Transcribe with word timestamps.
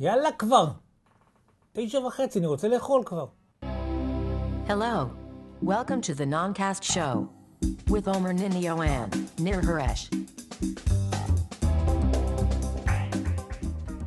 יאללה 0.00 0.32
כבר. 0.38 0.66
תשע 1.72 1.98
וחצי, 1.98 2.38
אני 2.38 2.46
רוצה 2.46 2.68
לאכול 2.68 3.02
כבר. 3.06 3.26
Hello. 4.68 5.06
Welcome 5.64 6.00
to 6.02 6.14
the 6.14 6.26
Noncast 6.26 6.82
Show 6.84 7.14
with 7.88 8.06
Omer 8.08 8.32
Ninio 8.32 8.76
and 8.78 9.16
Nir 9.40 9.62
Haresh. 9.62 10.16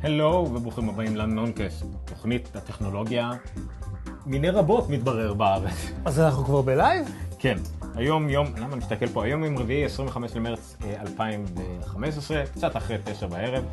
הלו 0.02 0.50
וברוכים 0.54 0.88
הבאים 0.88 1.16
לנונקאסט, 1.16 1.84
תוכנית 2.04 2.56
הטכנולוגיה 2.56 3.30
מיני 4.26 4.50
רבות 4.50 4.88
מתברר 4.88 5.34
בארץ. 5.34 5.90
אז 6.04 6.20
אנחנו 6.20 6.44
כבר 6.44 6.62
בלייב? 6.62 7.08
כן, 7.38 7.56
היום 7.94 8.28
יום, 8.28 8.46
למה 8.56 8.66
אני 8.66 8.76
מסתכל 8.76 9.06
פה? 9.06 9.24
היום 9.24 9.44
יום 9.44 9.58
רביעי 9.58 9.84
25 9.84 10.36
למרץ 10.36 10.76
אה, 10.84 11.00
2015, 11.00 12.46
קצת 12.46 12.76
אחרי 12.76 12.96
תשע 13.04 13.26
בערב. 13.26 13.64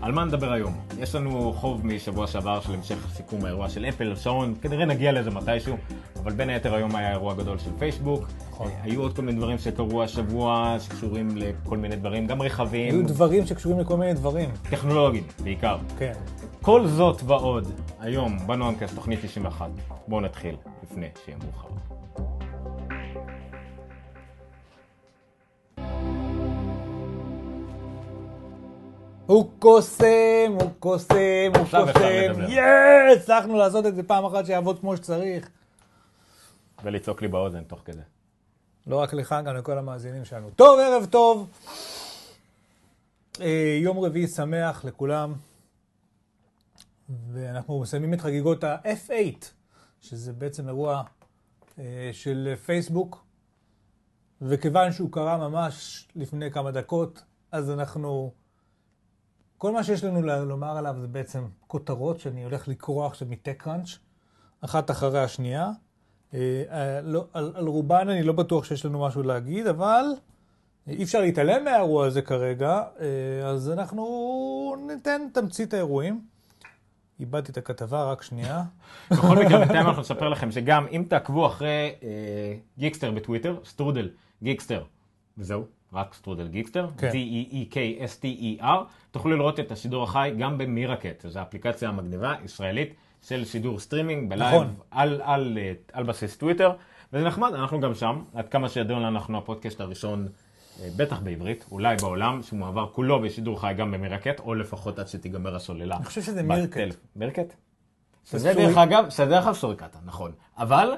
על 0.00 0.12
מה 0.12 0.24
נדבר 0.24 0.52
היום? 0.52 0.74
יש 0.98 1.14
לנו 1.14 1.52
חוב 1.52 1.86
משבוע 1.86 2.26
שעבר 2.26 2.60
של 2.60 2.74
המשך 2.74 2.96
סיכום 3.12 3.44
האירוע 3.44 3.68
של 3.68 3.84
אפל, 3.84 4.16
שעון, 4.16 4.54
כנראה 4.62 4.84
נגיע 4.84 5.12
לזה 5.12 5.30
מתישהו, 5.30 5.76
אבל 6.22 6.32
בין 6.32 6.48
היתר 6.48 6.74
היום 6.74 6.96
היה 6.96 7.10
אירוע 7.10 7.34
גדול 7.34 7.58
של 7.58 7.70
פייסבוק. 7.78 8.28
נכון. 8.50 8.66
אה, 8.66 8.82
היו 8.82 9.02
עוד 9.02 9.16
כל 9.16 9.22
מיני 9.22 9.38
דברים 9.38 9.58
שקרו 9.58 10.02
השבוע, 10.02 10.76
שקשורים 10.80 11.28
לכל 11.36 11.76
מיני 11.76 11.96
דברים, 11.96 12.26
גם 12.26 12.42
רכבים, 12.42 12.94
היו 12.94 13.06
דברים 13.06 13.46
שקשורים 13.46 13.80
לכל 13.80 13.96
מיני 13.96 14.14
דברים. 14.14 14.50
טכנולוגיים 14.70 15.24
בעיקר. 15.42 15.76
כן. 15.98 16.12
כל 16.62 16.86
זאת 16.86 17.22
ועוד, 17.26 17.72
היום 18.00 18.46
בנונקאסט, 18.46 18.94
תוכנית 18.94 19.18
91. 19.22 19.70
בואו 20.08 20.20
נתחיל, 20.20 20.56
לפני 20.82 21.06
שיהיה 21.24 21.38
מאוחר. 21.38 22.03
הוא 29.26 29.50
קוסם, 29.58 30.52
הוא 30.60 30.70
קוסם, 30.78 31.52
הוא 31.56 31.64
קוסם. 31.64 32.40
יאה! 32.48 33.12
הצלחנו 33.12 33.56
לעשות 33.56 33.86
את 33.86 33.94
זה 33.94 34.02
פעם 34.02 34.24
אחת 34.24 34.46
שיעבוד 34.46 34.78
כמו 34.78 34.96
שצריך. 34.96 35.48
ולצעוק 36.84 37.22
לי 37.22 37.28
באוזן 37.28 37.64
תוך 37.64 37.80
כדי. 37.84 38.02
לא 38.86 38.96
רק 38.96 39.14
לך, 39.14 39.34
גם 39.44 39.56
לכל 39.56 39.78
המאזינים 39.78 40.24
שלנו. 40.24 40.50
טוב, 40.56 40.78
ערב 40.80 41.06
טוב. 41.10 41.50
אה, 43.40 43.78
יום 43.82 43.98
רביעי 43.98 44.26
שמח 44.26 44.84
לכולם. 44.84 45.34
ואנחנו 47.32 47.80
מסיימים 47.80 48.14
את 48.14 48.20
חגיגות 48.20 48.64
ה-F8, 48.64 49.44
שזה 50.00 50.32
בעצם 50.32 50.68
אירוע 50.68 51.02
אה, 51.78 52.10
של 52.12 52.54
פייסבוק. 52.64 53.24
וכיוון 54.42 54.92
שהוא 54.92 55.12
קרה 55.12 55.48
ממש 55.48 56.08
לפני 56.16 56.50
כמה 56.50 56.70
דקות, 56.70 57.22
אז 57.52 57.70
אנחנו... 57.70 58.32
כל 59.58 59.72
מה 59.72 59.84
שיש 59.84 60.04
לנו 60.04 60.22
לומר 60.22 60.76
עליו 60.76 60.96
זה 61.00 61.06
בעצם 61.06 61.44
כותרות 61.66 62.20
שאני 62.20 62.44
הולך 62.44 62.68
לקרוא 62.68 63.06
עכשיו 63.06 63.28
מטק-קראנץ', 63.30 63.98
אחת 64.60 64.90
אחרי 64.90 65.20
השנייה. 65.20 65.70
אה, 66.34 66.62
אה, 66.70 67.00
לא, 67.00 67.26
על, 67.32 67.52
על 67.54 67.66
רובן 67.66 68.08
אני 68.08 68.22
לא 68.22 68.32
בטוח 68.32 68.64
שיש 68.64 68.84
לנו 68.84 69.00
משהו 69.00 69.22
להגיד, 69.22 69.66
אבל 69.66 70.04
אי 70.88 71.02
אפשר 71.02 71.20
להתעלם 71.20 71.64
מהאירוע 71.64 72.06
הזה 72.06 72.22
כרגע, 72.22 72.82
אה, 73.00 73.48
אז 73.48 73.70
אנחנו 73.70 74.76
ניתן 74.86 75.22
תמצית 75.32 75.74
האירועים. 75.74 76.20
איבדתי 77.20 77.52
את 77.52 77.56
הכתבה, 77.56 78.04
רק 78.04 78.22
שנייה. 78.22 78.62
בכל 79.10 79.36
מקרה, 79.36 79.58
בינתיים 79.58 79.86
אנחנו 79.86 80.02
נספר 80.02 80.28
לכם 80.28 80.50
שגם 80.50 80.86
אם 80.86 81.04
תעקבו 81.08 81.46
אחרי 81.46 81.94
אה, 82.02 82.08
Geekster 82.78 83.10
בטוויטר, 83.10 83.58
סטרודל 83.64 84.10
Geekster, 84.42 84.84
וזהו, 85.38 85.64
רק 85.94 86.14
סטרודל 86.14 86.48
Geekster, 86.48 86.88
כן. 86.98 87.10
G-E-E-K-S-T-E-R, 87.10 88.84
תוכלו 89.10 89.36
לראות 89.36 89.60
את 89.60 89.72
השידור 89.72 90.04
החי 90.04 90.34
גם 90.38 90.58
ב-Meerkat, 90.58 91.26
זו 91.28 91.38
האפליקציה 91.38 91.88
המגניבה, 91.88 92.34
ישראלית, 92.44 92.94
של 93.22 93.44
שידור 93.44 93.80
סטרימינג 93.80 94.30
בלייב, 94.30 94.54
נכון. 94.54 94.74
על, 94.90 95.20
על, 95.24 95.58
אה, 95.60 95.72
על 95.92 96.04
בסיס 96.04 96.36
טוויטר, 96.36 96.72
וזה 97.12 97.24
נחמד, 97.24 97.54
אנחנו 97.54 97.80
גם 97.80 97.94
שם, 97.94 98.22
עד 98.34 98.48
כמה 98.48 98.68
שידוע 98.68 98.98
לנו, 98.98 99.08
אנחנו 99.08 99.38
הפודקאסט 99.38 99.80
הראשון, 99.80 100.28
אה, 100.82 100.88
בטח 100.96 101.20
בעברית, 101.20 101.64
אולי 101.70 101.96
בעולם, 101.96 102.42
שהוא 102.42 102.58
מעבר 102.58 102.86
כולו 102.92 103.20
בשידור 103.20 103.60
חי 103.60 103.72
גם 103.76 103.90
ב-Meerkat, 103.90 104.40
או 104.40 104.54
לפחות 104.54 104.98
עד 104.98 105.08
שתיגמר 105.08 105.56
הסוללה. 105.56 105.96
אני 105.96 106.04
חושב 106.04 106.22
שזה 106.22 106.42
Meerkat. 106.42 106.96
Meerkat? 107.16 107.54
שזה 108.24 108.54
דרך 108.54 108.76
אגב, 108.76 109.10
שזה 109.10 109.26
דרך 109.26 109.46
אגב 109.46 109.54
סוריקטה, 109.54 109.98
נכון. 110.04 110.32
אבל 110.58 110.92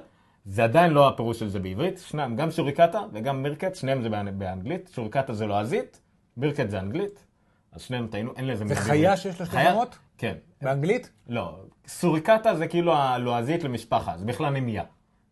זה 0.46 0.64
עדיין 0.64 0.92
לא 0.92 1.08
הפירוש 1.08 1.38
של 1.38 1.48
זה 1.48 1.58
בעברית, 1.58 1.98
שניים, 2.06 2.36
גם 2.36 2.50
שוריקטה 2.50 3.00
וגם 3.12 3.42
מירקט, 3.42 3.74
שניהם 3.74 4.02
זה 4.02 4.08
באנ- 4.08 4.30
באנגלית, 4.38 4.90
שוריקטה 4.94 5.32
זה 5.34 5.46
לועזית, 5.46 6.00
מירקט 6.36 6.70
זה 6.70 6.78
אנגלית, 6.80 7.24
אז 7.72 7.82
שניהם 7.82 8.06
טעינו, 8.10 8.32
אין 8.36 8.46
לזה 8.46 8.56
זה 8.58 8.64
מילה 8.64 8.76
חיה 8.76 8.92
בעברית. 9.00 9.18
שיש 9.18 9.40
לה 9.40 9.46
שתי 9.46 9.56
חיה- 9.56 9.70
רמות? 9.72 9.98
כן. 10.18 10.34
באנגלית? 10.62 11.10
לא, 11.28 11.56
סוריקטה 11.88 12.54
זה 12.54 12.66
כאילו 12.66 12.94
הלועזית 12.96 13.64
למשפחה, 13.64 14.14
זה 14.18 14.24
בכלל 14.24 14.50
נמיה. 14.52 14.82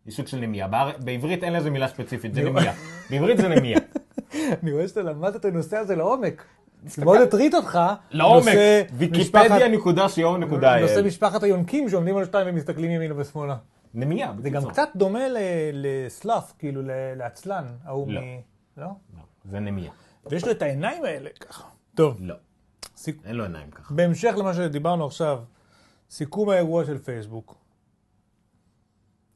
היא 0.06 0.12
סוג 0.14 0.26
של 0.26 0.36
נמיה. 0.40 0.68
באר... 0.68 0.90
בעברית 0.98 1.44
אין 1.44 1.52
לזה 1.52 1.70
מילה 1.70 1.88
ספציפית, 1.88 2.34
זה 2.34 2.42
נמיה. 2.42 2.72
בעברית 3.10 3.36
זה 3.38 3.48
נמיה. 3.48 3.78
אני 4.62 4.72
רואה 4.72 4.88
שאתה 4.88 5.02
למדת 5.02 5.36
את 5.36 5.44
הנושא 5.44 5.76
הזה 5.76 5.96
לעומק. 5.96 6.44
זה 6.86 7.04
מאוד 7.04 7.20
הטריד 7.20 7.54
אותך. 7.54 7.78
לעומק, 8.10 8.54
ויקיפדיה 8.94 9.68
נקודה 9.68 10.06
co 10.06 10.36
נקודה 10.38 10.80
נושא. 10.80 11.00
משפחת 11.06 11.42
היונקים 11.42 11.88
שעומדים 11.88 12.16
על 12.16 12.24
שתיים 12.24 12.46
ומסתכלים 12.50 12.90
ימינה 12.90 13.14
ושמאלה. 13.16 13.56
נמיה, 13.94 14.32
זה 14.42 14.50
גם 14.50 14.54
בקיצור. 14.54 14.70
קצת 14.72 14.88
דומה 14.96 15.20
לסלאף, 15.72 16.52
כאילו 16.58 16.80
לעצלן, 17.16 17.64
ההוא 17.84 18.12
לא. 18.12 18.20
מ... 18.20 18.24
לא? 18.76 18.86
לא, 18.86 19.22
זה 19.50 19.60
נמיה. 19.60 19.90
ויש 20.26 20.44
לו 20.44 20.50
את 20.50 20.62
העיניים 20.62 21.04
האלה 21.04 21.30
ככה. 21.40 21.64
טוב, 21.94 22.16
לא, 22.20 22.34
אין 23.24 23.36
לו 23.36 23.44
עיניים 23.44 23.70
ככה. 23.70 23.94
בהמשך 23.94 24.34
למה 24.38 24.54
שדיברנו 24.54 25.06
עכשיו, 25.06 25.42
סיכום 26.10 26.48
האירוע 26.48 26.84
של 26.84 26.98
פייסבוק. 26.98 27.54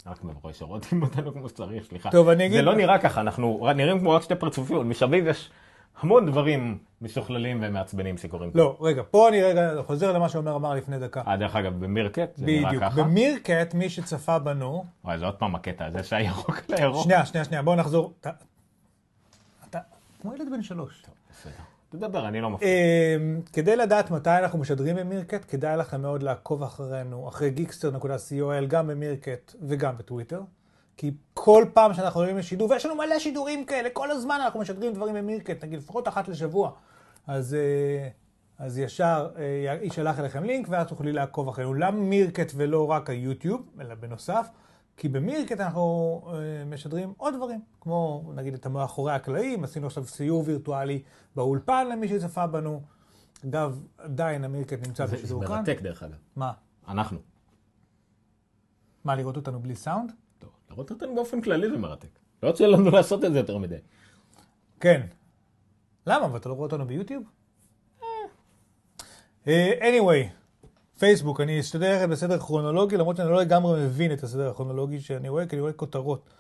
רק 0.07 0.25
מבואי 0.25 0.55
שרואים 0.55 0.83
אותנו 1.03 1.33
כמו 1.33 1.49
שצריך, 1.49 1.85
סליחה. 1.85 2.11
טוב, 2.11 2.29
אני 2.29 2.47
אגיד- 2.47 2.57
זה 2.57 2.63
לא 2.63 2.75
נראה 2.75 2.99
ככה, 2.99 3.21
אנחנו 3.21 3.67
נראים 3.77 3.99
כמו 4.01 4.11
רק 4.11 4.23
שתי 4.23 4.35
פרצופיות, 4.35 4.87
מסביב 4.87 5.27
יש 5.27 5.51
המון 6.01 6.27
דברים 6.27 6.79
משוכללים 7.03 7.59
ומעצבנים 7.63 8.19
שקורים. 8.19 8.51
פה. 8.51 8.59
לא, 8.59 8.77
רגע, 8.81 9.03
פה 9.11 9.29
אני 9.29 9.43
רגע 9.43 9.71
חוזר 9.87 10.13
למה 10.13 10.29
שעומר 10.29 10.57
אמר 10.57 10.75
לפני 10.75 10.99
דקה. 10.99 11.23
אה, 11.27 11.37
דרך 11.37 11.57
אגב, 11.57 11.81
במירקט 11.85 12.37
זה 12.37 12.47
נראה 12.47 12.69
בדיוק. 12.69 12.83
ככה. 12.83 13.03
במירקט, 13.03 13.75
מי 13.75 13.89
שצפה 13.91 14.39
בנו, 14.39 14.85
וואי, 15.05 15.19
זה 15.19 15.25
עוד 15.25 15.35
פעם 15.35 15.55
הקטע 15.55 15.87
הזה 15.87 16.03
שהירוק 16.03 16.51
על 16.69 16.75
הירוק. 16.79 17.05
שנייה, 17.05 17.27
שנייה, 17.27 17.45
שנייה, 17.45 17.63
בואו 17.63 17.77
נחזור. 17.77 18.13
אתה- 18.21 18.31
אתה 19.71 19.79
כמו 20.23 20.35
ילד 20.35 20.49
בן 20.53 20.63
שלוש. 20.63 21.03
בסדר. 21.33 21.53
תדבר, 21.91 22.29
אני 22.29 22.41
לא 22.41 22.51
מפריע. 22.51 22.71
אמ, 23.17 23.41
כדי 23.53 23.77
לדעת 23.77 24.11
מתי 24.11 24.31
אנחנו 24.31 24.59
משדרים 24.59 24.97
במירקט, 24.97 25.45
כדאי 25.49 25.77
לכם 25.77 26.03
מאוד 26.03 26.23
לעקוב 26.23 26.63
אחרינו, 26.63 27.29
אחרי 27.29 27.51
גיקסטר.co.il, 27.51 28.67
גם 28.69 28.87
במירקט 28.87 29.55
וגם 29.69 29.97
בטוויטר. 29.99 30.41
כי 30.99 31.11
כל 31.35 31.65
פעם 31.75 31.95
שאנחנו 31.95 32.21
עולים 32.21 32.39
לשידור, 32.39 32.71
ויש 32.71 32.87
לנו 32.87 32.95
מלא 32.95 33.19
שידורים 33.19 33.65
כאלה, 33.65 33.91
כל 33.91 34.11
הזמן 34.11 34.39
אנחנו 34.45 34.61
משדרים 34.61 34.93
דברים 34.93 35.15
במירקט, 35.15 35.65
נגיד 35.65 35.79
לפחות 35.79 36.09
אחת 36.09 36.29
לשבוע. 36.29 36.71
אז, 37.27 37.55
אה, 37.55 38.09
אז 38.59 38.79
ישר 38.79 39.29
אה, 39.37 39.79
יישלח 39.83 40.19
אליכם 40.19 40.45
לינק, 40.45 40.67
ואז 40.71 40.87
תוכלי 40.87 41.13
לעקוב 41.13 41.49
אחרינו. 41.49 41.75
למה 41.75 42.01
מירקט 42.01 42.53
ולא 42.57 42.91
רק 42.91 43.11
היוטיוב, 43.11 43.71
אלא 43.81 43.95
בנוסף? 43.95 44.49
כי 44.97 45.09
במירקט 45.09 45.61
אנחנו 45.61 46.23
אה, 46.27 46.65
משדרים 46.65 47.13
עוד 47.17 47.35
דברים, 47.35 47.61
כמו 47.81 48.33
נגיד 48.35 48.55
את 48.55 48.67
המאחורי 48.67 49.13
הקלעים, 49.13 49.65
עשינו 49.65 49.87
עכשיו 49.87 50.05
סיור 50.05 50.43
וירטואלי 50.47 51.03
באולפן 51.37 51.89
למי 51.89 52.09
שצפה 52.09 52.47
בנו. 52.47 52.83
אגב, 53.45 53.83
עדיין 53.99 54.45
המירקט 54.45 54.87
נמצא 54.87 55.07
זה 55.07 55.17
זה 55.17 55.23
בשידור 55.23 55.47
כאן. 55.47 55.57
מרתק 55.57 55.81
דרך 55.83 56.03
אגב. 56.03 56.19
מה? 56.37 56.53
אנחנו. 56.89 57.19
מה, 59.05 59.15
לראות 59.17 59.37
אותנו 59.37 59.61
בלי 59.61 59.77
סאונד? 59.77 60.13
טוב, 60.69 60.79
לראות 60.79 60.91
אותנו 60.91 61.15
באופן 61.15 61.41
כללי 61.41 61.71
זה 61.71 61.77
מרתק. 61.77 62.09
לא 62.43 62.49
יוצא 62.49 62.67
לנו 62.67 62.91
לעשות 62.97 63.25
את 63.25 63.33
זה 63.33 63.39
יותר 63.39 63.59
מדי. 63.59 63.77
כן. 64.81 65.01
למה? 66.07 66.27
אבל 66.27 66.39
אתה 66.39 66.49
לא 66.49 66.55
רואה 66.55 66.67
אותנו 66.67 66.87
ביוטיוב? 66.87 67.25
אה, 69.49 69.73
anyway, 69.81 70.29
פייסבוק, 70.99 71.41
אני 71.41 71.61
אשתדל 71.61 71.87
ללכת 71.87 72.09
בסדר 72.09 72.39
כרונולוגי, 72.39 72.97
למרות 72.97 73.17
שאני 73.17 73.29
לא 73.29 73.41
לגמרי 73.41 73.87
מבין 73.87 74.13
את 74.13 74.23
הסדר 74.23 74.51
הכרונולוגי 74.51 75.01
שאני 75.01 75.29
רואה, 75.29 75.47
כי 75.47 75.57
אני 75.57 75.61
רואה 75.61 75.73
כותרות. 75.73 76.31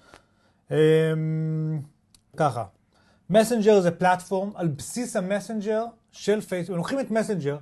אמ, 0.70 0.76
ככה, 2.36 2.64
מסנג'ר 3.30 3.80
זה 3.80 3.90
platform, 3.90 4.50
על 4.54 4.68
בסיס 4.68 5.16
המסנג'ר 5.16 5.84
של 6.12 6.40
פייסבוק, 6.40 6.76
לוקחים 6.76 7.00
את 7.00 7.10
מסנג'ר, 7.10 7.56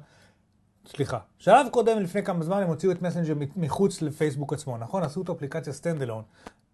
סליחה, 0.87 1.19
שלב 1.39 1.67
קודם, 1.71 1.99
לפני 1.99 2.23
כמה 2.23 2.45
זמן, 2.45 2.63
הם 2.63 2.69
הוציאו 2.69 2.93
את 2.93 3.03
מסנג'ר 3.03 3.35
מחוץ 3.57 4.03
לפייסבוק 4.03 4.53
עצמו, 4.53 4.79
נכון? 4.79 5.03
עשו 5.03 5.23
את 5.23 5.31
אפליקציה 5.31 5.73
stand 5.73 6.03
alone. 6.03 6.23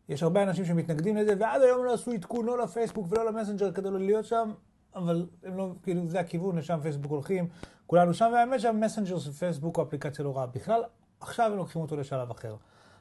יש 0.09 0.23
הרבה 0.23 0.43
אנשים 0.43 0.65
שמתנגדים 0.65 1.17
לזה, 1.17 1.35
ועד 1.39 1.63
היום 1.63 1.85
לא 1.85 1.95
עשו 1.95 2.13
עדכון 2.13 2.47
לא 2.47 2.59
לפייסבוק 2.59 3.07
ולא 3.11 3.27
למסנג'ר 3.27 3.73
כדי 3.73 3.91
לא 3.91 3.99
להיות 3.99 4.25
שם, 4.25 4.53
אבל 4.95 5.27
הם 5.45 5.57
לא, 5.57 5.73
כאילו, 5.83 6.09
זה 6.09 6.21
הכיוון, 6.21 6.59
לשם 6.59 6.79
פייסבוק 6.83 7.13
הולכים, 7.13 7.49
כולנו 7.87 8.15
שם, 8.15 8.31
והאמת 8.33 8.61
שהמסנג'ר 8.61 9.19
של 9.19 9.33
פייסבוק 9.33 9.77
הוא 9.77 9.85
אפליקציה 9.85 10.25
לא 10.25 10.37
רעה 10.37 10.47
בכלל, 10.47 10.83
עכשיו 11.21 11.51
הם 11.53 11.57
לוקחים 11.57 11.83
אותו 11.83 11.97
לשלב 11.97 12.31
אחר. 12.31 12.57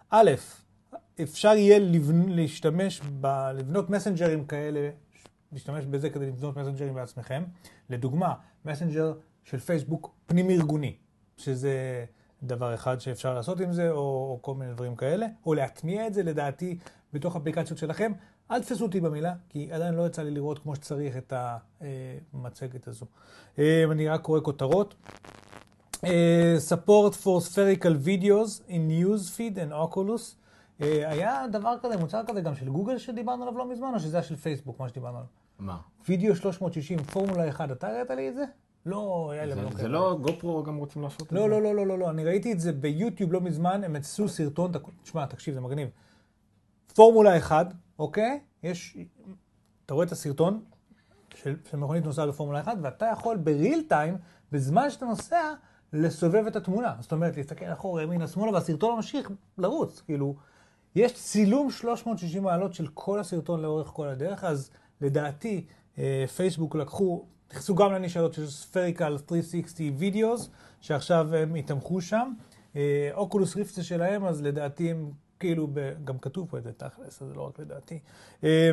א', 0.10 0.32
אפשר 1.22 1.54
יהיה 1.54 1.80
לבנ... 1.80 2.30
להשתמש, 2.30 3.02
ב... 3.22 3.28
לבנות 3.54 3.90
מסנג'רים 3.90 4.46
כאלה, 4.46 4.90
להשתמש 5.52 5.86
בזה 5.86 6.10
כדי 6.10 6.26
לבנות 6.26 6.58
מסנג'רים 6.58 6.94
בעצמכם. 6.94 7.44
לדוגמה, 7.90 8.34
מסנג'ר 8.66 9.14
של 9.44 9.60
פייסבוק 9.60 10.16
פנים 10.26 10.50
ארגוני, 10.50 10.96
שזה 11.42 12.06
דבר 12.44 12.74
אחד 12.74 13.00
שאפשר 13.00 13.34
לעשות 13.34 13.60
עם 13.60 13.74
זה, 13.74 13.92
או, 13.92 13.98
או 13.98 14.40
כל 14.42 14.56
מיני 14.56 14.74
דברים 14.74 14.96
כאלה, 14.96 15.28
או 15.46 15.54
להטמיע 15.54 16.08
את 16.08 16.14
זה, 16.14 16.24
לדעתי, 16.24 16.78
בתוך 17.14 17.36
אפליקציות 17.36 17.80
שלכם. 17.80 18.12
אל 18.52 18.62
תפסו 18.62 18.84
אותי 18.84 19.00
במילה, 19.00 19.34
כי 19.50 19.70
עדיין 19.72 19.94
לא 19.94 20.08
יצא 20.08 20.24
לי 20.24 20.32
לראות 20.32 20.60
כמו 20.60 20.76
שצריך 20.76 21.18
את 21.18 21.34
המצגת 22.34 22.88
הזו. 22.88 23.06
אה, 23.60 23.84
אני 23.92 24.10
רק 24.10 24.22
קורא 24.22 24.40
כותרות. 24.44 24.96
אה, 26.04 26.56
support 26.70 27.14
for 27.14 27.48
spherical 27.48 28.06
videos 28.06 28.70
in 28.70 28.90
newsfeed 28.92 29.56
and 29.56 29.94
Oculus. 29.94 30.36
אה, 30.82 31.10
היה 31.10 31.46
דבר 31.52 31.76
כזה, 31.82 31.98
מוצר 31.98 32.22
כזה 32.28 32.42
גם 32.42 32.56
של 32.56 32.70
גוגל 32.70 32.98
שדיברנו 32.98 33.44
עליו 33.44 33.58
לא 33.58 33.70
מזמן, 33.70 33.92
או 33.94 34.00
שזה 34.00 34.18
היה 34.18 34.24
של 34.24 34.36
פייסבוק, 34.36 34.80
מה 34.80 34.90
שדיברנו 34.90 35.18
עליו? 35.18 35.30
מה? 35.60 35.78
וידאו 36.08 36.36
360, 36.36 37.00
פורמולה 37.00 37.50
1, 37.50 37.72
אתה 37.72 37.88
הראית 37.88 38.10
לי 38.10 38.30
את 38.30 38.36
זה? 38.36 38.44
לא, 38.86 39.32
להם 39.36 39.50
זה- 39.58 39.64
לא 39.64 39.70
זה. 39.72 39.88
לא 39.88 40.18
גופרו 40.22 40.64
גם 40.64 40.78
רוצים 40.78 41.02
לעשות 41.02 41.22
את 41.22 41.28
זה? 41.30 41.36
לא, 41.36 41.50
לא, 41.50 41.62
לא, 41.62 41.76
לא, 41.76 41.88
לא, 41.88 42.00
לא, 42.00 42.10
אני 42.10 42.24
ראיתי 42.26 42.52
את 42.52 42.60
זה 42.60 42.72
ביוטיוב 42.74 43.34
לא 43.34 43.42
מזמן, 43.42 43.84
הם 43.84 43.96
עשו 43.96 44.28
סרטון, 44.30 44.72
תשמע, 45.04 45.26
תקשיב, 45.26 45.54
זה 45.54 45.62
מגניב. 45.62 45.90
פורמולה 46.96 47.38
1, 47.38 47.68
אוקיי? 48.00 48.40
יש, 48.64 48.98
אתה 49.86 49.94
רואה 49.94 50.06
את 50.06 50.12
הסרטון 50.12 50.64
של, 51.36 51.56
של 51.70 51.78
מכונית 51.78 52.06
נוסעת 52.06 52.30
בפורמולה 52.30 52.62
1, 52.62 52.78
ואתה 52.82 53.06
יכול 53.14 53.38
בריל 53.38 53.84
טיים, 53.90 54.18
בזמן 54.52 54.90
שאתה 54.90 55.06
נוסע, 55.06 55.54
לסובב 55.94 56.46
את 56.48 56.56
התמונה. 56.56 56.96
זאת 57.00 57.12
אומרת, 57.12 57.38
להסתכל 57.38 57.66
אחורה, 57.66 58.04
ימינה, 58.04 58.28
שמאלה, 58.28 58.52
והסרטון 58.52 58.96
ממשיך 58.96 59.32
לרוץ. 59.58 60.02
כאילו, 60.02 60.36
יש 60.96 61.14
צילום 61.14 61.72
360 61.72 62.44
מעלות 62.44 62.74
של 62.74 62.88
כל 62.94 63.20
הסרטון 63.20 63.62
לאורך 63.62 63.88
כל 63.88 64.08
הדרך, 64.08 64.44
אז 64.44 64.70
לדעתי, 65.02 65.66
אה, 65.98 66.26
פייסבוק 66.36 66.76
לקחו, 66.76 67.26
נכנסו 67.52 67.76
גם 67.76 67.94
לנישה 67.94 68.34
של 68.34 68.50
spherical 68.50 69.18
360 69.18 69.96
videos, 69.98 70.50
שעכשיו 70.82 71.36
הם 71.36 71.56
יתמכו 71.56 72.02
שם. 72.02 72.34
אה, 72.76 73.10
Oculus 73.14 73.56
Rift 73.56 73.74
זה 73.74 73.84
שלהם, 73.84 74.26
אז 74.26 74.42
לדעתי 74.42 74.92
הם 74.92 75.12
כאילו, 75.40 75.68
ב, 75.74 75.94
גם 76.04 76.18
כתוב 76.18 76.48
פה 76.50 76.58
את 76.58 76.64
זה 76.64 76.72
תכלס, 76.74 77.20
זה 77.20 77.34
לא 77.36 77.42
רק 77.42 77.60
לדעתי. 77.60 78.00
אה, 78.44 78.72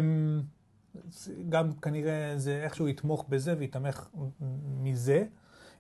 זה 1.11 1.33
גם 1.49 1.73
כנראה 1.73 2.33
זה 2.37 2.61
איכשהו 2.65 2.89
יתמוך 2.89 3.25
בזה 3.29 3.55
ויתמך 3.59 4.09
מזה. 4.83 5.25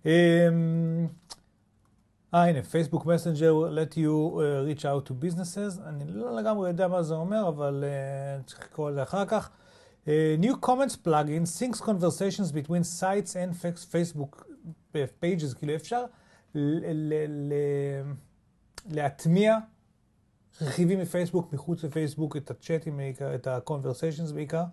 אה, 0.06 0.48
אה, 2.34 2.48
הנה, 2.48 2.62
Facebook 2.62 3.06
Messenger 3.06 3.54
let 3.84 3.94
you 3.94 3.96
uh, 3.96 4.78
reach 4.78 4.82
out 4.82 5.10
to 5.10 5.12
businesses. 5.24 5.82
אני 5.86 6.04
לא 6.06 6.36
לגמרי 6.36 6.68
יודע 6.68 6.88
מה 6.88 7.02
זה 7.02 7.14
אומר, 7.14 7.48
אבל 7.48 7.84
uh, 7.84 8.46
צריך 8.46 8.64
לקרוא 8.64 8.90
לזה 8.90 9.02
אחר 9.02 9.26
כך. 9.26 9.50
Uh, 10.08 10.36
new 10.38 10.56
comments 10.56 10.96
plugin 10.96 11.44
syncs 11.46 11.80
conversations 11.82 12.50
between 12.50 12.82
sites 12.82 13.36
and 13.36 13.54
fac- 13.54 13.84
Facebook 13.92 14.32
pages. 15.20 15.54
כאילו 15.54 15.74
אפשר 15.74 16.04
להטמיע 18.90 19.58
רכיבים 20.62 20.98
מפייסבוק 20.98 21.52
מחוץ 21.52 21.84
לפייסבוק, 21.84 22.36
את 22.36 22.50
הצ'אטים 22.50 22.96
בעיקר, 22.96 23.34
את 23.34 23.46
ה-conversations 23.46 24.32
בעיקר. 24.34 24.64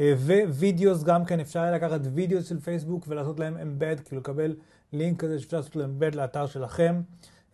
אה, 0.00 0.14
videos 0.48 1.02
גם 1.02 1.24
כן, 1.24 1.40
אפשר 1.40 1.72
לקחת 1.72 2.00
videos 2.14 2.48
של 2.48 2.60
פייסבוק 2.60 3.04
ולעשות 3.08 3.40
להם 3.40 3.56
embed, 3.56 4.02
כאילו 4.02 4.20
לקבל 4.20 4.56
לינק 4.92 5.20
כזה 5.20 5.38
שאפשר 5.38 5.56
לעשות 5.56 5.76
לו 5.76 5.84
embed 5.84 6.16
לאתר 6.16 6.46
שלכם, 6.46 7.02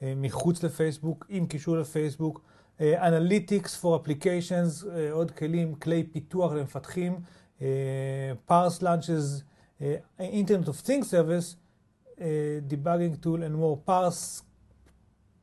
אה, 0.02 0.12
מחוץ 0.16 0.62
לפייסבוק, 0.62 1.26
עם 1.28 1.46
קישור 1.46 1.76
לפייסבוק. 1.76 2.42
Analytics 2.80 3.82
for 3.82 3.98
Applications, 3.98 4.88
אה, 4.90 5.12
עוד 5.12 5.30
כלים, 5.30 5.74
כלי 5.74 6.02
פיתוח 6.02 6.52
למפתחים, 6.52 7.20
אה, 7.62 8.32
Parse 8.48 8.82
Launches, 8.82 9.42
אה, 9.80 9.96
Internet 10.18 10.68
of 10.68 10.86
Things 10.86 11.04
Service, 11.10 11.56
אה, 12.20 12.58
Debugging 12.70 13.24
Tool 13.24 13.38
and 13.38 13.56
more. 13.60 13.88
Parse 13.88 14.42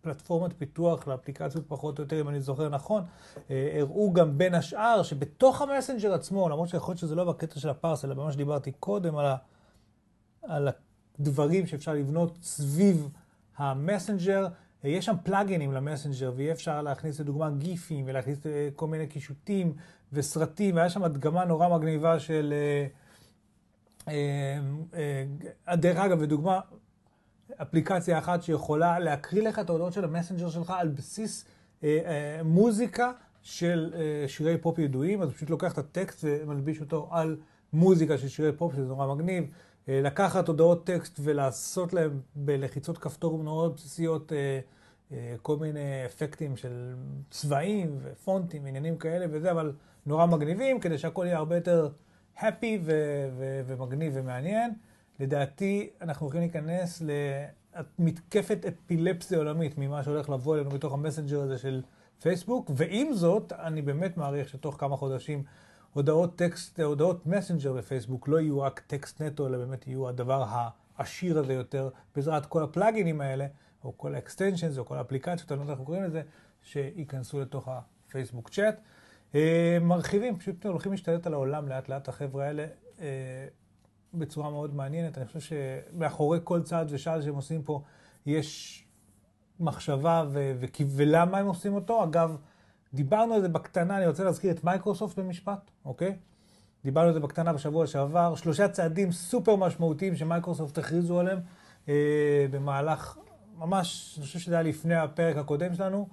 פלטפורמת 0.05 0.53
פיתוח 0.57 1.07
לאפליקציות 1.07 1.65
פחות 1.67 1.99
או 1.99 2.03
יותר, 2.03 2.21
אם 2.21 2.29
אני 2.29 2.41
זוכר 2.41 2.69
נכון, 2.69 3.03
אה, 3.49 3.77
הראו 3.79 4.13
גם 4.13 4.37
בין 4.37 4.53
השאר 4.53 5.03
שבתוך 5.03 5.61
המסנג'ר 5.61 6.13
עצמו, 6.13 6.49
למרות 6.49 6.69
שיכול 6.69 6.91
להיות 6.91 6.99
שזה 6.99 7.15
לא 7.15 7.23
בקטע 7.23 7.59
של 7.59 7.69
הפרס, 7.69 8.05
אלא 8.05 8.13
במה 8.13 8.31
שדיברתי 8.31 8.71
קודם, 8.71 9.17
על, 9.17 9.25
ה, 9.25 9.35
על 10.43 10.69
הדברים 11.19 11.67
שאפשר 11.67 11.93
לבנות 11.93 12.37
סביב 12.41 13.09
המסנג'ר, 13.57 14.43
אה, 14.43 14.49
יש 14.89 15.05
שם 15.05 15.15
plugin-ים 15.24 15.71
למסנג'ר, 15.71 16.33
ויהיה 16.35 16.51
אפשר 16.51 16.81
להכניס 16.81 17.19
לדוגמה 17.19 17.49
גיפים, 17.49 18.05
ולהכניס 18.07 18.45
אה, 18.45 18.69
כל 18.75 18.87
מיני 18.87 19.07
קישוטים 19.07 19.73
וסרטים, 20.13 20.75
והיה 20.75 20.89
שם 20.89 21.03
הדגמה 21.03 21.45
נורא 21.45 21.77
מגניבה 21.77 22.19
של... 22.19 22.53
אה, 24.07 24.59
אה, 25.67 25.75
דרך 25.75 25.97
אגב, 25.97 26.17
ודוגמה, 26.21 26.59
אפליקציה 27.61 28.19
אחת 28.19 28.43
שיכולה 28.43 28.99
להקריא 28.99 29.47
לך 29.47 29.59
את 29.59 29.69
ההודעות 29.69 29.93
של 29.93 30.03
המסנג'ר 30.03 30.49
שלך 30.49 30.73
על 30.77 30.87
בסיס 30.87 31.45
מוזיקה 32.43 33.11
של 33.41 33.93
שירי 34.27 34.57
פופ 34.57 34.79
ידועים, 34.79 35.21
אז 35.21 35.31
פשוט 35.31 35.49
לוקח 35.49 35.73
את 35.73 35.77
הטקסט 35.77 36.19
ומלביש 36.27 36.81
אותו 36.81 37.09
על 37.11 37.37
מוזיקה 37.73 38.17
של 38.17 38.27
שירי 38.27 38.51
פופ, 38.51 38.73
שזה 38.73 38.85
נורא 38.85 39.15
מגניב. 39.15 39.45
לקחת 39.87 40.47
הודעות 40.47 40.85
טקסט 40.85 41.19
ולעשות 41.23 41.93
להם 41.93 42.19
בלחיצות 42.35 42.97
כפתור 42.97 43.37
מאוד 43.43 43.75
בסיסיות 43.75 44.33
אה, 44.33 44.59
כל 45.42 45.57
מיני 45.57 46.06
אפקטים 46.06 46.57
של 46.57 46.96
צבעים 47.30 48.00
ופונטים 48.02 48.63
ועניינים 48.63 48.98
כאלה 48.98 49.25
וזה, 49.31 49.52
אבל 49.52 49.74
נורא 50.06 50.25
מגניבים, 50.25 50.80
כדי 50.80 50.98
שהכל 50.98 51.25
יהיה 51.25 51.38
הרבה 51.38 51.56
יותר 51.56 51.90
happy 52.38 52.80
ו- 52.84 53.30
ו- 53.38 53.62
ומגניב 53.66 54.13
ומעניין. 54.16 54.74
לדעתי, 55.19 55.90
אנחנו 56.02 56.25
הולכים 56.25 56.42
להיכנס 56.42 57.04
למתקפת 58.00 58.66
אפילפסיה 58.66 59.38
עולמית 59.38 59.78
ממה 59.78 60.04
שהולך 60.04 60.30
לבוא 60.30 60.56
אלינו 60.56 60.69
בתוך 60.69 60.94
המסנג'ר 60.94 61.42
הזה 61.42 61.57
של 61.57 61.81
פייסבוק, 62.22 62.72
ועם 62.75 63.13
זאת, 63.13 63.54
אני 63.54 63.81
באמת 63.81 64.18
מעריך 64.18 64.50
שתוך 64.50 64.75
כמה 64.80 64.98
חודשים 64.98 65.44
הודעות 65.94 66.36
טקסט, 66.36 66.80
הודעות 66.80 67.25
מסנג'ר 67.25 67.74
בפייסבוק 67.74 68.28
לא 68.28 68.40
יהיו 68.40 68.62
רק 68.62 68.81
טקסט 68.88 69.22
נטו, 69.22 69.48
אלא 69.48 69.57
באמת 69.57 69.88
יהיו 69.88 70.10
הדבר 70.10 70.46
העשיר 70.98 71.40
הזה 71.40 71.54
יותר, 71.54 71.90
בעזרת 72.16 72.46
כל 72.46 72.63
ה-plugin-ים 72.63 73.21
האלה, 73.22 73.46
או 73.85 73.97
כל 73.97 74.15
ה-extensions, 74.15 74.77
או 74.77 74.85
כל 74.85 74.97
האפליקציות, 74.97 75.51
אני 75.51 75.59
לא 75.59 75.63
יודע 75.63 75.73
איך 75.73 75.81
קוראים 75.81 76.03
לזה, 76.03 76.21
שייכנסו 76.61 77.39
לתוך 77.39 77.69
הפייסבוק 78.07 78.49
צ'אט. 78.49 78.81
אה, 79.35 79.77
מרחיבים, 79.81 80.37
פשוט 80.37 80.65
הולכים 80.65 80.91
להשתלט 80.91 81.27
על 81.27 81.33
העולם 81.33 81.67
לאט 81.67 81.89
לאט, 81.89 82.07
החבר'ה 82.07 82.45
האלה. 82.45 82.65
אה, 82.99 83.47
בצורה 84.13 84.49
מאוד 84.49 84.75
מעניינת. 84.75 85.17
אני 85.17 85.25
חושב 85.25 85.39
שמאחורי 85.39 86.39
כל 86.43 86.61
צעד 86.61 86.87
וצעד 86.92 87.21
שהם 87.21 87.35
עושים 87.35 87.63
פה, 87.63 87.81
יש 88.25 88.81
מחשבה 89.59 90.23
ו- 90.33 90.53
ו- 90.59 90.83
ולמה 90.95 91.37
הם 91.37 91.47
עושים 91.47 91.73
אותו. 91.73 92.04
אגב, 92.04 92.37
דיברנו 92.94 93.33
על 93.33 93.42
זה 93.42 93.49
בקטנה, 93.49 93.97
אני 93.97 94.07
רוצה 94.07 94.23
להזכיר 94.23 94.51
את 94.51 94.63
מייקרוסופט 94.63 95.19
במשפט, 95.19 95.71
אוקיי? 95.85 96.18
דיברנו 96.83 97.07
על 97.07 97.13
זה 97.13 97.19
בקטנה 97.19 97.54
בשבוע 97.54 97.87
שעבר. 97.87 98.35
שלושה 98.35 98.68
צעדים 98.68 99.11
סופר 99.11 99.56
משמעותיים 99.56 100.15
שמייקרוסופט 100.15 100.77
הכריזו 100.77 101.19
עליהם 101.19 101.39
אה, 101.89 102.45
במהלך, 102.51 103.18
ממש, 103.59 104.14
אני 104.18 104.26
חושב 104.26 104.40
שזה 104.40 104.56
היה 104.56 104.64
לפני 104.64 104.95
הפרק 104.95 105.38
הקודם 105.38 105.74
שלנו. 105.76 106.07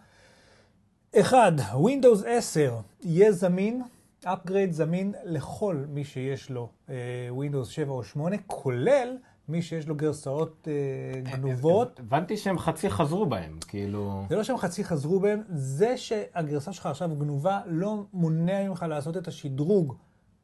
אחד, 1.17 1.53
Windows 1.59 2.27
10 2.27 2.77
יהיה 3.03 3.33
זמין, 3.33 3.83
upgrade 4.25 4.71
זמין 4.71 5.15
לכל 5.25 5.85
מי 5.89 6.05
שיש 6.05 6.51
לו 6.51 6.69
אה, 6.89 6.95
Windows 7.31 7.65
7 7.65 7.93
או 7.93 8.05
8, 8.05 8.37
כולל 8.47 9.17
מי 9.49 9.63
שיש 9.63 9.89
לו 9.89 9.95
גרסאות 9.95 10.69
אה, 10.71 11.21
גנובות. 11.21 12.01
הבנתי 12.01 12.37
שהם 12.37 12.59
חצי 12.59 12.91
חזרו 12.91 13.27
בהם, 13.27 13.59
כאילו... 13.69 14.27
זה 14.29 14.37
לא 14.37 14.45
שהם 14.45 14.57
חצי 14.57 14.85
חזרו 14.85 15.21
בהם, 15.21 15.43
זה 15.49 15.97
שהגרסה 15.97 16.73
שלך 16.73 16.87
עכשיו 16.87 17.17
גנובה 17.17 17.61
לא 17.67 18.05
מונע 18.13 18.69
ממך 18.69 18.87
לעשות 18.89 19.17
את 19.17 19.29
השדרוג 19.29 19.95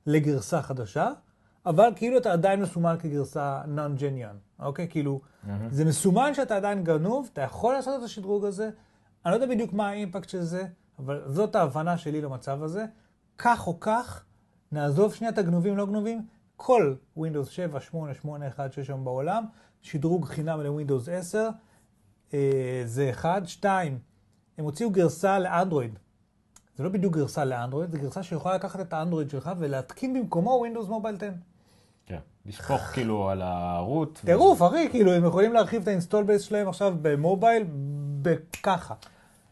לגרסה 0.07 0.63
חדשה, 0.63 1.11
אבל 1.67 1.93
כאילו 1.97 2.19
אתה 2.19 2.33
עדיין 2.33 2.63
מסומן 2.63 2.97
כגרסה 3.01 3.61
non-genuine, 3.77 4.63
אוקיי? 4.65 4.89
כאילו, 4.89 5.21
זה 5.71 5.85
מסומן 5.85 6.35
שאתה 6.35 6.57
עדיין 6.57 6.85
גנוב, 6.85 7.31
אתה 7.33 7.41
יכול 7.41 7.75
לעשות 7.75 7.99
את 7.99 8.05
השדרוג 8.05 8.45
הזה. 8.45 8.71
אני 9.27 9.31
לא 9.31 9.37
יודע 9.37 9.55
בדיוק 9.55 9.73
מה 9.73 9.89
האימפקט 9.89 10.29
של 10.29 10.43
זה, 10.43 10.65
אבל 10.99 11.23
זאת 11.27 11.55
ההבנה 11.55 11.99
שלי 11.99 12.21
למצב 12.21 12.63
הזה. 12.63 12.87
כך 13.39 13.67
או 13.67 13.81
כך, 13.81 14.25
נעזוב 14.73 15.15
שנייה 15.15 15.33
את 15.33 15.39
הגנובים 15.39 15.77
לא 15.77 15.87
גנובים, 15.87 16.23
כל 16.57 16.95
Windows 17.19 17.51
7, 17.51 17.81
8, 17.81 18.15
8, 18.15 18.49
1 18.49 18.73
שיש 18.73 18.89
היום 18.89 19.05
בעולם, 19.05 19.45
שדרוג 19.83 20.25
חינם 20.25 20.61
ל-Windows 20.61 21.11
10, 21.11 21.49
אה, 22.35 22.83
זה 22.85 23.11
אחד. 23.11 23.43
שתיים, 23.45 23.99
הם 24.59 24.65
הוציאו 24.65 24.91
גרסה 24.91 25.39
לאנדרואיד. 25.39 25.99
זה 26.79 26.85
לא 26.85 26.91
בדיוק 26.91 27.17
גרסה 27.17 27.45
לאנדרואיד, 27.45 27.91
זה 27.91 27.99
גרסה 27.99 28.23
שיכולה 28.23 28.55
לקחת 28.55 28.81
את 28.81 28.93
האנדרואיד 28.93 29.31
שלך 29.31 29.51
ולהתקין 29.59 30.15
במקומו 30.15 30.65
Windows 30.67 30.89
Mobile 30.89 31.17
10. 31.17 31.31
כן. 32.07 32.19
לשפוך 32.47 32.81
כאילו 32.81 33.29
על 33.29 33.43
ה-root. 33.43 34.21
טירוף, 34.25 34.63
אחי, 34.63 34.89
כאילו, 34.91 35.13
הם 35.13 35.25
יכולים 35.25 35.53
להרחיב 35.53 35.83
את 35.83 35.89
ה-install 35.89 36.25
base 36.25 36.43
שלהם 36.43 36.69
עכשיו 36.69 36.95
במובייל, 37.03 37.65
בככה. 38.23 38.95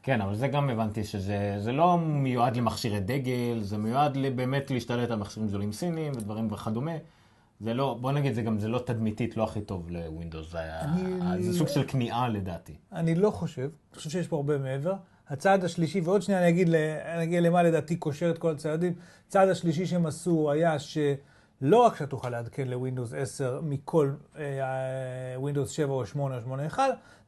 כן, 0.02 0.20
אבל 0.20 0.34
זה 0.34 0.48
גם 0.48 0.70
הבנתי 0.70 1.04
שזה 1.04 1.56
זה 1.58 1.72
לא 1.72 1.98
מיועד 1.98 2.56
למכשירי 2.56 3.00
דגל, 3.00 3.60
זה 3.62 3.78
מיועד 3.78 4.18
באמת 4.36 4.70
להשתלט 4.70 5.10
על 5.10 5.18
מכשירים 5.18 5.48
גדולים 5.48 5.72
סינים 5.72 6.12
ודברים 6.16 6.52
וכדומה. 6.52 6.96
זה 7.60 7.74
לא, 7.74 7.98
בוא 8.00 8.12
נגיד, 8.12 8.34
זה 8.34 8.42
גם, 8.42 8.58
זה 8.58 8.68
לא 8.68 8.78
תדמיתית, 8.78 9.36
לא 9.36 9.44
הכי 9.44 9.60
טוב 9.60 9.90
ל-Windows, 9.90 10.54
זה 11.40 11.58
סוג 11.58 11.68
של 11.68 11.84
כניעה 11.88 12.28
לדעתי. 12.28 12.74
אני 12.92 13.14
לא 13.14 13.30
חושב, 13.30 13.62
אני 13.62 13.96
חושב 13.96 14.10
שיש 14.10 14.28
פה 14.28 14.36
הרבה 14.36 14.58
מעבר. 14.58 14.94
הצעד 15.28 15.64
השלישי, 15.64 16.00
ועוד 16.00 16.22
שנייה 16.22 16.40
אני 16.40 16.48
אגיד, 16.48 16.68
אני 17.14 17.22
אגיד 17.22 17.42
למה 17.42 17.62
לדעתי 17.62 17.96
קושר 17.96 18.30
את 18.30 18.38
כל 18.38 18.50
הצעדים, 18.50 18.92
הצעד 19.28 19.48
השלישי 19.48 19.86
שהם 19.86 20.06
עשו 20.06 20.50
היה 20.50 20.78
שלא 20.78 21.06
רק 21.86 21.94
שאתה 21.94 22.06
תוכל 22.06 22.30
לעדכן 22.30 22.68
ל-Windows 22.68 23.12
10 23.12 23.60
מכל 23.62 24.10
Windows 25.36 25.70
7 25.70 25.92
או 25.92 26.06
8 26.06 26.38
או 26.46 26.56
8.1, 26.70 26.78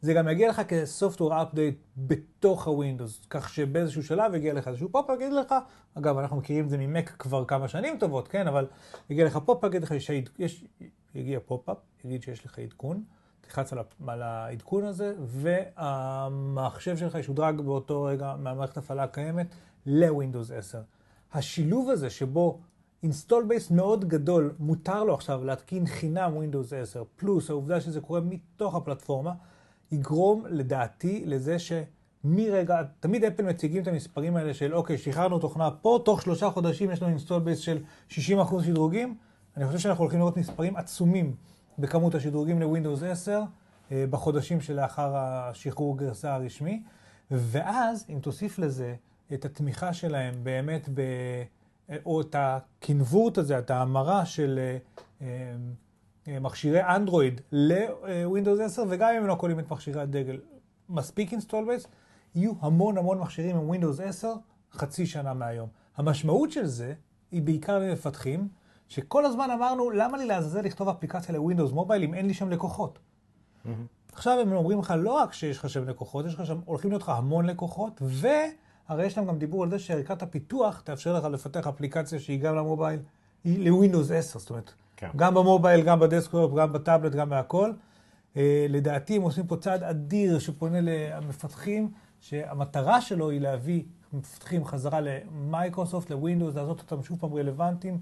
זה 0.00 0.14
גם 0.14 0.28
יגיע 0.28 0.48
לך 0.48 0.62
כ-software 0.68 1.42
update 1.42 1.78
בתוך 1.96 2.66
ה-Windows, 2.66 3.20
כך 3.30 3.48
שבאיזשהו 3.48 4.02
שלב 4.02 4.34
יגיע 4.34 4.54
לך 4.54 4.68
איזשהו 4.68 4.88
פופ, 4.92 5.10
יגיד 5.14 5.32
לך, 5.32 5.54
אגב, 5.94 6.18
אנחנו 6.18 6.36
מכירים 6.36 6.64
את 6.64 6.70
זה 6.70 6.78
ממק 6.78 7.10
כבר 7.18 7.44
כמה 7.44 7.68
שנים 7.68 7.96
טובות, 7.98 8.28
כן, 8.28 8.46
אבל 8.48 8.66
יגיע 9.10 9.24
לך 9.26 9.38
פופ, 9.44 9.64
יגיד 9.64 9.82
לך 9.82 9.94
שהעד- 10.00 10.28
יש, 10.38 10.64
יגיע 11.14 11.38
pop-up, 11.46 11.76
יגיד 12.04 12.22
שיש 12.22 12.44
לך 12.46 12.58
עדכון, 12.58 13.02
תלחץ 13.48 13.72
על, 13.72 13.78
על 14.06 14.22
העדכון 14.22 14.84
הזה, 14.84 15.14
והמחשב 15.18 16.96
שלך 16.96 17.14
ישודרג 17.14 17.60
באותו 17.60 18.02
רגע 18.02 18.34
מהמערכת 18.38 18.76
הפעלה 18.76 19.02
הקיימת 19.02 19.46
ל-Windows 19.86 20.54
10. 20.54 20.78
השילוב 21.32 21.90
הזה 21.90 22.10
שבו 22.10 22.60
install 23.04 23.44
base 23.48 23.74
מאוד 23.74 24.04
גדול, 24.04 24.54
מותר 24.58 25.04
לו 25.04 25.14
עכשיו 25.14 25.44
להתקין 25.44 25.86
חינם 25.86 26.32
Windows 26.36 26.76
10, 26.76 27.02
פלוס 27.16 27.50
העובדה 27.50 27.80
שזה 27.80 28.00
קורה 28.00 28.20
מתוך 28.20 28.74
הפלטפורמה, 28.74 29.32
יגרום 29.92 30.44
לדעתי 30.46 31.22
לזה 31.26 31.56
שמרגע, 31.58 32.82
תמיד 33.00 33.24
אפל 33.24 33.42
מציגים 33.42 33.82
את 33.82 33.88
המספרים 33.88 34.36
האלה 34.36 34.54
של 34.54 34.74
אוקיי, 34.74 34.98
שחררנו 34.98 35.38
תוכנה 35.38 35.70
פה, 35.70 35.98
תוך 36.04 36.22
שלושה 36.22 36.50
חודשים 36.50 36.90
יש 36.90 37.02
לנו 37.02 37.16
install 37.16 37.48
base 37.48 37.56
של 37.56 37.78
60% 38.10 38.14
שדרוגים. 38.64 39.16
אני 39.56 39.66
חושב 39.66 39.78
שאנחנו 39.78 40.04
הולכים 40.04 40.20
לראות 40.20 40.36
מספרים 40.36 40.76
עצומים 40.76 41.34
בכמות 41.78 42.14
השדרוגים 42.14 42.60
ל-Windows 42.60 43.02
10 43.02 43.42
אה, 43.92 44.04
בחודשים 44.10 44.60
שלאחר 44.60 45.16
השחרור 45.16 45.98
גרסה 45.98 46.34
הרשמי, 46.34 46.82
ואז 47.30 48.06
אם 48.08 48.18
תוסיף 48.22 48.58
לזה 48.58 48.94
את 49.34 49.44
התמיכה 49.44 49.92
שלהם 49.92 50.34
באמת 50.42 50.88
ב... 50.94 51.02
או 52.04 52.20
את 52.20 52.36
ה-convert 52.38 53.38
הזה, 53.38 53.58
את 53.58 53.70
ההמרה 53.70 54.26
של 54.26 54.58
אה, 55.22 55.26
אה, 56.28 56.40
מכשירי 56.40 56.82
אנדרואיד 56.82 57.40
ל-Windows 57.52 58.60
10, 58.60 58.82
וגם 58.88 59.08
אם 59.10 59.16
הם 59.22 59.26
לא 59.26 59.36
כוללים 59.38 59.58
את 59.58 59.70
מכשירי 59.70 60.00
הדגל, 60.00 60.40
מספיק 60.88 61.32
install 61.32 61.52
base, 61.52 61.88
יהיו 62.34 62.52
המון 62.60 62.98
המון 62.98 63.18
מכשירים 63.18 63.56
עם 63.56 63.68
Windows 63.68 64.00
10 64.00 64.32
חצי 64.72 65.06
שנה 65.06 65.34
מהיום. 65.34 65.68
המשמעות 65.96 66.50
של 66.50 66.66
זה 66.66 66.94
היא 67.30 67.42
בעיקר 67.42 67.78
למפתחים, 67.78 68.48
שכל 68.88 69.24
הזמן 69.24 69.50
אמרנו, 69.50 69.90
למה 69.90 70.18
לי 70.18 70.26
לעזאזל 70.26 70.60
לכתוב 70.60 70.88
אפליקציה 70.88 71.34
לווינדוס 71.34 71.72
מובייל 71.72 72.02
אם 72.02 72.14
אין 72.14 72.26
לי 72.26 72.34
שם 72.34 72.50
לקוחות? 72.50 72.98
עכשיו 74.12 74.38
הם 74.40 74.52
אומרים 74.52 74.78
לך, 74.78 74.94
לא 74.98 75.12
רק 75.12 75.32
שיש 75.32 75.58
לך 75.58 75.70
שם 75.70 75.88
לקוחות, 75.88 76.26
יש 76.26 76.34
לך 76.34 76.46
שם, 76.46 76.60
הולכים 76.64 76.90
להיות 76.90 77.02
לך 77.02 77.08
המון 77.08 77.46
לקוחות, 77.46 78.02
והרי 78.02 79.06
יש 79.06 79.18
להם 79.18 79.26
גם 79.26 79.38
דיבור 79.38 79.62
על 79.62 79.70
זה 79.70 79.78
שערכת 79.78 80.22
הפיתוח 80.22 80.80
תאפשר 80.84 81.18
לך 81.18 81.24
לפתח 81.24 81.66
אפליקציה 81.66 82.18
שהיא 82.20 82.40
גם 82.40 82.54
למובייל, 82.54 83.00
היא 83.44 83.68
לווינדוס 83.68 84.10
10, 84.10 84.38
זאת 84.38 84.50
אומרת, 84.50 84.72
כן. 84.96 85.08
גם 85.16 85.34
במובייל, 85.34 85.84
גם 85.84 86.00
בדסקטופ, 86.00 86.54
גם 86.54 86.72
בטאבלט, 86.72 87.12
גם 87.12 87.30
בהכל. 87.30 87.72
אה, 88.36 88.66
לדעתי 88.68 89.16
הם 89.16 89.22
עושים 89.22 89.46
פה 89.46 89.56
צעד 89.56 89.82
אדיר 89.82 90.38
שפונה 90.38 90.78
למפתחים, 90.80 91.90
שהמטרה 92.20 93.00
שלו 93.00 93.30
היא 93.30 93.40
להביא 93.40 93.82
מפתחים 94.12 94.64
חזרה 94.64 95.00
למייקרוסופט, 95.00 96.10
לווינדוס, 96.10 96.54
לעשות 96.54 96.80
אותם 96.80 97.02
שוב 97.02 97.18
פעם 97.20 97.34
רלוונטיים. 97.34 98.00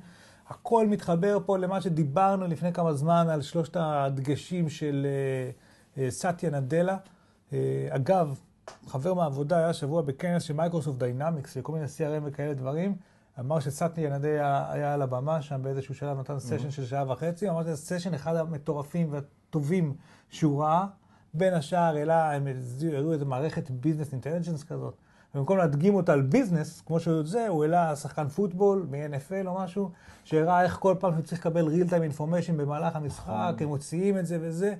הכל 0.48 0.86
מתחבר 0.86 1.38
פה 1.46 1.58
למה 1.58 1.80
שדיברנו 1.80 2.46
לפני 2.46 2.72
כמה 2.72 2.92
זמן 2.92 3.26
על 3.30 3.42
שלושת 3.42 3.76
הדגשים 3.80 4.68
של 4.68 5.06
אה, 5.06 6.02
אה, 6.02 6.10
סאטיה 6.10 6.50
נאדלה. 6.50 6.96
אה, 7.52 7.88
אגב, 7.90 8.40
חבר 8.86 9.14
מהעבודה 9.14 9.58
היה 9.58 9.72
שבוע 9.72 10.02
בכנס 10.02 10.42
של 10.42 10.54
מייקרוסופט 10.54 10.98
דיינמיקס 10.98 11.56
וכל 11.56 11.72
מיני 11.72 11.84
CRM 11.84 12.22
וכאלה 12.24 12.54
דברים. 12.54 12.96
אמר 13.40 13.60
שסאטיה 13.60 14.18
נאדלה 14.18 14.72
היה 14.72 14.94
על 14.94 15.02
הבמה 15.02 15.42
שם 15.42 15.62
באיזשהו 15.62 15.94
שלב, 15.94 16.20
נתן 16.20 16.38
סשן 16.38 16.70
של 16.70 16.86
שעה 16.86 17.12
וחצי, 17.12 17.50
אמרתי, 17.50 17.74
זה 17.74 17.76
סשן 17.76 18.14
אחד 18.14 18.36
המטורפים 18.36 19.12
והטובים 19.12 19.94
שהוא 20.30 20.62
ראה. 20.62 20.86
בין 21.34 21.54
השאר 21.54 21.96
העלה, 21.96 22.32
הם 22.32 22.46
הראו 22.92 23.12
איזה 23.12 23.24
מערכת 23.24 23.70
business 23.70 24.12
intelligence 24.12 24.64
כזאת. 24.64 24.94
ובמקום 25.34 25.58
להדגים 25.58 25.94
אותה 25.94 26.12
על 26.12 26.20
business, 26.22 26.82
כמו 26.86 27.00
שהוא 27.00 27.22
זה, 27.24 27.48
הוא 27.48 27.64
העלה 27.64 27.96
שחקן 27.96 28.28
פוטבול 28.28 28.86
מ-NFL 28.90 29.46
או 29.46 29.58
משהו, 29.60 29.90
שהראה 30.24 30.62
איך 30.62 30.76
כל 30.80 30.94
פעם 31.00 31.12
שהוא 31.12 31.22
צריך 31.24 31.40
לקבל 31.46 31.66
real 31.66 31.90
time 31.90 32.18
information 32.18 32.52
במהלך 32.56 32.96
המשחק, 32.96 33.54
הם 33.60 33.68
מוציאים 33.68 34.18
את 34.18 34.26
זה 34.26 34.38
וזה. 34.40 34.74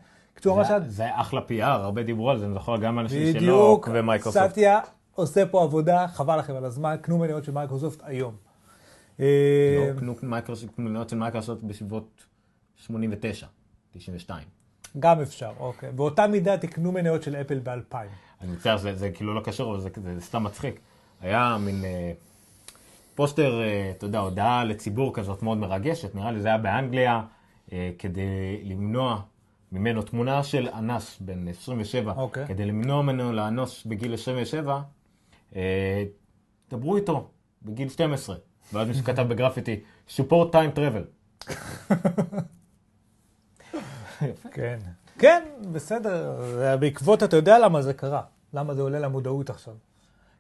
זה- 0.45 0.75
עד... 0.75 0.89
זה 0.89 1.05
אחלה 1.21 1.41
PR, 1.41 1.63
הרבה 1.65 2.03
דיברו 2.03 2.31
על 2.31 2.39
זה, 2.39 2.45
אני 2.47 2.55
זוכר 2.55 2.77
גם 2.77 2.99
אנשים 2.99 3.23
שלא 3.33 3.39
בדיוק, 3.41 3.57
עוקבי 3.61 4.01
מייקרוסופט. 4.03 4.51
סאטיה 4.51 4.81
עושה 5.15 5.47
פה 5.47 5.63
עבודה, 5.63 6.09
חבל 6.09 6.39
לכם 6.39 6.55
על 6.55 6.65
הזמן, 6.65 6.97
קנו 7.03 7.19
מניות 7.19 7.45
של 7.45 7.53
מייקרוסופט 7.53 8.01
היום. 8.05 8.35
אה, 9.21 9.93
לא, 10.03 10.15
מייקרוסופט, 10.23 10.75
קנו 10.77 10.85
מניות 10.85 11.09
של 11.09 11.17
מייקרוסופט 11.17 11.63
בסביבות 11.63 12.25
89, 12.77 13.47
92. 13.93 14.43
גם 14.99 15.21
אפשר, 15.21 15.53
אוקיי. 15.61 15.93
באותה 15.93 16.27
מידה 16.27 16.59
תקנו 16.59 16.93
מניות 16.93 17.23
של 17.23 17.37
אפל 17.37 17.59
ב-2000. 17.63 17.97
אני 18.41 18.53
מצטער, 18.53 18.77
זה, 18.77 18.95
זה 18.95 19.11
כאילו 19.11 19.35
לא 19.35 19.41
קשור, 19.41 19.73
אבל 19.73 19.81
זה, 19.81 19.89
זה, 20.03 20.15
זה 20.15 20.21
סתם 20.21 20.45
מצחיק. 20.45 20.81
היה 21.21 21.57
מין 21.61 21.85
אה, 21.85 22.13
פוסטר, 23.15 23.63
אה, 23.63 23.91
אתה 23.97 24.07
יודע, 24.07 24.19
הודעה 24.19 24.65
לציבור 24.65 25.15
כזאת 25.15 25.43
מאוד 25.43 25.59
מרגשת, 25.59 26.15
נראה 26.15 26.31
לי 26.31 26.41
זה 26.41 26.49
היה 26.49 26.59
באנגליה, 26.59 27.23
אה, 27.73 27.91
כדי 27.99 28.61
למנוע 28.65 29.21
ממנו 29.73 30.03
תמונה 30.03 30.43
של 30.43 30.69
אנס 30.69 31.19
בן 31.21 31.49
27, 31.49 32.13
אוקיי. 32.17 32.47
כדי 32.47 32.65
למנוע 32.65 33.03
ממנו 33.03 33.33
לאנוס 33.33 33.87
בגיל 33.87 34.15
27, 34.15 34.81
אה, 35.57 36.05
דברו 36.71 36.97
איתו 36.97 37.31
בגיל 37.63 37.89
12. 37.89 38.37
ואז 38.73 38.89
מישהו 38.89 39.05
כתב 39.05 39.23
בגרפיטי, 39.23 39.81
support 40.09 40.53
time 40.53 40.79
travel. 40.79 41.05
כן. 44.53 44.79
כן, 45.19 45.43
בסדר. 45.73 46.35
בעקבות, 46.81 47.23
אתה 47.23 47.37
יודע 47.37 47.59
למה 47.59 47.83
זה 47.83 47.95
קרה. 47.95 48.23
למה 48.55 48.75
זה 48.75 48.83
עולה 48.83 48.99
למודעות 48.99 49.51
עכשיו. 49.51 49.75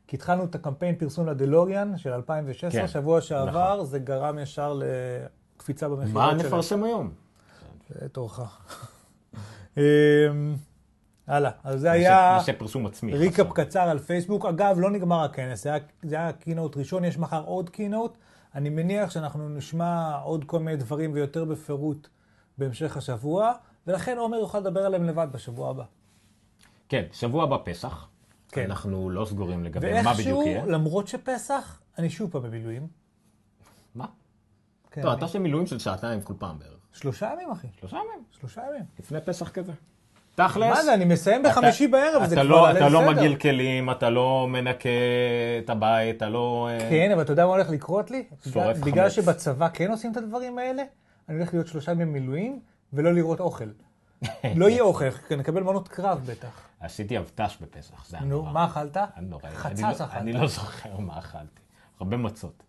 כי 0.06 0.16
התחלנו 0.16 0.44
את 0.44 0.54
הקמפיין 0.54 0.94
פרסום 0.94 1.26
לדלוריאן 1.26 1.98
של 1.98 2.12
2016, 2.12 2.80
כן, 2.80 2.88
שבוע 2.88 3.20
שעבר, 3.20 3.74
נכון. 3.74 3.86
זה 3.86 3.98
גרם 3.98 4.38
ישר 4.38 4.80
לקפיצה 5.56 5.88
במחירות 5.88 6.14
מה 6.14 6.30
שלהם. 6.30 6.46
נפרסם 6.46 6.84
היום? 6.84 7.10
זה 7.88 8.08
תורך. 8.08 8.40
אמ, 9.76 9.82
הלאה, 11.26 11.50
אז 11.64 11.80
זה 11.80 11.90
היה 11.90 12.32
נעשה 12.38 12.52
פרסום 12.52 12.86
עצמי. 12.86 13.14
ריקאפ 13.14 13.46
חסר. 13.46 13.64
קצר 13.64 13.80
על 13.80 13.98
פייסבוק. 13.98 14.46
אגב, 14.46 14.76
לא 14.78 14.90
נגמר 14.90 15.24
הכנס, 15.24 15.62
זה 15.62 15.68
היה, 15.68 15.78
זה 16.02 16.16
היה 16.16 16.32
קינוט 16.32 16.76
ראשון, 16.76 17.04
יש 17.04 17.18
מחר 17.18 17.44
עוד 17.44 17.70
קינוט. 17.70 18.18
אני 18.54 18.68
מניח 18.68 19.10
שאנחנו 19.10 19.48
נשמע 19.48 20.16
עוד 20.16 20.44
כל 20.44 20.58
מיני 20.58 20.76
דברים 20.76 21.12
ויותר 21.12 21.44
בפירוט 21.44 22.08
בהמשך 22.58 22.96
השבוע, 22.96 23.52
ולכן 23.86 24.18
עומר 24.18 24.36
יוכל 24.36 24.58
לדבר 24.58 24.86
עליהם 24.86 25.04
לבד 25.04 25.28
בשבוע 25.32 25.70
הבא. 25.70 25.84
כן, 26.88 27.04
שבוע 27.12 27.42
הבא 27.44 27.56
פסח. 27.64 28.08
כן. 28.48 28.64
אנחנו 28.64 29.10
לא 29.10 29.24
סגורים 29.24 29.64
לגבי 29.64 29.92
מה 30.02 30.14
בדיוק 30.14 30.16
ואיכשהו, 30.16 30.46
יהיה. 30.46 30.66
למרות 30.66 31.08
שפסח, 31.08 31.80
אני 31.98 32.10
שוב 32.10 32.30
פעם 32.30 32.42
במילואים. 32.42 32.86
מה? 33.94 34.06
כן, 34.90 35.00
טוב, 35.02 35.10
אני- 35.10 35.18
אתה 35.18 35.24
עושה 35.24 35.38
מילואים 35.38 35.66
של 35.66 35.78
שעתיים 35.78 36.20
כל 36.20 36.34
פעם 36.38 36.58
בערך. 36.58 36.70
שלושה 36.92 37.30
ימים, 37.32 37.50
אחי. 37.50 37.66
שלושה 37.80 37.96
ימים. 37.96 38.24
שלושה 38.40 38.60
ימים. 38.70 38.82
לפני 39.00 39.18
פסח 39.24 39.48
כזה. 39.50 39.72
תכלס. 40.34 40.76
מה 40.76 40.82
זה, 40.82 40.94
אני 40.94 41.04
מסיים 41.04 41.42
בחמישי 41.42 41.84
אתה- 41.84 41.92
בערב, 41.92 42.24
זה 42.26 42.34
אתה 42.34 42.42
כבר 42.44 42.50
לא- 42.50 42.68
עלי 42.68 42.78
אתה 42.78 42.88
לא 42.88 43.00
לסדר. 43.00 43.12
מגעיל 43.12 43.36
כלים, 43.36 43.90
אתה 43.90 44.10
לא 44.10 44.46
מנקה 44.48 44.88
את 45.64 45.70
הבית, 45.70 46.16
אתה 46.16 46.28
לא... 46.28 46.68
אה, 46.70 46.78
כן, 46.90 47.10
אבל 47.12 47.22
אתה 47.22 47.32
יודע 47.32 47.46
מה 47.46 47.50
הולך 47.52 47.70
לקרות 47.70 48.10
לי? 48.10 48.24
שורף 48.52 48.78
בגלל 48.78 49.04
חמץ. 49.04 49.12
שבצבא 49.12 49.68
כן 49.72 49.90
עושים 49.90 50.12
את 50.12 50.16
הדברים 50.16 50.58
האלה, 50.58 50.82
אני 51.28 51.36
הולך 51.38 51.54
להיות 51.54 51.66
שלושה 51.66 51.92
ימים 51.92 52.12
מילואים 52.12 52.60
ולא 52.92 53.12
לראות 53.14 53.40
אוכל. 53.40 53.64
לא 54.56 54.68
יהיה 54.68 54.82
אוכל, 54.82 55.10
כי 55.10 55.36
נקבל 55.36 55.62
מנות 55.62 55.88
קרב 55.88 56.22
בטח. 56.30 56.68
עשיתי 56.80 57.18
אבט"ש 57.18 57.56
בפסח, 57.60 58.06
זה 58.08 58.16
היה 58.16 58.26
נו, 58.26 58.36
נורא. 58.36 58.52
מה 58.52 58.64
אכלת? 58.64 58.96
נורא. 59.20 59.50
חצץ 59.50 59.80
לא- 59.80 59.90
אכלת. 59.90 60.10
אני 60.14 60.32
לא 60.32 60.46
זוכר 60.46 60.98
מה 61.00 61.18
אכלתי. 61.18 61.60
הרבה 62.00 62.16
מצות. 62.16 62.62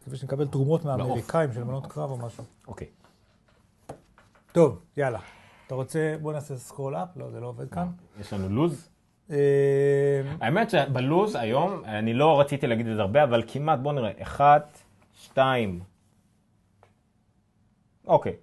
מקווה 0.00 0.16
שנקבל 0.16 0.48
תרומות 0.48 0.84
מהאמריקאים 0.84 1.52
של 1.52 1.64
מנות 1.64 1.86
קרב 1.86 2.10
או 2.10 2.16
משהו. 2.16 2.44
אוקיי. 2.68 2.86
טוב, 4.52 4.82
יאללה. 4.96 5.18
אתה 5.66 5.74
רוצה, 5.74 6.14
בוא 6.22 6.32
נעשה 6.32 6.56
סקרול 6.56 6.96
אפ? 6.96 7.08
לא, 7.16 7.30
זה 7.30 7.40
לא 7.40 7.46
עובד 7.46 7.70
כאן. 7.70 7.88
יש 8.20 8.32
לנו 8.32 8.48
לו"ז. 8.48 8.88
אה, 9.30 9.36
האמת 10.40 10.70
שבלו"ז 10.70 11.34
היום, 11.34 11.84
אני 11.84 12.14
לא 12.14 12.40
רציתי 12.40 12.66
להגיד 12.66 12.86
את 12.86 12.96
זה 12.96 13.02
הרבה, 13.02 13.24
אבל 13.24 13.42
כמעט, 13.46 13.78
בוא 13.78 13.92
נראה, 13.92 14.10
אחת, 14.22 14.78
שתיים, 15.14 15.80
אוקיי. 18.06 18.36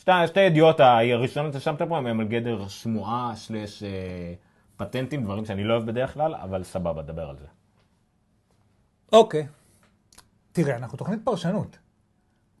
שתי, 0.00 0.12
שתי 0.26 0.40
ידיעות 0.40 0.80
הראשונות 0.80 1.52
ששמת 1.52 1.82
פה 1.82 1.98
הם 1.98 2.20
על 2.20 2.28
גדר 2.28 2.68
שמועה 2.68 3.32
סלש 3.36 3.82
אה, 3.82 4.34
פטנטים, 4.76 5.24
דברים 5.24 5.44
שאני 5.44 5.64
לא 5.64 5.74
אוהב 5.74 5.86
בדרך 5.86 6.14
כלל, 6.14 6.34
אבל 6.34 6.64
סבבה, 6.64 7.02
דבר 7.02 7.30
על 7.30 7.36
זה. 7.38 7.46
אוקיי. 9.12 9.46
תראה, 10.52 10.76
אנחנו 10.76 10.98
תוכנית 10.98 11.20
פרשנות. 11.24 11.78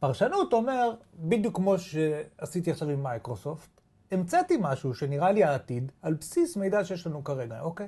פרשנות 0.00 0.52
אומר, 0.52 0.90
בדיוק 1.14 1.56
כמו 1.56 1.74
שעשיתי 1.78 2.70
עכשיו 2.70 2.90
עם 2.90 3.02
מייקרוסופט, 3.02 3.80
המצאתי 4.12 4.56
משהו 4.60 4.94
שנראה 4.94 5.32
לי 5.32 5.44
העתיד 5.44 5.92
על 6.02 6.14
בסיס 6.14 6.56
מידע 6.56 6.84
שיש 6.84 7.06
לנו 7.06 7.24
כרגע, 7.24 7.60
אוקיי? 7.60 7.86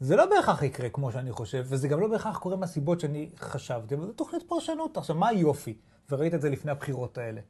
זה 0.00 0.16
לא 0.16 0.26
בהכרח 0.26 0.62
יקרה 0.62 0.88
כמו 0.88 1.12
שאני 1.12 1.32
חושב, 1.32 1.64
וזה 1.68 1.88
גם 1.88 2.00
לא 2.00 2.08
בהכרח 2.08 2.38
קורה 2.38 2.56
מהסיבות 2.56 3.00
שאני 3.00 3.30
חשבתי, 3.38 3.94
אבל 3.94 4.06
זו 4.06 4.12
תוכנית 4.12 4.42
פרשנות. 4.48 4.96
עכשיו, 4.96 5.16
מה 5.16 5.28
היופי? 5.28 5.76
וראית 6.10 6.34
את 6.34 6.40
זה 6.40 6.50
לפני 6.50 6.70
הבחירות 6.70 7.18
האלה. 7.18 7.40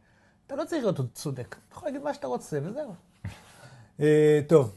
אתה 0.50 0.58
לא 0.58 0.64
צריך 0.64 0.82
להיות 0.82 0.98
עוד 0.98 1.08
צודק, 1.14 1.56
אתה 1.68 1.76
יכול 1.76 1.88
להגיד 1.88 2.02
מה 2.02 2.14
שאתה 2.14 2.26
רוצה, 2.26 2.58
וזהו. 2.62 2.94
אה, 4.00 4.40
טוב, 4.48 4.76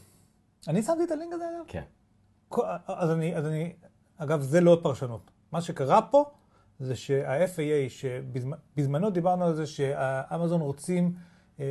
אני 0.68 0.82
שמתי 0.82 1.04
את 1.04 1.10
הלינק 1.10 1.32
הזה 1.32 1.44
אגב? 1.48 1.64
כן. 1.68 1.82
אז 2.86 3.10
אני, 3.10 3.36
אז 3.36 3.46
אני, 3.46 3.72
אגב, 4.16 4.40
זה 4.40 4.60
לא 4.60 4.78
פרשנות. 4.82 5.30
מה 5.52 5.60
שקרה 5.60 6.02
פה 6.02 6.24
זה 6.80 6.96
שה-FAA, 6.96 7.88
שבזמנו 7.88 9.10
דיברנו 9.10 9.44
על 9.44 9.54
זה 9.54 9.66
שהאמזון 9.66 10.60
רוצים 10.60 11.12
אה, 11.60 11.64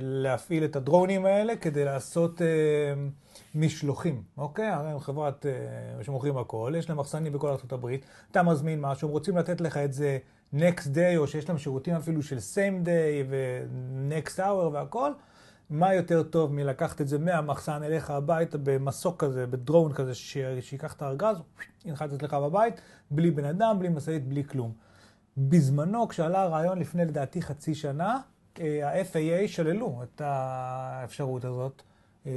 להפעיל 0.00 0.64
את 0.64 0.76
הדרונים 0.76 1.26
האלה 1.26 1.56
כדי 1.56 1.84
לעשות 1.84 2.42
אה, 2.42 2.46
משלוחים, 3.54 4.22
אוקיי? 4.36 4.66
הרי 4.66 4.90
הם 4.90 4.98
חברת 4.98 5.46
אה, 5.46 6.04
שמוכרים 6.04 6.36
הכל, 6.36 6.72
יש 6.78 6.88
להם 6.88 6.98
מחסנים 6.98 7.32
בכל 7.32 7.48
ארצות 7.48 7.72
הברית, 7.72 8.06
אתה 8.30 8.42
מזמין 8.42 8.80
משהו, 8.80 9.08
הם 9.08 9.12
רוצים 9.12 9.36
לתת 9.36 9.60
לך 9.60 9.76
את 9.76 9.92
זה 9.92 10.18
next 10.54 10.86
day, 10.94 11.16
או 11.16 11.26
שיש 11.26 11.48
להם 11.48 11.58
שירותים 11.58 11.94
אפילו 11.94 12.22
של 12.22 12.36
same 12.36 12.86
day 12.86 13.26
ו-next 13.28 14.38
hour 14.38 14.72
והכל. 14.72 15.12
מה 15.70 15.94
יותר 15.94 16.22
טוב 16.22 16.52
מלקחת 16.52 17.00
את 17.00 17.08
זה 17.08 17.18
מהמחסן 17.18 17.82
אליך 17.82 18.10
הביתה 18.10 18.58
במסוק 18.62 19.24
כזה, 19.24 19.46
בדרון 19.46 19.92
כזה, 19.92 20.14
ש- 20.14 20.36
שיקח 20.60 20.92
את 20.92 21.02
הארגז, 21.02 21.36
ינחת 21.84 22.12
אצלך 22.12 22.34
בבית, 22.34 22.80
בלי 23.10 23.30
בן 23.30 23.44
אדם, 23.44 23.78
בלי 23.78 23.88
משאית, 23.88 24.28
בלי 24.28 24.44
כלום. 24.44 24.72
בזמנו, 25.36 26.08
כשעלה 26.08 26.42
הרעיון 26.42 26.78
לפני 26.78 27.04
לדעתי 27.04 27.42
חצי 27.42 27.74
שנה, 27.74 28.20
אה, 28.60 28.88
ה-FAA 28.88 29.48
שללו 29.48 30.02
את 30.02 30.20
האפשרות 30.24 31.44
הזאת, 31.44 31.82
אה, 32.26 32.32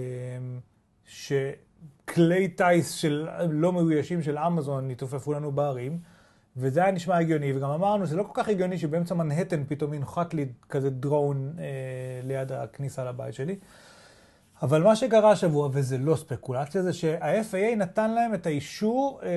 שכלי 1.05 2.47
טיס 2.47 2.91
של 2.91 3.27
לא 3.49 3.73
מאוישים 3.73 4.21
של 4.21 4.37
אמזון 4.37 4.91
יתופפו 4.91 5.33
לנו 5.33 5.51
בערים, 5.51 5.99
וזה 6.57 6.83
היה 6.83 6.91
נשמע 6.91 7.17
הגיוני, 7.17 7.53
וגם 7.53 7.69
אמרנו 7.69 8.05
שזה 8.05 8.15
לא 8.15 8.23
כל 8.23 8.31
כך 8.33 8.49
הגיוני 8.49 8.77
שבאמצע 8.77 9.15
מנהטן 9.15 9.63
פתאום 9.67 9.93
ינחת 9.93 10.33
לי 10.33 10.45
כזה 10.69 10.89
דרון 10.89 11.53
אה, 11.59 11.63
ליד 12.23 12.51
הכניסה 12.51 13.03
לבית 13.03 13.33
שלי. 13.33 13.55
אבל 14.61 14.83
מה 14.83 14.95
שקרה 14.95 15.31
השבוע, 15.31 15.69
וזה 15.71 15.97
לא 15.97 16.15
ספקולציה, 16.15 16.83
זה 16.83 16.93
שה-FAA 16.93 17.75
נתן 17.77 18.11
להם 18.11 18.33
את 18.33 18.45
האישור 18.45 19.19
אה, 19.23 19.29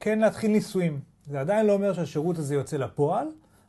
כן 0.00 0.18
להתחיל 0.18 0.50
ניסויים. 0.50 1.00
זה 1.26 1.40
עדיין 1.40 1.66
לא 1.66 1.72
אומר 1.72 1.92
שהשירות 1.92 2.38
הזה 2.38 2.54
יוצא 2.54 2.76
לפועל, 2.76 3.26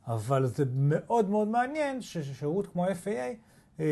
אבל 0.07 0.45
זה 0.45 0.63
מאוד 0.75 1.29
מאוד 1.29 1.47
מעניין 1.47 2.01
ששירות 2.01 2.67
כמו 2.67 2.87
FAA 2.87 3.09
אה, 3.79 3.85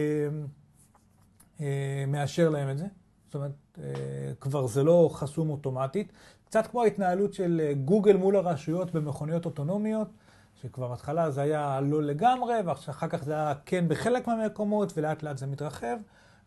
אה, 1.62 2.04
מאשר 2.08 2.50
להם 2.50 2.70
את 2.70 2.78
זה. 2.78 2.86
זאת 3.26 3.36
אומרת, 3.36 3.52
אה, 3.84 4.32
כבר 4.40 4.68
זה 4.68 4.84
לא 4.84 5.10
חסום 5.14 5.50
אוטומטית. 5.50 6.12
קצת 6.50 6.68
כמו 6.68 6.84
ההתנהלות 6.84 7.34
של 7.34 7.62
אה, 7.64 7.74
גוגל 7.74 8.18
מול 8.18 8.36
הרשויות 8.36 8.92
במכוניות 8.92 9.46
אוטונומיות, 9.46 10.08
שכבר 10.62 10.88
בהתחלה 10.88 11.32
זה 11.32 11.42
היה 11.42 11.80
לא 11.82 12.04
לגמרי, 12.04 12.54
ואחר 12.66 13.08
כך 13.08 13.24
זה 13.24 13.34
היה 13.34 13.54
כן 13.66 13.86
בחלק 13.88 14.28
מהמקומות, 14.28 14.98
ולאט 14.98 15.24
לאט 15.24 15.38
זה 15.38 15.48
מתרחב. 15.48 15.98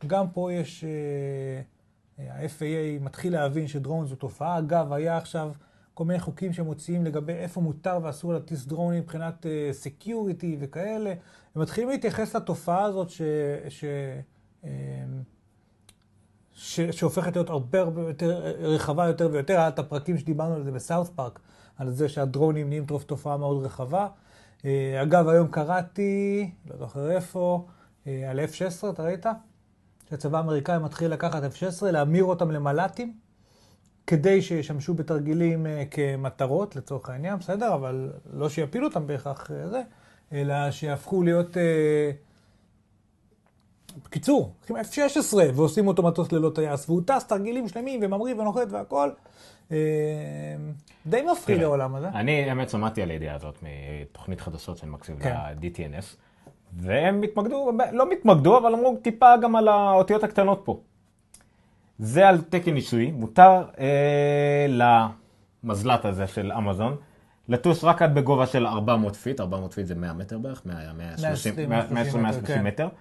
גם 0.06 0.30
פה 0.30 0.52
יש, 0.52 0.85
אה, 0.85 2.32
ה-FAA 2.32 3.04
מתחיל 3.04 3.32
להבין 3.32 3.68
שדרון 3.68 4.06
זו 4.06 4.16
תופעה. 4.16 4.59
אגב, 4.59 4.92
היה 4.92 5.16
עכשיו 5.16 5.52
כל 5.94 6.04
מיני 6.04 6.21
חוקים 6.21 6.52
שמוציאים 6.52 7.04
לגבי 7.04 7.32
איפה 7.32 7.61
מותר 7.61 7.99
ואסור 8.02 8.32
להטיס 8.32 8.66
דרונים 8.66 9.00
מבחינת 9.00 9.47
security 9.73 10.56
וכאלה. 10.61 11.14
הם 11.54 11.62
מתחילים 11.62 11.90
להתייחס 11.90 12.37
לתופעה 12.37 12.82
הזאת 12.82 13.11
ש... 13.11 13.23
ש... 13.68 13.85
אה, 16.52 16.61
ש... 16.61 16.80
שהופכת 16.80 17.37
להיות 17.37 17.50
הרבה 17.50 17.80
הרבה 17.80 18.02
יותר 18.02 18.54
רחבה 18.61 19.06
יותר 19.06 19.28
ויותר. 19.32 19.54
היה 19.54 19.68
את 19.68 19.78
הפרקים 19.78 20.18
שדיברנו 20.18 20.54
על 20.54 20.64
זה 20.64 20.73
בסאות' 20.73 21.11
פארק, 21.11 21.40
על 21.76 21.90
זה 21.90 22.09
שהדרונים 22.09 22.69
נהיים 22.69 22.86
טרוף 22.86 23.04
תופעה 23.04 23.36
מאוד 23.36 23.65
רחבה. 23.65 24.08
אה, 24.65 25.02
אגב, 25.02 25.28
היום 25.28 25.49
קראתי, 25.49 26.50
לא 26.71 26.76
זוכר 26.76 27.10
איפה, 27.10 27.67
אה, 28.06 28.30
על 28.30 28.41
F-16, 28.41 28.91
אתה 28.91 29.02
ראית? 29.02 29.26
שהצבא 30.10 30.38
האמריקאי 30.38 30.78
מתחיל 30.78 31.10
לקחת 31.12 31.43
F-16, 31.43 31.84
להמיר 31.86 32.25
אותם 32.25 32.50
למל"טים, 32.50 33.15
כדי 34.06 34.43
שישמשו 34.43 34.95
בתרגילים 34.95 35.67
אה, 35.67 35.84
כמטרות, 35.91 36.76
לצורך 36.76 37.10
העניין, 37.10 37.38
בסדר? 37.38 37.75
אבל 37.75 38.12
לא 38.32 38.49
שיפילו 38.49 38.86
אותם 38.86 39.06
בהכרח 39.06 39.50
אה, 39.50 39.69
זה, 39.69 39.82
אלא 40.32 40.71
שיהפכו 40.71 41.23
להיות... 41.23 41.56
בקיצור, 44.05 44.52
לוקחים 44.71 44.76
F-16 44.76 45.37
ועושים 45.55 45.87
אותו 45.89 46.02
מטוס 46.02 46.33
ללא 46.33 46.50
טייס, 46.55 46.89
והוא 46.89 47.02
טס 47.07 47.26
תרגילים 47.26 47.69
שלמים 47.69 48.00
וממריא 48.02 48.35
ונוחת 48.35 48.67
והכל. 48.71 49.11
אה, 49.73 49.76
די 51.07 51.23
מפחיד 51.33 51.63
העולם 51.63 51.95
הזה. 51.95 52.09
אני 52.09 52.50
האמת 52.50 52.71
שמעתי 52.71 53.02
על 53.02 53.11
הידיעה 53.11 53.35
הזאת 53.37 53.59
מתוכנית 53.63 54.41
חדשות 54.41 54.78
שאני 54.78 54.91
מקשיב 54.91 55.19
כן. 55.23 55.35
ל-DTNS, 55.35 56.17
והם 56.81 57.23
התמקדו, 57.23 57.71
לא 57.93 58.11
מתמקדו, 58.11 58.59
אבל 58.59 58.75
אמרו 58.75 58.97
טיפה 59.02 59.37
גם 59.43 59.57
על 59.57 59.69
האותיות 59.69 60.25
הקטנות 60.25 60.61
פה. 60.65 60.81
זה 61.99 62.28
על 62.28 62.41
תקן 62.41 62.75
ניסוי, 62.75 63.11
מותר 63.11 63.63
אה, 63.78 64.67
למזל"ט 65.65 66.05
הזה 66.05 66.26
של 66.26 66.52
אמזון 66.52 66.97
לטוס 67.49 67.85
רק 67.85 68.02
עד 68.02 68.15
בגובה 68.15 68.47
של 68.47 68.67
400 68.67 69.17
feet, 69.17 69.41
400 69.41 69.73
feet 69.75 69.86
זה 69.87 69.95
100 69.95 70.13
מטר 70.13 70.39
בערך, 70.39 70.63
100, 70.67 70.93
130, 70.93 71.69
120, 71.69 71.69
120, 71.95 72.23
130 72.23 72.47
כן. 72.57 72.67
מטר, 72.67 72.89
ת- 72.89 72.93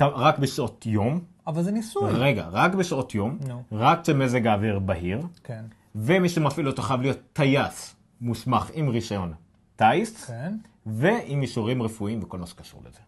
רק 0.00 0.38
בשעות 0.38 0.86
יום, 0.86 1.20
אבל 1.46 1.62
זה 1.62 1.72
ניסוי. 1.72 2.10
רגע, 2.12 2.46
רק 2.52 2.74
בשעות 2.74 3.14
יום, 3.14 3.38
נו. 3.48 3.62
רק 3.72 4.02
כשמזג 4.02 4.46
האוויר 4.46 4.78
בהיר, 4.78 5.20
כן, 5.44 5.64
ומי 5.94 6.28
שמפעיל 6.28 6.66
אותו 6.66 6.82
חייב 6.82 7.00
להיות 7.02 7.18
טייס 7.32 7.96
מוסמך 8.20 8.70
עם 8.74 8.88
רישיון 8.88 9.32
טיס, 9.76 10.24
כן. 10.24 10.54
ועם 10.86 11.42
אישורים 11.42 11.82
רפואיים 11.82 12.20
וכל 12.22 12.38
מה 12.38 12.46
שקשור 12.46 12.80
לזה. 12.88 12.98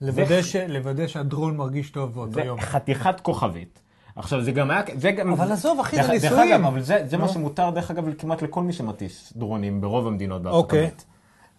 לוודא, 0.00 0.42
ש... 0.42 0.56
לוודא 0.56 1.06
שהדרון 1.06 1.56
מרגיש 1.56 1.90
טוב 1.90 2.14
באותו 2.14 2.32
זה 2.32 2.40
יום. 2.40 2.60
חתיכת 2.60 3.20
כוכבית. 3.20 3.78
עכשיו 4.16 4.42
זה 4.42 4.52
גם 4.52 4.70
היה, 4.70 4.82
זה 4.96 5.10
גם... 5.12 5.32
אבל 5.32 5.52
עזוב, 5.52 5.80
אחי, 5.80 5.96
דרך- 5.96 6.06
זה 6.06 6.12
דרך 6.12 6.22
ניסויים. 6.22 6.52
אגב, 6.52 6.66
אבל 6.66 6.80
זה, 6.82 7.02
זה 7.06 7.16
מה 7.16 7.24
נו. 7.26 7.32
שמותר 7.32 7.70
דרך 7.70 7.90
אגב 7.90 8.14
כמעט 8.14 8.42
לכל 8.42 8.62
מי 8.62 8.72
שמטיס 8.72 9.32
דרונים 9.36 9.80
ברוב 9.80 10.06
המדינות 10.06 10.42
בארצות 10.42 10.64
אוקיי. 10.64 10.78
הברית. 10.78 11.04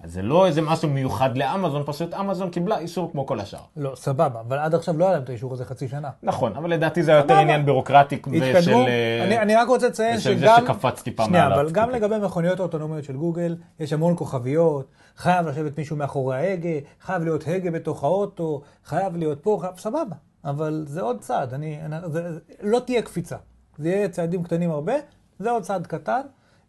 אז 0.04 0.13
זה 0.13 0.22
לא 0.22 0.46
איזה 0.46 0.62
משהו 0.62 0.89
מיוחד 0.89 1.38
לאמזון, 1.38 1.84
פשוט 1.86 2.13
אמזון 2.13 2.50
קיבלה 2.50 2.78
אישור 2.78 3.12
כמו 3.12 3.26
כל 3.26 3.39
השאר. 3.39 3.60
לא, 3.78 3.96
סבבה, 3.96 4.39
אבל 4.39 4.58
עד 4.58 4.76
עכשיו 4.76 4.98
לא 4.98 5.06
היה 5.06 5.13
להם 5.13 5.24
את 5.24 5.30
האישור 5.30 5.54
הזה 5.54 5.66
חצי 5.66 5.88
שנה. 5.88 6.10
נכון, 6.24 6.56
אבל 6.56 6.70
לדעתי 6.70 7.04
זה 7.04 7.12
היה 7.12 7.20
יותר. 7.20 7.38
עניין 7.38 7.66
בירוקרטי 7.66 8.22
ושל... 8.32 8.74
אה, 8.74 9.24
אני, 9.24 9.39
אני 9.39 9.56
רק 9.56 9.68
רוצה 9.68 9.88
לציין 9.88 10.18
ושל 10.18 10.38
זה 10.38 10.46
שגם... 10.46 10.66
שקפץ 10.66 11.02
טיפה 11.02 11.26
שנייה, 11.26 11.50
מעל 11.50 11.54
אבל 11.54 11.72
גם 11.72 11.84
הפסקופית. 11.89 12.12
לגבי 12.12 12.26
מכוניות 12.26 12.60
האוטונומיות 12.60 13.04
של 13.04 13.18
גוגל, 13.18 13.56
יש 13.80 13.94
המון 13.94 14.13
כוכביות, 14.18 14.88
חייב 15.18 15.48
לשבת 15.48 15.78
מישהו 15.78 15.96
מאחורי 15.96 16.36
ההגה, 16.36 16.70
חייב 17.02 17.24
להיות 17.24 17.44
הגה 17.48 17.72
בתוך 17.72 18.04
האוטו, 18.04 18.62
חייב 18.86 19.18
להיות 19.18 19.44
פה, 19.44 19.58
חייב... 19.62 19.78
סבבה. 19.78 20.16
אבל 20.46 20.84
זה 20.88 21.02
עוד 21.02 21.20
צעד, 21.20 21.54
אני... 21.54 21.80
אני 21.86 21.96
זה, 22.12 22.39
לא 22.62 22.80
תהיה 22.80 23.02
קפיצה. 23.02 23.38
זה 23.78 23.89
יהיה 23.89 24.10
צעדים 24.10 24.44
קטנים 24.44 24.72
הרבה, 24.72 24.94
זה 25.39 25.52
עוד 25.52 25.63
צעד 25.63 25.88
קטן, 25.88 26.22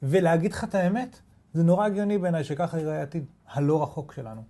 ולהגיד 0.03 0.53
לך 0.53 0.65
את 0.65 0.75
האמת, 0.75 1.19
זה 1.55 1.63
נורא 1.63 1.87
הגיוני 1.87 2.19
בעיניי 2.19 2.45
שככה 2.45 2.79
ייראה 2.79 2.99
העתיד 3.01 3.25
הלא 3.53 3.83
רחוק 3.83 4.13
שלנו. 4.13 4.43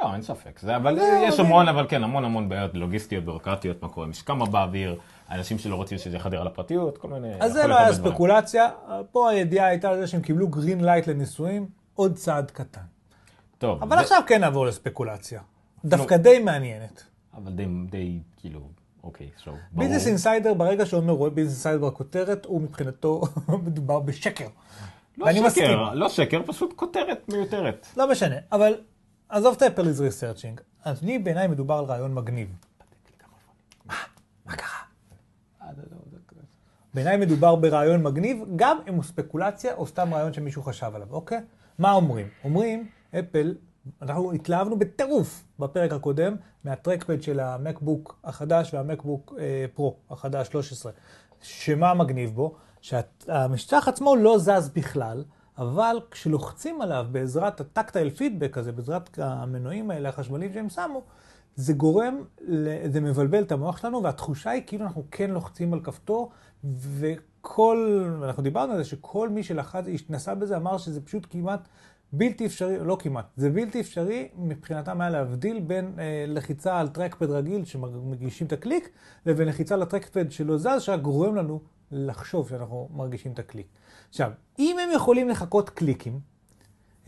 לא, 0.00 0.14
אין 0.14 0.22
ספק. 0.22 0.58
זה, 0.58 0.76
אבל 0.76 0.94
לא, 0.94 1.02
יש 1.28 1.34
אבל- 1.40 1.46
המון, 1.48 1.68
אבל 1.68 1.86
כן, 1.88 2.04
המון 2.04 2.24
המון 2.24 2.48
בעיות 2.48 2.74
לוגיסטיות, 2.74 3.24
ביורוקרטיות, 3.24 3.82
מה 3.82 3.88
קורה, 3.88 4.06
משכמה 4.06 4.46
באוויר, 4.46 4.98
אנשים 5.30 5.58
שלא 5.58 5.76
רוצים 5.76 5.98
שזה 5.98 6.16
יחדר 6.16 6.40
על 6.40 6.46
הפרטיות, 6.46 6.98
כל 6.98 7.08
מיני... 7.08 7.28
אז 7.40 7.52
זה 7.52 7.66
לא 7.66 7.78
היה. 7.78 7.92
ספקולציה, 7.92 8.68
פה 9.12 9.30
הידיעה 9.30 9.66
הייתה 9.66 9.88
על 9.88 10.00
זה 10.00 10.06
שהם 10.06 10.20
קיבלו 10.22 10.48
green 10.48 10.84
light 10.84 11.06
לניסויים, 11.06 11.66
עוד 11.94 12.14
צעד 12.14 12.50
קטן. 12.50 12.80
טוב, 13.58 13.82
אבל 13.82 13.96
זה- 13.96 14.02
עכשיו 14.02 14.22
כן 14.26 14.40
נעבור 14.40 14.66
לספקולציה. 14.66 15.40
דווקא 15.84 16.16
די 16.16 16.38
מעניינת. 16.38 17.02
אבל 17.36 17.52
די, 17.52 17.66
די, 17.90 18.18
כאילו, 18.36 18.60
אוקיי, 19.04 19.28
שוב, 19.44 19.54
ברור. 19.72 19.88
ביזנס 19.88 20.06
אינסיידר, 20.06 20.54
ברגע 20.54 20.86
שאומר 20.86 21.12
רואה 21.12 21.30
Business 21.30 21.66
Insider 21.66 21.86
בכותרת, 21.90 22.44
הוא 22.44 22.60
מבחינתו 22.62 23.22
מדובר 23.66 24.00
בשקר. 24.00 24.48
לא 25.18 25.24
ואני 25.24 25.38
שקר, 25.38 25.46
מסכים. 25.46 25.78
לא 25.92 26.08
שקר, 26.08 26.42
פשוט 26.46 26.72
כותרת 26.76 27.28
מיותרת. 27.28 27.86
לא 27.96 28.10
משנה, 28.10 28.36
אבל 28.52 28.74
עזוב 29.28 29.54
את 29.56 29.62
ה 29.62 29.67
Apple 29.67 29.90
is 29.90 30.00
researching. 30.00 30.60
אז 30.84 31.02
לי 31.02 31.18
בעיניי 31.18 31.48
מדובר 31.48 31.74
על 31.74 31.84
רעיון 31.84 32.14
מגניב. 32.14 32.48
מה? 33.84 33.94
מה 34.46 34.52
קרה? 34.52 34.78
בעיניי 36.94 37.16
מדובר 37.16 37.56
ברעיון 37.56 38.02
מגניב, 38.02 38.44
גם 38.56 38.78
אם 38.88 38.94
הוא 38.94 39.02
ספקולציה 39.02 39.74
או 39.74 39.86
סתם 39.86 40.14
רעיון 40.14 40.32
שמישהו 40.32 40.62
חשב 40.62 40.90
עליו, 40.94 41.08
אוקיי? 41.10 41.40
מה 41.78 41.92
אומרים? 41.92 42.28
אומרים, 42.44 42.88
אפל, 43.18 43.54
אנחנו 44.02 44.32
התלהבנו 44.32 44.78
בטירוף 44.78 45.44
בפרק 45.58 45.92
הקודם 45.92 46.36
מהטרקפד 46.64 47.22
של 47.22 47.40
המקבוק 47.40 48.18
החדש 48.24 48.74
והמקבוק 48.74 49.34
אה, 49.38 49.64
פרו 49.74 49.96
החדש 50.10 50.46
13. 50.46 50.92
שמה 51.42 51.94
מגניב 51.94 52.34
בו? 52.34 52.56
שהמשטח 52.86 53.88
עצמו 53.88 54.16
לא 54.16 54.38
זז 54.38 54.70
בכלל, 54.74 55.24
אבל 55.58 56.00
כשלוחצים 56.10 56.80
עליו 56.80 57.06
בעזרת 57.12 57.60
הטקטייל 57.60 58.10
פידבק 58.10 58.58
הזה, 58.58 58.72
בעזרת 58.72 59.18
המנועים 59.18 59.90
האלה 59.90 60.08
החשמליים 60.08 60.52
שהם 60.52 60.68
שמו, 60.68 61.02
זה 61.56 61.72
גורם, 61.72 62.24
זה 62.92 63.00
מבלבל 63.00 63.42
את 63.42 63.52
המוח 63.52 63.76
שלנו, 63.76 64.02
והתחושה 64.02 64.50
היא 64.50 64.62
כאילו 64.66 64.84
אנחנו 64.84 65.04
כן 65.10 65.30
לוחצים 65.30 65.72
על 65.72 65.80
כפתור, 65.80 66.30
וכל, 66.74 68.04
אנחנו 68.24 68.42
דיברנו 68.42 68.72
על 68.72 68.78
זה 68.78 68.84
שכל 68.84 69.28
מי 69.28 69.42
שלחץ, 69.42 69.84
התנסה 69.94 70.34
בזה, 70.34 70.56
אמר 70.56 70.78
שזה 70.78 71.00
פשוט 71.00 71.26
כמעט 71.30 71.68
בלתי 72.12 72.46
אפשרי, 72.46 72.78
לא 72.78 72.96
כמעט, 73.00 73.26
זה 73.36 73.50
בלתי 73.50 73.80
אפשרי 73.80 74.28
מבחינתם 74.36 75.00
היה 75.00 75.10
להבדיל 75.10 75.60
בין 75.60 75.94
אה, 75.98 76.24
לחיצה 76.28 76.80
על 76.80 76.88
טרקפד 76.88 77.30
רגיל 77.30 77.64
שמגישים 77.64 78.46
את 78.46 78.52
הקליק, 78.52 78.90
לבין 79.26 79.48
לחיצה 79.48 79.74
על 79.74 79.82
הטרקפד 79.82 80.30
שלא 80.30 80.58
זז, 80.58 80.68
שרק 80.78 81.00
גורם 81.00 81.36
לנו 81.36 81.60
לחשוב 81.90 82.48
שאנחנו 82.48 82.88
מרגישים 82.94 83.32
את 83.32 83.38
הקליק. 83.38 83.66
עכשיו, 84.08 84.30
אם 84.58 84.76
הם 84.78 84.88
יכולים 84.94 85.28
לחכות 85.28 85.70
קליקים, 85.70 86.20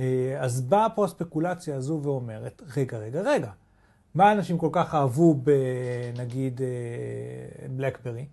אה, 0.01 0.37
אז 0.39 0.61
באה 0.61 0.91
פה 0.91 1.05
הספקולציה 1.05 1.77
הזו 1.77 2.01
ואומרת, 2.03 2.63
רגע, 2.77 2.99
רגע, 2.99 3.21
רגע, 3.21 3.51
מה 4.15 4.33
אנשים 4.33 4.59
כל 4.59 4.71
כך 4.73 4.95
אהבו 4.95 5.35
בנגיד 5.35 6.61
בלקברי? 7.77 8.27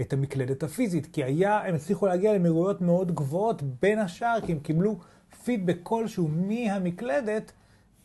את 0.00 0.12
המקלדת 0.12 0.62
הפיזית, 0.62 1.06
כי 1.12 1.24
היה, 1.24 1.60
הם 1.64 1.74
הצליחו 1.74 2.06
להגיע 2.06 2.34
למהירויות 2.34 2.80
מאוד 2.80 3.14
גבוהות, 3.14 3.62
בין 3.62 3.98
השאר 3.98 4.38
כי 4.46 4.52
הם 4.52 4.58
קיבלו 4.58 4.98
פידבק 5.44 5.76
כלשהו 5.82 6.28
מהמקלדת, 6.28 7.52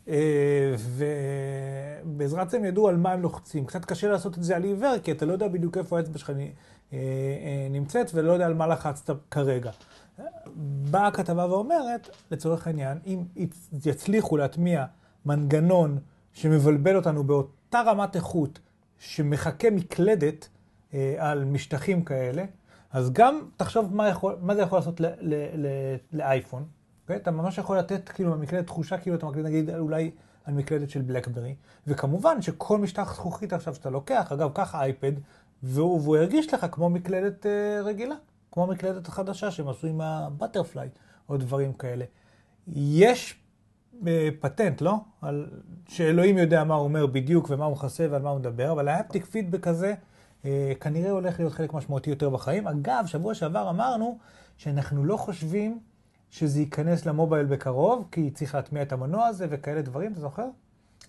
אה, 0.08 0.74
ובעזרת 2.04 2.50
זה 2.50 2.56
הם 2.56 2.64
ידעו 2.64 2.88
על 2.88 2.96
מה 2.96 3.12
הם 3.12 3.22
לוחצים. 3.22 3.66
קצת 3.66 3.84
קשה 3.84 4.08
לעשות 4.08 4.38
את 4.38 4.42
זה 4.42 4.56
על 4.56 4.64
עיוור, 4.64 4.94
כי 5.02 5.12
אתה 5.12 5.26
לא 5.26 5.32
יודע 5.32 5.48
בדיוק 5.48 5.78
איפה 5.78 5.98
האצבע 5.98 6.18
שלך 6.18 6.30
אה, 6.30 6.36
אה, 6.36 6.48
נמצאת, 7.70 8.10
ולא 8.14 8.32
יודע 8.32 8.46
על 8.46 8.54
מה 8.54 8.66
לחצת 8.66 9.16
כרגע. 9.30 9.70
באה 10.90 11.06
הכתבה 11.06 11.46
ואומרת, 11.50 12.08
לצורך 12.30 12.66
העניין, 12.66 12.98
אם 13.06 13.24
יצליחו 13.84 14.36
להטמיע 14.36 14.84
מנגנון 15.26 15.98
שמבלבל 16.32 16.96
אותנו 16.96 17.24
באותה 17.24 17.82
רמת 17.86 18.16
איכות 18.16 18.58
שמחכה 18.98 19.70
מקלדת 19.70 20.48
אה, 20.94 21.14
על 21.18 21.44
משטחים 21.44 22.04
כאלה, 22.04 22.44
אז 22.92 23.12
גם 23.12 23.40
תחשוב 23.56 23.94
מה, 23.94 24.08
יכול, 24.08 24.36
מה 24.40 24.54
זה 24.54 24.62
יכול 24.62 24.78
לעשות 24.78 25.00
ל, 25.00 25.06
ל, 25.06 25.34
ל, 25.54 25.66
לאייפון. 26.12 26.62
Okay? 26.62 27.02
אוקיי? 27.02 27.16
אתה 27.16 27.30
ממש 27.30 27.58
יכול 27.58 27.78
לתת 27.78 28.08
כאילו 28.08 28.32
במקלדת 28.32 28.66
תחושה 28.66 28.98
כאילו 28.98 29.16
אתה 29.16 29.26
מקליט 29.26 29.46
נגיד 29.46 29.70
אולי 29.70 30.10
על 30.44 30.54
מקלדת 30.54 30.90
של 30.90 31.02
בלקברי, 31.02 31.54
וכמובן 31.86 32.42
שכל 32.42 32.78
משטח 32.78 33.14
זכוכית 33.14 33.52
עכשיו 33.52 33.74
שאתה 33.74 33.90
לוקח, 33.90 34.32
אגב 34.32 34.50
קח 34.54 34.74
אייפד, 34.74 35.12
והוא, 35.64 36.00
והוא 36.00 36.16
ירגיש 36.16 36.54
לך 36.54 36.66
כמו 36.72 36.90
מקלדת 36.90 37.46
אה, 37.46 37.80
רגילה, 37.84 38.14
כמו 38.52 38.66
מקלדת 38.66 39.06
חדשה 39.06 39.50
שהם 39.50 39.68
עשו 39.68 39.86
עם 39.86 40.00
הבטרפליי 40.00 40.88
או 41.28 41.36
דברים 41.36 41.72
כאלה. 41.72 42.04
יש 42.76 43.40
פטנט, 44.40 44.80
לא? 44.80 44.94
על, 45.22 45.46
שאלוהים 45.88 46.38
יודע 46.38 46.64
מה 46.64 46.74
הוא 46.74 46.84
אומר 46.84 47.06
בדיוק 47.06 47.46
ומה 47.50 47.64
הוא 47.64 47.72
מכסה 47.72 48.06
ועל 48.10 48.22
מה 48.22 48.30
הוא 48.30 48.38
מדבר, 48.38 48.72
אבל 48.72 48.88
ההפטיק 48.88 49.24
פידבק 49.24 49.66
הזה 49.66 49.94
אה, 50.44 50.72
כנראה 50.80 51.10
הולך 51.10 51.40
להיות 51.40 51.52
חלק 51.52 51.74
משמעותי 51.74 52.10
יותר 52.10 52.30
בחיים. 52.30 52.68
אגב, 52.68 53.04
שבוע 53.06 53.34
שעבר 53.34 53.70
אמרנו 53.70 54.18
שאנחנו 54.56 55.04
לא 55.04 55.16
חושבים 55.16 55.78
שזה 56.30 56.60
ייכנס 56.60 57.06
למובייל 57.06 57.46
בקרוב, 57.46 58.08
כי 58.12 58.30
צריך 58.30 58.54
להטמיע 58.54 58.82
את 58.82 58.92
המנוע 58.92 59.26
הזה 59.26 59.46
וכאלה 59.50 59.82
דברים, 59.82 60.12
אתה 60.12 60.20
זוכר? 60.20 60.46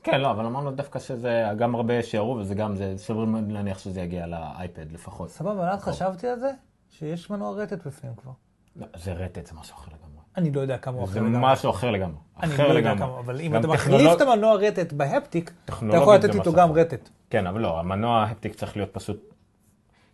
כן, 0.06 0.22
לא, 0.22 0.32
אבל 0.32 0.46
אמרנו 0.46 0.72
דווקא 0.72 1.00
שזה, 1.00 1.44
גם 1.58 1.76
הרבה 1.76 2.04
שיערו, 2.04 2.36
וזה 2.36 2.56
גם, 2.56 2.76
זה 2.76 2.94
סביר 2.98 3.26
להניח 3.48 3.80
שזה 3.80 4.02
יגיע 4.02 4.28
לאייפד 4.28 4.92
לפחות. 4.92 5.30
סבבה, 5.30 5.74
אבל 5.74 5.80
חשבתי 5.80 6.28
על 6.28 6.40
זה, 6.40 6.52
שיש 6.90 7.30
מנוע 7.30 7.52
רטט 7.52 7.88
בפנים 7.88 8.12
כבר. 8.16 8.32
לא, 8.76 8.88
זה 8.98 9.14
רטט, 9.14 9.46
זה 9.46 9.54
משהו 9.60 9.76
אחר 9.76 9.92
לגמרי. 9.92 10.22
אני 10.38 10.52
לא 10.52 10.62
יודע 10.62 10.78
כמה 10.78 10.96
הוא 10.98 11.04
אחר 11.04 11.14
זה 11.14 11.20
לגמרי. 11.22 11.40
משהו 11.54 11.70
אחר 11.72 11.92
לגמרי. 11.92 12.16
אני 12.44 12.54
אחר 12.56 12.68
לא 12.68 12.78
יודע. 12.78 12.98
כמה, 12.98 13.20
אבל 13.20 13.42
אם 13.42 13.52
אתה 13.56 13.62
טכנולוג- 13.68 13.74
מחליף 13.76 14.12
את 14.16 14.22
המנוע 14.22 14.56
רטט 14.56 14.94
בהפטיק, 14.94 15.52
אתה 15.66 15.98
יכול 15.98 16.16
לתת 16.16 16.32
זה 16.34 16.40
איתו 16.40 16.54
גם. 16.54 16.72
רטט. 16.72 17.10
כן, 17.30 17.48
אבל 17.48 17.62
לא, 17.62 17.80
המנוע 17.80 18.20
ההפטיק 18.20 18.56
צריך 18.56 18.78
להיות 18.78 18.94
פשוט, 18.94 19.34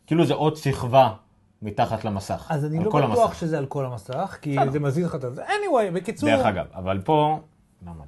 כאילו 0.08 0.26
זה 0.26 0.34
עוד 0.34 0.56
שכבה 0.56 1.14
מתחת 1.62 2.06
למסך. 2.06 2.48
אז 2.50 2.66
אני 2.66 2.84
לא 2.84 2.92
בטוח. 3.12 3.34
שזה 3.34 3.58
על 3.58 3.66
כל 3.66 3.86
המסך, 3.86 4.38
כי. 4.42 4.56
זה 4.72 4.80
מזיז 4.80 5.06
לך 5.06 5.16
את 5.16 5.36
זה. 5.36 5.46
anyway, 5.46 5.94
בקיצור, 5.94 6.30
דרך 6.30 6.46
אגב, 6.46 6.66
אבל 6.76 7.02
פה, 7.02 7.40
למה? 7.86 8.04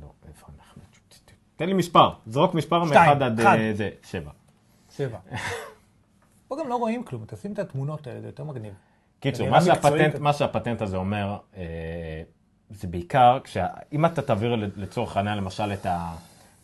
תן 1.56 1.68
לי 1.68 1.74
מספר, 1.74 2.10
זרוק 2.28 2.54
מספר 2.54 2.86
שתיים, 2.86 3.02
מאחד 3.10 3.22
עד 3.24 3.40
אחד. 3.40 3.58
אה, 3.60 3.72
זה, 3.74 3.90
שבע. 4.10 4.32
שבע. 4.96 5.18
פה 6.48 6.56
גם 6.64 6.70
לא 6.70 6.76
רואים 6.76 7.04
כלום, 7.04 7.24
תשים 7.28 7.54
את 7.54 7.60
התמונות 7.60 8.08
האלה, 8.08 8.22
זה 8.22 8.28
יותר 8.28 8.44
מגניב. 8.44 8.74
קיצור, 9.20 9.50
מה 9.50 9.62
שהפטנט. 9.62 10.16
מה 10.16 10.34
שהפטנט 10.34 10.82
הזה 10.82 10.98
אומר, 10.98 11.38
אה, 11.58 11.64
זה 12.70 12.88
בעיקר, 12.88 13.40
כשה- 13.44 13.68
אם 13.94 14.06
אתה 14.06 14.22
תעביר 14.22 14.56
לצורך 14.76 15.18
העניין 15.18 15.38
למשל 15.38 15.74
את 15.74 15.86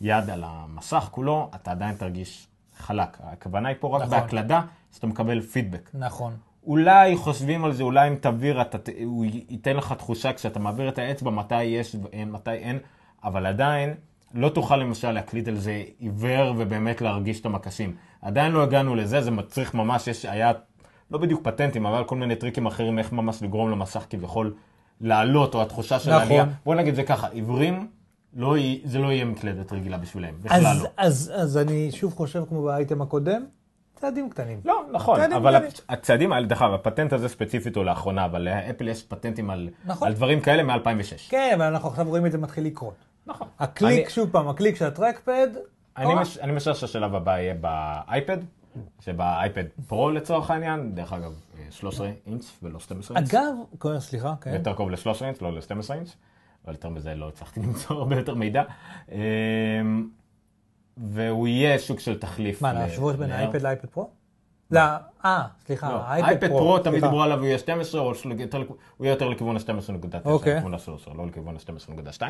היד 0.01 0.29
על 0.29 0.43
המסך 0.45 1.07
כולו, 1.11 1.49
אתה 1.55 1.71
עדיין 1.71 1.95
תרגיש 1.95 2.47
חלק. 2.77 3.17
הכוונה 3.23 3.69
היא 3.69 3.77
פה 3.79 3.97
רק 3.97 4.01
נכון. 4.01 4.19
בהקלדה, 4.19 4.61
שאתה 4.93 5.07
מקבל 5.07 5.41
פידבק. 5.41 5.89
נכון. 5.93 6.33
אולי 6.63 7.15
חושבים 7.17 7.65
על 7.65 7.73
זה, 7.73 7.83
אולי 7.83 8.07
אם 8.07 8.15
תעביר, 8.15 8.61
אתה, 8.61 8.77
הוא 9.05 9.25
ייתן 9.49 9.75
לך 9.75 9.93
תחושה 9.93 10.33
כשאתה 10.33 10.59
מעביר 10.59 10.89
את 10.89 10.97
האצבע 10.97 11.31
מתי 11.31 11.63
יש 11.63 11.95
ואין, 12.03 12.31
מתי 12.31 12.51
אין, 12.51 12.79
אבל 13.23 13.45
עדיין 13.45 13.93
לא 14.33 14.49
תוכל 14.49 14.77
למשל 14.77 15.11
להקליד 15.11 15.47
על 15.47 15.55
זה 15.55 15.83
עיוור 15.99 16.53
ובאמת 16.57 17.01
להרגיש 17.01 17.41
את 17.41 17.45
המקשים. 17.45 17.95
עדיין 18.21 18.51
לא 18.51 18.63
הגענו 18.63 18.95
לזה, 18.95 19.21
זה 19.21 19.31
מצריך 19.31 19.73
ממש, 19.73 20.07
יש, 20.07 20.25
היה 20.25 20.51
לא 21.11 21.17
בדיוק 21.17 21.41
פטנטים, 21.43 21.85
אבל 21.85 22.03
כל 22.03 22.15
מיני 22.15 22.35
טריקים 22.35 22.65
אחרים 22.65 22.99
איך 22.99 23.11
ממש 23.11 23.43
לגרום 23.43 23.71
למסך 23.71 24.05
כביכול 24.09 24.53
לעלות, 25.01 25.55
או 25.55 25.61
התחושה 25.61 25.99
של 25.99 26.09
נכון. 26.09 26.21
העלייה. 26.21 26.45
בוא 26.65 26.75
נגיד 26.75 26.95
זה 26.95 27.03
ככה, 27.03 27.27
עיוורים, 27.27 27.87
לא, 28.35 28.55
זה 28.83 28.99
לא 28.99 29.07
יהיה 29.07 29.25
מקלדת 29.25 29.73
רגילה 29.73 29.97
בשבילם, 29.97 30.33
בכלל 30.41 30.65
אז, 30.65 30.83
לא. 30.83 30.89
אז, 30.97 31.31
אז 31.35 31.57
אני 31.57 31.91
שוב 31.91 32.13
חושב 32.13 32.43
כמו 32.49 32.63
באייטם 32.63 33.01
הקודם, 33.01 33.45
צעדים 33.95 34.29
קטנים. 34.29 34.61
לא, 34.65 34.85
נכון, 34.91 35.19
צעדים 35.19 35.37
אבל 35.37 35.55
קטנים. 35.55 35.71
הצעדים 35.89 36.33
האלה, 36.33 36.47
דרך 36.47 36.61
אגב, 36.61 36.73
הפטנט 36.73 37.13
הזה 37.13 37.29
ספציפית 37.29 37.75
הוא 37.75 37.85
לאחרונה, 37.85 38.25
אבל 38.25 38.41
לאפל 38.41 38.87
יש 38.87 39.03
פטנטים 39.03 39.49
על, 39.49 39.69
נכון. 39.85 40.07
על 40.07 40.13
דברים 40.13 40.41
כאלה 40.41 40.63
מ-2006. 40.63 41.29
כן, 41.29 41.51
אבל 41.55 41.65
אנחנו 41.65 41.89
עכשיו 41.89 42.05
רואים 42.07 42.25
את 42.25 42.31
זה 42.31 42.37
מתחיל 42.37 42.65
לקרות. 42.65 43.08
נכון. 43.29 43.47
הקליק, 43.59 44.03
אני- 44.05 44.09
שוב 44.09 44.29
פעם, 44.31 44.47
הקליק 44.47 44.75
של 44.75 44.85
ה 44.85 44.91
trackpad, 44.91 45.47
אני. 45.97 46.15
מש, 46.15 46.37
אני 46.37 46.51
משער 46.51 46.73
שהשלב 46.73 47.15
הבא 47.15 47.37
יהיה 47.37 47.53
באייפד, 47.53 48.37
שבאייפד 48.99 49.63
פרו 49.87 50.11
לצורך 50.11 50.51
העניין, 50.51 50.95
דרך 50.95 51.13
אגב, 51.13 51.33
אה, 51.59 51.63
13 51.71 52.09
אינץ' 52.27 52.57
ולא 52.63 52.79
12 52.79 53.17
אינץ'. 53.17 53.33
אגב, 53.33 53.99
סליחה, 53.99 54.33
כן. 54.41 54.53
יותר 54.53 54.73
קרוב 54.73 54.89
ל-13 54.89 54.97
אינץ', 55.25 55.41
לא 55.41 55.53
ל-12 55.53 55.93
אינץ', 55.93 56.15
אבל 56.65 56.73
יותר 56.73 56.89
מזה 56.89 57.15
לא 57.15 57.27
הצלחתי 57.27 57.59
למצוא 57.65 57.95
הרבה 57.95 58.15
יותר 58.15 58.33
מידע. 58.35 58.63
אמ, 59.11 59.17
והוא 60.97 61.47
יהיה 61.47 61.77
סוג 61.77 61.99
של 61.99 62.19
תחליף. 62.19 62.61
מה, 62.61 62.73
להשוות 62.73 63.15
בין 63.15 63.29
ל- 63.29 63.33
האייפד 63.33 63.61
לאייפד 63.61 63.85
פרו? 63.89 64.09
לא, 64.71 64.79
אה, 65.25 65.43
סליחה, 65.65 65.89
לא, 65.89 66.01
האייפד 66.01 66.27
אייפד 66.29 66.47
פרו. 66.47 66.57
פרו 66.59 66.79
תמיד. 66.79 67.03
דיברו 67.03 67.23
עליו, 67.23 67.37
הוא 67.39 67.45
יהיה 67.45 67.57
12, 67.57 68.01
או 68.01 68.15
של- 68.15 68.39
יותר 68.39 68.59
לכ- 68.59 68.67
הוא 68.97 69.05
יהיה 69.05 69.13
יותר 69.13 69.29
לכיוון 69.29 69.55
ה-12.9, 69.55 70.17
אוקיי. 70.25 70.55
לכיוון 70.55 70.73
ה-13, 70.73 71.13
לא 71.17 71.27
לכיוון 71.27 71.55
ה-12.2. 71.55 72.21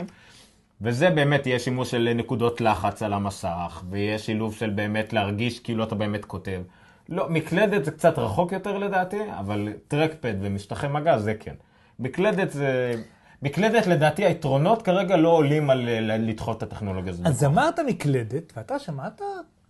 וזה 0.81 1.09
באמת 1.09 1.47
יהיה 1.47 1.59
שימוש 1.59 1.91
של 1.91 2.13
נקודות 2.15 2.61
לחץ 2.61 3.03
על 3.03 3.13
המסך, 3.13 3.83
ויהיה 3.89 4.19
שילוב 4.19 4.55
של 4.55 4.69
באמת 4.69 5.13
להרגיש 5.13 5.59
כאילו 5.59 5.83
אתה 5.83 5.95
באמת 5.95 6.25
כותב. 6.25 6.61
לא, 7.09 7.29
מקלדת 7.29 7.85
זה 7.85 7.91
קצת 7.91 8.19
רחוק 8.19 8.51
יותר 8.51 8.77
לדעתי, 8.77 9.19
אבל 9.39 9.73
טרקפד 9.87 10.33
ומשטחי 10.41 10.87
מגע 10.87 11.17
זה 11.17 11.33
כן. 11.33 11.55
מקלדת 11.99 12.51
זה... 12.51 12.93
מקלדת 13.41 13.87
לדעתי 13.87 14.25
היתרונות 14.25 14.81
כרגע 14.81 15.17
לא 15.17 15.29
עולים 15.29 15.69
על 15.69 15.89
לדחות 16.17 16.57
את 16.57 16.63
הטכנולוגיה 16.63 17.13
הזאת. 17.13 17.25
אז 17.25 17.43
אמרת 17.43 17.79
מקלדת, 17.87 18.53
ואתה 18.57 18.79
שמעת 18.79 19.21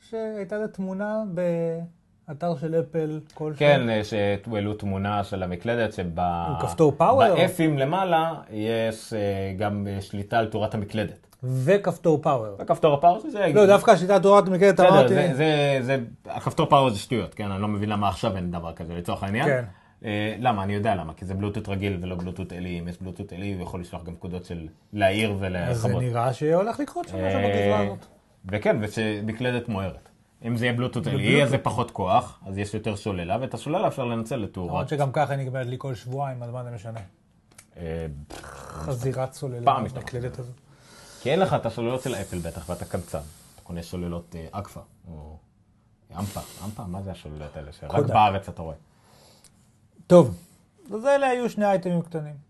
שהייתה 0.09 0.57
לה 0.57 0.67
תמונה 0.67 1.23
באתר 2.29 2.55
של 2.57 2.79
אפל 2.79 3.19
כלשהו? 3.33 3.59
כן, 3.59 3.89
אה, 3.89 4.01
שהעלו 4.03 4.73
תמונה 4.73 5.23
של 5.23 5.43
המקלדת 5.43 5.93
שב... 5.93 6.19
עם 6.19 6.53
כפתור 6.61 6.93
power? 6.99 7.35
באפים 7.37 7.77
למעלה 7.77 8.33
יש 8.51 9.13
אה, 9.13 9.53
גם 9.57 9.87
אה, 9.89 10.01
שליטה 10.01 10.39
על 10.39 10.45
תורת 10.45 10.73
המקלדת. 10.73 11.27
וכפתור 11.43 12.21
פאוור. 12.21 12.55
וכפתור 12.59 12.93
הפאוור 12.93 13.19
שזה... 13.19 13.51
לא, 13.53 13.65
דווקא 13.65 13.91
השיטת 13.91 14.21
תורת 14.21 14.47
המקלדת 14.47 14.73
בסדר, 14.73 14.89
אמרתי... 14.89 15.13
זה, 15.13 15.31
זה, 15.33 15.79
זה, 15.81 15.97
הכפתור 16.25 16.65
פאוור 16.65 16.89
זה 16.89 16.99
שטויות, 16.99 17.33
כן? 17.33 17.51
אני 17.51 17.61
לא 17.61 17.67
מבין 17.67 17.89
למה 17.89 18.09
עכשיו 18.09 18.35
אין 18.35 18.51
דבר 18.51 18.73
כזה 18.73 18.93
לצורך 18.93 19.23
העניין. 19.23 19.45
כן. 19.45 19.63
למה? 20.39 20.63
אני 20.63 20.73
יודע 20.73 20.95
למה, 20.95 21.13
כי 21.13 21.25
זה 21.25 21.33
בלוטות 21.33 21.69
רגיל 21.69 21.97
ולא 22.01 22.15
בלוטות 22.15 22.53
אלי. 22.53 22.79
אם 22.79 22.87
יש 22.87 23.01
בלוטות 23.01 23.33
אלי, 23.33 23.53
הוא 23.53 23.63
יכול 23.63 23.81
לשלוח 23.81 24.03
גם 24.03 24.15
פקודות 24.15 24.45
של 24.45 24.67
להעיר 24.93 25.35
אז 25.67 25.77
זה. 25.77 25.89
נראה 25.89 26.33
שהולך 26.33 26.79
לקרות 26.79 27.07
שם 27.07 27.17
משהו 27.17 27.39
בגזרה 27.39 27.79
הזאת. 27.79 28.05
וכן, 28.45 28.77
ושמקלדת 28.81 29.69
מוארת. 29.69 30.08
אם 30.47 30.57
זה 30.57 30.65
יהיה 30.65 30.73
בלוטות 30.73 31.07
אלי, 31.07 31.43
אז 31.43 31.49
זה 31.49 31.57
פחות 31.57 31.91
כוח, 31.91 32.39
אז 32.45 32.57
יש 32.57 32.73
יותר 32.73 32.95
סוללה, 32.95 33.37
ואת 33.41 33.53
הסוללה 33.53 33.87
אפשר 33.87 34.05
לנצל 34.05 34.35
לתאורות. 34.35 34.71
למרות 34.71 34.89
שגם 34.89 35.11
ככה 35.11 35.35
נגמרת 35.35 35.67
לי 35.67 35.75
כל 35.79 35.95
שבועיים, 35.95 36.43
אז 36.43 36.49
מה 36.49 36.63
זה 36.63 36.71
משנה? 36.71 36.99
אה, 37.77 38.05
חזירת 38.59 39.33
סוללה 39.33 39.65
פעם. 39.65 39.83
במקלדת 39.83 40.39
הזאת. 40.39 40.55
כי 41.21 41.31
אין 41.31 41.39
לך 41.39 41.53
את 41.53 41.65
הסוללות 41.65 42.01
של 42.01 42.15
אפל 42.15 42.37
בטח, 42.37 42.69
ואתה 42.69 42.85
קמצן. 42.85 43.17
אתה 43.17 43.61
קונה 43.63 43.81
סוללות 43.81 44.35
אה, 44.35 44.47
אגפה, 44.51 44.81
או 45.07 45.37
אמפה. 46.17 46.41
אמפה? 46.65 46.83
מה 46.83 47.01
זה 47.01 47.11
הסוללות 47.11 47.57
האלה? 47.57 47.71
שרק. 47.71 48.05
בארץ 48.05 48.49
אתה 48.49 48.61
רואה. 48.61 48.75
טוב, 50.07 50.37
אז 50.93 51.05
אלה 51.05 51.27
היו 51.27 51.49
שני 51.49 51.65
אייטמים 51.65 52.01
קטנים. 52.01 52.49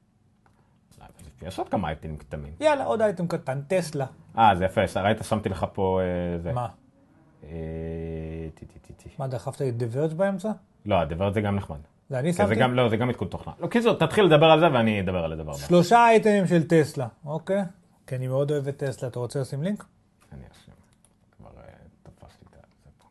יש 1.41 1.59
עוד 1.59 1.69
כמה 1.69 1.87
אייטמים 1.87 2.17
קטנים. 2.17 2.53
יאללה, 2.59 2.85
עוד 2.85 3.01
אייטם 3.01 3.27
קטן, 3.27 3.61
טסלה. 3.67 4.05
אה, 4.37 4.55
זה 4.55 4.65
יפה, 4.65 4.81
ראית, 5.01 5.17
שמתי 5.23 5.49
לך 5.49 5.65
פה... 5.73 5.99
אה. 6.45 6.53
מה? 6.53 6.67
מה, 9.19 9.27
דחפת 9.27 9.61
דה 9.61 9.85
ורג' 9.91 10.13
באמצע? 10.13 10.51
לא, 10.85 10.95
הדבר 10.95 11.33
זה 11.33 11.41
גם 11.41 11.55
נחמד. 11.55 11.77
זה 12.09 12.19
אני 12.19 12.33
שמתי? 12.33 12.55
גם, 12.55 12.73
לא, 12.73 12.89
זה 12.89 12.97
גם 12.97 13.09
עדכון 13.09 13.27
תוכנה. 13.27 13.53
לא, 13.59 13.67
קיצור, 13.67 13.93
תתחיל 13.93 14.23
לדבר 14.23 14.45
על 14.45 14.59
זה 14.59 14.65
ואני 14.73 15.01
אדבר 15.01 15.23
על 15.23 15.33
הדבר 15.33 15.51
הבא. 15.51 15.59
שלושה 15.67 16.07
אייטמים 16.07 16.47
של 16.47 16.67
טסלה, 16.67 17.07
אוקיי? 17.25 17.61
כי 18.07 18.15
אני 18.15 18.27
מאוד 18.27 18.51
אוהב 18.51 18.67
את 18.67 18.77
טסלה. 18.77 19.09
אתה 19.09 19.19
רוצה 19.19 19.39
לשים 19.39 19.63
לינק? 19.63 19.85
אני 20.33 20.41
אשם. 20.41 20.71
כבר 21.37 21.49
אה, 21.57 21.63
תפסתי 22.03 22.45
את 22.45 22.51
זה 22.83 22.89
פה. 22.97 23.07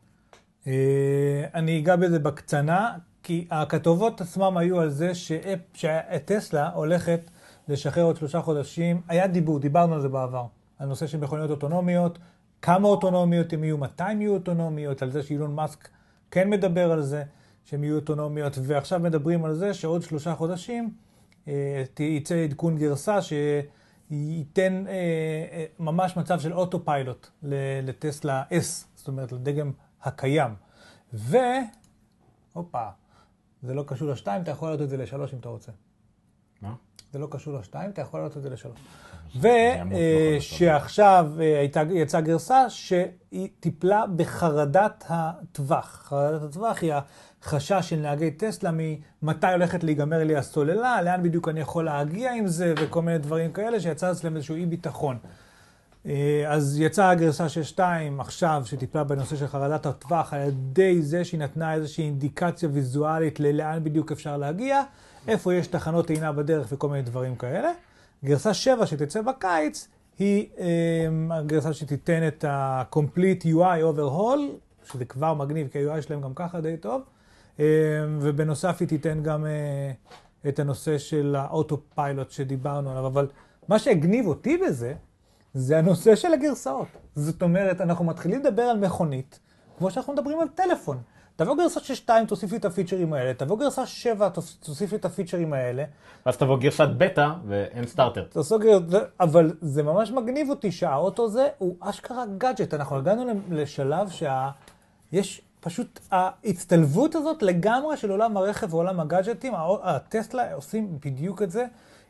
אה, 0.67 1.59
אני 1.59 1.79
אגע 1.79 1.95
בזה 1.95 2.19
בקצנה, 2.19 2.97
כי 3.23 3.47
הכתובות 3.51 4.21
עצמם 4.21 4.57
היו 4.57 4.79
על 4.79 4.89
זה 4.89 5.11
שטסלה 5.73 6.69
הולכת 6.69 7.21
לשחרר 7.67 8.03
עוד 8.03 8.15
שלושה 8.15 8.41
חודשים. 8.41 9.01
היה 9.07 9.27
דיבור, 9.27 9.59
דיברנו 9.59 9.93
על 9.93 10.01
זה 10.01 10.09
בעבר, 10.09 10.45
על 10.79 10.87
נושא 10.87 11.07
של 11.07 11.17
מכוניות 11.17 11.49
אוטונומיות, 11.49 12.19
כמה 12.61 12.87
אוטונומיות 12.87 13.53
הן 13.53 13.63
יהיו, 13.63 13.77
מתי 13.77 14.03
הן 14.03 14.21
יהיו 14.21 14.33
אוטונומיות, 14.33 15.01
על 15.01 15.11
זה 15.11 15.23
שאילון 15.23 15.55
מאסק 15.55 15.89
כן 16.31 16.49
מדבר 16.49 16.91
על 16.91 17.01
זה, 17.01 17.23
שהן 17.63 17.83
יהיו 17.83 17.95
אוטונומיות, 17.95 18.53
ועכשיו 18.63 18.99
מדברים 18.99 19.45
על 19.45 19.55
זה 19.55 19.73
שעוד 19.73 20.01
שלושה 20.01 20.35
חודשים 20.35 20.93
אה, 21.47 21.83
יצא 21.99 22.35
עדכון 22.35 22.77
גרסה 22.77 23.19
שייתן 23.21 24.83
אה, 24.87 24.93
אה, 25.51 25.65
ממש 25.79 26.17
מצב 26.17 26.39
של 26.39 26.53
אוטו 26.53 26.85
פיילוט 26.85 27.27
לטסלה 27.83 28.43
S, 28.51 28.85
זאת 28.95 29.07
אומרת 29.07 29.31
לדגם 29.31 29.71
הקיים. 30.01 30.51
ו... 31.13 31.37
הופה, 32.53 32.89
זה 33.61 33.73
לא 33.73 33.83
קשור 33.87 34.09
לשתיים, 34.09 34.41
אתה 34.41 34.51
יכול 34.51 34.67
להעלות 34.67 34.81
את 34.81 34.89
זה 34.89 34.97
לשלוש 34.97 35.33
אם 35.33 35.39
אתה 35.39 35.49
רוצה. 35.49 35.71
מה? 36.61 36.75
זה 37.13 37.19
לא 37.19 37.27
קשור 37.31 37.53
לשתיים, 37.59 37.89
אתה 37.89 38.01
יכול 38.01 38.19
להעלות 38.19 38.37
את 38.37 38.41
זה 38.41 38.49
לשלוש. 38.49 38.79
עמוד 39.81 39.99
לא 39.99 40.37
ושעכשיו 40.37 41.31
יצאה 41.89 42.21
גרסה 42.21 42.69
שהיא 42.69 43.49
טיפלה 43.59 44.03
בחרדת 44.15 45.03
הטווח. 45.09 46.01
חרדת 46.09 46.43
הטווח 46.43 46.81
היא 46.81 46.93
החשש 47.41 47.89
של 47.89 47.95
נהגי 47.95 48.31
טסלה 48.31 48.71
ממתי 49.21 49.47
הולכת 49.47 49.83
להיגמר 49.83 50.23
לי 50.23 50.35
הסוללה, 50.35 51.01
לאן 51.01 51.23
בדיוק 51.23 51.47
אני 51.47 51.59
יכול 51.59 51.85
להגיע 51.85 52.33
עם 52.33 52.47
זה, 52.47 52.73
וכל 52.77 53.01
מיני 53.01 53.17
דברים 53.17 53.51
כאלה, 53.51 53.79
שיצא 53.79 54.11
אצלם 54.11 54.35
איזשהו 54.35 54.55
אי 54.55 54.65
ביטחון. 54.65 55.17
אה, 56.05 56.43
אז 56.47 56.79
יצאה 56.79 57.09
הגרסה 57.09 57.49
של 57.49 57.63
2 57.63 58.19
עכשיו, 58.19 58.61
שטיפלה 58.65 59.03
בנושא 59.03 59.35
של 59.35 59.47
חרדת 59.47 59.85
הטווח, 59.85 60.33
על 60.33 60.39
ידי 60.39 61.01
זה 61.01 61.25
שהיא 61.25 61.39
נתנה 61.39 61.73
איזושהי 61.73 62.03
אינדיקציה 62.03 62.69
ויזואלית 62.71 63.39
ללאן 63.39 63.79
בדיוק 63.83 64.11
אפשר 64.11 64.37
להגיע, 64.37 64.81
איפה 65.27 65.53
יש 65.53 65.67
תחנות 65.67 66.07
טעינה 66.07 66.31
בדרך 66.31 66.67
וכל 66.69 66.89
מיני 66.89 67.01
דברים 67.01 67.35
כאלה. 67.35 67.71
גרסה 68.25 68.53
7 68.53 68.85
שתצא 68.85 69.21
בקיץ, 69.21 69.87
היא 70.19 70.47
אה, 70.59 71.37
הגרסה 71.37 71.73
שתיתן 71.73 72.27
את 72.27 72.43
ה-complete 72.43 73.43
UI 73.45 73.95
overhaul, 73.95 74.39
שזה 74.91 75.05
כבר 75.05 75.33
מגניב, 75.33 75.67
כי 75.67 75.89
ה-UI 75.89 76.01
שלהם 76.01 76.21
גם 76.21 76.33
ככה 76.33 76.61
די 76.61 76.77
טוב, 76.77 77.01
אה, 77.59 77.65
ובנוסף 78.19 78.77
היא 78.79 78.87
תיתן 78.87 79.23
גם 79.23 79.45
אה, 79.45 79.91
את 80.49 80.59
הנושא 80.59 80.97
של 80.97 81.35
האוטו 81.39 81.81
פיילוט 81.95 82.31
שדיברנו 82.31 82.91
עליו, 82.91 83.07
אבל 83.07 83.27
מה 83.67 83.79
שהגניב 83.79 84.27
אותי 84.27 84.57
בזה, 84.57 84.93
זה 85.53 85.77
הנושא 85.77 86.15
של 86.15 86.33
הגרסאות. 86.33 86.87
זאת 87.15 87.41
אומרת, 87.41 87.81
אנחנו 87.81 88.05
מתחילים 88.05 88.39
לדבר 88.39 88.63
על 88.63 88.77
מכונית, 88.77 89.39
כמו 89.77 89.91
שאנחנו 89.91 90.13
מדברים 90.13 90.39
על 90.39 90.47
טלפון. 90.47 90.97
תבוא 91.39 91.55
גרסה 91.57 91.79
של 91.79 91.95
2, 91.95 92.25
תוסיף 92.25 92.51
לי 92.51 92.57
את 92.57 92.65
הפיצ'רים 92.65 93.13
האלה, 93.13 93.33
תבוא 93.33 93.59
גרסה 93.59 93.85
7, 93.85 94.29
תוסיף 94.59 94.91
לי 94.91 94.97
את 94.97 95.05
הפיצ'רים 95.05 95.53
האלה, 95.53 95.83
ואז 96.25 96.37
תבוא 96.37 96.57
גרסת 96.59 96.87
בטא 96.97 97.29
ואין 97.47 97.87
starter. 97.87 98.25
אבל 99.19 99.53
זה 99.61 99.83
ממש 99.83 100.11
מגניב 100.11 100.49
אותי 100.49 100.71
שהאוטו 100.71 101.25
הזה 101.25 101.47
הוא 101.57 101.75
אשכרה 101.79 102.23
גאדג'ט. 102.37 102.73
אנחנו 102.73 102.97
הגענו 102.97 103.23
לשלב 103.49 104.09
שיש 104.09 105.41
פשוט 105.59 105.99
ההצטלבות 106.11 107.15
הזאת 107.15 107.43
לגמרי 107.43 107.97
של 107.97 108.11
עולם 108.11 108.37
הרכב 108.37 108.73
ועולם 108.73 108.99
הגאדג'טים. 108.99 109.53
הטסלה 109.83 110.53
עושים 110.53 110.97
בדיוק 111.05 111.41
את 111.41 111.51
זה. 111.51 111.65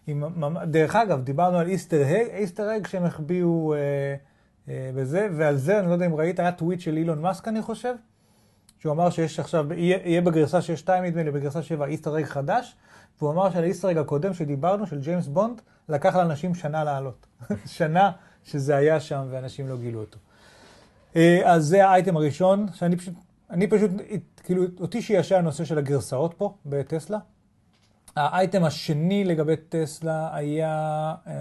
עם... 0.08 0.24
דרך 0.66 0.96
אגב, 0.96 1.22
דיברנו 1.22 1.58
על 1.58 1.68
Easter 1.68 2.02
egg, 2.06 2.28
Easter 2.34 2.70
egg 2.70 2.88
שהם 2.88 3.06
החביאו 3.06 3.74
אה, 3.74 3.80
אה, 4.70 4.92
בזה, 4.96 5.28
ועל 5.38 5.56
זה, 5.56 5.80
אני 5.80 5.88
לא 5.88 5.94
יודע 5.94 6.06
אם 6.06 6.16
ראית, 6.16 6.40
היה 6.40 6.52
טוויט 6.52 6.80
של 6.80 6.98
אילון 6.98 7.22
מאסק, 7.22 7.48
אני 7.48 7.62
חושב, 7.62 7.96
שהוא 8.80 8.92
אמר 8.94 9.10
שיש 9.10 9.40
עכשיו, 9.40 9.74
יהיה, 9.74 9.98
יהיה 10.06 10.22
בגרסה 10.22 10.60
6.2 10.86 10.92
נדמה 10.92 11.24
לי, 11.24 11.32
בגרסה 11.32 11.62
7 11.62 11.86
איסטר 11.86 12.20
אג 12.20 12.24
חדש, 12.26 12.76
והוא 13.22 13.32
אמר 13.32 13.52
שעל 13.52 13.64
האיסטר 13.64 13.92
אג 13.92 13.98
הקודם 13.98 14.34
שדיברנו, 14.34 14.88
של 14.88 15.00
ג'יימס 15.00 15.28
בונד, 15.28 15.62
לקח 15.90 16.16
לאנשים 16.16 16.56
שנה 16.56 16.84
לעלות. 16.84 17.28
שנה 17.78 18.12
שזה 18.44 18.76
היה 18.76 19.00
שם 19.00 19.22
ואנשים 19.30 19.68
לא 19.70 19.78
גילו 19.78 20.00
אותו. 20.00 20.18
אה, 21.16 21.42
אז 21.46 21.66
זה 21.66 21.88
האייטם 21.88 22.18
הראשון, 22.18 22.66
שאני 22.74 22.96
פשוט, 22.96 23.14
אני 23.50 23.68
פשוט, 23.68 23.92
כאילו, 24.44 24.64
אותי 24.82 25.02
שישע 25.02 25.38
הנושא 25.38 25.66
של 25.66 25.78
הגרסאות 25.78 26.34
פה 26.38 26.54
בטסלה. 26.66 27.18
האייטם 28.16 28.64
השני 28.64 29.26
לגבי 29.26 29.54
טסלה 29.70 30.30
היה, 30.36 31.14
אמ, 31.28 31.32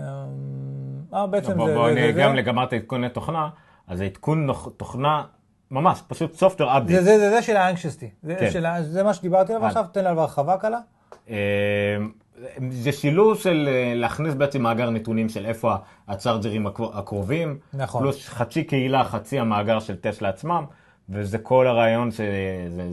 אה, 1.15 1.27
בעצם 1.27 1.57
בוא, 1.57 1.67
זה, 1.69 1.75
בוא, 1.75 1.93
זה, 1.93 1.99
אני 2.05 2.13
גם 2.13 2.31
זה. 2.31 2.37
לגמרת 2.37 2.73
עדכוני 2.73 3.09
תוכנה, 3.09 3.49
אז 3.87 4.01
העדכון 4.01 4.47
נוח- 4.47 4.69
תוכנה, 4.77 5.25
ממש, 5.71 6.03
פשוט 6.09 6.35
software 6.37 6.57
זה, 6.59 6.65
update. 6.65 6.89
זה, 6.89 7.03
זה, 7.19 7.31
זה 7.31 7.43
של 7.43 7.57
האנקשסטי. 7.57 8.11
זה, 8.23 8.35
כן. 8.41 8.51
של, 8.51 8.67
זה 8.83 9.03
מה 9.03 9.15
שדיברתי 9.15 9.53
עליו. 9.55 9.67
עכשיו, 9.67 9.85
תן 9.93 10.01
עליו 10.01 10.21
הרחבה 10.21 10.57
קלה. 10.57 10.79
אה, 11.31 11.37
זה 12.71 12.93
שילוב 12.93 13.39
של 13.39 13.69
אה, 13.73 13.93
להכניס 13.95 14.35
בעצם 14.35 14.63
מאגר 14.63 14.91
נתונים 14.91 15.29
של 15.29 15.47
איפה 15.47 15.75
הצ'ארג'רים 16.09 16.67
הקרו- 16.67 16.91
הקרובים, 16.95 17.59
נכון. 17.75 18.03
פלוס 18.03 18.29
חצי 18.29 18.65
קהילה, 18.65 19.05
חצי 19.05 19.39
המאגר 19.39 19.81
של 19.81 19.97
טסלה 19.97 20.29
עצמם, 20.29 20.65
וזה 21.09 21.39
כל 21.39 21.67
הרעיון 21.67 22.11
שזה 22.11 22.27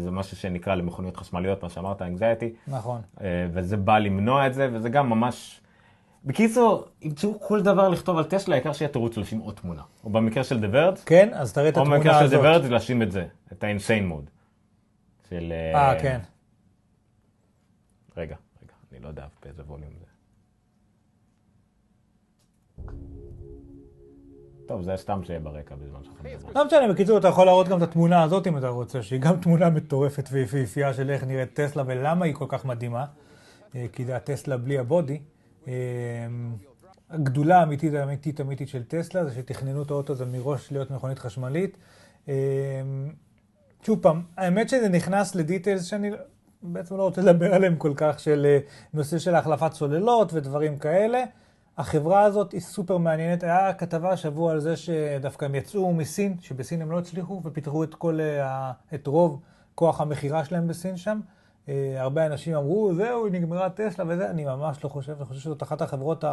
זה 0.04 0.12
משהו 0.12 0.38
שנקרא 0.38 0.76
למכוניות 0.76 1.18
חשמליות, 1.18 1.64
מה 1.64 1.70
שאמרת, 1.70 2.02
anxiety, 2.02 2.46
נכון. 2.68 3.02
אה, 3.22 3.28
וזה 3.54 3.78
בא 3.78 3.98
למנוע 3.98 4.48
את 4.48 4.54
זה, 4.54 4.70
וזה 4.74 4.90
גם 4.90 5.10
ממש... 5.10 5.62
בקיצור, 6.26 6.88
ימצאו 7.02 7.40
כל 7.40 7.62
דבר 7.62 7.90
לכתוב 7.90 8.18
על 8.18 8.24
טסלה, 8.24 8.56
העיקר 8.56 8.74
שיהיה 8.74 8.90
תירוץ 8.90 9.18
לשים 9.18 9.40
עוד 9.40 9.56
תמונה. 9.56 9.82
או 10.04 10.10
במקרה 10.10 10.44
של 10.44 10.60
Verge, 10.74 11.00
כן, 11.06 11.30
אז 11.34 11.54
תראה 11.54 11.70
את 11.70 11.78
או 11.78 11.82
התמונה 11.82 11.98
במקרה 12.00 12.20
של 12.20 12.26
הזאת. 12.26 12.66
Verge, 12.66 12.74
לשים 12.74 13.02
את 13.02 13.12
זה, 13.12 13.26
את 13.52 13.64
ה-insane 13.64 14.12
mode. 14.12 14.30
של... 15.30 15.54
אה, 15.76 16.00
כן. 16.02 16.20
רגע, 18.18 18.36
רגע, 18.64 18.74
אני 18.92 19.00
לא 19.00 19.08
יודע 19.08 19.26
באיזה 19.44 19.64
ווליום 19.68 19.94
זה. 20.00 20.06
טוב, 24.68 24.82
זה 24.82 24.98
סתם 24.98 25.24
שיהיה 25.24 25.40
ברקע 25.40 25.76
בזמן 25.76 26.00
שאנחנו. 26.04 26.30
לא 26.56 26.66
משנה, 26.66 26.88
בקיצור, 26.94 27.18
אתה 27.18 27.28
יכול 27.28 27.46
להראות 27.46 27.68
גם 27.68 27.78
את 27.78 27.84
התמונה 27.84 28.24
הזאת 28.24 28.48
אם 28.48 28.58
אתה 28.58 28.68
רוצה, 28.68 29.04
שהיא 29.04 29.20
גם 29.20 29.40
תמונה 29.40 29.70
מטורפת 29.70 30.30
ויפהפייה 30.32 30.94
של 30.94 31.10
איך 31.10 31.24
נראית 31.24 31.54
טסלה 31.54 31.84
ולמה 31.86 32.26
היא 32.26 32.34
כל 32.34 32.46
כך 32.48 32.66
מדהימה. 32.66 33.06
אה, 33.76 33.86
כי 33.94 34.06
זה 34.06 34.16
הטסלה 34.16 34.58
בלי 34.58 34.78
הבודי. 34.78 35.20
אה, 35.68 35.74
הגדולה 37.10 37.60
האמיתית 37.60 37.94
האמיתית 37.94 38.42
אמיתית 38.42 38.70
של 38.70 38.84
טסלה 38.84 39.26
זה 39.26 39.36
שתכננו 39.36 39.84
את 39.84 39.92
האוטו 39.92 40.14
הזה 40.14 40.26
מראש 40.26 40.72
להיות 40.72 40.92
מכונית 40.92 41.20
חשמלית. 41.20 41.78
אה, 42.30 42.34
שוב 43.84 44.00
פעם, 44.02 44.24
האמת 44.38 44.70
שזה 44.70 44.90
נכנס 44.90 45.36
לדיטיילס 45.36 45.84
שאני 45.84 46.12
בעצם 46.62 46.98
לא 46.98 47.04
רוצה 47.04 47.22
לדבר 47.22 47.54
עליהם 47.54 47.76
כל 47.76 47.94
כך, 47.96 48.20
של 48.20 48.46
אה, 48.46 48.60
נושא 48.94 49.18
של 49.18 49.36
החלפת 49.36 49.74
סוללות 49.74 50.34
ודברים 50.34 50.78
כאלה. 50.78 51.24
החברה 51.78 52.24
הזאת 52.24 52.52
היא 52.52 52.62
סופר 52.62 52.98
מעניינת. 52.98 53.44
היה 53.44 53.74
כתבה 53.74 54.10
השבוע 54.12 54.52
על 54.52 54.60
זה 54.60 54.78
שדווקא 54.78 55.46
הם 55.46 55.56
יצאו 55.56 55.94
מסין, 55.94 56.38
שבסין 56.42 56.82
הם 56.82 56.92
לא 56.92 57.00
הצליחו 57.00 57.42
ופיתחו 57.44 57.84
את 57.84 57.96
כל, 57.96 58.20
אה, 58.22 58.72
את 58.94 59.08
רוב 59.08 59.42
כוח 59.76 60.02
המכירה 60.02 60.46
שלהם 60.46 60.68
בסין 60.68 60.98
שם. 60.98 61.20
אה, 61.70 61.96
הרבה 61.98 62.26
אנשים 62.26 62.56
אמרו, 62.56 62.94
זהו, 62.96 63.28
נגמרה 63.28 63.70
טסלה 63.70 64.06
וזה, 64.08 64.30
אני 64.30 64.46
ממש 64.46 64.84
לא 64.84 64.90
חושב, 64.90 65.14
אני 65.18 65.26
חושב 65.26 65.42
שזאת 65.42 65.64
אחת 65.64 65.82
החברות 65.82 66.24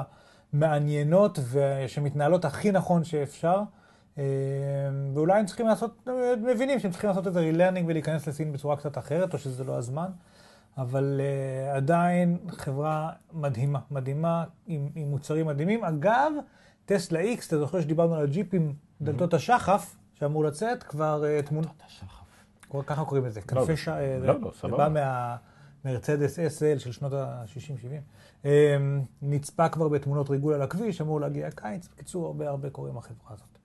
המעניינות 0.53 1.39
ושמתנהלות 1.53 2.45
הכי 2.45 2.73
נכון 2.73 3.05
שאפשר. 3.05 3.63
אה, 4.19 4.25
ואולי 5.15 5.41
הם 5.41 5.47
צריכים 5.47 5.67
לעשות, 5.67 6.09
מבינים 6.43 6.79
שהם 6.79 6.91
צריכים 6.91 7.11
לעשות 7.11 7.27
איזה 7.27 7.41
relearning 7.41 7.89
ולהיכנס 7.89 8.29
לסין 8.29 8.53
בצורה 8.53 8.77
קצת 8.77 8.99
אחרת, 8.99 9.33
או 9.33 9.39
שזה 9.39 9.65
לא 9.65 9.77
הזמן. 9.77 10.11
אבל 10.79 11.21
uh, 11.21 11.77
עדיין 11.77 12.39
חברה 12.49 13.11
מדהימה, 13.33 13.79
מדהימה, 13.91 14.45
עם, 14.67 14.89
עם 14.95 15.11
מוצרים 15.11 15.47
מדהימים. 15.47 15.85
אגב, 15.85 16.33
טסלה 16.85 17.21
X, 17.21 17.47
אתה 17.47 17.59
זוכר 17.59 17.81
שדיברנו 17.81 18.15
על 18.15 18.23
הג'יפים, 18.23 18.75
דלתות 19.01 19.35
השחף, 19.35 19.97
שאמור 20.15 20.45
לצאת, 20.45 20.83
כבר 20.83 21.25
תמונה, 21.45 21.69
ככה 22.87 23.05
קוראים 23.05 23.25
לזה, 23.27 23.41
כנפי 23.41 23.77
ש... 23.77 23.89
אה, 23.89 24.15
לא, 24.19 24.21
זה- 24.21 24.27
לא, 24.27 24.51
זה 24.55 24.59
סבבה. 24.59 24.89
בא 24.89 25.39
מהמרצדס 25.85 26.39
SL 26.39 26.79
של 26.79 26.93
שנות 26.93 27.13
ה-60-70. 27.13 28.47
נצפה 29.23 29.69
כבר 29.69 29.89
בתמונות 29.89 30.31
ריגול 30.31 30.55
על 30.55 30.63
הכביש, 30.63 31.01
אמור 31.01 31.21
להגיע 31.21 31.47
הקיץ. 31.47 31.89
בקיצור, 31.89 32.27
הרבה 32.27 32.49
הרבה 32.49 32.71
קורה 32.71 32.88
עם 32.88 32.97
החברה 32.97 33.31
הזאת. 33.31 33.59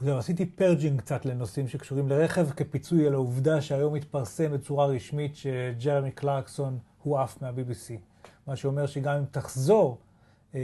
זהו, 0.00 0.18
עשיתי 0.18 0.46
purging 0.46 1.00
קצת 1.00 1.24
לנושאים 1.26 1.68
שקשורים 1.68 2.08
לרכב, 2.08 2.50
כפיצוי 2.50 3.06
על 3.06 3.14
העובדה 3.14 3.60
שהיום 3.60 3.94
התפרסם 3.94 4.52
בצורה 4.52 4.86
רשמית 4.86 5.36
שג'רמי 5.36 6.10
קלרקסון 6.10 6.78
הוא 7.02 7.18
עף 7.18 7.42
מה-BBC. 7.42 7.92
מה 8.46 8.56
שאומר 8.56 8.86
שגם 8.86 9.16
אם 9.16 9.24
תחזור 9.30 9.98
אה, 10.54 10.60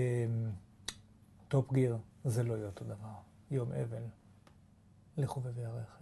טופ 1.49 1.73
גיר 1.73 1.97
זה 2.25 2.43
לא 2.43 2.55
יהיה 2.55 2.67
אותו 2.67 2.85
דבר. 2.85 3.09
יום 3.51 3.69
אבל, 3.73 4.03
לחובבי 5.19 5.65
הרכב. 5.65 5.96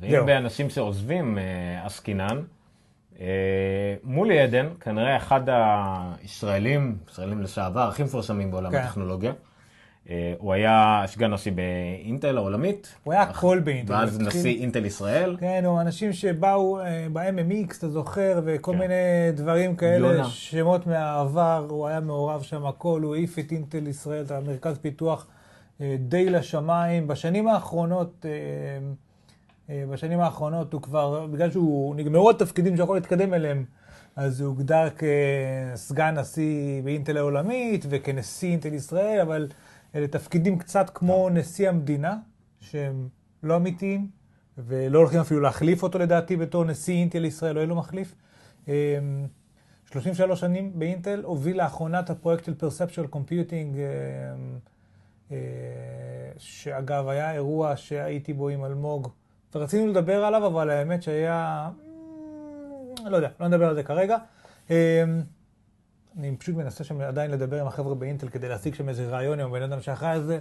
ואם 0.00 0.10
זהו. 0.10 0.26
באנשים 0.26 0.70
שעוזבים 0.70 1.38
אה, 1.38 1.86
עסקינן, 1.86 2.42
אה, 3.20 3.26
מולי 4.04 4.40
עדן, 4.40 4.66
כנראה 4.80 5.16
אחד 5.16 5.40
הישראלים, 5.46 6.96
ישראלים 7.10 7.42
לשעבר, 7.42 7.88
הכי 7.88 8.02
מפורסמים 8.02 8.50
בעולם 8.50 8.70
כן. 8.70 8.78
הטכנולוגיה. 8.78 9.32
אה, 10.10 10.34
הוא 10.38 10.52
היה 10.52 11.02
סגן 11.06 11.32
נשיא 11.32 11.52
באינטל 11.52 12.36
העולמית. 12.36 12.94
הוא 13.04 13.12
היה 13.12 13.22
הכל 13.22 13.60
באינטל. 13.64 13.92
ואז 13.92 14.20
נשיא 14.20 14.60
אינטל 14.60 14.84
ישראל. 14.84 15.36
כן, 15.40 15.62
או 15.66 15.80
אנשים 15.80 16.12
שבאו 16.12 16.80
אה, 16.80 17.06
ב-MMX, 17.12 17.78
אתה 17.78 17.88
זוכר, 17.88 18.40
וכל 18.44 18.72
כן. 18.72 18.78
מיני 18.78 18.94
דברים 19.34 19.76
כאלה, 19.76 20.08
יונה. 20.08 20.24
שמות 20.24 20.86
מהעבר, 20.86 21.66
הוא 21.68 21.86
היה 21.86 22.00
מעורב 22.00 22.42
שם 22.42 22.66
הכל, 22.66 23.00
הוא 23.02 23.14
העיף 23.14 23.38
את 23.38 23.52
אינטל 23.52 23.86
ישראל, 23.86 24.24
את 24.24 24.30
המרכז 24.30 24.78
פיתוח 24.78 25.26
אה, 25.80 25.96
די 25.98 26.30
לשמיים. 26.30 27.08
בשנים 27.08 27.48
האחרונות, 27.48 28.26
אה, 28.28 28.30
בשנים 29.90 30.20
האחרונות 30.20 30.72
הוא 30.72 30.82
כבר, 30.82 31.26
בגלל 31.26 31.50
שהוא, 31.50 31.96
נגמרו 31.96 32.30
התפקידים 32.30 32.76
שיכול 32.76 32.96
להתקדם 32.96 33.34
אליהם, 33.34 33.64
אז 34.16 34.40
הוא 34.40 34.48
הוגדר 34.48 34.88
כסגן 34.90 36.18
נשיא 36.18 36.82
באינטל 36.82 37.16
העולמית 37.16 37.84
וכנשיא 37.88 38.50
אינטל 38.50 38.74
ישראל, 38.74 39.20
אבל 39.20 39.48
אלה 39.94 40.08
תפקידים 40.08 40.58
קצת 40.58 40.90
כמו 40.94 41.28
נשיא 41.28 41.68
המדינה, 41.68 42.16
שהם 42.60 43.08
לא 43.42 43.56
אמיתיים, 43.56 44.08
ולא 44.58 44.98
הולכים 44.98 45.20
אפילו 45.20 45.40
להחליף 45.40 45.82
אותו 45.82 45.98
לדעתי 45.98 46.36
בתור 46.36 46.64
נשיא 46.64 46.94
אינטל 46.94 47.24
ישראל, 47.24 47.54
לא 47.54 47.60
יהיה 47.60 47.68
לו 47.68 47.76
מחליף. 47.76 48.14
אמ, 48.68 48.72
33 49.92 50.40
שנים 50.40 50.78
באינטל, 50.78 51.22
הוביל 51.24 51.56
לאחרונה 51.56 52.00
את 52.00 52.10
הפרויקט 52.10 52.44
של 52.44 52.54
Perceptual 52.60 53.14
Computing, 53.14 53.76
אה, 55.30 55.36
שאגב 56.36 57.08
היה 57.08 57.32
אירוע 57.32 57.76
שהייתי 57.76 58.32
בו 58.32 58.48
עם 58.48 58.64
אלמוג, 58.64 59.08
ורצינו 59.54 59.86
לדבר 59.86 60.24
עליו, 60.24 60.46
אבל 60.46 60.70
האמת 60.70 61.02
שהיה, 61.02 61.68
אמ, 63.00 63.06
לא 63.06 63.16
יודע, 63.16 63.28
לא 63.40 63.48
נדבר 63.48 63.68
על 63.68 63.74
זה 63.74 63.82
כרגע. 63.82 64.16
אמ, 64.70 64.74
אני 66.18 66.36
פשוט 66.36 66.56
מנסה 66.56 66.84
שם 66.84 67.00
עדיין 67.00 67.30
לדבר 67.30 67.60
עם 67.60 67.66
החבר'ה 67.66 67.94
באינטל 67.94 68.28
כדי 68.28 68.48
להשיג 68.48 68.74
שם 68.74 68.88
איזה 68.88 69.08
רעיון 69.08 69.40
עם 69.40 69.48
הבן 69.48 69.62
אדם 69.62 69.80
שאחראי 69.80 70.10
על 70.10 70.22
זה. 70.22 70.38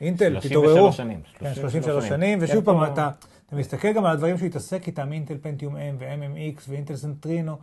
אינטל, 0.00 0.40
33 0.40 0.46
תתעוררו. 0.46 0.92
שנים. 0.92 1.20
כן, 1.38 1.54
33 1.54 2.08
שנים, 2.08 2.38
כן, 2.38 2.44
ושוב 2.44 2.64
פעם, 2.64 2.92
אתה, 2.92 3.10
מסתכל 3.52 3.92
גם 3.92 4.04
על 4.04 4.12
הדברים 4.12 4.38
שהוא 4.38 4.46
התעסק 4.46 4.86
איתם, 4.86 5.12
אינטל 5.12 5.36
פנטיום 5.42 5.76
M 5.76 5.78
ו-MMX 5.98 6.62
ואינטל 6.68 6.96
סנטרינו, 6.96 7.56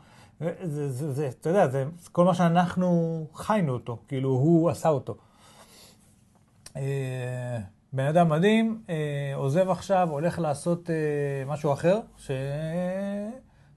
זה, 0.64 1.28
אתה 1.28 1.50
יודע, 1.50 1.68
זה 1.68 1.84
כל 2.12 2.26
מה 2.26 2.34
שאנחנו 2.34 3.26
חיינו 3.34 3.74
אותו, 3.74 3.98
כאילו 4.08 4.30
הוא 4.30 4.70
עשה 4.70 4.90
אותו. 4.90 5.18
אה, 7.94 7.98
בן 7.98 8.06
אדם 8.06 8.30
מדהים, 8.30 8.82
אה, 8.90 9.32
עוזב 9.36 9.70
עכשיו, 9.70 10.10
הולך 10.12 10.40
לעשות 10.40 10.90
אה, 10.90 10.96
משהו 11.48 11.74
אחר, 11.74 12.00
שזה 12.18 12.36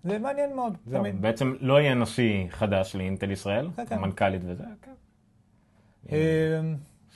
מעניין 0.04 0.56
מאוד, 0.56 0.76
זהו, 0.86 1.00
תמיד. 1.00 1.22
בעצם 1.22 1.54
לא 1.60 1.80
יהיה 1.80 1.94
נשיא 1.94 2.46
חדש 2.50 2.96
לאינטל 2.96 3.30
ישראל, 3.30 3.68
כן, 3.76 3.86
כן. 3.86 3.94
המנכ"לית 3.94 4.42
וזה, 4.44 4.64
כן. 4.82 4.92
אה, 6.12 6.60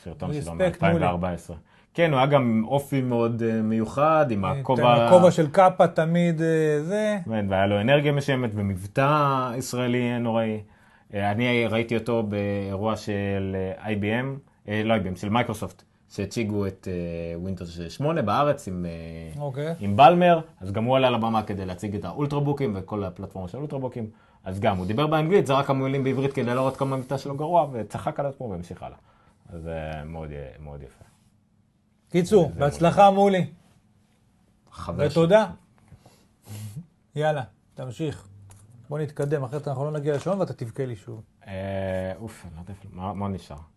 סרטון 0.02 0.32
שלו 0.32 0.52
respect 0.52 0.82
מולי. 0.84 1.06
מ-2014. 1.06 1.52
כן, 1.94 2.10
הוא 2.10 2.18
היה 2.18 2.26
גם 2.26 2.42
עם 2.42 2.64
אופי 2.64 3.00
מאוד 3.00 3.42
אה, 3.42 3.62
מיוחד, 3.62 4.26
עם 4.30 4.44
הכובע... 4.44 5.06
הכובע 5.06 5.30
של 5.30 5.50
קאפה 5.50 5.86
תמיד 5.86 6.42
אה, 6.42 6.82
זה. 6.82 7.18
כן, 7.24 7.46
והיה 7.48 7.66
לו 7.66 7.80
אנרגיה 7.80 8.12
מסוימת 8.12 8.50
ומבטא 8.54 9.52
ישראלי 9.56 10.18
נוראי. 10.18 10.60
אה, 11.14 11.30
אני 11.30 11.66
ראיתי 11.66 11.96
אותו 11.96 12.22
באירוע 12.22 12.96
של 12.96 13.56
אה, 13.78 13.92
IBM, 13.92 14.26
אה, 14.68 14.82
לא 14.84 14.94
IBM, 14.96 15.16
של 15.16 15.28
מייקרוסופט, 15.28 15.82
שהציגו 16.12 16.66
את 16.66 16.88
Windows 17.46 17.90
8 17.90 18.22
בארץ 18.22 18.68
עם, 18.68 18.86
אה, 18.86 19.40
אוקיי. 19.42 19.74
עם 19.80 19.96
באלמר, 19.96 20.40
אז 20.60 20.72
גם 20.72 20.84
הוא 20.84 20.96
עלה 20.96 21.10
לבמה 21.10 21.42
כדי 21.42 21.66
להציג 21.66 21.94
את 21.94 22.04
האולטרבוקים 22.04 22.72
וכל 22.76 23.04
הפלטפורמה 23.04 23.48
של 23.48 23.56
האולטרבוקים. 23.56 24.10
אז 24.44 24.60
גם, 24.60 24.76
הוא 24.76 24.86
דיבר 24.86 25.06
באנגלית, 25.06 25.46
זרק 25.46 25.66
כמה 25.66 25.78
מילים 25.78 26.04
בעברית 26.04 26.32
כדי 26.32 26.44
להראות 26.44 26.76
כמה 26.76 26.96
המבטא 26.96 27.18
שלו 27.18 27.36
גרוע, 27.36 27.68
וצחק 27.72 28.20
על 28.20 28.26
עצמו 28.26 28.50
והמשיך 28.50 28.82
הלאה. 28.82 28.96
אז 29.48 29.68
אה, 29.68 30.04
מאוד, 30.04 30.30
מאוד 30.60 30.82
יפה. 30.82 31.04
קיצור, 32.10 32.52
בהצלחה 32.58 33.10
מולי, 33.10 33.46
חבר 34.72 35.06
ותודה. 35.10 35.46
יאללה, 37.16 37.42
תמשיך. 37.74 38.28
בוא 38.88 38.98
נתקדם, 38.98 39.44
אחרת 39.44 39.68
אנחנו 39.68 39.84
לא 39.84 39.90
נגיע 39.90 40.16
לשעון 40.16 40.40
ואתה 40.40 40.52
תבכה 40.52 40.86
לי 40.86 40.96
שוב. 40.96 41.22
אה, 41.46 42.12
אוף, 42.20 42.44
אני 42.46 42.54
לא 42.56 42.60
יודע 42.60 42.74
מה 42.92 43.12
מה 43.12 43.28
נשאר? 43.28 43.71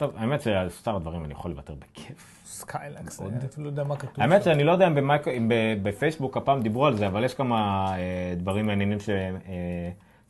טוב, 0.00 0.12
האמת 0.16 0.42
שעל 0.42 0.70
שאר 0.70 0.96
הדברים 0.96 1.24
אני 1.24 1.32
יכול 1.32 1.50
לוותר 1.50 1.74
בכיף. 1.74 2.42
סקיילקס, 2.44 3.20
אני 3.20 3.36
אפילו 3.46 3.64
לא 3.64 3.70
יודע 3.70 3.84
מה 3.84 3.96
כתוב. 3.96 4.14
האמת. 4.18 4.42
שאני 4.42 4.64
לא 4.64 4.72
יודע 4.72 4.86
אם 4.86 5.48
בפייסבוק 5.82 6.36
הפעם 6.36 6.62
דיברו 6.62 6.86
על 6.86 6.96
זה, 6.96 7.06
אבל 7.06 7.24
יש 7.24 7.34
כמה 7.34 7.86
אה, 7.96 8.34
דברים 8.36 8.66
מעניינים 8.66 8.98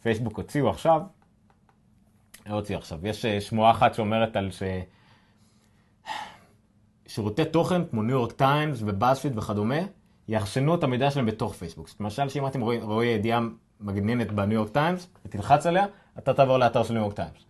שפייסבוק 0.00 0.36
הוציאו 0.36 0.70
עכשיו. 0.70 1.02
לא 2.46 2.54
הוציאו 2.54 2.78
עכשיו. 2.78 3.06
יש 3.06 3.24
אה, 3.24 3.40
שמועה 3.40 3.70
אחת 3.70 3.94
שאומרת 3.94 4.36
על 4.36 4.50
ש... 4.50 4.62
שירותי 7.06 7.44
תוכן 7.44 7.84
כמו 7.84 8.02
ניו 8.02 8.16
יורק 8.16 8.32
טיימס 8.32 8.82
ו 8.86 8.92
BuzzFeed 8.92 9.38
וכדומה, 9.38 9.80
יאחסנו 10.28 10.74
את 10.74 10.84
המידע 10.84 11.10
שלהם 11.10 11.26
בתוך 11.26 11.54
פייסבוק. 11.54 11.88
למשל, 12.00 12.28
שאם 12.28 12.46
אתם 12.46 12.60
רואים 12.60 13.02
ידיעה 13.02 13.40
מגניבה 13.80 14.32
בניו 14.32 14.58
יורק 14.58 14.68
טיימס, 14.68 15.10
ותלחץ 15.24 15.66
עליה, 15.66 15.84
אתה 16.18 16.34
תעבור 16.34 16.58
לאתר 16.58 16.82
של 16.82 16.94
ניו 16.94 17.02
יורק 17.02 17.14
טיימס. 17.14 17.49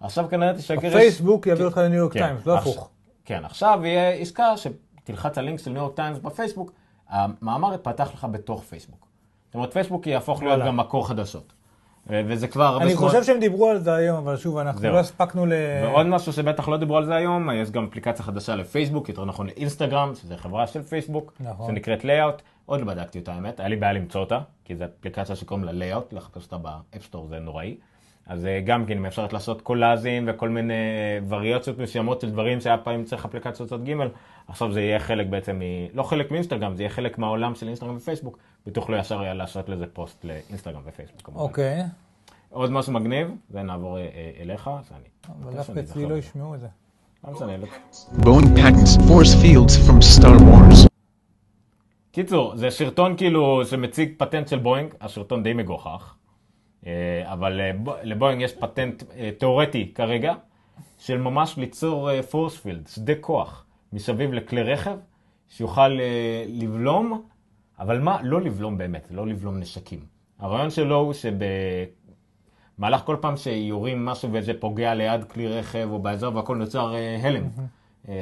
עכשיו 0.00 0.26
כנראה 0.30 0.54
תשגר... 0.54 0.88
הפייסבוק 0.88 1.46
יעביר 1.46 1.66
אותך 1.66 1.76
לניו 1.78 1.98
יורק 1.98 2.12
כן, 2.12 2.18
טיימס, 2.26 2.46
לא 2.46 2.58
הפוך. 2.58 2.88
כן, 3.24 3.44
עכשיו 3.44 3.80
יהיה 3.84 4.10
עסקה 4.10 4.54
שתלחץ 4.56 5.38
על 5.38 5.44
לינק 5.44 5.58
של 5.58 5.70
ניו 5.70 5.82
יורק 5.82 5.96
טיימס 5.96 6.18
בפייסבוק, 6.18 6.72
המאמר 7.08 7.74
יפתח 7.74 8.10
לך 8.14 8.26
בתוך 8.30 8.62
פייסבוק. 8.64 9.06
זאת 9.46 9.54
אומרת, 9.54 9.72
פייסבוק 9.72 10.06
יהפוך 10.06 10.42
להיות. 10.42 10.60
גם 10.66 10.76
מקור 10.76 11.08
חדשות. 11.08 11.52
וזה 12.06 12.48
כבר 12.48 12.78
אני 12.82 12.90
שמועות- 12.90 13.10
חושב 13.10 13.24
שהם 13.24 13.40
דיברו 13.40 13.68
על 13.68 13.78
זה 13.78 13.94
היום, 13.94 14.16
אבל 14.16 14.36
שוב, 14.36 14.56
אנחנו. 14.58 14.88
לא 14.88 14.98
הספקנו 14.98 15.46
ל... 15.46 15.52
ועוד 15.82 16.06
משהו 16.06 16.32
שבטח 16.32 16.68
לא 16.68 16.76
דיברו 16.76 16.96
על 16.96 17.04
זה 17.04 17.14
היום, 17.14 17.50
יש 17.54 17.70
גם 17.70 17.84
אפליקציה 17.90 18.24
חדשה 18.24 18.54
לפייסבוק, 18.56 19.08
יותר 19.08 19.24
נכון 19.24 19.46
לאינסטגרם, 19.46 20.14
שזו 20.14 20.36
חברה 20.36 20.66
של 20.66 20.82
פייסבוק, 20.82 21.32
נכון. 21.40 21.66
שנקראת 21.66 22.04
Layout. 22.04 22.42
עוד 22.66 22.80
לא 22.80 22.86
בדקתי 22.86 23.18
אותה 23.18 23.32
האמת, 23.32 23.60
היה 23.60 23.68
לי 23.68 23.76
בעיה 23.76 23.92
למצוא 23.92 24.20
אותה, 24.20 24.38
כי 24.64 24.76
זו 24.76 24.84
אפליקציה 25.00 25.36
שקוראים 25.36 25.64
לה 25.64 25.72
Layout, 25.72 26.12
לחפש 26.12 26.44
אותה 26.44 26.56
ב 26.58 26.66
App 26.66 26.88
Store 26.88 27.26
זה 27.26 27.38
נוראי. 27.38 27.76
אז 28.30 28.46
אה, 28.46 28.60
גם 28.64 28.86
כן, 28.86 28.96
אם 28.96 29.06
אפשרת 29.06 29.32
לעשות 29.32 29.62
קולאזים 29.62 30.24
וכל 30.28 30.48
מיני 30.48 30.74
אה, 30.74 31.18
וריאציות 31.28 31.78
מסוימות 31.78 32.20
של 32.20 32.30
דברים 32.30 32.60
שהיה 32.60 32.78
פעם 32.78 33.04
צריך 33.04 33.24
אפליקציות 33.24 33.68
צד 33.68 33.84
ג', 33.88 33.94
עכשיו 34.48 34.72
זה 34.72 34.80
יהיה 34.80 34.98
חלק 34.98 35.26
בעצם, 35.26 35.58
מ... 35.58 35.62
לא 35.96 36.02
חלק 36.02 36.30
מאינסטגרם, 36.30 36.76
זה 36.76 36.82
יהיה 36.82 36.90
חלק 36.90 37.18
מהעולם 37.18 37.54
של 37.54 37.66
אינסטגרם 37.66 37.96
ופייסבוק, 37.96 38.38
ותוכלו 38.66 38.96
ישר 38.96 39.20
היה 39.20 39.34
לעשות 39.34 39.68
לזה 39.68 39.86
פוסט 39.92 40.24
לאינסטגרם 40.24 40.80
ופייסבוק 40.84 41.22
כמובן. 41.22 41.40
אוקיי, 41.40 41.82
עוד 42.50 42.70
משהו 42.70 42.92
מגניב, 42.92 43.28
ונעבור 43.50 43.98
אה, 43.98 44.02
אה, 44.02 44.30
אליך, 44.40 44.70
אז 44.78 44.90
אני... 44.92 45.34
אבל 45.42 45.52
דווקא 45.52 45.62
שאני 45.62 45.80
אצלי. 45.80 46.06
לא 46.06 46.14
ישמעו 46.14 46.54
את 46.54 46.60
זה. 46.60 46.66
לא 47.24 47.32
משנה, 47.32 47.56
לא- 47.56 47.66
Boeing 48.18 48.58
patents 48.58 48.96
force 48.96 49.34
fields 49.42 49.88
from 49.88 50.20
Star 50.20 50.40
Wars. 50.40 50.88
קיצור, 52.12 52.56
זה 52.56 52.70
שרטון 52.70 53.16
כאילו 53.16 53.64
שמציג 53.64 54.12
פטנט 54.18 54.48
של 54.48 54.58
בואינג, 54.58 54.94
השרטון 55.00 55.42
די 55.42 55.52
מגוחך, 55.52 56.14
אבל 57.24 57.60
אה, 57.60 57.70
לבואינג 58.02 58.42
יש 58.42 58.52
פטנט 58.52 59.02
אה, 59.16 59.30
תיאורטי 59.38 59.92
כרגע, 59.94 60.34
של 60.98 61.18
ממש 61.18 61.56
ליצור 61.56 62.22
force 62.22 62.56
field, 62.56 62.86
שדה 62.86 63.12
כוח, 63.20 63.64
מסביב 63.92 64.32
לכלי 64.32 64.62
רכב, 64.62 64.96
שיוכל 65.48 66.00
אה, 66.00 66.44
לבלום, 66.48 67.22
אבל 67.78 67.98
מה? 67.98 68.18
לא 68.22 68.40
לבלום 68.40 68.78
באמת, 68.78 69.08
לא 69.10 69.26
לבלום 69.26 69.58
נשקים. 69.58 70.00
הרעיון 70.38 70.70
שלו 70.70 70.96
הוא 70.96 71.12
שבמהלך 72.78 73.00
כל 73.04 73.16
פעם 73.20 73.36
שיורים 73.36 74.04
משהו 74.04 74.28
וזה 74.32 74.52
פוגע 74.60 74.94
ליד 74.94 75.24
כלי 75.24 75.48
רכב 75.48 75.88
או 75.90 75.98
באזור 75.98 76.36
והכל 76.36 76.56
נוצר 76.56 76.94
אה, 76.94 77.18
הלם, 77.22 77.44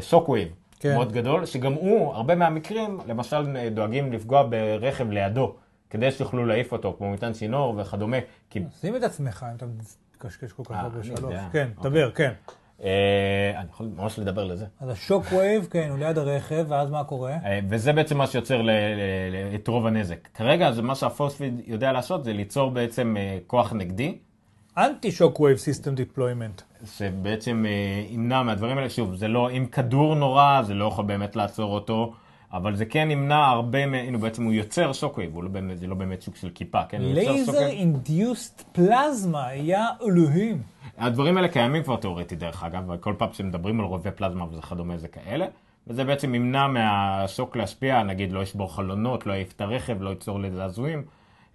shockwave. 0.01 0.49
כן. 0.81 0.95
מאוד 0.95 1.13
גדול, 1.13 1.47
שגם 1.47 1.73
הוא, 1.73 2.15
הרבה 2.15 2.35
מהמקרים, 2.35 2.99
למשל 3.07 3.57
אה, 3.57 3.71
דואגים 3.71 4.13
לפגוע 4.13 4.43
ברכב 4.43 5.11
לידו, 5.11 5.55
כדי 5.91 6.11
שיוכלו 6.11 6.47
להעיף 6.47 6.73
אותו, 6.73 6.95
כמו 6.99 7.11
מטען 7.13 7.33
צינור 7.33 7.75
וכדומה. 7.79 8.17
כי 8.51 8.61
שים 8.81 8.97
את 8.97 9.03
עצמך 9.03 9.47
אם 9.51 9.57
אתה 9.57 9.67
מקשקש 10.17 10.53
כל 10.53 10.65
כך 10.65 10.71
אה, 10.71 10.81
הרבה 10.81 11.03
שלוש. 11.05 11.35
כן, 11.53 11.69
אוקיי. 11.77 11.91
דבר, 11.91 12.11
כן. 12.11 12.33
אה, 12.83 13.53
אני 13.57 13.67
יכול 13.71 13.89
ממש 13.97 14.19
לדבר 14.19 14.45
לזה. 14.45 14.67
אז 14.81 14.89
ה 14.91 15.25
shockwave, 15.33 15.67
כן, 15.71 15.89
הוא 15.91 15.99
ליד 15.99 16.19
הרכב, 16.19 16.65
ואז 16.69 16.91
מה 16.91 17.05
קורה? 17.05 17.33
אה, 17.45 17.59
וזה 17.69 17.93
בעצם 17.93 18.19
מה 18.19 18.27
שיוצר 18.27 18.63
ל- 18.63 18.71
ל- 18.71 18.71
ל- 19.33 19.55
את 19.55 19.69
רוב 19.69 19.87
הנזק. 19.87 20.29
כרגע 20.35 20.73
זה 20.73 20.83
מה 20.83 20.95
שה 20.95 21.10
force 21.10 21.35
field 21.35 21.61
יודע 21.67 21.93
לעשות, 21.93 22.25
זה 22.25 22.33
ליצור 22.33 22.71
בעצם 22.71 23.17
כוח 23.47 23.73
נגדי, 23.73 24.19
anti 24.77 25.11
shockwave 25.13 25.57
system 25.57 25.95
deployment. 25.95 26.63
שבעצם 26.85 27.65
ימנע 28.11 28.43
מהדברים 28.43 28.79
האלה, 28.79 28.91
שוב, 28.91 29.15
זה 29.15 29.29
לא, 29.29 29.51
אם 29.51 29.67
כדור 29.67 30.15
נורא, 30.15 30.63
זה 30.63 30.75
לא 30.75 30.85
יכול 30.85 31.05
באמת 31.05 31.37
לעצור 31.37 31.75
אותו, 31.75 32.13
אבל 32.53 32.77
זה 32.77 32.85
כן 32.85 33.11
ימנע 33.11 33.47
הרבה, 33.47 33.85
הנה 33.85 34.19
בעצם 34.19 34.45
הוא 34.45 34.53
יוצר 34.53 34.93
שוקווייב, 34.93 35.37
לא 35.43 35.51
זה 35.75 35.87
לא 35.87 35.95
באמת 35.95 36.21
סוג 36.21 36.37
של 36.37 36.51
כיפה, 36.55 36.85
כן? 36.89 37.03
לייזר. 37.03 37.67
אינדיוסט 37.67 38.63
פלזמה, 38.73 39.55
יא 39.55 39.79
אלוהים. 40.03 40.63
הדברים 40.99 41.37
האלה 41.37 41.49
קיימים 41.49 41.83
כבר 41.83 41.97
תיאורטית 41.97 42.39
דרך 42.39 42.65
אגב, 42.65 42.91
וכל 42.91 43.15
פעם 43.19 43.29
שמדברים 43.33 43.81
על 43.81 43.87
רובי 43.87 44.11
פלזמה 44.11 44.45
וזה 44.51 44.63
כדומה 44.63 44.99
זה 44.99 45.09
כאלה, 45.09 45.47
וזה 45.87 46.05
בעצם 46.05 46.35
ימנע 46.35 46.67
מהשוק 46.67 47.57
להשפיע, 47.57 48.03
נגיד 48.03 48.33
לא 48.33 48.41
ישבור 48.43 48.75
חלונות, 48.77 49.27
לא 49.27 49.33
יעיף 49.33 49.53
את 49.53 49.61
הרכב, 49.61 50.03
לא 50.03 50.11
ייצור 50.11 50.41
לזעזועים, 50.41 51.03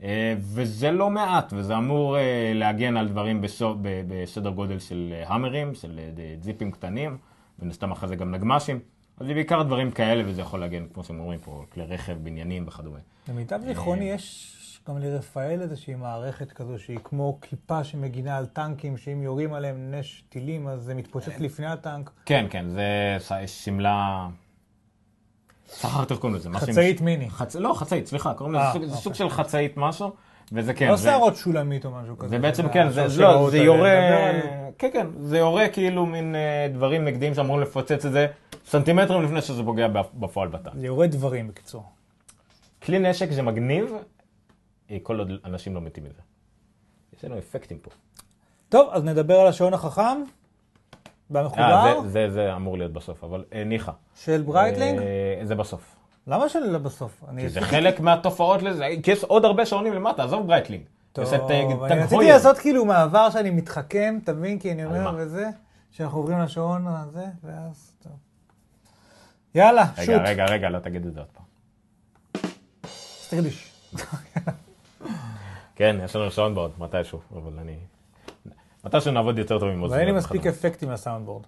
אה, 0.03 0.33
וזה 0.39 0.91
לא 0.91 1.09
מעט, 1.09 1.53
וזה 1.57 1.77
אמור 1.77 2.17
אה, 2.17 2.51
להגן 2.55 2.97
על 2.97 3.07
דברים 3.07 3.41
בסו- 3.41 3.75
ב- 3.81 4.01
בסדר 4.07 4.49
גודל 4.49 4.79
של 4.79 5.13
המרים, 5.27 5.75
של 5.75 5.99
אה, 5.99 6.35
זיפים 6.41 6.71
קטנים, 6.71 7.17
מן 7.59 7.69
הסתם 7.69 7.91
אחרי 7.91 8.09
זה 8.09 8.15
גם 8.15 8.31
נגמ"שים, 8.31 8.79
אז 9.19 9.27
זה 9.27 9.33
בעיקר 9.33 9.63
דברים 9.63 9.91
כאלה, 9.91 10.23
וזה 10.27 10.41
יכול 10.41 10.59
להגן, 10.59 10.85
כמו 10.93 11.03
שהם 11.03 11.19
אומרים 11.19 11.39
פה, 11.39 11.65
כלי 11.73 11.83
רכב, 11.85 12.13
בניינים 12.23 12.67
וכדומה. 12.67 12.99
למיטב 13.29 13.59
זיכרוני 13.65 14.05
יש 14.05 14.49
גם 14.87 14.97
לרפאל 14.97 15.61
איזושהי 15.61 15.95
מערכת 15.95 16.51
כזו 16.51 16.79
שהיא 16.79 16.99
כמו 17.03 17.37
כיפה 17.41 17.83
שמגינה 17.83 18.37
על 18.37 18.45
טנקים, 18.45 18.97
שאם 18.97 19.21
יורים 19.21 19.53
עליהם 19.53 19.91
נש 19.93 20.23
טילים 20.29 20.67
אז 20.67 20.81
זה 20.81 20.95
מתפוצץ 20.95 21.39
לפני 21.39 21.65
הטנק. 21.65 22.11
כן, 22.25 22.45
כן, 22.49 22.65
זה 22.69 23.17
שמלה... 23.47 24.27
שכחתי 25.79 26.13
איך 26.13 26.21
קוראים 26.21 26.35
לזה. 26.39 26.49
חצאית 26.53 27.01
מיני. 27.01 27.29
חצ... 27.29 27.55
לא, 27.55 27.73
חצאית, 27.73 28.07
סליחה, 28.07 28.33
קוראים 28.33 28.55
אה, 28.55 28.69
לזה 28.69 28.73
סוג- 28.79 28.85
זה 28.89 28.95
סוג 28.95 29.13
של 29.13 29.29
חצאית 29.29 29.73
משהו, 29.77 30.11
וזה 30.53 30.73
כן. 30.73 30.87
לא 30.87 30.97
שערות 30.97 31.35
שולמית 31.35 31.85
או 31.85 31.91
משהו 31.91 32.17
כזה. 32.17 32.29
זה 32.29 32.39
בעצם, 32.39 32.69
כן, 32.69 32.89
זה, 32.89 33.05
לא, 33.21 33.49
זה. 33.51 33.57
יורה, 33.57 33.91
כן, 34.77 34.89
כן, 34.93 35.07
זה 35.19 35.37
יורה 35.37 35.69
כאילו 35.69 36.05
מין 36.05 36.35
אה, 36.35 36.67
דברים 36.73 37.05
נגדיים 37.05 37.33
שאמורים 37.33 37.61
לפוצץ 37.61 38.05
את 38.05 38.11
זה 38.11 38.27
סנטימטרים 38.65 39.23
לפני 39.23 39.41
שזה 39.41 39.63
פוגע 39.63 39.87
בפ- 39.87 40.13
בפועל 40.19 40.47
בטנק. 40.47 40.73
זה 40.75 40.85
יורה 40.85 41.07
דברים 41.07 41.47
בקיצור. 41.47 41.83
כלי 42.83 42.99
נשק 42.99 43.31
זה 43.31 43.41
מגניב, 43.41 43.93
אה, 44.91 44.97
כל 45.03 45.19
עוד 45.19 45.31
אנשים 45.45 45.75
לא 45.75 45.81
מתים 45.81 46.03
מזה. 46.03 46.21
יש 47.17 47.25
לנו 47.25 47.37
אפקטים 47.37 47.77
פה. 47.77 47.91
טוב, 48.69 48.89
אז 48.91 49.03
נדבר 49.03 49.39
על 49.39 49.47
השעון 49.47 49.73
החכם 49.73 50.23
והמחובר 51.29 51.63
אה, 51.63 52.01
זה, 52.01 52.09
זה, 52.09 52.29
זה 52.29 52.55
אמור 52.55 52.77
להיות 52.77 52.93
בסוף, 52.93 53.23
אבל 53.23 53.43
ניחא. 53.65 53.91
של 54.15 54.41
ברייטלינג. 54.41 54.99
זה 55.43 55.55
בסוף. 55.55 55.95
למה 56.27 56.49
שלא 56.49 56.77
בסוף? 56.77 57.23
כי 57.39 57.49
זה 57.49 57.61
חלק 57.61 57.99
מהתופעות 57.99 58.61
לזה, 58.61 58.87
כי 59.03 59.11
יש 59.11 59.23
עוד 59.23 59.45
הרבה 59.45 59.65
שעונים 59.65 59.93
למטה, 59.93 60.23
עזוב 60.23 60.47
ברייטלינג. 60.47 60.83
טוב, 61.13 61.25
אה, 61.33 61.59
אני 61.61 61.73
רציתי. 62.03 62.27
לעשות 62.27 62.57
כאילו 62.57 62.85
מעבר 62.85 63.29
שאני 63.29 63.49
מתחכם, 63.49 64.19
אתה 64.23 64.33
מבין? 64.33 64.59
כי 64.59 64.71
אני 64.71 64.85
אומר? 64.85 65.13
וזה, 65.17 65.49
שאנחנו 65.91 66.17
עוברים 66.17 66.39
לשעון 66.39 66.87
הזה, 66.87 67.25
ואז 67.43 67.93
טוב. 68.03 68.11
יאללה, 69.55 69.85
שוט. 69.95 70.09
רגע, 70.09 70.23
רגע, 70.23 70.45
רגע, 70.45 70.69
לא 70.69 70.79
תגיד 70.79 71.05
את 71.05 71.13
זה 71.13 71.19
עוד 71.19 71.29
פעם. 71.33 71.43
אז 72.83 73.27
תגיד 73.29 73.43
לי, 73.43 73.51
ש- 73.51 73.71
כן, 75.75 75.95
יש 76.03 76.15
לנו 76.15 76.31
שעון 76.31 76.55
בעוד, 76.55 76.71
מתישהו, 76.77 77.19
אבל 77.35 77.59
אני... 77.59 77.77
מתישהו 78.85 79.11
נעבוד 79.11 79.37
יותר 79.37 79.59
טוב 79.59 79.69
עם 79.69 79.75
אבל 79.75 79.83
אוזניות. 79.83 79.99
אין 80.07 80.13
לי 80.15 80.19
מספיק. 80.19 80.47
אפקטים 80.47 80.91
לסאונדבורד. 80.91 81.43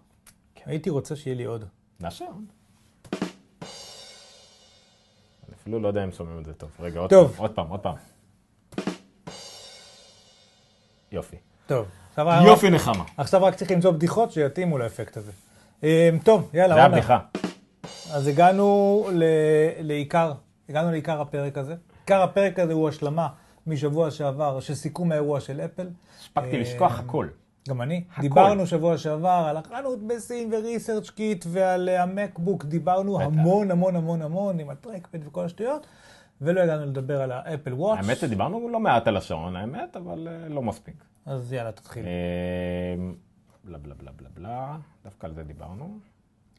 הייתי 0.66 0.90
רוצה 0.90 1.16
שיהיה 1.16 1.36
לי 1.36 1.44
עוד. 1.44 1.66
נעשה 2.00 2.26
עוד. 2.26 2.44
אפילו 5.66 5.80
לא 5.80 5.88
יודע 5.88 6.04
אם 6.04 6.12
שומעים 6.12 6.40
את 6.40 6.46
זה 6.46 6.54
טוב. 6.54 6.70
רגע, 6.80 7.00
עוד 7.00 7.10
טוב. 7.10 7.32
פעם, 7.32 7.42
עוד 7.42 7.52
פעם, 7.52 7.68
עוד 7.68 7.80
פעם. 7.80 7.96
יופי. 11.12 11.36
טוב. 11.68 11.86
רק- 12.18 12.46
יופי 12.48 12.70
נחמה. 12.70 13.04
עכשיו 13.18 13.44
רק 13.44 13.56
צריך 13.56 13.72
למצוא 13.72 13.92
בדיחות 13.92 14.32
שיתאימו 14.32 14.78
לאפקט 14.78 15.18
הזה. 15.18 15.32
אה, 15.84 16.10
טוב, 16.24 16.50
יאללה, 16.54 16.76
זה. 16.76 16.84
הבדיחה. 16.84 17.20
אז 18.12 18.28
הגענו 18.28 19.06
ל- 19.14 19.24
לעיקר, 19.80 20.34
הגענו 20.70 20.92
לעיקר 20.92 21.22
הפרק 21.22 21.58
הזה. 21.58 21.76
עיקר 22.02 22.22
הפרק 22.22 22.60
הזה 22.60 22.74
הוא 22.74 22.90
השלמה 22.90 23.28
משבוע 23.68 24.12
שעבר 24.12 24.60
של 24.60 24.76
סיכום 24.76 25.12
האירוע 25.12 25.40
של 25.40 25.62
אפל. 25.62 25.88
הספקתי 26.20 26.56
אה, 26.56 26.62
לשכוח 26.62 27.00
הכל. 27.00 27.28
גם 27.70 27.82
אני. 27.82 28.04
דיברנו 28.20 28.68
שבוע 28.68 28.98
שעבר 28.98 29.46
על 29.50 29.58
החנות 29.58 30.08
בסין 30.08 30.54
וריסרצ' 30.54 31.10
קיט 31.10 31.46
ועל 31.48 31.90
אה, 31.90 32.04
המקבוק, 32.04 32.66
דיברנו 32.66 33.18
בטח. 33.18 33.26
המון 33.26 33.72
המון 33.72 33.96
המון 33.96 34.22
המון 34.22 34.60
עם 34.60 34.70
הטרקפד 34.70 35.28
וכל 35.28 35.46
השטויות, 35.46 35.88
ולא 36.42 36.62
הגענו 36.62 36.86
לדבר 36.86 37.22
על 37.22 37.32
האפל 37.32 37.74
וואץ'. 37.74 37.98
האמת 37.98 38.18
שדיברנו 38.18 38.70
לא 38.70 38.80
מעט 38.80 39.08
על 39.08 39.18
השעון, 39.18 39.56
האמת, 39.56 39.96
אבל 39.96 40.28
אה, 40.28 40.50
לא 40.50 40.62
מספיק. 40.62 41.04
אז 41.26 41.54
יאללה, 41.54 41.72
תתחיל. 41.72 42.06
אה, 42.06 42.12
בלה 43.64 43.78
בלה 43.78 43.96
בלה 43.96 44.12
בלה 44.12 44.30
בלה, 44.34 44.78
דווקא 45.04 45.26
על 45.26 45.34
זה 45.34 45.44
דיברנו. 45.44 46.00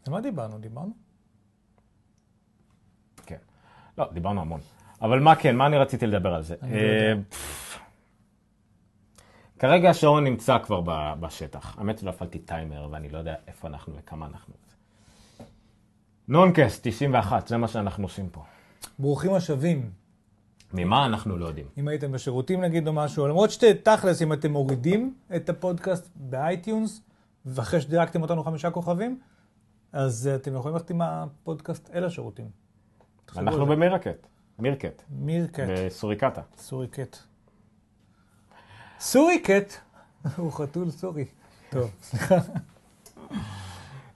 על 0.06 0.12
מה 0.12 0.20
דיברנו? 0.20 0.58
דיברנו? 0.58 0.90
כן. 3.26 3.38
לא, 3.98 4.08
דיברנו 4.12 4.40
המון. 4.40 4.60
אבל 5.02 5.20
מה 5.20 5.34
כן, 5.34 5.56
מה 5.56 5.66
אני 5.66 5.78
רציתי 5.78 6.06
לדבר 6.06 6.34
על 6.34 6.42
זה? 6.42 6.54
אני 6.62 6.72
לא 6.72 6.76
אה, 6.78 7.08
יודע. 7.10 7.22
פפ. 7.28 7.78
כרגע 9.58 9.90
השעון 9.90 10.24
נמצא 10.24 10.58
כבר 10.58 10.80
ב- 10.84 11.14
בשטח. 11.20 11.78
האמת 11.78 11.98
שלא 11.98 12.10
הפעלתי 12.10 12.38
טיימר 12.38 12.88
ואני 12.92 13.08
לא 13.08 13.18
יודע 13.18 13.34
איפה 13.48 13.68
אנחנו 13.68 13.94
וכמה 13.96 14.26
אנחנו. 14.26 14.54
נונקאסט 16.28 16.80
91, 16.88 17.48
זה 17.48 17.56
מה 17.56 17.68
שאנחנו 17.68 18.04
עושים 18.04 18.28
פה. 18.32 18.42
ברוכים 18.98 19.34
השבים. 19.34 19.90
ממה 20.72 21.06
אנחנו 21.06 21.38
לא 21.38 21.46
יודעים. 21.46 21.66
אם 21.78 21.88
הייתם 21.88 22.12
בשירותים 22.12 22.60
נגיד 22.60 22.88
או 22.88 22.92
משהו, 22.92 23.26
למרות 23.26 23.50
שתכלס, 23.50 24.22
אם 24.22 24.32
אתם 24.32 24.52
מורידים 24.52 25.14
את 25.36 25.48
הפודקאסט 25.48 26.10
ב 26.16 26.27
iTunes, 26.27 27.02
ואחרי 27.46 27.80
שדירגתם 27.80 28.22
אותנו 28.22 28.44
חמישה 28.44 28.70
כוכבים, 28.70 29.20
אז 29.92 30.30
אתם 30.34 30.54
יכולים 30.54 30.74
ללכת 30.74 30.90
עם 30.90 31.02
הפודקאסט 31.02 31.90
אל 31.94 32.04
השירותים. 32.04 32.46
אנחנו. 33.36 33.66
ב 33.66 33.73
Meerkat, 33.73 34.26
Meerkat, 34.58 35.02
Meerkat, 35.10 35.64
בסוריקטה. 35.86 36.40
סוריקט. 36.56 37.16
סוריקט, 39.00 39.74
הוא 40.36 40.52
חתול 40.52 40.90
סורי. 40.90 41.24
טוב, 41.70 41.90
סליחה. 42.02 42.36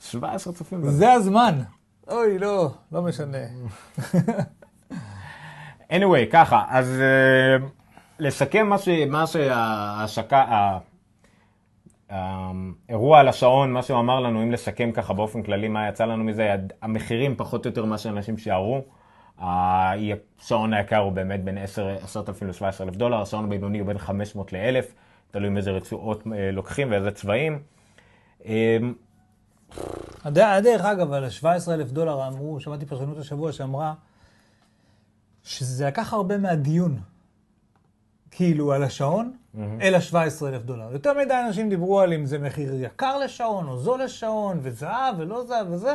17 0.01 0.53
צופים. 0.53 0.91
זה 0.91 1.13
הזמן. 1.13 1.61
אוי, 2.09 2.39
לא, 2.39 2.71
לא 2.93 3.03
משנה. 3.03 3.39
anyway, 5.93 6.27
ככה, 6.33 6.65
אז 6.69 6.87
uh, 6.87 7.63
לסכם 8.19 8.67
מה, 8.67 8.79
ש, 8.79 8.89
מה 8.89 9.27
שההשקה, 9.27 10.79
האירוע 12.11 13.21
על 13.21 13.29
השעון, 13.29 13.73
מה 13.73 13.83
שהוא 13.83 14.01
אמר 14.01 14.21
לנו, 14.21 14.43
אם 14.43 14.53
לסכם 14.53 14.93
ככה 14.93 15.13
באופן 15.13 15.43
כללי 15.43 15.69
מה 15.69 15.89
יצא 15.89 16.05
לנו 16.05 16.25
מזה, 16.25 16.55
המחירים 16.83 17.37
פחות 17.37 17.67
או 17.67 17.71
יותר 17.71 17.85
מה 17.85 17.99
שאנשים 17.99 18.39
שיערו. 18.39 18.85
השעון 19.41 20.75
היקר 20.75 20.97
הוא 20.99 21.13
באמת 21.13 21.45
בין 21.45 21.59
10,000 21.59 22.43
ל-17,000 22.49 22.91
דולר, 22.91 23.21
השעון 23.23 23.45
הבינוני 23.45 23.79
הוא 23.79 23.87
בין 23.87 23.99
500 23.99 24.53
ל-1,000, 24.53 24.85
תלוי 25.31 25.49
מאיזה 25.51 25.71
רצועות 25.71 26.23
אה, 26.35 26.51
לוקחים 26.51 26.91
ואיזה 26.91 27.11
צבעים. 27.11 27.63
הדע- 30.25 30.61
דרך 30.61 30.85
אגב, 30.85 31.13
על 31.13 31.25
ה-17,000 31.25 31.93
דולר 31.93 32.27
אמרו, 32.29 32.61
שמעתי 32.61 32.87
פרשנות 32.87 33.19
השבוע 33.19 33.53
שאמרה 33.53 33.95
שזה 35.43 35.87
לקח 35.87 36.13
הרבה 36.13 36.39
מהדיון, 36.39 36.99
כאילו, 38.31 38.73
על 38.73 38.83
השעון, 38.83 39.37
אל 39.81 39.95
ה-17,000 39.95 40.59
דולר. 40.65 40.93
יותר 40.93 41.13
מדי 41.19 41.35
אנשים 41.47 41.69
דיברו 41.69 42.01
על 42.01 42.13
אם 42.13 42.27
זה 42.27 42.39
מחיר 42.39 42.75
יקר 42.75 43.19
לשעון, 43.19 43.69
או 43.69 43.77
זול 43.79 44.03
לשעון, 44.03 44.59
וזהב 44.63 45.15
ולא 45.19 45.45
זהב 45.45 45.67
וזה, 45.71 45.95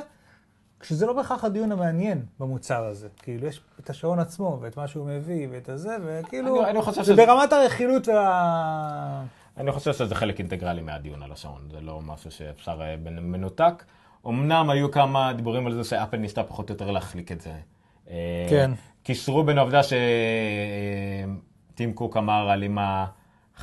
כשזה 0.80 1.06
לא 1.06 1.14
בהכרח 1.14 1.44
הדיון 1.44 1.72
המעניין 1.72 2.26
במוצר 2.40 2.84
הזה. 2.86 3.08
כאילו, 3.24 3.48
יש 3.48 3.62
את 3.80 3.90
השעון 3.90 4.20
עצמו, 4.20 4.58
ואת 4.62 4.78
מה 4.78 4.88
שהוא 4.88 5.08
מביא, 5.08 5.48
ואת 5.52 5.70
הזה, 5.70 5.96
וכאילו, 6.06 6.62
אני- 6.62 6.70
אני 6.72 6.82
זה 6.94 7.04
שזה- 7.04 7.26
ברמת 7.26 7.54
הרכילות 7.54 8.08
וה... 8.08 9.24
אני 9.58 9.72
חושב 9.72 9.94
שזה 9.94 10.16
חלק 10.16 10.40
אינטגרלי 10.40 10.82
מהדיון 10.82 11.24
על 11.24 11.32
השעון, 11.32 11.62
זה 11.72 11.82
לא 11.82 12.02
משהו 12.02 12.32
שאפשר 12.32 12.82
אה, 12.82 12.96
מנותק. 13.22 13.84
אמנם 14.28 14.70
היו 14.70 14.92
כמה 14.92 15.34
דיבורים 15.34 15.68
על 15.68 15.74
זה 15.74 15.84
שאפל 15.84 16.18
ניסתה 16.18 16.44
פחות 16.44 16.70
או 16.70 16.76
יותר 16.76 16.92
להחליק 16.92 17.32
את 17.32 17.42
זה. 17.42 17.54
אה, 18.10 18.48
כן. 18.50 18.72
קישרו 19.04 19.44
בין 19.44 19.58
העובדה 19.58 19.82
שטים 21.74 21.94
קוק 21.94 22.18
אמר 22.18 22.50
על 22.50 22.64
אם 22.64 22.78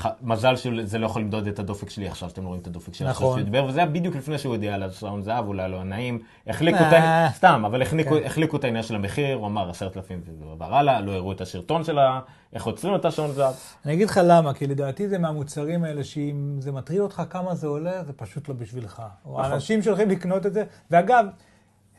המזל 0.00 0.56
שזה 0.56 0.98
לא 0.98 1.06
יכול 1.06 1.22
למדוד 1.22 1.46
את 1.46 1.58
הדופק 1.58 1.90
שלי 1.90 2.08
עכשיו, 2.08 2.28
שאתם 2.28 2.42
לא 2.42 2.48
רואים 2.48 2.62
את 2.62 2.66
הדופק 2.66 2.94
שלי 2.94 3.08
עכשיו 3.08 3.26
נכון. 3.26 3.38
שהוא 3.38 3.44
דיבר, 3.44 3.64
וזה 3.64 3.78
היה 3.78 3.88
בדיוק 3.88 4.16
לפני 4.16 4.38
שהוא 4.38 4.54
הודיע 4.54 4.74
על 4.74 4.82
השעון 4.82 5.22
זהב, 5.22 5.46
אולי 5.46 5.70
לא 5.70 5.84
נעים. 5.84 6.18
החליקו 6.46 6.76
את 6.78 6.82
אה. 6.82 6.98
העניין, 6.98 7.32
סתם, 7.32 7.62
אבל 7.66 7.82
החליקו- 7.82 8.10
כן. 8.20 8.26
החליקו 8.26 8.56
את 8.56 8.64
העניין 8.64 8.82
של 8.84 8.94
המחיר, 8.94 9.36
הוא 9.36 9.46
אמר 9.46 9.70
עשרת 9.70 9.96
אלפים 9.96 10.20
וזה 10.24 10.44
עבר 10.52 10.74
הלאה, 10.74 11.00
לא 11.00 11.12
הראו 11.12 11.32
את 11.32 11.40
השרטון 11.40 11.84
של 11.84 11.98
ה- 11.98 12.20
איך 12.52 12.64
עוצרים 12.66 12.94
את 12.94 13.04
השעון 13.04 13.32
זהב. 13.32 13.54
אני 13.84 13.94
אגיד 13.94 14.08
לך 14.08 14.20
למה, 14.24 14.54
כי 14.54 14.66
לדעתי 14.66 15.08
זה 15.08 15.18
מהמוצרים 15.18 15.84
האלה 15.84 16.04
שאם 16.04 16.56
זה 16.58 16.72
מטריד 16.72 17.00
אותך 17.00 17.22
כמה 17.30 17.54
זה 17.54 17.66
עולה, 17.66 18.04
זה 18.04 18.12
פשוט 18.12 18.48
לא 18.48 18.54
בשבילך. 18.54 19.02
נכון. 19.24 19.44
האנשים 19.44 19.82
שהולכים 19.82 20.10
לקנות 20.10 20.46
את 20.46 20.54
זה, 20.54 20.64
ואגב, 20.90 21.24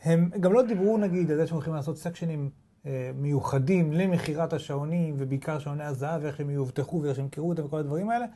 הם 0.04 0.30
גם 0.40 0.52
לא 0.52 0.62
דיברו 0.62 0.98
נגיד 0.98 1.30
על 1.30 1.36
זה 1.36 1.46
שהם 1.46 1.54
הולכים 1.54 1.74
לעשות 1.74 1.96
סקשנים 1.98 2.50
מיוחדים 3.14 3.92
למכירת 3.92 4.52
השעונים, 4.52 5.14
ובעיקר 5.18 5.58
שעוני 5.58 5.84
הזהב, 5.84 6.20
ואיך 6.24 6.40
הם 6.40 6.50
יאובטחו 6.50 7.02
ואיך 7.02 7.16
שהם 7.16 7.24
ימכרו 7.24 7.48
אותם 7.48 7.64
וכל 7.64 7.78
הדברים 7.78 8.10
האלה. 8.10 8.26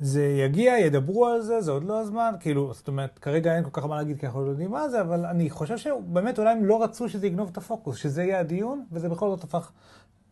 זה 0.00 0.24
יגיע, 0.44 0.78
ידברו 0.78 1.26
על 1.26 1.40
זה, 1.42 1.60
זה 1.60 1.70
עוד 1.70 1.84
לא 1.84 2.00
הזמן, 2.00 2.34
כאילו, 2.40 2.74
זאת 2.74 2.88
אומרת, 2.88 3.18
כרגע 3.18 3.56
אין 3.56 3.64
כל 3.64 3.70
כך 3.72 3.86
מה 3.86 3.96
להגיד 3.96 4.20
כי 4.20 4.26
אנחנו 4.26 4.44
לא 4.44 4.50
יודעים 4.50 4.70
מה 4.70 4.88
זה, 4.88 5.00
אבל 5.00 5.26
אני 5.26 5.50
חושב 5.50 5.78
שבאמת 5.78 6.38
אולי 6.38 6.52
הם 6.52 6.64
לא 6.64 6.82
רצו 6.82 7.08
שזה 7.08 7.26
יגנוב 7.26 7.48
את 7.52 7.56
הפוקוס, 7.56 7.96
שזה 7.96 8.22
יהיה 8.22 8.40
הדיון, 8.40 8.84
וזה 8.92 9.08
בכל 9.08 9.30
זאת 9.30 9.44
הפך, 9.44 9.70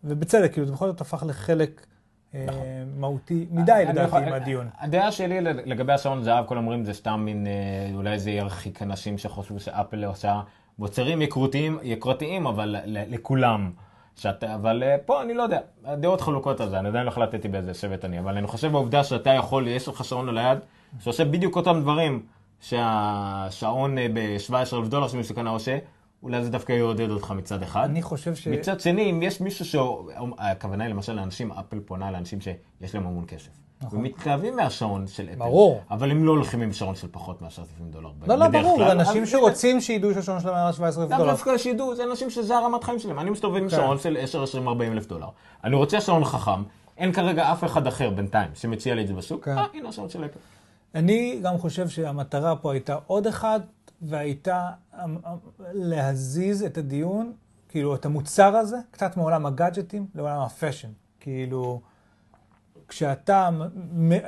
ובצדק, 0.04 0.52
כאילו, 0.52 0.66
זה 0.66 0.72
בכל 0.72 0.86
זאת 0.86 1.00
הפך 1.00 1.24
לחלק 1.26 1.86
אה, 2.34 2.44
נכון. 2.46 2.66
מהותי 2.96 3.46
מדי 3.50 3.84
לדעתי 3.88 4.30
מהדיון. 4.30 4.68
הדעה 4.78 5.12
שלי 5.12 5.40
לגבי 5.40 5.92
השעון 5.92 6.22
זהב, 6.22 6.46
כולם 6.46 6.60
אומרים 6.60 6.84
זה 6.84 6.92
סתם 6.92 7.22
מין, 7.24 7.46
אה, 7.46 7.52
אולי 7.94 8.18
זה 8.18 8.30
ירחיק 8.30 8.82
אנשים 8.82 9.18
שחושבו 9.18 9.60
שאפל 9.60 10.04
עושה 10.04 10.40
מוצרים 10.78 11.22
יקרותיים, 11.22 11.78
יקרתיים, 11.82 12.46
אבל 12.46 12.76
לכולם. 12.86 13.70
שאתה, 14.16 14.54
אבל 14.54 14.82
אה, 14.82 14.96
פה 15.06 15.22
אני 15.22 15.34
לא 15.34 15.42
יודע, 15.42 15.58
הדעות 15.84 16.20
חלוקות 16.20 16.60
על 16.60 16.68
זה, 16.68 16.78
אני 16.78 16.88
עדיין 16.88 17.04
לא 17.04 17.10
החלטתי 17.10 17.48
באיזה 17.48 17.74
שבט 17.74 18.04
אני, 18.04 18.18
אבל 18.18 18.36
אני 18.36 18.46
חושב 18.46 18.72
בעובדה 18.72 19.04
שאתה 19.04 19.30
יכול, 19.30 19.68
יש 19.68 19.88
לך 19.88 20.04
שעון 20.04 20.28
על 20.28 20.38
היד, 20.38 20.58
שעושה 21.00 21.24
בדיוק 21.24 21.56
אותם 21.56 21.80
דברים 21.80 22.22
שהשעון 22.60 23.96
ב-17 24.14 24.52
אלף 24.52 24.88
דולר 24.88 25.08
שמישהו 25.08 25.34
קנה 25.34 25.50
עושה, 25.50 25.78
אולי 26.22 26.44
זה 26.44 26.50
דווקא 26.50 26.72
יעודד 26.72 27.10
אותך 27.10 27.30
מצד 27.30 27.62
אחד. 27.62 27.88
אני 27.90 28.02
חושב 28.02 28.34
ש... 28.34 28.48
מצד 28.48 28.80
שני, 28.80 29.10
אם 29.10 29.22
יש 29.22 29.40
מישהו 29.40 29.64
ש... 29.64 29.76
הכוונה 30.38 30.84
היא 30.84 30.90
למשל 30.90 31.12
לאנשים, 31.12 31.52
אפל 31.52 31.80
פונה 31.80 32.10
לאנשים 32.10 32.40
שיש 32.40 32.94
להם 32.94 33.06
המון 33.06 33.24
כסף. 33.28 33.63
ומתלהבים 33.92 34.56
מהשעון 34.56 35.06
של 35.06 35.22
אפל. 35.22 35.32
נכון. 35.34 35.48
ברור. 35.48 35.80
אבל 35.90 36.10
הם 36.10 36.24
לא 36.24 36.30
הולכים 36.30 36.62
עם 36.62 36.72
שעון 36.72 36.94
של 36.94 37.08
פחות 37.10 37.42
מ-10,000 37.42 37.82
דולר. 37.90 38.10
לא, 38.26 38.34
לא, 38.34 38.48
ברור, 38.48 38.76
כלל. 38.76 38.86
זה 38.86 38.92
אנשים 38.92 39.26
שרוצים 39.26 39.80
שידעו 39.80 40.14
שהשעון 40.14 40.40
שלהם 40.40 40.54
היה 40.54 40.72
17 40.72 41.04
לאו 41.04 41.18
דולר. 41.18 41.30
דווקא 41.30 41.58
שידעו, 41.58 41.94
זה 41.94 42.04
אנשים 42.04 42.30
שזה 42.30 42.56
הרמת 42.56 42.84
חיים 42.84 42.98
שלהם. 42.98 43.18
אני 43.18 43.30
מסתובב 43.30 43.56
עם 43.56 43.68
כן. 43.68 43.76
שעון 43.76 43.98
של 43.98 44.16
10, 44.20 44.42
20, 44.42 44.68
40 44.68 44.92
אלף 44.92 45.06
דולר. 45.06 45.28
אני 45.64 45.76
רוצה 45.76 46.00
שעון 46.00 46.24
חכם, 46.24 46.62
אין 46.98 47.12
כרגע 47.12 47.52
אף 47.52 47.64
אחד 47.64 47.86
אחר 47.86 48.10
בינתיים 48.10 48.50
שמציע 48.54 48.94
לי 48.94 49.02
את 49.02 49.08
זה 49.08 49.14
בשוק. 49.14 49.44
כן. 49.44 49.58
אה, 49.58 49.66
הנה 49.74 49.88
השעון 49.88 50.08
של 50.08 50.24
אפל. 50.24 50.38
אני 50.94 51.38
גם 51.42 51.58
חושב 51.58 51.88
שהמטרה 51.88 52.56
פה 52.56 52.72
הייתה 52.72 52.96
עוד 53.06 53.26
אחד, 53.26 53.60
והייתה 54.02 54.70
אמ, 54.94 55.00
אמ, 55.04 55.36
להזיז 55.72 56.62
את 56.62 56.78
הדיון, 56.78 57.32
כאילו, 57.68 57.94
את 57.94 58.06
המוצר 58.06 58.56
הזה, 58.56 58.76
קצת 58.90 59.16
מעולם 59.16 59.46
הגאדג'טים 59.46 60.06
לעולם 60.14 60.40
ה 60.40 60.46
fashion. 60.46 60.88
כאילו, 61.20 61.80
כשאתה, 62.88 63.48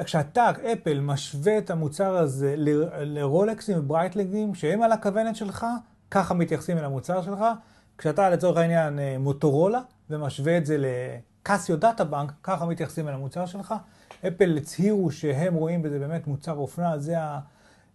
כשאתה, 0.04 0.50
אפל, 0.72 1.00
משווה 1.00 1.58
את 1.58 1.70
המוצר 1.70 2.16
הזה 2.16 2.54
לרולקסים 3.00 3.78
וברייטלינגים, 3.78 4.54
שהם 4.54 4.82
על 4.82 4.92
הכוונת 4.92 5.36
שלך, 5.36 5.66
ככה 6.10 6.34
מתייחסים 6.34 6.78
אל 6.78 6.84
המוצר 6.84 7.22
שלך. 7.22 7.44
כשאתה, 7.98 8.30
לצורך 8.30 8.56
העניין, 8.58 8.98
אה, 8.98 9.16
מוטורולה, 9.18 9.80
ומשווה 10.10 10.58
את 10.58 10.66
זה 10.66 10.76
לקסיו 10.78 11.76
Data 11.76 12.04
Bank, 12.04 12.32
ככה 12.42 12.66
מתייחסים 12.66 13.08
אל 13.08 13.14
המוצר 13.14 13.46
שלך. 13.46 13.74
אפל 14.26 14.56
הצהירו 14.56 15.10
שהם 15.10 15.54
רואים 15.54 15.82
בזה 15.82 15.98
באמת 15.98 16.26
מוצר 16.26 16.52
אופנה, 16.52 16.98
זה, 16.98 17.20
ה, 17.20 17.40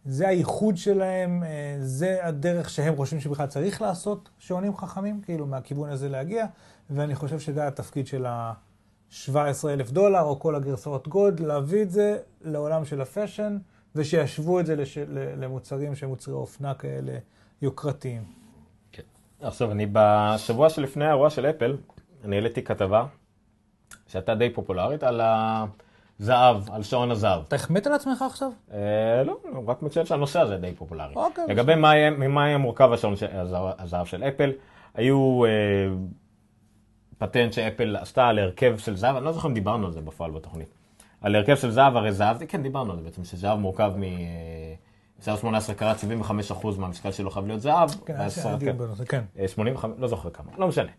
זה 0.05 0.27
הייחוד 0.27 0.77
שלהם, 0.77 1.43
אה, 1.43 1.75
זה 1.79 2.17
הדרך 2.21 2.69
שהם 2.69 2.95
חושבים 2.95 3.21
שבכלל 3.21 3.47
צריך 3.47 3.81
לעשות 3.81 4.29
שעונים 4.39 4.75
חכמים, 4.77 5.21
כאילו 5.21 5.47
מהכיוון 5.47 5.89
הזה 5.89 6.09
להגיע, 6.09 6.45
ואני 6.89 7.15
חושב 7.15 7.39
שזה 7.39 7.67
התפקיד 7.67 8.07
של 8.07 8.25
ה-17 9.11 9.69
אלף 9.69 9.91
דולר, 9.91 10.21
או 10.21 10.39
כל 10.39 10.55
הגרסאות 10.55 11.07
gold, 11.07 11.39
להביא 11.39 11.81
את 11.81 11.91
זה 11.91 12.17
לעולם 12.41 12.85
של 12.85 13.01
ה 13.01 13.07
fashion, 13.07 13.57
ושישוו 13.95 14.59
את 14.59 14.65
זה 14.65 14.75
לש, 14.75 14.97
למוצרים 15.37 15.95
שהם 15.95 16.09
מוצרי 16.09 16.33
אופנה 16.33 16.73
כאלה 16.73 17.17
יוקרתיים. 17.61 18.23
עכשיו, 19.41 19.71
אני 19.71 19.87
בשבוע 19.91 20.69
שלפני 20.69 21.05
האירוע 21.05 21.29
של 21.29 21.45
אפל, 21.45 21.77
אני 22.25 22.35
העליתי 22.35 22.63
כתבה 22.63 23.05
שהייתה 24.07 24.35
די 24.35 24.49
פופולרית 24.49 25.03
על 25.03 25.21
הזהב, 26.19 26.71
על 26.71 26.83
שעון 26.83 27.11
הזהב. 27.11 27.41
אתה 27.47 27.55
החמאת 27.55 27.87
על 27.87 27.93
עצמך 27.93 28.21
עכשיו? 28.21 28.49
אה, 28.73 29.23
לא, 29.23 29.37
רק 29.67 29.81
מציין 29.81 30.05
שהנושא 30.05 30.39
הזה 30.39 30.57
די 30.57 30.73
פופולרי. 30.77 31.15
אוקיי, 31.15 31.45
לגבי 31.47 31.75
ממה 32.17 32.43
היה 32.43 32.57
מורכב 32.57 32.91
השעון 32.91 33.13
הזהב 33.79 34.05
של 34.05 34.23
אפל, 34.23 34.51
היו 34.93 35.45
אה, 35.45 35.49
פטנט 37.21 37.53
שאפל 37.53 37.95
עשתה 37.95 38.27
על 38.27 38.39
הרכב 38.39 38.77
של 38.77 38.95
זהב, 38.95 39.15
אני 39.15 39.25
לא 39.25 39.31
זוכר 39.31 39.47
אם 39.47 39.53
דיברנו 39.53 39.85
על 39.87 39.93
זה 39.93 40.01
בפועל 40.01 40.31
בתוכנית. 40.31 40.73
על 41.21 41.35
הרכב 41.35 41.55
של 41.55 41.71
זהב, 41.71 41.95
הרי 41.95 42.11
זהב, 42.11 42.37
כן 42.45 42.63
דיברנו 42.63 42.91
על 42.91 42.97
זה 42.97 43.03
בעצם, 43.03 43.23
שזהב 43.23 43.59
מורכב 43.59 43.91
מ... 43.97 44.03
אה, 44.03 44.09
זהב 45.19 45.37
18 45.37 45.75
קראט, 45.75 45.97
75% 45.97 46.67
מהמשקל 46.77 47.11
שלו 47.11 47.31
חייב 47.31 47.47
להיות 47.47 47.61
זהב. 47.61 47.89
כן, 48.05 48.15
היה 48.15 48.55
דיון 48.57 48.77
בנושא, 48.77 49.05
כן. 49.05 49.21
אה, 49.39 49.47
85, 49.47 49.99
לא 49.99 50.07
זוכר 50.07 50.29
כמה, 50.29 50.51
לא 50.57 50.67
משנה. 50.67 50.91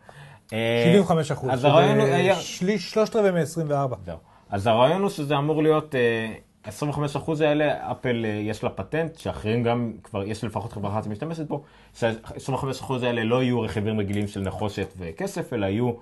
אה, 0.52 0.82
75 0.84 1.32
אחוז. 1.32 1.50
אז 1.52 1.64
הרעיון 1.64 1.98
הוא. 1.98 2.34
שליש, 2.34 2.90
שלושת 2.90 3.16
רבעי 3.16 3.30
מ-24. 3.30 3.96
זהו. 4.04 4.16
אז 4.50 4.66
הרעיון 4.66 5.02
הוא 5.02 5.10
שזה 5.10 5.38
אמור 5.38 5.62
להיות, 5.62 5.94
אה, 5.94 6.34
25% 6.64 7.40
האלה, 7.40 7.90
אפל 7.90 8.24
אה, 8.24 8.30
יש 8.30 8.64
לה 8.64 8.70
פטנט, 8.70 9.18
שאחרים 9.18 9.62
גם, 9.62 9.92
כבר 10.02 10.22
יש 10.22 10.44
לפחות 10.44 10.72
חברה 10.72 10.92
אחת 10.92 11.04
שמשתמשת 11.04 11.46
בו, 11.46 11.62
שה-25% 11.94 12.92
האלה 13.02 13.24
לא 13.24 13.42
יהיו 13.42 13.60
רכיבים 13.60 14.00
רגילים 14.00 14.28
של 14.28 14.40
נחושת 14.40 14.94
וכסף, 14.98 15.52
אלא 15.52 15.66
יהיו 15.66 15.88
אה, 15.88 15.94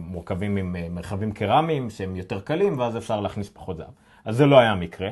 מורכבים 0.00 0.56
עם 0.56 0.76
אה, 0.76 0.86
מרחבים 0.90 1.32
קרמיים 1.32 1.90
שהם 1.90 2.16
יותר 2.16 2.40
קלים, 2.40 2.78
ואז 2.78 2.96
אפשר 2.96 3.20
להכניס 3.20 3.48
פחות 3.48 3.76
זהב. 3.76 3.86
אז 4.24 4.36
זה 4.36 4.46
לא 4.46 4.58
היה 4.58 4.74
מקרה. 4.74 5.10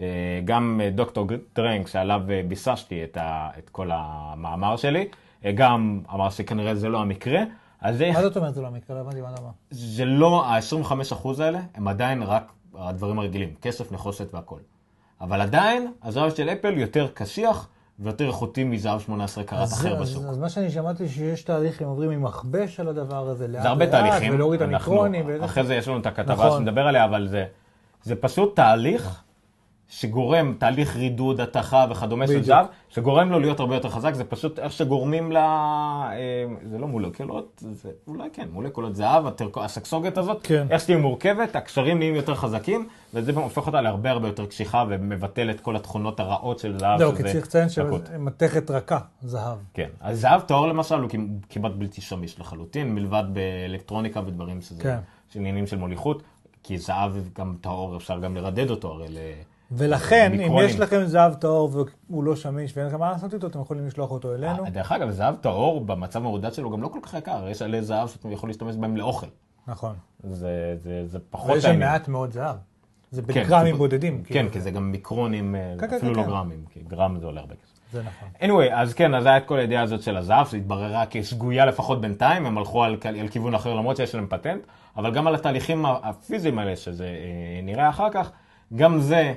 אה, 0.00 0.06
גם 0.44 0.80
אה, 0.84 0.90
דוקטור 0.90 1.26
דרנק, 1.54 1.88
שעליו 1.88 2.22
אה, 2.30 2.40
ביססתי 2.48 3.04
את, 3.04 3.16
ה, 3.16 3.50
את 3.58 3.70
כל 3.70 3.90
המאמר 3.92 4.76
שלי, 4.76 5.08
אה, 5.44 5.52
גם 5.52 6.00
אמר 6.14 6.30
שכנראה 6.30 6.74
זה 6.74 6.88
לא 6.88 7.00
המקרה. 7.00 7.40
אז 7.80 7.96
זה 7.98 8.10
מה 8.14 8.22
זאת 8.22 8.36
אומרת 8.36 8.54
זה 8.54 8.62
לא 8.62 8.70
מקרה? 8.70 8.96
לא 8.96 9.00
הבנתי 9.00 9.20
מה 9.20 9.32
אתה 9.32 9.40
אומר. 9.40 9.50
זה 9.70 10.04
לא, 10.04 10.46
ה-25% 10.46 11.42
האלה 11.42 11.60
הם 11.74 11.88
עדיין 11.88 12.22
רק 12.22 12.52
הדברים 12.74 13.18
הרגילים, 13.18 13.54
כסף, 13.62 13.92
נחושת 13.92 14.34
והכל. 14.34 14.60
אבל 15.20 15.40
עדיין, 15.40 15.92
הזהב 16.02 16.34
של 16.34 16.48
אפל 16.48 16.78
יותר 16.78 17.08
קשיח 17.14 17.68
ויותר 18.00 18.26
איכותי 18.26 18.64
מזהב 18.64 19.00
18 19.00 19.44
קראט 19.44 19.62
אז 19.62 19.72
אחר 19.72 19.94
זה- 19.96 20.02
בשוק. 20.02 20.22
אז, 20.24 20.30
אז 20.30 20.38
מה 20.38 20.48
שאני 20.48 20.70
שמעתי 20.70 21.08
שיש 21.08 21.42
תהליך, 21.42 21.82
הם 21.82 21.88
עוברים 21.88 22.10
עם 22.10 22.22
מכבש 22.24 22.80
על 22.80 22.88
הדבר 22.88 23.28
הזה, 23.28 23.48
לאט 23.48 23.62
זה 23.62 23.68
הרבה 23.68 23.84
לאט, 23.84 23.94
תהליכים, 23.94 24.34
ולהוריד 24.34 24.62
את 24.62 24.68
המיקרונים. 24.68 25.42
אחרי 25.44 25.64
זה 25.64 25.74
יש 25.74 25.88
לנו 25.88 25.98
את 25.98 26.06
הכתבה 26.06 26.32
נכון. 26.34 26.58
שנדבר 26.64 26.86
עליה, 26.86 27.04
אבל 27.04 27.26
זה, 27.28 27.44
זה 28.02 28.16
פשוט 28.16 28.56
תהליך 28.56 29.22
שגורם, 29.88 30.54
תהליך 30.58 30.96
רידוד, 30.96 31.40
התכה 31.40 31.86
וכדומה 31.90 32.26
של. 32.26 32.42
זהב, 32.42 32.66
שגורם 32.88 33.30
לו 33.30 33.38
להיות 33.40 33.60
הרבה 33.60 33.74
יותר 33.74 33.88
חזק, 33.88 34.14
זה 34.14 34.24
פשוט 34.24 34.58
איך 34.58 34.72
שגורמים 34.72 35.32
לה, 35.32 35.40
אה, 36.12 36.16
זה 36.64 36.78
לא 36.78 36.86
מולקולות, 36.88 37.62
זה 37.72 37.90
אולי 38.06 38.28
כן, 38.32 38.48
מולקולות 38.52 38.96
זהב, 38.96 39.24
הטרקו- 39.26 39.60
הסגסוגת 39.64 40.18
הזאת, 40.18 40.40
כן. 40.42 40.66
איך 40.70 40.80
שתהיה 40.82 40.98
מורכבת, 40.98 41.56
הקשרים 41.56 41.98
נהיים 41.98 42.14
יותר 42.14 42.34
חזקים, 42.34 42.88
וזה 43.14 43.32
הופך 43.34 43.66
אותה 43.66 43.80
להרבה 43.80 44.10
הרבה 44.10 44.28
יותר 44.28 44.46
קשיחה 44.46 44.84
ומבטל 44.88 45.50
את 45.50 45.60
כל 45.60 45.76
התכונות 45.76 46.20
הרעות 46.20 46.58
של 46.58 46.78
זהב. 46.78 46.98
זהו, 46.98 47.12
כי 47.16 47.22
צריך 47.22 47.46
לציין. 47.46 47.68
שמתכת 47.68 48.70
רכה, 48.70 48.98
זהב. 49.22 49.58
כן, 49.74 49.88
אז 50.00 50.20
זהב 50.20 50.40
טהור 50.40 50.66
למשל 50.66 50.94
הוא 51.00 51.10
כמ- 51.10 51.26
כמעט 51.48 51.72
בלתי 51.72 52.00
שמיש 52.00 52.40
לחלוטין, 52.40 52.94
מלבד 52.94 53.24
באלקטרוניקה 53.32 54.20
ודברים 54.26 54.60
שזה, 54.60 54.82
כן. 54.82 54.98
שעניינים 55.32 55.66
של 55.66 55.76
מוליכות, 55.78 56.22
כי 56.62 56.78
זהב 56.78 57.12
גם 57.38 57.54
טהור 57.60 57.96
אפשר 57.96 58.18
גם 58.18 58.36
לרדד 58.36 58.70
אותו 58.70 58.88
הרי 58.92 59.08
ל... 59.08 59.18
ולכן, 59.72 60.30
אם 60.32 60.38
מיקרונים. 60.38 60.68
יש 60.68 60.78
לכם 60.80 61.04
זהב 61.06 61.34
טהור 61.34 61.70
והוא 62.08 62.24
לא 62.24 62.36
שמיש 62.36 62.76
ואין 62.76 62.86
לכם 62.88 62.98
מה 63.00 63.10
לעשות 63.10 63.34
איתו, 63.34 63.46
אתם 63.46 63.60
יכולים 63.60 63.86
לשלוח 63.86 64.10
אותו 64.10 64.34
אלינו. 64.34 64.64
אה, 64.64 64.70
דרך 64.70 64.92
אגב, 64.92 65.10
זהב 65.10 65.34
טהור 65.36 65.80
במצב 65.80 66.18
המרודד 66.18 66.52
שלו 66.52 66.70
גם 66.70 66.82
לא 66.82 66.88
כל 66.88 66.98
כך 67.02 67.14
יקר, 67.14 67.48
יש 67.48 67.62
עלי 67.62 67.82
זהב 67.82 68.08
שאתה 68.08 68.28
יכול 68.28 68.48
להשתמש 68.48 68.76
בהם 68.76 68.96
לאוכל. 68.96 69.26
נכון. 69.66 69.94
זה, 70.22 70.76
זה, 70.82 71.02
זה 71.06 71.18
פחות 71.30 71.50
ויש 71.54 71.62
שם. 71.64 71.78
מעט 71.78 72.08
מאוד 72.08 72.32
זהב. 72.32 72.56
זה 73.10 73.22
כן, 73.22 73.44
בגרמים 73.44 73.72
כי- 73.74 73.78
בודדים. 73.78 74.22
כן, 74.24 74.34
כאילו. 74.34 74.50
כי 74.52 74.60
זה 74.60 74.70
גם 74.70 74.90
מיקרונים, 74.92 75.54
אה, 75.54 75.74
כן, 75.80 75.90
כן, 75.90 75.96
אפילו 75.96 76.12
כן, 76.14 76.20
לא 76.20 76.24
כן. 76.24 76.30
גרמים, 76.30 76.64
כי 76.70 76.80
גרם 76.88 77.18
זה 77.20 77.26
עולה 77.26 77.40
הרבה 77.40 77.54
כסף. 77.54 77.72
זה 77.92 78.02
נכון. 78.02 78.28
anyway, 78.40 78.72
אז 78.74 78.94
כן, 78.94 79.14
אז 79.14 79.26
היה 79.26 79.36
את 79.36 79.44
כל 79.46 79.58
הידיעה 79.58 79.82
הזאת 79.82 80.02
של 80.02 80.16
הזהב, 80.16 80.46
שהתבררה 80.46 81.04
כשגויה 81.10 81.66
לפחות 81.66 82.00
בינתיים, 82.00 82.46
הם 82.46 82.58
הלכו 82.58 82.84
על, 82.84 82.96
על 83.20 83.28
כיוון 83.28 83.54
אחר 83.54 83.74
למרות 83.74 83.96
שיש 83.96 84.14
להם 84.14 84.26
פטנט, 84.30 84.62
אבל 84.96 85.14
גם 85.14 85.26
על 85.26 85.34
התהליכים 85.34 85.86
הפיזיים 85.86 86.58
האלה, 86.58 86.76
שזה 86.76 87.04
אה, 87.04 87.60
נראה 87.62 87.88
אחר 87.88 88.10
כך, 88.10 88.30
גם 88.76 88.98
זה 89.00 89.32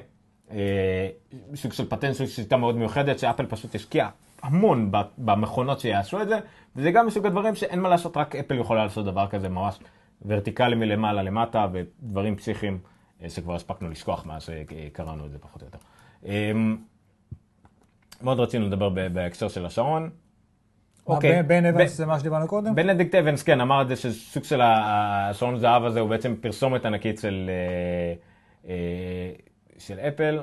סוג 1.55 1.73
של 1.73 1.89
פטנט, 1.89 2.13
סוג 2.13 2.27
של 2.27 2.33
שיטה 2.43 2.57
מאוד 2.57 2.75
מיוחדת, 2.77 3.19
שאפל 3.19 3.45
פשוט 3.45 3.75
השקיעה 3.75 4.09
המון 4.43 4.91
במכונות 5.17 5.79
שיעשו 5.79 6.21
את 6.21 6.27
זה, 6.27 6.39
וזה 6.75 6.91
גם 6.91 7.07
מסוג 7.07 7.25
הדברים 7.25 7.55
שאין 7.55 7.79
מה 7.79 7.89
לעשות, 7.89 8.17
רק 8.17 8.35
אפל 8.35 8.55
יכולה 8.59 8.83
לעשות 8.83 9.05
דבר 9.05 9.27
כזה 9.27 9.49
ממש 9.49 9.79
ורטיקלי 10.25 10.75
מלמעלה 10.75 11.23
למטה, 11.23 11.67
ודברים 11.73 12.35
פסיכיים 12.35 12.79
אה, 13.23 13.29
שכבר 13.29 13.55
הספקנו 13.55 13.89
לשכוח 13.89 14.25
מאז 14.25 14.43
שקראנו 14.43 15.25
את 15.25 15.31
זה 15.31 15.37
פחות 15.39 15.61
או 15.61 15.67
יותר. 15.67 15.77
אה, 16.25 16.51
מאוד 18.21 18.39
רצינו 18.39 18.65
לדבר 18.67 18.89
בהקשר 18.89 19.47
של 19.47 19.65
השעון. 19.65 20.09
אוקיי. 21.07 21.43
בן- 21.43 21.47
בן 21.47 21.65
אבנס 21.65 21.97
זה 21.97 22.05
מה 22.05 22.19
שדיברנו 22.19 22.47
קודם? 22.47 22.75
בנדיקט 22.75 23.15
אבנס, 23.15 23.43
כן, 23.43 23.61
אמר 23.61 23.81
את 23.81 23.87
זה 23.87 23.95
שסוג 23.95 24.43
של 24.43 24.61
השעון 24.63 25.57
זהב 25.59 25.83
הזה 25.83 25.99
הוא 25.99 26.09
בעצם 26.09 26.35
פרסומת 26.41 26.85
ענקית 26.85 27.19
של, 27.19 27.49
אה, 27.49 28.13
אה, 28.69 29.31
של 29.87 29.99
אפל. 29.99 30.39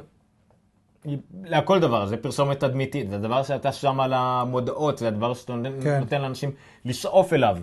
לכל 1.45 1.80
דבר, 1.80 2.07
זה 2.07 2.16
פרסומת 2.16 2.61
תדמיתית, 2.61 3.11
זה 3.11 3.16
הדבר 3.16 3.43
שאתה 3.43 3.72
שם 3.72 4.01
על 4.01 4.12
המודעות, 4.12 4.99
זה 4.99 5.09
הדבר 5.09 5.34
שאתה 5.34 5.55
נותן, 5.55 5.82
כן. 5.82 6.01
נותן 6.01 6.22
לאנשים 6.22 6.51
לשאוף 6.84 7.32
אליו. 7.32 7.59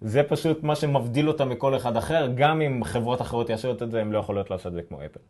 זה 0.00 0.22
פשוט 0.22 0.62
מה 0.62 0.76
שמבדיל 0.76 1.28
אותם 1.28 1.48
מכל 1.48 1.76
אחד 1.76 1.96
אחר, 1.96 2.28
גם 2.34 2.62
אם 2.62 2.84
חברות 2.84 3.20
אחרות 3.20 3.50
יעשו 3.50 3.70
את 3.70 3.90
זה, 3.90 4.00
הן 4.00 4.10
לא 4.10 4.18
יכולות 4.18 4.50
לעשות 4.50 4.66
את 4.66 4.72
זה 4.72 4.82
כמו 4.82 4.98
אפל. 4.98 5.20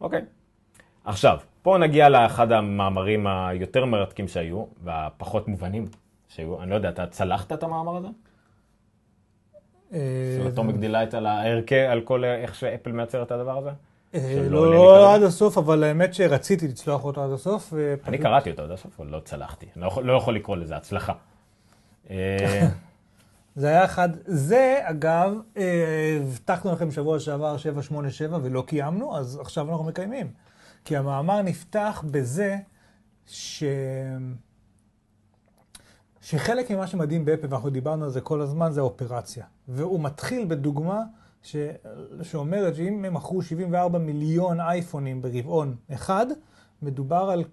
אוקיי. 0.00 0.24
עכשיו, 1.04 1.38
פה 1.62 1.78
נגיע 1.78 2.08
לאחד 2.08 2.52
המאמרים 2.52 3.26
היותר 3.26 3.84
מרתקים 3.84 4.28
שהיו, 4.28 4.64
והפחות 4.84 5.48
מובנים 5.48 5.84
שהיו. 6.28 6.62
אני 6.62 6.70
לא 6.70 6.74
יודע, 6.74 6.88
אתה 6.88 7.06
צלחת 7.06 7.52
את 7.52 7.62
המאמר 7.62 7.96
הזה? 7.96 8.08
אה, 9.92 10.38
של 10.38 10.48
אטומיק 10.48 10.76
דילייט 10.76 11.14
על 11.14 11.26
ההרכב, 11.26 11.86
על 11.90 12.00
כל 12.00 12.24
איך 12.24 12.54
שאפל 12.54 12.92
מייצר 12.92 13.22
את 13.22 13.30
הדבר 13.30 13.58
הזה? 13.58 13.70
אה, 14.14 14.46
לא 14.50 14.74
לא 14.74 14.94
כרגע? 14.96 15.14
עד 15.14 15.22
הסוף, 15.22 15.58
אבל 15.58 15.84
האמת 15.84 16.14
שרציתי 16.14 16.68
לצלוח 16.68 17.04
אותו 17.04 17.24
עד 17.24 17.30
הסוף. 17.30 17.72
אני 18.06 18.18
קראתי 18.18 18.50
אותו 18.50 18.62
עד 18.62 18.70
הסוף, 18.70 19.00
אבל 19.00 19.08
לא 19.10 19.20
צלחתי. 19.24 19.66
לא 19.76 19.86
יכול- 19.86 20.04
לא 20.04 20.12
יכול 20.12 20.36
לקרוא 20.36 20.56
לזה 20.56 20.76
הצלחה. 20.76 21.12
אה, 22.10 22.68
זה 23.56 23.66
היה 23.68 23.84
אחד, 23.84 24.08
זה 24.26 24.80
אגב, 24.82 25.32
אה, 25.56 26.18
הבטחנו 26.22 26.72
לכם 26.72 26.90
שבוע 26.90 27.20
שעבר 27.20 27.56
787 27.56 28.38
ולא 28.42 28.62
קיימנו, 28.66 29.16
אז 29.16 29.38
עכשיו 29.40 29.70
אנחנו 29.70 29.84
מקיימים. 29.84 30.30
כי 30.84 30.96
המאמר 30.96 31.42
נפתח 31.42 32.04
בזה 32.10 32.56
ש... 33.26 33.64
שחלק 36.22 36.70
ממה 36.70 36.86
שמדהים 36.86 37.24
באפל, 37.24 37.46
ואנחנו 37.50 37.70
דיברנו 37.70 38.04
על 38.04 38.10
זה 38.10 38.20
כל 38.20 38.40
הזמן, 38.40 38.72
זה 38.72 38.80
האופרציה. 38.80 39.44
והוא 39.68 40.00
מתחיל 40.00 40.44
בדוגמה 40.48 41.00
ש... 41.44 41.56
שאומרת 42.22 42.74
שאם 42.74 43.04
הם 43.04 43.14
מכרו 43.14 43.42
74 43.42 43.98
מיליון 43.98 44.60
אייפונים 44.60 45.22
ברבעון 45.22 45.76
אחד, 45.92 46.26
מדובר 46.82 47.30
על 47.30 47.44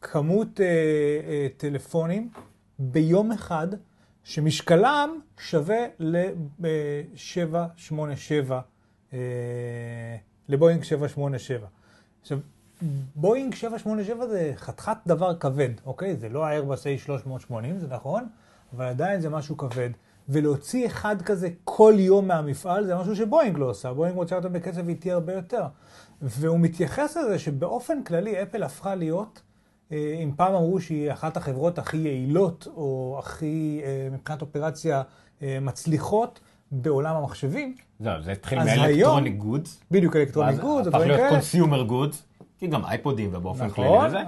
כמות 0.00 0.60
אה, 0.60 0.66
אה, 0.66 1.46
טלפונים 1.56 2.30
ביום 2.78 3.32
אחד, 3.32 3.68
שמשקלם 4.24 5.20
שווה 5.38 5.86
ל-787, 5.98 8.52
אה, 9.12 9.18
לבואינג 10.48 10.82
787. 10.82 11.66
עכשיו, 12.20 12.38
בואינג 13.16 13.54
787 13.54 14.26
זה 14.26 14.52
חתיכת 14.56 14.96
דבר 15.06 15.34
כבד, 15.34 15.70
אוקיי? 15.86 16.16
זה 16.16 16.28
לא 16.28 16.46
האיירבס 16.46 16.86
A380, 16.86 17.52
זה 17.78 17.86
נכון, 17.86 18.28
אבל 18.76 18.84
עדיין 18.84 19.20
זה 19.20 19.30
משהו 19.30 19.56
כבד. 19.56 19.90
ולהוציא 20.28 20.86
אחד 20.86 21.22
כזה 21.22 21.48
כל 21.64 21.94
יום 21.96 22.28
מהמפעל 22.28 22.86
זה 22.86 22.96
משהו 22.96 23.16
שבואינג 23.16 23.58
לא 23.58 23.70
עושה, 23.70 23.92
בואינג 23.92 24.16
רוצה 24.16 24.36
אותו 24.36 24.50
בקצב 24.50 24.88
איטי 24.88 25.12
הרבה 25.12 25.32
יותר. 25.32 25.62
והוא 26.22 26.58
מתייחס 26.60 27.16
לזה 27.16 27.38
שבאופן 27.38 28.02
כללי 28.02 28.42
אפל 28.42 28.62
הפכה 28.62 28.94
להיות, 28.94 29.42
אה, 29.92 30.20
אם 30.22 30.30
פעם 30.36 30.54
אמרו 30.54 30.80
שהיא 30.80 31.12
אחת 31.12 31.36
החברות 31.36 31.78
הכי 31.78 31.96
יעילות, 31.96 32.68
או 32.76 33.16
הכי, 33.18 33.80
אה, 33.84 34.08
מבחינת 34.12 34.42
אופרציה, 34.42 35.02
אה, 35.42 35.58
מצליחות 35.60 36.40
בעולם 36.72 37.16
המחשבים, 37.16 37.74
זהו, 38.00 38.22
זה 38.22 38.32
התחיל 38.32 38.58
מ 38.58 38.65
electronic 38.65 39.36
goods. 39.36 39.80
בדיוק 39.90 40.16
electronic 40.16 40.52
ואז 40.54 40.60
good, 40.60 40.86
הפך 40.86 40.98
להיות. 40.98 41.30
consumer 41.30 41.82
goods, 41.82 42.22
כי 42.58 42.66
גם 42.66 42.84
אייפודים 42.84 43.30
ובאופן 43.32 43.66
נכון. 43.66 43.84
כללי 43.84 44.06
וזה. 44.06 44.18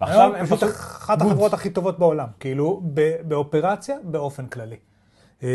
ועכשיו 0.00 0.36
הם 0.36 0.46
פשוט 0.46 0.62
אחת. 0.62 1.22
החברות 1.22 1.52
הכי 1.52 1.70
טובות 1.70 1.98
בעולם, 1.98 2.26
כאילו 2.40 2.82
באופרציה 3.28 3.96
באופן 4.04 4.46
כללי. 4.46 4.76
כן, 5.40 5.46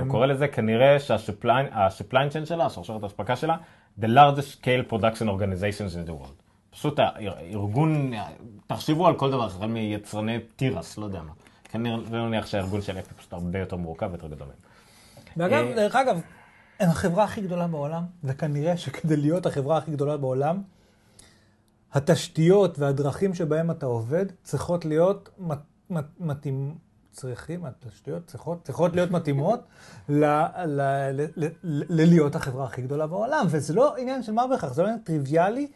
הוא 0.00 0.08
קורא 0.08 0.26
לזה 0.26 0.48
כנראה 0.48 1.00
שה-supply 1.00 2.12
chain 2.12 2.44
שלה, 2.44 2.66
השרשרת 2.66 3.02
האספקה 3.02 3.36
שלה, 3.36 3.56
the 4.00 4.04
largest 4.04 4.60
scale 4.60 4.92
production 4.92 5.26
organizations 5.28 5.94
in 5.94 6.08
the 6.08 6.12
world. 6.22 6.42
פשוט 6.70 6.98
הארגון, 6.98 8.12
תחשבו 8.66 9.06
על 9.06 9.14
כל 9.18 9.30
דבר, 9.30 9.44
החל 9.44 9.66
מיצרני 9.66 10.38
תירס, 10.56 10.98
לא 10.98 11.04
יודע 11.04 11.22
מה. 11.22 11.32
כנראה, 11.64 11.96
נניח 12.10 12.46
שהארגון 12.46 12.82
של 12.82 12.98
אפל 12.98 13.14
פשוט 13.14 13.32
הרבה 13.32 13.58
יותר 13.58 13.76
מורכב 13.76 14.08
ויותר 14.10 14.28
גדול 14.28 14.48
מהם. 14.48 14.56
ואגב, 15.36 15.66
אה, 15.66 15.74
דרך 15.74 15.96
אגב, 15.96 16.20
הם 16.80 16.90
החברה 16.90 17.24
הכי 17.24 17.40
גדולה 17.40 17.66
בעולם, 17.66 18.02
וכנראה 18.24 18.76
שכדי 18.76 19.16
להיות 19.16 19.46
החברה 19.46 19.76
הכי 19.78 19.90
גדולה 19.90 20.16
בעולם, 20.16 20.62
התשתיות 21.92 22.78
והדרכים 22.78 23.34
שבהם 23.34 23.70
אתה 23.70 23.86
עובד 23.86 24.26
צריכות 24.42 24.84
להיות 24.84 25.28
מת- 25.38 25.58
מת- 25.90 26.20
מתאים... 26.20 26.74
צריכים, 27.12 27.64
התשתיות 27.64 28.26
צריכות, 28.26 28.64
צריכות 28.64 28.94
להיות 28.94 29.10
מתאימות 29.10 29.60
ללהיות 31.88 32.34
החברה 32.34 32.64
הכי 32.64 32.82
גדולה 32.82 33.06
בעולם. 33.06 33.46
וזה 33.50 33.74
לא 33.74 33.96
עניין 33.96 34.22
של 34.22 34.32
מה 34.32 34.46
בכך, 34.46 34.72
זה 34.72 34.82
לא 34.82 34.86
עניין 34.86 35.02
טריוויאלי 35.02 35.70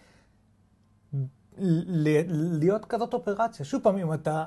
להיות 1.59 2.85
כזאת 2.85 3.15
אופרציה. 3.15 3.67
שוב 3.67 3.83
פעם, 3.83 3.97
אם 3.97 4.13
אתה... 4.13 4.45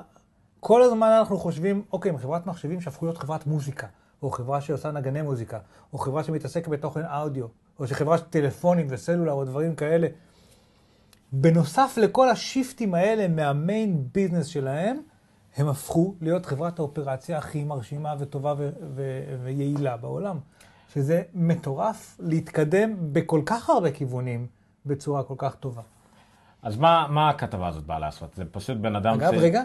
כל 0.60 0.82
הזמן 0.82 1.08
אנחנו 1.18 1.38
חושבים, 1.38 1.82
אוקיי, 1.92 2.18
חברת 2.18 2.46
מחשבים 2.46 2.80
שהפכו 2.80 3.06
להיות 3.06 3.18
חברת 3.18 3.46
מוזיקה, 3.46 3.86
או 4.22 4.30
חברה 4.30 4.60
שעושה 4.60 4.90
נגני 4.90 5.22
מוזיקה, 5.22 5.58
או 5.92 5.98
חברה 5.98 6.24
שמתעסקת 6.24 6.68
בתוכן 6.68 7.02
אודיו, 7.04 7.46
או 7.78 7.86
שחברה 7.86 8.18
של 8.18 8.24
טלפונים 8.24 8.86
וסלולר 8.90 9.32
או 9.32 9.44
דברים 9.44 9.74
כאלה. 9.74 10.08
בנוסף 11.32 11.94
לכל 11.96 12.28
השיפטים 12.28 12.94
האלה 12.94 13.28
מהמיין 13.28 14.08
ביזנס 14.14 14.46
שלהם, 14.46 15.00
הם 15.56 15.68
הפכו 15.68 16.14
להיות 16.20 16.46
חברת 16.46 16.78
האופרציה 16.78 17.38
הכי 17.38 17.64
מרשימה 17.64 18.14
וטובה 18.18 18.54
ו- 18.58 18.70
ו- 18.94 19.38
ויעילה 19.44 19.96
בעולם. 19.96 20.38
שזה 20.94 21.22
מטורף 21.34 22.16
להתקדם 22.20 22.96
בכל 23.12 23.42
כך 23.46 23.70
הרבה 23.70 23.90
כיוונים 23.90 24.46
בצורה 24.86 25.22
כל 25.22 25.34
כך 25.38 25.54
טובה. 25.54 25.82
אז 26.62 26.76
מה, 26.76 27.06
מה 27.10 27.30
הכתבה 27.30 27.68
הזאת 27.68 27.84
באה 27.84 27.98
לעשות? 27.98 28.34
זה 28.34 28.44
פשוט 28.44 28.76
בן 28.76 28.96
אדם 28.96 29.14
אגב, 29.14 29.32
רגע, 29.34 29.62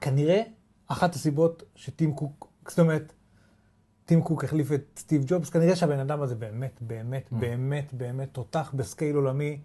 כנראה 0.00 0.42
אחת 0.88 1.14
הסיבות 1.14 1.62
שטים 1.74 2.14
קוק, 2.14 2.48
זאת 2.68 2.78
אומרת, 2.78 3.12
טים 4.04 4.22
קוק 4.22 4.44
החליף 4.44 4.72
את 4.72 4.84
סטיב 4.96 5.24
ג'ובס, 5.26 5.50
כנראה 5.50 5.76
שהבן 5.76 5.98
אדם 5.98 6.22
הזה 6.22 6.34
באמת, 6.34 6.78
באמת, 6.80 7.28
באמת, 7.32 7.94
באמת 7.94 8.28
תותח 8.32 8.72
בסקייל 8.74 9.16
עולמי, 9.16 9.58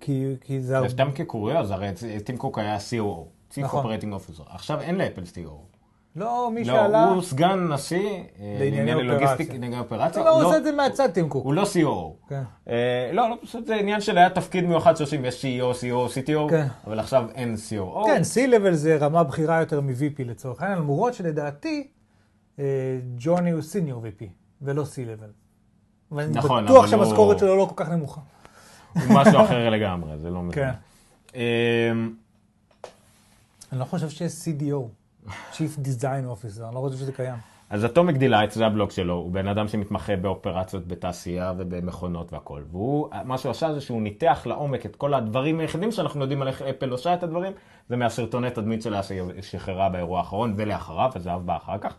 כי, 0.00 0.34
כי 0.40 0.60
זה. 0.60 0.76
סתם 0.88 1.08
כקוריוז, 1.14 1.70
הרי 1.70 1.90
טים 2.24 2.36
קוק 2.36 2.58
היה 2.58 2.76
COO, 2.76 3.35
Chief 3.52 3.60
נכון. 3.60 3.86
Operating 3.86 4.14
Officer. 4.14 4.42
עכשיו 4.48 4.80
אין 4.80 4.94
לאפל 4.94 5.22
COO. 5.22 5.76
לא, 6.16 6.50
מי 6.54 6.64
לא, 6.64 6.74
שעלה... 6.74 7.08
הוא 7.08 7.22
סגן 7.22 7.72
נשיא 7.72 8.22
אה, 8.40 8.56
לענייני. 8.60 9.02
לוגיסטיק, 9.02 9.50
לענייני 9.50 9.78
אופרציה. 9.78 10.24
לא, 10.24 10.30
הוא 10.30 10.42
לא- 10.42 10.46
עושה 10.46 10.58
את 10.58 10.64
זה 10.64 10.72
מהצד, 10.72 11.10
טים 11.10 11.28
קוק. 11.28 11.44
הוא 11.44 11.54
לא 11.54 11.62
COO. 11.62 12.28
כן. 12.28 12.42
אה, 12.68 13.10
לא, 13.12 13.30
לא, 13.30 13.36
פשוט 13.42 13.66
זה 13.66 13.74
עניין 13.74 14.00
של 14.00 14.18
היה 14.18 14.30
תפקיד 14.30 14.64
מיוחד 14.64 14.96
שעושים, 14.96 15.24
יש 15.24 15.44
CEO, 15.44 15.74
CO, 15.74 16.12
CTO, 16.12 16.50
כן. 16.50 16.66
אבל 16.86 16.98
עכשיו 16.98 17.24
אין 17.34 17.54
COO. 17.54 18.06
כן, 18.06 18.22
C-Level 18.34 18.72
זה 18.72 18.96
רמה 18.96 19.24
בכירה 19.24 19.60
יותר 19.60 19.80
מ-VP 19.80 20.22
לצורך 20.24 20.62
העניין, 20.62 20.78
למרות 20.78 21.14
שלדעתי, 21.14 21.88
אה, 22.58 22.64
ג'וני 23.16 23.50
הוא 23.50 23.62
senior 23.62 24.02
VP, 24.02 24.24
ולא 24.62 24.82
C-Level. 24.82 25.30
ואני 26.12 26.32
נכון, 26.34 26.64
בטוח 26.64 26.78
אבל 26.78 26.88
שהמשכורת 26.88 27.38
שלו 27.38 27.56
לא 27.56 27.64
כל 27.64 27.84
כך 27.84 27.90
נמוכה. 27.90 28.20
הוא 28.94 29.02
משהו 29.08 29.40
אחר 29.44 29.70
לגמרי, 29.70 30.18
זה 30.18 30.30
לא 30.30 30.42
כן. 30.52 30.70
אני 33.72 33.80
לא 33.80 33.84
חושב 33.84 34.08
שיש 34.08 34.32
CDO, 34.32 34.82
Chief 35.52 35.78
Design 35.84 36.24
Officer, 36.34 36.64
אני 36.64 36.74
לא 36.74 36.80
חושב 36.80 36.98
שזה 36.98 37.12
קיים. 37.12 37.34
אז 37.70 37.84
Atomic 37.84 38.16
Delight, 38.16 38.50
זה 38.50 38.66
הבלוג 38.66 38.90
שלו, 38.90 39.14
הוא 39.14 39.32
בן 39.32 39.48
אדם 39.48 39.68
שמתמחה 39.68 40.16
באופרציות 40.16 40.86
בתעשייה 40.86 41.52
ובמכונות 41.58 42.32
והכל. 42.32 42.62
והוא, 42.70 43.08
מה 43.24 43.38
שהוא 43.38 43.50
עשה 43.50 43.74
זה 43.74 43.80
שהוא 43.80 44.02
ניתח 44.02 44.42
לעומק 44.46 44.86
את 44.86 44.96
כל 44.96 45.14
הדברים 45.14 45.60
היחידים 45.60 45.92
שאנחנו 45.92 46.20
יודעים 46.20 46.42
על 46.42 46.48
איך 46.48 46.62
אפל 46.62 46.90
עושה 46.90 47.14
את 47.14 47.22
הדברים, 47.22 47.52
זה 47.88 47.96
מהסרטוני 47.96 48.50
תדמית 48.50 48.82
שלה 48.82 49.02
שהיא 49.02 49.22
שחררה 49.40 49.88
באירוע 49.88 50.18
האחרון 50.18 50.54
ולאחריו, 50.56 51.10
הזהב 51.14 51.46
בא 51.46 51.56
אחר 51.56 51.78
כך. 51.78 51.96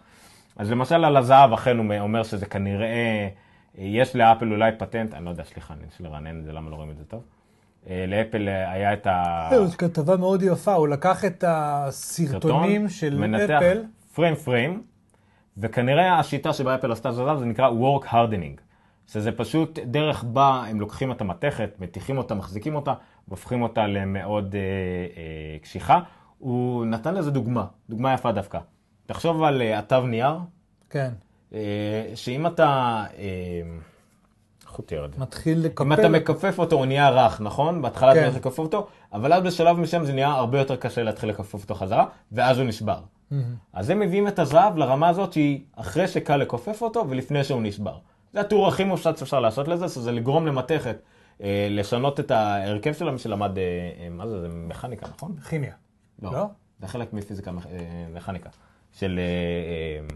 אז 0.56 0.72
למשל 0.72 1.06
על 1.06 1.18
הזהב, 1.18 1.54
אכן 1.54 1.78
הוא 1.78 2.00
אומר 2.00 2.24
שזה 2.24 2.46
כנראה, 2.46 3.28
יש 3.76 4.16
לאפל 4.16 4.52
אולי 4.52 4.72
פטנט, 4.80 5.14
אני 5.14 5.26
לא 5.26 5.30
יודע, 5.30 5.44
סליחה, 5.44 5.74
אני 5.74 5.88
צריך 5.88 6.02
לרענן 6.02 6.40
את 6.40 6.44
זה, 6.46 6.52
למה 6.52 6.70
לא 6.70 6.76
רואים 6.76 6.92
את 6.92 6.98
זה 6.98 7.04
טוב? 7.06 7.37
אה, 7.90 8.06
לאפל 8.08 8.48
אה, 8.48 8.72
היה 8.72 8.94
את 8.94 9.08
ה... 9.08 9.50
זו 9.66 9.78
כתבה 9.78 10.18
מאוד 10.18 10.44
יפה, 10.44 10.74
הוא 10.74 10.88
לקח 10.88 11.26
את 11.26 11.44
הסרטונים 11.48 12.90
של 12.90 13.18
מנתח 13.18 13.50
אפל, 13.58 13.84
פריים 14.14 14.36
פריים, 14.36 14.84
וכנראה 15.58 16.20
השיטה 16.20 16.54
שבה 16.54 16.76
אפל 16.76 16.92
עשתה 16.92 17.12
זאת 17.12 17.40
זה 17.40 17.46
נקרא 17.46 17.70
work 17.70 18.06
hardening, 18.06 18.62
שזה 19.08 19.32
פשוט 19.32 19.80
דרך 19.80 20.24
בה 20.24 20.64
הם 20.70 20.80
לוקחים 20.80 21.12
את 21.12 21.22
המתכת, 21.22 21.70
מתיחים 21.80 22.18
אותה, 22.18 22.36
מחזיקים 22.36 22.76
אותה, 22.76 22.94
והופכים 23.28 23.62
אותה 23.62 23.88
למאוד 23.88 24.56
אה, 24.56 24.62
אה, 24.62 25.60
קשיחה. 25.60 26.00
הוא 26.38 26.86
נתן 26.86 27.16
לזה 27.16 27.32
דוגמה, 27.32 27.66
דוגמה 27.90 28.14
יפה 28.14 28.32
דווקא. 28.32 28.60
תחשוב 29.06 29.44
על 29.44 29.62
אה, 29.62 29.80
התו 29.80 30.08
נייר, 30.08 30.38
כן, 30.90 31.12
אה, 31.54 32.12
שאם 32.16 32.48
אתה... 32.48 33.04
אה, 33.18 33.62
זה? 35.14 35.22
מתחיל 35.22 35.60
לקפל. 35.66 35.84
אם 35.84 35.94
אתה 35.94 36.10
מכופף 36.10 36.60
אותו 36.60 36.76
הוא 36.76 36.86
נהיה 36.86 37.10
רך, 37.10 37.42
נכון? 37.42 37.82
בהתחלה 37.82 38.12
אתה 38.12 38.20
כן. 38.20 38.26
צריך 38.26 38.38
לכופף 38.38 38.60
אותו, 38.60 38.88
אבל 39.14 39.34
אז 39.34 39.44
בשלב 39.44 39.78
מסוים 39.80 40.06
זה 40.06 40.14
נהיה 40.14 40.28
הרבה 40.28 40.60
יותר 40.60 40.76
קשה 40.76 41.04
להתחיל 41.04 41.30
לכופף 41.30 41.54
אותו 41.54 41.76
חזרה, 41.76 42.06
ואז 42.32 42.58
הוא 42.58 42.66
נשבר. 42.68 43.00
אז 43.74 43.90
הם 43.90 44.00
מביאים 44.00 44.28
את 44.28 44.40
הזהב 44.40 44.78
לרמה 44.78 45.10
הזאת 45.10 45.34
שהיא 45.34 45.62
אחרי 45.76 46.08
שקל 46.08 46.38
לכופף 46.38 46.82
אותו 46.82 47.06
ולפני 47.10 47.44
שהוא 47.44 47.62
נשבר. 47.62 47.98
זה 48.34 48.40
הטור 48.42 48.68
הכי 48.68 48.84
מופשט 48.84 49.18
שאפשר 49.18 49.40
לעשות 49.40 49.68
לזה, 49.68 49.90
שזה 49.90 50.12
לגרום 50.12 50.48
למתכת, 50.48 50.98
אה, 51.44 51.68
לשנות 51.70 52.20
את 52.20 52.32
ההרכב 52.32 52.94
שלה, 52.94 53.12
מי 53.12 53.20
שלמד, 53.20 53.58
אה, 53.58 53.64
אה, 54.04 54.10
מה 54.10 54.28
זה, 54.28 54.42
זה 54.42 54.48
מכניקה, 54.50 55.08
נכון? 55.18 55.36
כימיה. 55.50 55.74
לא? 56.22 56.46
זה 56.82 56.88
חלק 56.88 57.14
מפיזיקה 57.14 57.52
מכ- 57.52 57.66
אה, 57.68 57.80
מכניקה. 58.16 58.50
של... 59.00 59.20
אה, 59.20 59.24
אה, 59.24 60.16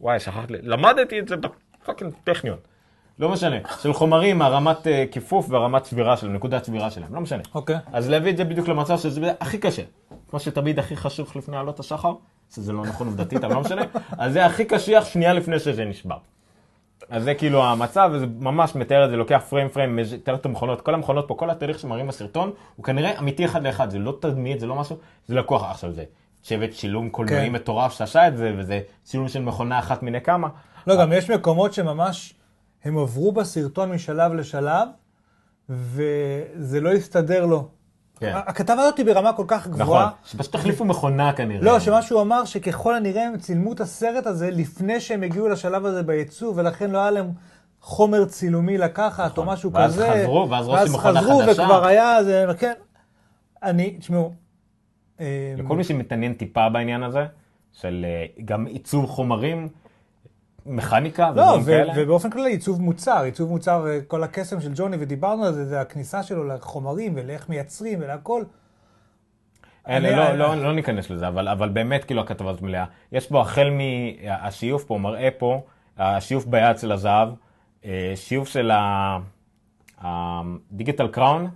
וואי, 0.00 0.20
שכחתי, 0.20 0.52
למדתי 0.62 1.18
את 1.20 1.28
זה 1.28 1.34
בפאקינג 1.36 2.12
טכניון. 2.24 2.58
לא 3.22 3.28
משנה, 3.28 3.56
של 3.82 3.92
חומרים, 3.92 4.42
הרמת 4.42 4.86
אה, 4.86 5.04
כיפוף 5.10 5.46
והרמת 5.50 5.82
צבירה 5.82 6.16
שלהם, 6.16 6.32
נקודת 6.32 6.62
צבירה 6.62 6.90
שלהם, 6.90 7.14
לא 7.14 7.20
משנה. 7.20 7.42
אוקיי. 7.54 7.76
אז 7.92 8.10
להביא 8.10 8.30
את 8.32 8.36
זה 8.36 8.44
בדיוק 8.44 8.68
למצב 8.68 8.98
שזה 8.98 9.32
הכי 9.40 9.58
קשה. 9.58 9.82
כמו 10.30 10.40
שתמיד 10.40 10.78
הכי 10.78 10.96
חשוך 10.96 11.36
לפני 11.36 11.56
עלות 11.56 11.80
השחר, 11.80 12.12
שזה 12.54 12.72
לא 12.72 12.82
נכון 12.86 13.06
עובדתית, 13.06 13.44
אבל 13.44 13.54
לא 13.54 13.60
משנה. 13.60 13.82
אז 14.18 14.32
זה 14.32 14.46
הכי 14.46 14.64
קשיח 14.64 15.04
שנייה 15.04 15.32
לפני 15.32 15.58
שזה 15.58 15.84
נשבר. 15.84 16.16
אז 17.10 17.24
זה 17.24 17.34
כאילו 17.34 17.64
המצב, 17.64 18.10
וזה 18.12 18.26
ממש 18.38 18.74
מתאר 18.74 19.04
את 19.04 19.10
זה, 19.10 19.16
לוקח 19.16 19.42
פריים 19.48 19.68
פריים, 19.68 19.96
מתאר 19.96 20.34
את 20.34 20.46
המכונות, 20.46 20.80
כל 20.80 20.94
המכונות 20.94 21.28
פה, 21.28 21.34
כל 21.34 21.50
התהליך 21.50 21.78
שמראים 21.78 22.06
בסרטון, 22.06 22.52
הוא 22.76 22.84
כנראה 22.84 23.18
אמיתי 23.18 23.44
אחד 23.44 23.66
לאחד, 23.66 23.90
זה 23.90 23.98
לא 23.98 24.18
תדמית, 24.20 24.60
זה 24.60 24.66
לא 24.66 24.74
משהו, 24.74 24.96
זה 25.28 25.34
לקוח, 25.34 25.70
עכשיו 25.70 25.92
זה 25.92 26.04
צוות 26.42 26.70
צילום 26.70 27.10
קולנועי 27.10 27.46
כן. 27.46 27.52
מטורף 27.52 27.92
שעשה 27.92 28.28
את 28.28 28.36
זה, 28.36 28.52
וזה 28.56 28.80
צילום 29.02 29.28
של 29.28 29.42
מכונה 29.42 29.78
אחת 29.78 30.02
מיני 30.02 30.20
כמה. 30.20 30.48
לא, 30.86 30.96
גם 31.00 31.12
יש 31.12 31.30
מקומות 31.30 31.72
שממש, 31.72 32.34
הם 32.84 32.98
עברו 32.98 33.32
בסרטון 33.32 33.92
משלב 33.92 34.32
לשלב, 34.32 34.88
וזה 35.68 36.80
לא 36.80 36.92
הסתדר 36.92 37.46
לו. 37.46 37.68
כן. 38.20 38.32
הכתבה 38.36 38.82
הזאת 38.82 38.98
היא 38.98 39.06
ברמה 39.06 39.32
כל 39.32 39.44
כך 39.48 39.66
נכון, 39.66 39.80
גבוהה. 39.80 40.10
שפשוט 40.24 40.54
החליפו 40.54 40.84
מכונה 40.84 41.32
כנראה. 41.32 41.64
לא, 41.64 41.80
שמה 41.80 42.02
שהוא 42.02 42.20
אמר 42.20 42.44
שככל 42.44 42.94
הנראה 42.94 43.26
הם 43.26 43.38
צילמו 43.38 43.72
את 43.72 43.80
הסרט 43.80 44.26
הזה 44.26 44.50
לפני 44.50 45.00
שהם 45.00 45.22
הגיעו 45.22 45.48
לשלב 45.48 45.86
הזה 45.86 46.02
בייצוא, 46.02 46.52
ולכן 46.56 46.90
לא 46.90 46.98
היה 46.98 47.10
להם 47.10 47.30
חומר 47.80 48.24
צילומי 48.24 48.78
לקחת 48.78 49.38
או 49.38 49.44
משהו 49.44 49.70
נכון. 49.70 49.82
ואז 49.82 49.94
כזה. 49.94 50.20
חזרו, 50.22 50.50
ואז 50.50 50.68
ראש 50.68 50.88
עם 50.88 50.94
מכונה 50.94 51.20
חזרו 51.20 51.38
חדשה. 51.38 51.62
וכבר 51.62 51.86
היה, 51.86 52.24
זה, 52.24 52.46
כן. 52.58 52.72
אני, 53.62 53.96
תשמעו, 53.98 54.32
אה, 55.20 55.54
לכל 55.58 55.76
מי 55.76 55.84
שמתעניין 55.84 56.34
טיפה 56.34 56.68
בעניין 56.68 57.02
הזה, 57.02 57.26
של 57.72 58.06
אה, 58.08 58.26
גם 58.44 58.66
עיצוב 58.66 59.06
חומרים, 59.06 59.68
מכניקה 60.66 61.30
לא, 61.30 61.58
ו- 61.62 61.66
כאלה. 61.66 61.92
ובאופן 61.96 62.30
כללי 62.30 62.50
עיצוב 62.50 62.82
מוצר, 62.82 63.22
עיצוב 63.22 63.50
מוצר, 63.50 63.86
אה, 63.88 63.98
כל 64.06 64.22
הקסם 64.22 64.60
של 64.60 64.72
ג'וני, 64.74 64.96
ודיברנו 65.00 65.44
על 65.44 65.52
זה, 65.52 65.64
זה 65.64 65.80
הכניסה 65.80 66.22
שלו 66.22 66.44
לחומרים 66.48 67.12
ולאיך 67.16 67.48
מייצרים 67.48 67.98
ולהכל. 68.02 68.42
אלה, 69.88 70.08
אני- 70.08 70.16
לא, 70.16 70.30
אני- 70.30 70.38
לא, 70.38 70.64
לא 70.64 70.72
ניכנס 70.74 71.10
לזה, 71.10 71.28
אבל, 71.28 71.48
אבל 71.48 71.68
באמת 71.68 72.04
כאילו 72.04 72.20
הכתבה 72.20 72.50
הזאת 72.50 72.62
מלאה. 72.62 72.84
יש 73.12 73.30
בו 73.30 73.40
החל 73.40 73.68
מהשיוף 73.70 74.84
פה, 74.84 74.98
מראה 74.98 75.28
פה, 75.38 75.60
השיוף 75.98 76.44
ביד 76.46 76.78
של 76.78 76.92
הזהב, 76.92 77.28
אה, 77.84 78.12
שיוף 78.14 78.48
של 78.48 78.70
ה 80.00 80.14
Digital 80.14 81.08
Crown, 81.08 81.48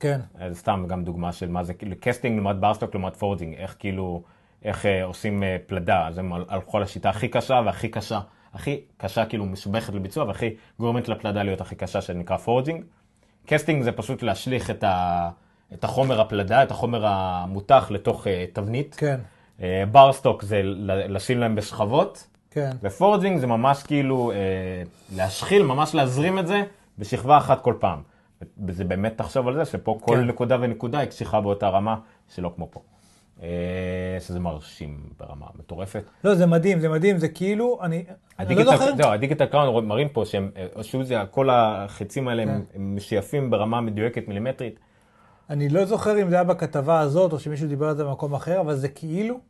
כן. 0.00 0.20
זה 0.48 0.54
סתם 0.54 0.84
גם 0.88 1.04
דוגמה 1.04 1.32
של 1.32 1.48
מה 1.48 1.64
זה, 1.64 1.74
כאילו 1.74 1.96
casting 2.00 2.36
לעומת 2.36 2.56
bar 2.56 2.70
stock 2.70 2.94
לעומת 2.94 3.16
forging, 3.16 3.54
איך 3.54 3.76
כאילו, 3.78 4.22
איך 4.64 4.86
אה, 4.86 5.04
עושים 5.04 5.42
אה, 5.42 5.56
פלדה, 5.66 6.06
אז 6.08 6.18
הם 6.18 6.32
הל- 6.32 6.44
הלכו 6.48 6.76
על 6.76 6.82
השיטה 6.82 7.10
הכי 7.10 7.28
קשה 7.28 7.60
והכי 7.66 7.88
קשה, 7.88 8.20
הכי 8.54 8.80
קשה 8.96 9.24
כאילו 9.24 9.46
מסובכת 9.46 9.94
לביצוע 9.94 10.24
והכי 10.24 10.50
גורמת 10.78 11.08
לפלדה 11.08 11.42
להיות 11.42 11.60
הכי 11.60 11.74
קשה 11.74 12.00
שנקרא 12.00 12.36
forging. 12.36 12.84
casting 13.46 13.82
זה 13.82 13.92
פשוט 13.92 14.22
להשליך 14.22 14.70
את, 14.70 14.84
ה, 14.84 15.28
את 15.72 15.84
החומר 15.84 16.20
הפלדה, 16.20 16.62
את 16.62 16.70
החומר 16.70 17.06
המותך 17.06 17.86
לתוך 17.90 18.26
אה, 18.26 18.44
תבנית. 18.52 18.94
כן, 18.98 19.20
אה, 19.62 19.84
bar 19.92 20.11
stock 20.11 20.42
זה 20.42 20.60
לשים 20.86 21.38
להם 21.38 21.54
בשכבות, 21.54 22.26
כן. 22.50 22.70
ו 22.82 22.89
forging 22.89 23.38
זה 23.38 23.46
ממש 23.46 23.82
כאילו 23.82 24.32
אה, 24.32 24.36
להשחיל, 25.16 25.62
ממש 25.62 25.94
להזרים 25.94 26.38
את 26.38 26.46
זה 26.46 26.62
בשכבה 26.98 27.38
אחת 27.38 27.62
כל 27.62 27.74
פעם. 27.80 28.02
וזה 28.66 28.84
באמת 28.84 29.18
תחשוב 29.18 29.48
על 29.48 29.54
זה 29.54 29.64
שפה 29.64 29.98
כל 30.00 30.16
כן. 30.16 30.24
נקודה 30.24 30.56
ונקודה 30.60 30.98
היא 30.98 31.08
קשיחה 31.08 31.40
באותה 31.40 31.68
רמה 31.68 31.96
שלא 32.34 32.52
כמו 32.56 32.68
פה. 32.70 32.80
אה, 33.42 33.48
שזה 34.20 34.40
מרשים 34.40 35.00
ברמה 35.18 35.46
מטורפת. 35.58 36.04
לא, 36.24 36.34
זה 36.34 36.46
מדהים, 36.46 36.80
זה 36.80 36.88
מדהים, 36.88 37.18
זה 37.18 37.28
כאילו, 37.28 37.78
אני, 37.82 38.04
אני 38.38 38.54
לא 38.54 38.64
זוכר, 38.64 38.96
זהו, 38.96 39.10
הדיגיטל 39.10 39.46
קראון 39.46 39.86
מראים 39.86 40.08
פה 40.08 40.24
שהם, 40.24 40.50
אה, 40.76 40.82
שוב 40.82 41.02
זה, 41.02 41.16
כל 41.30 41.50
החצים 41.50 42.28
האלה 42.28 42.44
כן. 42.44 42.60
הם, 42.74 42.96
משייפים 42.96 43.50
ברמה 43.50 43.80
מדויקת 43.80 44.28
מילימטרית. 44.28 44.78
אני 45.50 45.68
לא 45.68 45.84
זוכר 45.84 46.22
אם 46.22 46.30
זה 46.30 46.34
היה 46.34 46.44
בכתבה 46.44 47.00
הזאת, 47.00 47.32
או 47.32 47.38
שמישהו 47.38 47.68
דיבר 47.68 47.88
על 47.88 47.96
זה 47.96 48.04
במקום 48.04 48.34
אחר, 48.34 48.60
אבל 48.60 48.76
זה 48.76 48.88
כאילו 48.88 49.40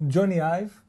ג'וני 0.00 0.42
אייב, 0.42 0.80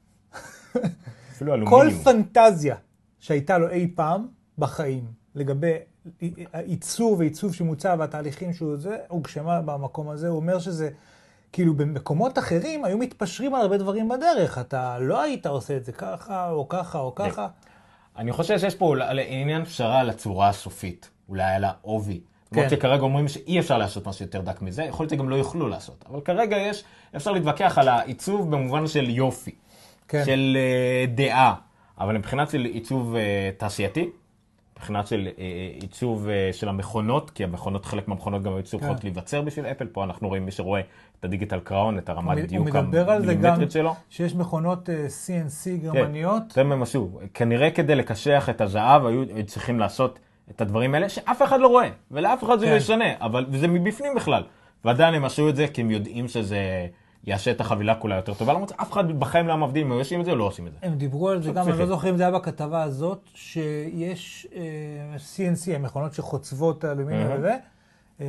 כל. 1.66 1.88
פנטזיה 2.04 2.76
שהייתה 3.20 3.58
לו 3.58 3.70
אי 3.70 3.92
פעם 3.96 4.28
בחיים, 4.58 5.06
לגבי 5.36 5.74
ייצור 6.66 7.16
ועיצוב 7.20 7.54
של 7.54 7.64
מוצר 7.64 7.96
והתהליכים 8.00 8.54
שהוא 8.54 8.78
זה, 8.78 8.98
הוגשמה 9.08 9.62
במקום 9.62 10.10
הזה. 10.10 10.28
הוא 10.28 10.36
אומר 10.36 10.60
שזה, 10.60 10.90
כאילו 11.56 11.74
במקומות 11.74 12.38
אחרים 12.38 12.86
היו 12.86 12.98
מתפשרים 12.98 13.56
על 13.56 13.62
הרבה 13.62 13.78
דברים 13.78 14.10
בדרך. 14.10 14.58
אתה 14.58 15.00
לא 15.00 15.22
היית 15.22 15.46
עושה 15.46 15.78
את 15.78 15.86
זה 15.86 15.92
ככה, 15.92 16.50
או 16.50 16.70
ככה, 16.70 17.00
או 17.00 17.16
ככה. 17.16 17.48
אני 18.18 18.32
חושב 18.32 18.60
שיש 18.60 18.76
פה 18.76 18.96
עניין 19.28 19.66
פשרה 19.66 20.00
על 20.00 20.10
הצורה 20.10 20.50
הסופית, 20.50 21.10
אולי 21.30 21.44
על 21.56 21.64
העובי. 21.64 22.20
למרות 22.52 22.70
כן. 22.70 22.76
שכרגע 22.76 23.02
אומרים 23.02 23.28
שאי 23.28 23.60
אפשר 23.60 23.78
לעשות 23.78 24.08
משהו 24.08 24.26
יותר 24.26 24.42
דק 24.42 24.62
מזה, 24.62 24.84
יכול 24.84 25.04
להיות 25.04 25.12
שגם 25.12 25.30
לא 25.30 25.36
יוכלו 25.36 25.68
לעשות. 25.68 26.06
אבל 26.10 26.22
כרגע 26.22 26.58
יש, 26.58 26.84
אפשר 27.16 27.32
להתווכח 27.32 27.78
על 27.78 27.88
העיצוב 27.88 28.52
במובן 28.52 28.88
של 28.88 29.10
יופי, 29.10 29.56
כן. 30.08 30.24
של 30.26 30.58
אה, 30.60 31.06
דעה, 31.08 31.56
אבל 32.00 32.18
מבחינת 32.18 32.50
של 32.50 32.66
עיצוב 32.66 33.16
אה, 33.16 33.50
תעשייתי, 33.58 34.10
מבחינת 34.78 35.08
של 35.08 35.28
אה, 35.38 35.44
עיצוב 35.82 36.28
אה, 36.30 36.50
של 36.54 36.70
המכונות, 36.70 37.32
כי 37.32 37.44
המכונות, 37.44 37.86
חלק 37.86 38.08
מהמכונות 38.08 38.44
גם 38.44 38.54
היו 38.54 38.64
צריכות 38.64 39.00
כן. 39.00 39.08
להיווצר 39.08 39.42
בשביל 39.42 39.66
אפל, 39.66 39.88
פה 39.88 40.04
אנחנו 40.04 40.28
רואים 40.28 40.46
מי 40.46 40.52
שרואה 40.52 40.82
הדיגיטל 41.26 41.60
קראון, 41.60 41.98
את 41.98 42.10
הרמת 42.10 42.38
הוא 42.38 42.46
דיוק 42.46 42.68
מדבר 42.68 43.10
על 43.10 43.26
זה 43.26 43.34
גם, 43.34 43.40
המילימטרית 43.40 43.72
שלו. 43.72 43.96
שיש 44.10 44.36
מכונות 44.36 44.90
אה, 44.90 45.06
CNC 45.06 45.64
כן, 45.64 45.78
גרמניות. 45.78 46.52
זה 46.52 46.64
משהו. 46.64 47.20
כנראה 47.34 47.72
כדי 47.72 47.96
לקשח 47.96 48.48
את 48.50 48.62
הזהב 48.62 49.06
היו 49.06 49.24
היו 49.36 49.46
צריכים 49.46 49.80
לעשות 49.80 50.20
את 50.52 50.62
הדברים 50.62 50.96
האלה 50.96 51.10
שאף 51.10 51.42
אחד 51.42 51.60
לא 51.60 51.68
רואה, 51.68 51.90
ולאף 52.12 52.44
אחד 52.44 52.60
זה 52.60 52.66
כן. 52.66 52.72
לא 52.72 52.78
ישנה, 52.78 53.06
אבל 53.22 53.46
זה 53.54 53.68
מבפנים 53.68 54.16
בכלל. 54.16 54.44
ועדיין 54.86 55.14
הם 55.14 55.26
עשו 55.26 55.50
את 55.50 55.56
זה 55.56 55.68
כי 55.68 55.82
הם 55.82 55.92
יודעים 55.92 56.28
שזה 56.28 56.88
יעשה 57.24 57.52
את 57.52 57.62
החבילה 57.62 57.96
כולה 57.96 58.16
יותר 58.16 58.34
טובה, 58.34 58.54
למרות 58.54 58.70
שאף 58.70 58.92
אחד 58.92 59.20
בחיים 59.20 59.48
לא 59.48 59.58
מבדיל 59.58 59.86
אם 59.86 59.92
היו 59.92 60.00
עושים 60.00 60.20
את 60.20 60.26
זה 60.26 60.32
או 60.32 60.36
לא 60.36 60.44
עושים 60.44 60.68
את 60.68 60.72
זה. 60.72 60.78
הם 60.82 60.96
דיברו 60.96 61.30
על 61.30 61.42
זה 61.42 61.52
גם, 61.52 61.70
אני 61.70 61.80
לא. 61.80 61.86
זוכר 61.86 62.10
אם 62.10 62.18
זה 62.18 62.24
היה 62.24 62.32
בכתבה 62.32 62.84
הזאת, 62.84 63.30
שיש 63.34 64.48
אה, 64.56 64.62
CNC, 65.16 65.76
המכונות 65.76 66.14
שחוצבות 66.14 66.86
אלומיניום. 66.86 67.32
וזה, 67.38 67.56
אה, 68.22 68.26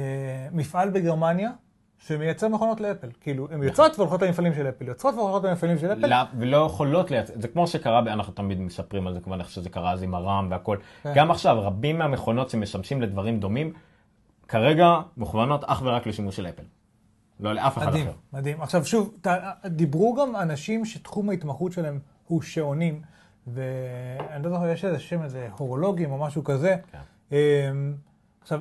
מפעל 0.53 0.91
בגרמניה 0.91 1.51
שמייצר 1.99 2.49
מכונות 2.49 2.81
לאפל. 2.81 3.09
כאילו, 3.21 3.49
הן 3.51 3.63
יוצאות 3.63 3.99
והולכות 3.99 4.23
למפעלים 4.23 4.55
של 4.55 4.69
אפל, 4.69 4.89
יוצאות 4.89 5.15
והולכות 5.15 5.45
למפעלים 5.45 5.79
של 5.79 5.93
אפל. 5.93 6.07
לא, 6.07 6.17
ולא 6.39 6.67
יכולות 6.67 7.11
לייצר, 7.11 7.33
זה 7.37 7.49
כמו 7.49 7.67
שקרה, 7.67 7.99
אנחנו 7.99 8.33
תמיד 8.33 8.61
מספרים 8.61 9.07
על 9.07 9.15
זה 9.15 9.21
כמובן 9.21 9.41
איך 9.41 9.51
שזה 9.51 9.71
קרה 9.71 9.93
אז 9.93 10.03
עם 10.03 10.15
הרם 10.15 10.49
והכל. 10.51 10.77
כן. 11.03 11.13
גם 11.15 11.31
עכשיו, 11.31 11.63
רבים 11.63 11.99
מהמכונות 11.99 12.51
שמשמשים 12.51 13.03
לדברים 13.03 13.41
דומים, 13.41 13.73
כרגע 14.49 15.01
מכוונות 15.17 15.65
אך 15.65 15.83
ורק 15.85 16.07
לשימוש 16.07 16.37
של 16.37 16.47
אפל. 16.47 16.63
לא 17.41 17.55
לאף 17.55 17.79
אחד 17.79 17.87
מדהים, 17.87 18.07
אחר. 18.07 18.17
מדהים. 18.33 18.63
עכשיו 18.63 18.85
שוב, 18.85 19.15
ת, 19.21 19.29
דיברו 19.67 20.15
גם 20.15 20.37
אנשים 20.37 20.85
שתחום 20.85 21.31
ההתמחות 21.31 21.73
שלהם 21.73 21.99
הוא 22.27 22.43
שעונים, 22.43 23.03
ואני 23.47 24.45
לא 24.45 24.51
זוכר, 24.51 24.69
יש 24.69 24.85
איזה 24.85 24.99
שם, 24.99 25.23
איזה 25.23 25.49
הורולוגים 25.59 26.13
או 26.13 26.19
משהו 26.19 26.45
כזה. 26.45 26.77
כן. 26.93 26.99
אמ, 27.33 27.95
עכשיו, 28.43 28.61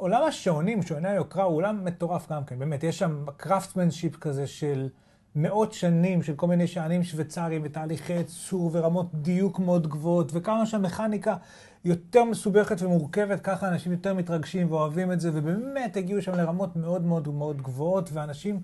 עולם 0.00 0.22
השעונים, 0.22 0.82
שעוני 0.82 1.08
היוקרה, 1.08 1.44
הוא 1.44 1.56
עולם 1.56 1.84
מטורף 1.84 2.32
גם 2.32 2.44
כן, 2.44 2.58
באמת, 2.58 2.84
יש 2.84 2.98
שם 2.98 3.24
craftsmanship 3.36 4.16
כזה 4.16 4.46
של 4.46 4.88
מאות 5.36 5.72
שנים, 5.72 6.22
של 6.22 6.34
כל 6.34 6.46
מיני 6.46 6.66
שענים 6.66 7.02
שוויצריים 7.02 7.62
ותהליכי 7.64 8.12
ייצור 8.12 8.70
ורמות 8.72 9.14
דיוק 9.14 9.58
מאוד 9.58 9.86
גבוהות, 9.86 10.30
וכמה 10.34 10.66
שהמכניקה 10.66 11.36
יותר 11.84 12.24
מסובכת 12.24 12.82
ומורכבת, 12.82 13.40
ככה 13.40 13.68
אנשים 13.68 13.92
יותר 13.92 14.14
מתרגשים 14.14 14.70
ואוהבים 14.70 15.12
את 15.12 15.20
זה, 15.20 15.30
ובאמת 15.34 15.96
הגיעו 15.96 16.22
שם 16.22 16.34
לרמות 16.34 16.76
מאוד 16.76 17.04
מאוד 17.04 17.28
מאוד 17.28 17.62
גבוהות, 17.62 18.10
ואנשים 18.12 18.60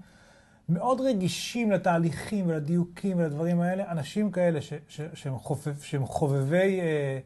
מאוד 0.68 1.00
רגישים 1.00 1.70
לתהליכים 1.70 2.44
ולדיוקים 2.48 3.18
ולדברים 3.18 3.60
האלה, 3.60 3.90
אנשים 3.90 4.30
כאלה 4.30 4.60
ש, 4.60 4.72
ש, 4.88 5.00
שהם, 5.14 5.38
חופב, 5.38 5.74
שהם 5.80 6.06
חובבי 6.06 6.80
אה, 6.80 7.18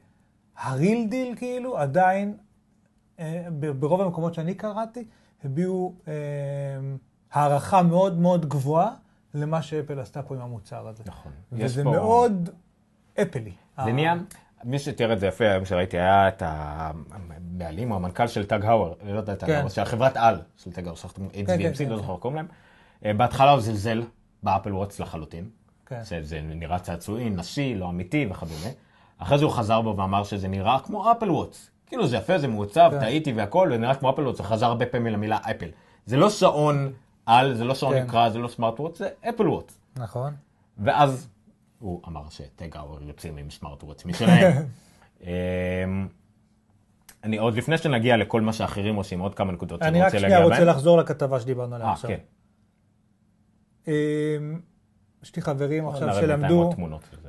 ה 0.58 0.68
real 0.68 1.06
deal 1.08 1.34
כאילו, 1.36 1.78
עדיין 1.78 2.36
ברוב 3.78 4.00
המקומות 4.00 4.34
שאני 4.34 4.54
קראתי, 4.54 5.04
הביעו 5.44 5.94
אה, 6.08 6.12
הערכה 7.32 7.82
מאוד 7.82 8.18
מאוד 8.18 8.46
גבוהה 8.48 8.90
למה 9.34 9.62
שאפל 9.62 10.00
עשתה 10.00 10.22
פה 10.22 10.34
עם 10.34 10.40
המוצר 10.40 10.88
הזה. 10.88 11.02
נכון. 11.06 11.32
וזה 11.52 11.84
פה- 11.84 11.90
מאוד 11.90 12.50
אפלי. 13.22 13.52
זה 13.84 13.92
נהיה, 13.92 14.14
מי 14.64 14.78
שתיאר 14.78 15.12
את 15.12 15.20
זה 15.20 15.26
יפה 15.26 15.44
היום 15.44 15.64
שראיתי 15.64 15.98
היה 15.98 16.28
את 16.28 16.42
הבעלים 16.46 17.90
או 17.90 17.96
המנכ"ל 17.96 18.26
של 18.26 18.46
TAG 18.46 18.64
Heuer, 18.64 18.92
לא 19.04 19.16
יודע, 19.18 19.34
TAG 19.34 19.48
כן. 19.48 19.54
Heuer, 19.56 19.68
של 19.68 19.84
חברת 19.84 20.16
על 20.16 20.40
של 20.56 20.72
TAG 20.72 20.84
Heuer, 20.84 20.96
שכחתם 20.96 21.28
כן, 21.28 21.46
כן, 21.46 21.58
HVMC, 21.58 21.82
לא 21.90 21.96
כן. 21.96 21.96
זוכר 21.96 22.16
קוראים 22.16 22.36
להם. 22.36 22.46
אה, 23.04 23.14
בהתחלה 23.14 23.50
הוא 23.50 23.60
זלזל 23.60 24.02
ב 24.42 24.47
Apple 24.47 24.72
Watch 24.74 25.00
לחלוטין, 25.00 25.48
כן. 25.86 26.04
שזה 26.04 26.40
נראה 26.42 26.78
צעצועי, 26.78 27.30
נשי, 27.30 27.74
לא 27.74 27.88
אמיתי 27.88 28.26
וכדומה. 28.30 28.70
אחרי 29.18 29.38
זה 29.38 29.44
הוא 29.44 29.52
חזר 29.52 29.80
בו 29.80 29.96
ואמר 29.96 30.24
שזה 30.24 30.48
נראה 30.48 30.78
כמו 30.84 31.12
אפל 31.12 31.30
וואטס. 31.30 31.70
כאילו 31.90 32.06
זה 32.06 32.16
יפה, 32.16 32.38
זה 32.38 32.48
מעוצב, 32.48 32.90
כן. 32.92 33.00
טעיתי 33.00 33.32
והכל, 33.32 33.68
זה 33.72 33.78
נראה 33.78 33.94
כמו 33.94 34.10
אפל 34.10 34.22
וואטס, 34.22 34.38
הוא 34.38 34.46
חזר 34.46 34.66
הרבה 34.66 34.86
פעמים 34.86 35.12
למילה 35.12 35.38
אפל. 35.50 35.68
זה 36.06 36.16
לא 36.16 36.30
שעון 36.30 36.92
על, 37.26 37.54
זה 37.54 37.64
לא 37.64 37.74
שעון 37.74 37.94
כן. 37.94 38.02
נקרא, 38.02 38.28
זה 38.28 38.38
לא 38.38 38.48
סמארט 38.48 38.80
וואטס, 38.80 38.98
זה 38.98 39.08
אפל 39.28 39.48
וואטס. 39.48 39.78
נכון. 39.96 40.34
ואז 40.78 41.28
הוא 41.78 42.00
אמר 42.08 42.22
שטג 42.30 42.76
האואר 42.76 43.02
יוצאים 43.02 43.36
עם 43.36 43.50
סמארט 43.50 43.84
וואץ' 43.84 44.04
משלהם. 44.04 44.52
אמ, 45.22 45.28
אני 47.24 47.38
עוד 47.38 47.54
לפני 47.54 47.78
שנגיע 47.78 48.16
לכל 48.16 48.40
מה 48.40 48.52
שאחרים 48.52 48.94
עושים, 48.94 49.20
עוד 49.20 49.34
כמה 49.34 49.52
נקודות 49.52 49.82
אני 49.82 49.88
שאני 49.90 50.00
רק 50.00 50.04
רוצה 50.06 50.18
שנייה 50.18 50.38
להגיע 50.38 50.44
רוצה 50.44 50.64
בהן. 50.64 50.74
לחזור 50.74 50.98
לכתבה 50.98 51.40
שדיברנו 51.40 51.74
עליה 51.74 51.86
אה, 51.86 51.92
עכשיו. 51.92 52.10
כן. 53.84 53.90
יש 55.22 55.36
לי 55.36 55.42
חברים 55.42 55.88
עכשיו 55.88 56.14
שלמדו. 56.14 56.70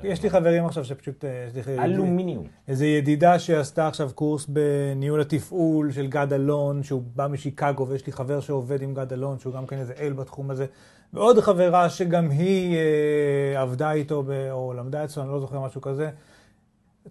יש 0.04 0.24
לי 0.24 0.30
חברים 0.30 0.66
עכשיו 0.66 0.86
שפשוט, 0.86 1.26
אה, 1.26 1.84
אלומיניום. 1.84 2.46
איזו 2.68 2.86
ידידה 2.86 3.40
שעשתה 3.40 3.88
עכשיו 3.88 4.10
קורס 4.16 4.46
בניהול 4.46 5.22
התפעול 5.22 5.92
של 5.92 6.08
גד 6.08 6.34
אלון, 6.34 6.84
שהוא 6.84 7.04
בא 7.16 7.28
משיקגו, 7.28 7.88
ויש 7.88 8.08
לי 8.08 8.14
חבר 8.14 8.40
שעובד 8.40 8.82
עם 8.82 8.94
גד 8.94 9.14
אלון, 9.14 9.40
שהוא 9.40 9.54
גם 9.54 9.68
כן 9.68 9.78
איזה 9.78 9.94
אל 10.00 10.14
בתחום 10.14 10.52
הזה, 10.52 10.66
ועוד 11.14 11.40
חברה 11.40 11.90
שגם 11.90 12.30
היא 12.30 12.78
אה, 12.78 13.62
עבדה 13.62 13.92
איתו, 13.92 14.24
או 14.52 14.74
למדה 14.74 15.04
אצלו, 15.04 15.24
אני 15.24 15.32
לא 15.32 15.40
זוכר 15.40 15.60
משהו 15.60 15.82
כזה. 15.82 16.10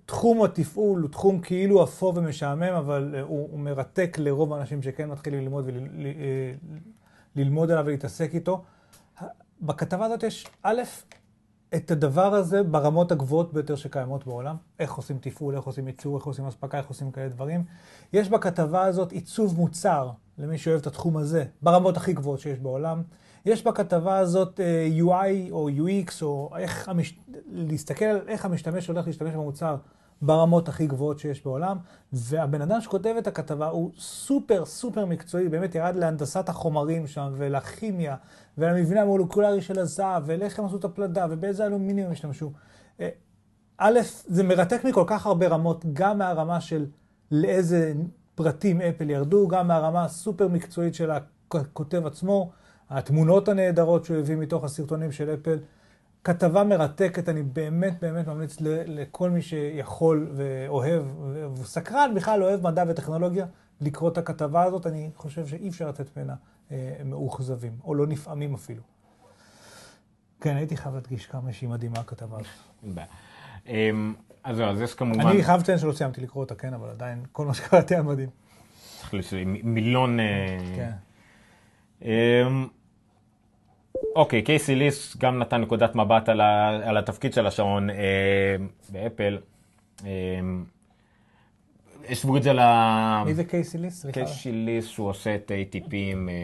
תחום 0.06 0.42
התפעול 0.42 1.00
הוא 1.00 1.10
תחום 1.10 1.40
כאילו 1.40 1.84
אפור 1.84 2.12
ומשעמם, 2.16 2.62
אבל 2.62 3.14
אה, 3.14 3.20
הוא, 3.20 3.48
הוא 3.50 3.60
מרתק 3.60 4.16
לרוב 4.20 4.52
האנשים 4.52 4.82
שכן 4.82 5.08
מתחילים 5.08 5.40
ללמוד 5.40 5.70
וללמוד 7.36 7.70
עליו 7.70 7.84
ולהתעסק 7.86 8.34
איתו. 8.34 8.62
בכתבה 9.62 10.04
הזאת 10.04 10.22
יש, 10.22 10.46
א', 10.62 10.82
את 11.74 11.90
הדבר 11.90 12.34
הזה 12.34 12.62
ברמות 12.62 13.12
הגבוהות 13.12 13.52
ביותר 13.52 13.76
שקיימות 13.76 14.26
בעולם, 14.26 14.56
איך 14.78 14.92
עושים 14.92 15.18
תפעול, 15.20 15.56
איך 15.56 15.64
עושים 15.64 15.86
ייצור, 15.86 16.16
איך 16.16 16.24
עושים 16.26 16.46
אספקה, 16.46 16.78
איך 16.78 16.86
עושים 16.86 17.11
כאלה 17.11 17.28
דברים. 17.28 17.64
יש 18.12 18.28
בכתבה 18.28 18.82
הזאת 18.82 19.12
עיצוב 19.12 19.56
מוצר, 19.56 20.11
למי 20.38 20.58
שאוהב 20.58 20.80
את 20.80 20.86
התחום 20.86 21.16
הזה, 21.16 21.44
ברמות 21.62 21.96
הכי 21.96 22.12
גבוהות 22.12 22.40
שיש 22.40 22.58
בעולם. 22.58 23.02
יש 23.46 23.64
בכתבה 23.64 24.18
הזאת 24.18 24.61
אה, 24.61 24.88
UI 24.98 25.50
או 25.50 25.68
UX, 25.68 26.22
או 26.22 26.50
איך 26.56 26.88
המש... 26.88 27.18
להסתכל 27.50 28.04
על 28.04 28.20
איך 28.28 28.44
המשתמש 28.44 28.86
הולך 28.86 29.06
להשתמש 29.06 29.34
במוצר 29.34 29.76
ברמות 30.22 30.68
הכי 30.68 30.86
גבוהות 30.86 31.18
שיש 31.18 31.44
בעולם, 31.44 31.76
והבן 32.12 32.62
אדם 32.62 32.80
שכותב 32.80 33.14
את 33.18 33.26
הכתבה 33.26 33.68
הוא 33.68 33.90
סופר 33.98 34.64
סופר 34.64 35.06
מקצועי, 35.06 35.48
באמת 35.48 35.74
ירד 35.74 35.96
להנדסת 35.96 36.48
החומרים 36.48 37.06
שם, 37.06 37.32
ולכימיה, 37.36 38.16
ולמבנה 38.58 39.02
המולקולרי 39.02 39.62
של 39.62 39.78
הזהב, 39.78 40.22
ולאיך 40.26 40.58
הם 40.58 40.64
עשו 40.64 40.76
את 40.76 40.84
הפלדה, 40.84 41.26
ובאיזה 41.30 41.66
אלומיניום 41.66 42.12
השתמשו. 42.12 42.52
אה, 43.00 43.08
א', 43.78 44.00
זה 44.26 44.42
מרתק 44.42 44.84
מכל 44.84 45.04
כך 45.06 45.26
הרבה 45.26 45.48
רמות, 45.48 45.84
גם 45.92 46.18
מהרמה 46.18 46.60
של 46.60 46.86
לאיזה 47.30 47.92
פרטים 48.34 48.80
אפל 48.80 49.10
ירדו, 49.10 49.48
גם 49.48 49.68
מהרמה 49.68 50.04
הסופר 50.04 50.48
מקצועית 50.48 50.94
של 50.94 51.10
הכותב 51.10 52.06
עצמו, 52.06 52.50
התמונות 52.90 53.48
הנהדרות 53.48 54.04
שהוא 54.04 54.16
הביא 54.16 54.36
מתוך 54.36 54.64
הסרטונים 54.64 55.12
של 55.12 55.34
אפל. 55.34 55.58
כתבה 56.24 56.64
מרתקת, 56.64 57.28
אני 57.28 57.42
באמת 57.42 58.00
באמת 58.00 58.26
ממליץ 58.26 58.56
לכל 58.86 59.30
מי 59.30 59.42
שיכול 59.42 60.30
ואוהב, 60.34 61.02
וסקרן 61.58 62.12
בכלל 62.14 62.42
אוהב 62.42 62.62
מדע 62.62 62.84
וטכנולוגיה, 62.88 63.46
לקרוא 63.80 64.10
את 64.10 64.18
הכתבה 64.18 64.62
הזאת, 64.62 64.86
אני 64.86 65.10
חושב 65.16 65.46
שאי 65.46 65.68
אפשר 65.68 65.88
לצאת 65.88 66.16
ממנה 66.16 66.34
אה, 66.72 66.76
מאוכזבים, 67.04 67.72
או 67.84 67.94
לא 67.94 68.06
נפעמים 68.06 68.54
אפילו. 68.54 68.82
כן, 70.40 70.56
הייתי 70.56 70.76
חייב 70.76 70.94
להדגיש 70.94 71.26
כמה 71.26 71.52
שהיא 71.52 71.68
מדהימה 71.68 71.98
הכתבה 71.98 72.36
הזאת. 72.38 72.98
אמ, 73.66 74.14
אז 74.44 74.56
זהו, 74.56 74.66
אז 74.68 74.80
יש 74.80 74.94
כמובן... 74.94 75.26
אני 75.26 75.42
חייב 75.44 75.60
לציין 75.60 75.78
שלא 75.78 75.92
סיימתי 75.92 76.20
לקרוא 76.20 76.44
אותה, 76.44 76.54
כן, 76.54 76.74
אבל 76.74 76.88
עדיין 76.88 77.24
כל 77.32 77.46
מה 77.46 77.54
שקראתי 77.54 77.94
היה 77.94 78.02
מדהים. 78.02 78.28
צריך 79.00 79.14
לש- 79.14 79.34
מ- 79.34 79.74
מילון... 79.74 80.20
אה, 80.20 80.58
כן. 80.76 80.90
אוקיי, 84.16 84.43
קייסי 84.43 84.74
ליס 84.74 85.16
גם 85.16 85.38
נתן 85.38 85.61
נקודת 85.61 85.95
מבט 85.95 86.28
על, 86.28 86.41
ה, 86.41 86.68
על 86.88 86.97
התפקיד 86.97 87.32
של 87.32 87.47
השעון 87.47 87.91
אה, 87.91 87.97
באפל. 88.88 89.38
אה, 90.07 90.11
השוו 92.09 92.36
את 92.36 92.43
זה 92.43 92.53
ל... 92.53 92.61
מי 93.24 93.34
זה 93.34 93.45
קייסי 93.45 93.78
ליס? 93.78 94.01
סליחה. 94.01 94.20
קייסי 94.20 94.53
ליס, 94.53 94.86
שהוא 94.86 95.09
עושה 95.09 95.34
את 95.34 95.51
ATP 95.51 95.88
עם, 95.93 96.28
אה, 96.28 96.34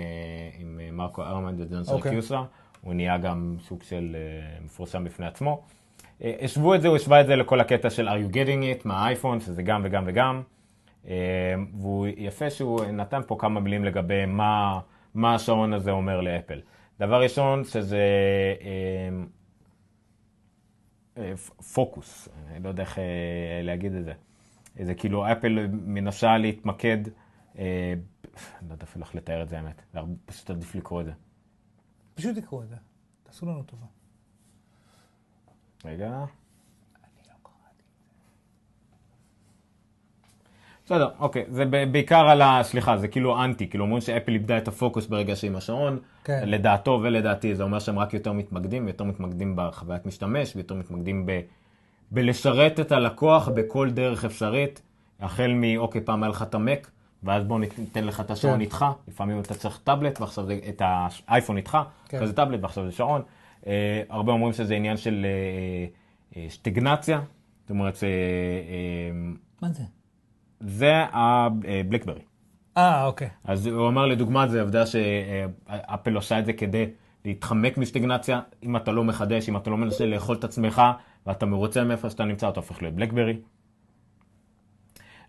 עם 0.61 0.81
אה, 0.83 0.91
מרקו 0.93 1.23
ארמן 1.23 1.55
וג'ונסון 1.63 1.95
אוקיי. 1.95 2.13
קיוסה. 2.13 2.43
הוא 2.81 2.95
נהיה 2.95 3.19
גם 3.19 3.57
סוג 3.61 3.83
של 3.83 4.17
אה, 4.19 4.65
מפורסם 4.65 5.05
בפני 5.05 5.27
עצמו. 5.27 5.63
אה, 6.23 6.35
השוו 6.41 6.75
את 6.75 6.83
זה, 6.83 6.89
הוא 6.89 6.97
השווה 6.97 7.21
את 7.21 7.27
זה 7.27 7.37
לכל 7.37 7.61
הקטע 7.61 7.91
של 7.91 8.09
are 8.09 8.13
you 8.13 8.35
getting 8.35 8.81
it 8.81 8.83
מהאייפון, 8.85 9.41
שזה 9.41 9.63
גם 9.63 9.81
וגם 9.85 10.05
וגם. 10.07 10.43
אה, 11.09 11.15
והוא 11.81 12.07
יפה 12.17 12.51
שהוא 12.51 12.85
נתן 12.85 13.21
פה 13.27 13.37
כמה 13.39 13.61
מילים 13.61 13.85
לגבי 13.85 14.27
מה, 14.27 14.81
מה 15.15 15.35
השעון 15.35 15.73
הזה 15.73 15.91
אומר 15.91 16.21
לאפל. 16.21 16.61
דבר 16.99 17.23
ראשון, 17.23 17.65
שזה 17.65 18.03
אה, 18.61 19.09
אה, 21.17 21.37
פוקוס, 21.75 22.29
אני 22.49 22.63
לא 22.63 22.69
יודע 22.69 22.83
איך 22.83 22.99
אה, 22.99 23.05
להגיד 23.63 23.95
את 23.95 24.05
זה. 24.05 24.13
זה 24.85 24.95
כאילו 24.95 25.33
אפל 25.33 25.67
מנסה 25.71 26.39
להתמקד, 26.39 26.99
אה, 27.59 27.95
אני 28.61 28.69
לא 28.69 28.75
יודע 28.75 28.85
אפילו 28.85 29.05
איך 29.05 29.15
לתאר 29.15 29.43
את 29.43 29.49
זה 29.49 29.59
האמת, 29.59 29.83
פשוט 30.25 30.51
עדיף 30.51 30.75
לקרוא 30.75 31.01
את 31.01 31.07
זה. 31.07 31.13
פשוט 32.15 32.39
תקראו 32.39 32.63
את 32.63 32.69
זה. 32.69 32.77
תעשו 33.23 33.47
לנו 33.47 33.63
טובה. 33.63 33.87
רגע. 35.85 36.25
בסדר, 40.87 41.09
אוקיי, 41.19 41.45
זה 41.51 41.65
בעיקר 41.65 42.29
על 42.29 42.43
ה... 42.43 42.61
סליחה, 42.63 42.97
זה 42.97 43.09
כאילו 43.09 43.45
אנטי, 43.45 43.69
כאילו 43.69 43.85
אומרים 43.85 44.01
שאפל 44.01 44.33
איבדה 44.33 44.59
את 44.59 44.69
הפוקוס 44.69 45.07
ברגע 45.07 45.37
שהיא 45.37 45.51
עם 45.51 45.57
השעון. 45.57 45.99
כן. 46.25 46.43
לדעתו 46.47 47.01
ולדעתי 47.03 47.55
זה 47.55 47.63
אומר 47.63 47.79
שהם 47.79 47.99
רק 47.99 48.15
יותר 48.15 48.33
מתמקדים, 48.33 48.89
יותר 48.89 49.05
מתמקדים 49.05 49.53
בחוויית 49.57 50.07
משתמש, 50.07 50.57
ויותר 50.57 50.75
מתמקדים 50.75 51.27
ב... 51.27 51.41
בלשרת 52.11 52.81
את 52.81 52.93
הלקוח 52.93 53.49
בכל 53.49 53.91
דרך 53.91 54.25
אפשרית, 54.25 54.83
החל 55.21 55.53
מ, 55.55 55.77
אוקיי, 55.77 56.01
פעם 56.01 56.23
היה 56.23 56.31
לך 56.31 56.43
את 56.43 56.55
המק, 56.55 56.91
ואז 57.23 57.45
בוא 57.45 57.61
ניתן 57.61 58.05
לך 58.05 58.21
את 58.21 58.31
השעון 58.31 58.55
כן. 58.55 58.61
איתך, 58.61 58.85
לפעמים 59.09 59.41
אתה 59.41 59.55
צריך 59.55 59.81
טאבלט, 59.85 60.21
ועכשיו 60.21 60.47
זה 60.47 60.59
את 60.69 60.83
האייפון 60.85 61.57
איתך, 61.57 61.79
כן. 62.09 62.17
אחרי 62.17 62.27
זה 62.27 62.33
טאבלט, 62.33 62.63
ועכשיו 62.63 62.85
זה 62.85 62.93
שעון. 62.93 63.23
אה, 63.67 64.03
הרבה 64.09 64.33
אומרים 64.33 64.53
שזה 64.53 64.75
עניין 64.75 64.97
של 64.97 65.27
אה, 65.27 66.41
אה, 66.41 66.47
סטגנציה, 66.51 67.21
זאת 67.63 67.71
אומרת, 67.71 67.99
אה, 68.03 68.09
אה, 68.09 69.33
מה 69.63 69.69
זה? 69.69 69.83
זה 70.61 71.05
הבלקברי. 71.13 72.21
אה, 72.77 73.05
אוקיי. 73.05 73.29
אז 73.45 73.67
הוא 73.67 73.89
אמר 73.89 74.07
לדוגמה, 74.07 74.49
זה 74.49 74.61
עובדה 74.61 74.87
שאפל 74.87 76.15
עושה 76.15 76.39
את 76.39 76.47
זה 76.47 76.53
כדי 76.53 76.87
להתחמק 77.25 77.79
מסטגנציה, 77.79 78.41
אם 78.63 78.77
אתה 78.77 78.93
לא 78.93 79.05
מחדש, 79.05 79.49
אם 79.49 79.57
אתה 79.57 79.71
לא 79.71 79.77
מנסה 79.77 80.07
לאכול 80.07 80.37
את 80.37 80.45
עצמך, 80.45 80.83
ואתה 81.27 81.47
מרוצה 81.47 81.85
מאיפה 81.85 82.11
שאתה 82.11 82.25
נמצא, 82.25 82.49
אתה 82.49 82.61
הופך 82.61 82.83
להיות 82.83 82.95
בלקברי. 82.95 83.37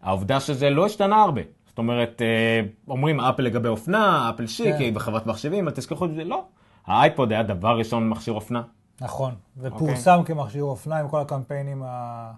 העובדה 0.01 0.39
שזה 0.39 0.69
לא 0.69 0.85
השתנה 0.85 1.15
הרבה. 1.23 1.41
זאת 1.67 1.77
אומרת, 1.77 2.21
אה, 2.21 2.61
אומרים 2.87 3.19
אפל 3.19 3.43
לגבי 3.43 3.67
אופנה, 3.69 4.31
אפל 4.35 4.47
שיק, 4.47 4.75
כן. 4.75 4.81
היא 4.81 4.93
בחברת 4.93 5.25
מחשבים, 5.25 5.67
אל 5.67 5.73
תזכחו, 5.73 6.07
זה 6.07 6.23
לא. 6.23 6.45
האייפוד 6.85 7.31
היה 7.31 7.43
דבר 7.43 7.77
ראשון 7.77 8.09
מכשיר 8.09 8.33
אופנה. 8.33 8.61
נכון. 9.01 9.35
אוקיי. 9.57 9.71
ופורסם 9.75 10.19
כמכשיר 10.25 10.63
אופנה 10.63 10.99
עם 10.99 11.07
כל 11.09 11.19
הקמפיינים 11.21 11.83
ה- 11.85 12.31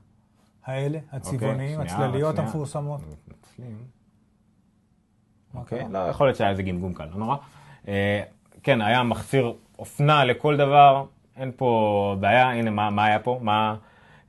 האלה, 0.70 1.00
הצבעוניים, 1.12 1.80
אוקיי, 1.80 1.90
שנייה, 1.90 2.06
הצלליות. 2.08 2.40
המפורסמות. 2.40 3.02
אוקיי? 5.56 5.86
לא, 5.92 6.00
יכול 6.00 6.28
להיות 6.28 6.38
שהיה 6.38 6.50
איזה 6.50 6.64
גמגום 6.64 6.94
קל, 6.94 7.06
לא 7.12 7.18
נורא. 7.18 7.36
אה, 7.88 8.22
כן, 8.64 8.82
היה 8.82 9.04
מחסיר 9.04 9.54
אופנה 9.80 10.26
לכל 10.26 10.58
דבר, 10.58 11.06
אין 11.38 11.52
פה 11.56 12.16
בעיה, 12.20 12.50
הנה 12.52 12.72
מה, 12.72 12.90
מה 12.90 13.06
היה 13.06 13.20
פה, 13.20 13.40
מה, 13.42 13.76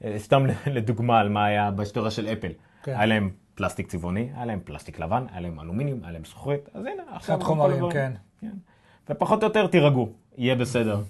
אה, 0.05 0.15
סתם 0.19 0.47
לדוגמה 0.77 1.21
על 1.21 1.29
מה 1.29 1.45
היה 1.45 1.71
בהיסטוריה 1.71 2.11
של 2.11 2.29
אפל. 2.29 2.53
כן. 2.83 2.93
היה 2.93 3.07
להם 3.07 3.31
פלסטיק 3.55 3.87
צבעוני, 3.87 4.31
היה 4.35 4.45
להם 4.45 4.61
פלסטיק 4.65 4.99
לבן, 4.99 5.27
היה 5.33 5.41
להם 5.41 5.61
אלומיניום, 5.61 5.99
היה 6.03 6.13
להם 6.13 6.25
זכוכית, 6.25 6.69
אז 6.75 6.85
הנה, 6.85 7.03
עכשיו... 7.13 7.37
קצת 7.37 7.47
חומרים. 7.47 7.91
כן. 7.91 8.13
כן. 8.41 8.53
ופחות 9.11 9.43
או 9.43 9.49
יותר 9.49 9.67
תירגעו, 9.67 10.13
יהיה 10.39 10.55
בסדר. 10.55 11.01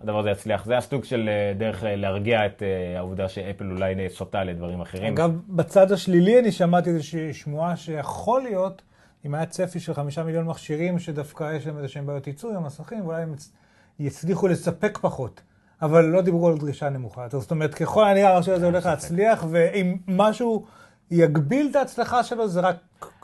הדבר 0.00 0.18
הזה 0.18 0.30
יצליח. 0.30 0.64
זה 0.64 0.78
הסוג 0.78 1.04
של 1.04 1.28
אה, 1.28 1.52
דרך 1.58 1.84
אה, 1.84 1.96
להרגיע 1.96 2.46
את 2.46 2.62
אה, 2.62 2.98
העובדה 2.98 3.28
שאפל 3.28 3.70
אולי 3.70 3.94
סוטה 4.08 4.44
לדברים 4.44 4.80
אחרים. 4.80 5.12
אגב, 5.12 5.40
בצד 5.48 5.92
השלילי 5.92 6.38
אני 6.38 6.52
שמעתי 6.52 6.90
איזושהי 6.90 7.34
שמועה 7.34 7.76
שיכול 7.76 8.42
להיות, 8.42 8.82
אם 9.26 9.34
היה 9.34 9.46
צפי 9.46 9.80
של 9.80 9.94
חמישה 9.94 10.22
מיליון 10.22 10.46
מכשירים, 10.46 10.98
שדווקא 10.98 11.52
יש 11.56 11.66
להם 11.66 11.76
איזה 11.76 11.88
שהם 11.88 12.06
בעיות 12.06 12.26
ייצור 12.26 12.50
עם 12.50 12.56
המסכים, 12.56 13.00
ואולי 13.04 13.22
הם 13.22 13.34
יצ- 13.34 13.52
יצליחו 13.98 14.48
לספק 14.48 14.98
פחות. 15.02 15.40
אבל 15.82 16.04
לא 16.04 16.20
דיברו 16.22 16.48
על 16.48 16.58
דרישה 16.58 16.88
נמוכה 16.88 17.22
יותר. 17.24 17.40
זאת 17.40 17.50
אומרת, 17.50 17.74
ככל 17.74 18.04
הנראה 18.04 18.28
הרשת 18.28 18.52
הזה 18.52 18.66
הולך 18.66 18.86
להצליח, 18.86 19.44
ואם 19.50 19.96
משהו 20.08 20.66
יגביל 21.10 21.68
את 21.70 21.76
ההצלחה 21.76 22.24
שלו, 22.24 22.48
זה 22.48 22.60
רק 22.60 22.76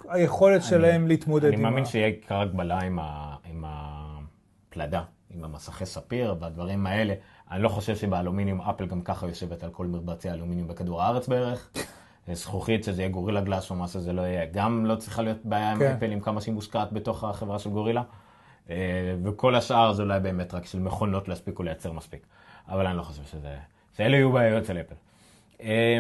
היכולת 0.08 0.62
שלהם 0.64 1.08
להתמודד 1.08 1.46
אני 1.46 1.56
עם 1.56 1.62
מאמין 1.62 1.84
ה... 1.84 1.86
שיהיה 1.86 2.06
עיקר 2.06 2.40
הגבלה 2.40 2.80
עם, 2.80 2.98
ה, 2.98 3.34
עם 3.50 3.64
הפלדה, 3.66 5.02
עם 5.34 5.44
המסכי 5.44 5.86
ספיר 5.86 6.34
והדברים 6.40 6.86
האלה. 6.86 7.14
אני 7.50 7.62
לא 7.62 7.68
חושב 7.68 7.96
שבאלומיניום 7.96 8.60
אפל 8.60 8.86
גם 8.86 9.00
ככה 9.00 9.26
יושבת 9.26 9.64
על 9.64 9.70
כל 9.70 9.86
מרבצי 9.86 10.30
האלומיניום 10.30 10.68
בכדור 10.68 11.02
הארץ 11.02 11.28
בערך. 11.28 11.70
זכוכית 12.32 12.84
שזה 12.84 13.02
יהיה 13.02 13.08
גורילה 13.10 13.40
גלאס 13.40 13.70
או 13.70 13.74
מה 13.76 13.88
שזה 13.88 14.12
לא 14.12 14.22
יהיה, 14.22 14.44
גם 14.52 14.86
לא 14.86 14.94
צריכה 14.96 15.22
להיות 15.22 15.38
בעיה 15.44 15.72
עם 15.72 15.78
כן. 15.78 15.92
אפל 15.96 16.10
עם 16.12 16.20
כמה 16.20 16.40
שהיא 16.40 16.54
מושקעת 16.54 16.92
בתוך 16.92 17.24
החברה 17.24 17.58
של 17.58 17.70
גורילה. 17.70 18.02
אה, 18.70 18.76
וכל 19.24 19.54
השאר 19.54 19.92
זה 19.92 20.02
אולי 20.02 20.20
באמת 20.20 20.54
רק 20.54 20.66
של 20.66 20.78
מכונות 20.78 21.28
יספיקו 21.28 21.62
לייצר 21.62 21.92
מספיק. 21.92 22.26
אבל 22.68 22.86
אני 22.86 22.96
לא 22.96 23.02
חושב 23.02 23.22
שזה... 23.24 23.56
שאלה 23.96 24.16
יהיו 24.16 24.32
בעיות 24.32 24.64
של 24.64 24.78
אפל. 24.80 24.94
אה, 25.60 25.98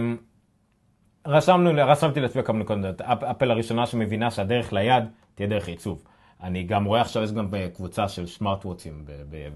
רשמנו, 1.26 1.70
רשמתי 1.86 2.20
לעצמי 2.20 2.42
כמה 2.42 2.58
נקודות. 2.58 3.00
אפ- 3.00 3.22
אפל 3.22 3.50
הראשונה 3.50 3.86
שמבינה 3.86 4.30
שהדרך 4.30 4.72
ליד 4.72 5.04
תהיה 5.34 5.48
דרך 5.48 5.68
עיצוב. 5.68 6.04
אני 6.44 6.62
גם 6.62 6.84
רואה 6.84 7.00
עכשיו, 7.00 7.22
יש 7.22 7.32
גם 7.32 7.48
קבוצה 7.74 8.08
של 8.08 8.26
smartwatch 8.26 8.66
ים 8.66 9.04
כן. 9.06 9.12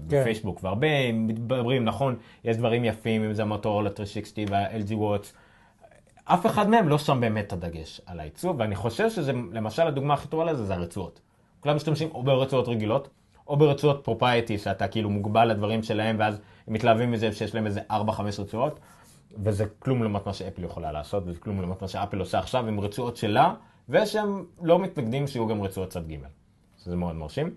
בפייסבוק, 0.07 0.63
והרבה 0.63 1.11
מדברים, 1.11 1.85
נכון, 1.85 2.15
יש 2.43 2.57
דברים 2.57 2.85
יפים, 2.85 3.23
אם 3.23 3.33
זה 3.33 3.41
המוטורולה 3.41 3.89
360 3.89 4.47
וה-LG 4.51 4.93
Watch, 4.93 5.33
אף 6.25 6.45
אחד 6.45 6.69
מהם 6.69 6.87
לא 6.87 6.97
שם 6.97 7.19
באמת 7.21 7.47
את 7.47 7.53
הדגש 7.53 8.01
על 8.05 8.19
העיצוב, 8.19 8.55
ואני 8.59 8.75
חושב 8.75 9.09
שזה, 9.09 9.31
למשל, 9.51 9.81
הדוגמה 9.81 10.13
הכי 10.13 10.27
טובה 10.27 10.43
לזה 10.43 10.65
זה 10.65 10.73
הרצועות. 10.73 11.19
כולם 11.59 11.75
משתמשים 11.75 12.09
או 12.13 12.23
ברצועות 12.23 12.67
רגילות, 12.67 13.09
או 13.47 13.57
ברצועות 13.57 14.01
proprietary, 14.03 14.57
שאתה 14.57 14.87
כאילו 14.87 15.09
מוגבל 15.09 15.45
לדברים 15.45 15.83
שלהם, 15.83 16.15
ואז 16.19 16.41
הם 16.67 16.73
מתלהבים 16.73 17.11
מזה 17.11 17.31
שיש 17.31 17.55
להם 17.55 17.65
איזה 17.65 17.81
4-5 17.91 17.93
רצועות, 18.39 18.79
וזה 19.43 19.65
כלום 19.79 20.03
לעומת 20.03 20.25
מה 20.25 20.33
שאפל 20.33 20.63
יכולה 20.63 20.91
לעשות, 20.91 21.23
וזה 21.25 21.39
כלום 21.39 21.61
לעומת 21.61 21.81
מה 21.81 21.87
שאפל 21.87 22.19
עושה 22.19 22.39
עכשיו 22.39 22.67
עם 22.67 22.79
רצועות 22.79 23.17
שלה, 23.17 23.53
ושהם 23.89 24.45
לא 24.61 24.79
מתנגדים 24.79 25.27
שיהיו 25.27 25.47
גם 25.47 25.61
רצועות 25.61 25.89
צד 25.89 26.07
ג'. 26.07 26.38
שזה 26.83 26.95
מאוד 26.95 27.15
מרשים. 27.15 27.55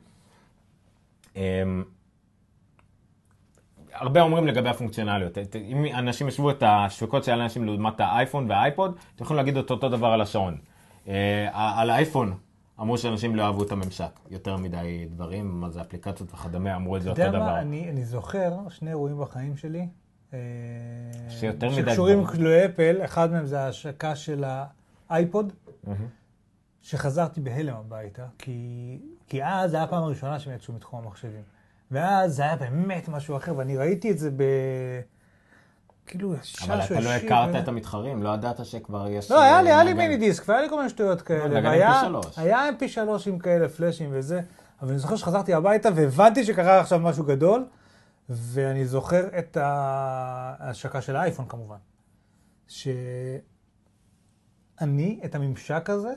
אמ, 1.36 1.84
הרבה 3.92 4.20
אומרים 4.20 4.46
לגבי 4.46 4.68
הפונקציונליות. 4.68 5.38
אם 5.54 5.86
אנשים 5.94 6.28
ישבו 6.28 6.50
את 6.50 6.62
השוויקות 6.66 7.24
של 7.24 7.32
אנשים 7.32 7.64
לעומת 7.64 8.00
האייפון 8.00 8.50
והאייפוד, 8.50 8.96
אתם 9.14 9.24
יכולים 9.24 9.36
להגיד 9.38 9.56
את 9.56 9.70
אותו 9.70 9.88
דבר 9.88 10.06
על 10.06 10.20
השעון. 10.20 10.58
אה, 11.08 11.48
על 11.80 11.90
האייפון 11.90 12.34
אמרו 12.80 12.98
שאנשים 12.98 13.36
לא 13.36 13.42
אהבו 13.42 13.62
את 13.62 13.72
הממשק. 13.72 14.20
יותר 14.30 14.56
מדי 14.56 15.06
דברים, 15.10 15.60
מה 15.60 15.70
זה 15.70 15.80
אפליקציות 15.80 16.34
וכדומה, 16.34 16.76
אמרו 16.76 16.96
את 16.96 17.02
זה 17.02 17.12
אתה 17.12 17.22
אותו 17.22 17.36
יודע 17.36 17.38
דבר. 17.38 17.52
מה, 17.52 17.60
אני, 17.60 17.90
אני 17.90 18.04
זוכר 18.04 18.52
שני 18.68 18.90
אירועים 18.90 19.20
בחיים 19.20 19.56
שלי. 19.56 19.88
אה, 20.32 20.38
שיותר 21.28 21.70
מדי 21.70 21.76
שקשורים 21.76 22.22
דברים. 22.22 22.42
לאפל, 22.42 23.04
אחד 23.04 23.32
מהם 23.32 23.46
זה 23.46 23.60
ההשקה 23.60 24.16
של 24.16 24.44
האייפוד, 25.08 25.52
מהמם. 25.84 26.21
שחזרתי 26.82 27.40
בהלם 27.40 27.76
הביתה, 27.76 28.26
כי, 28.38 28.98
כי 29.26 29.44
אז 29.44 29.70
זו 29.70 29.76
הייתה 29.76 29.88
הפעם 29.88 30.02
הראשונה 30.02 30.38
שהם 30.38 30.54
יצאו 30.54 30.74
מתחום 30.74 31.04
המחשבים. 31.04 31.42
ואז 31.90 32.36
זה 32.36 32.42
היה 32.42 32.56
באמת 32.56 33.08
משהו 33.08 33.36
אחר, 33.36 33.56
ואני 33.56 33.76
ראיתי 33.76 34.10
את 34.10 34.18
זה 34.18 34.30
ב... 34.30 34.42
כאילו, 36.06 36.34
ישר 36.34 36.64
אבל 36.74 36.80
אתה 36.84 37.00
לא 37.00 37.08
הכרת 37.10 37.54
ו- 37.54 37.58
את 37.58 37.68
המתחרים, 37.68 38.22
לא 38.22 38.28
ידעת 38.34 38.66
שכבר 38.66 39.06
יש... 39.08 39.30
לא, 39.30 39.42
היה 39.42 39.62
לי, 39.62 39.68
היה 39.72 39.84
לי. 39.84 39.92
מיני 39.94 40.16
דיסק, 40.16 40.48
והיה 40.48 40.60
לי 40.62 40.68
כל 40.68 40.76
מיני 40.76 40.88
שטויות 40.88 41.22
כאלה. 41.22 41.48
נגן 41.60 41.66
והיה- 41.68 42.02
MP3. 42.02 42.26
היה 42.40 42.68
mp3 42.68 42.98
עם 43.26 43.38
כאלה 43.38 43.68
פלאשים 43.68 44.10
וזה, 44.12 44.40
אבל 44.82 44.90
אני 44.90 44.98
זוכר 44.98 45.16
שחזרתי 45.16 45.54
הביתה 45.54 45.88
והבנתי 45.94 46.44
שקרה 46.44 46.80
עכשיו 46.80 46.98
משהו 46.98 47.24
גדול, 47.24 47.66
ואני 48.28 48.86
זוכר 48.86 49.38
את 49.38 49.56
ההשקה 49.60 51.00
של 51.00 51.16
האייפון 51.16 51.44
כמובן. 51.48 51.76
שאני, 52.68 53.10
את 55.24 55.34
הממשק 55.34 55.90
הזה, 55.90 56.12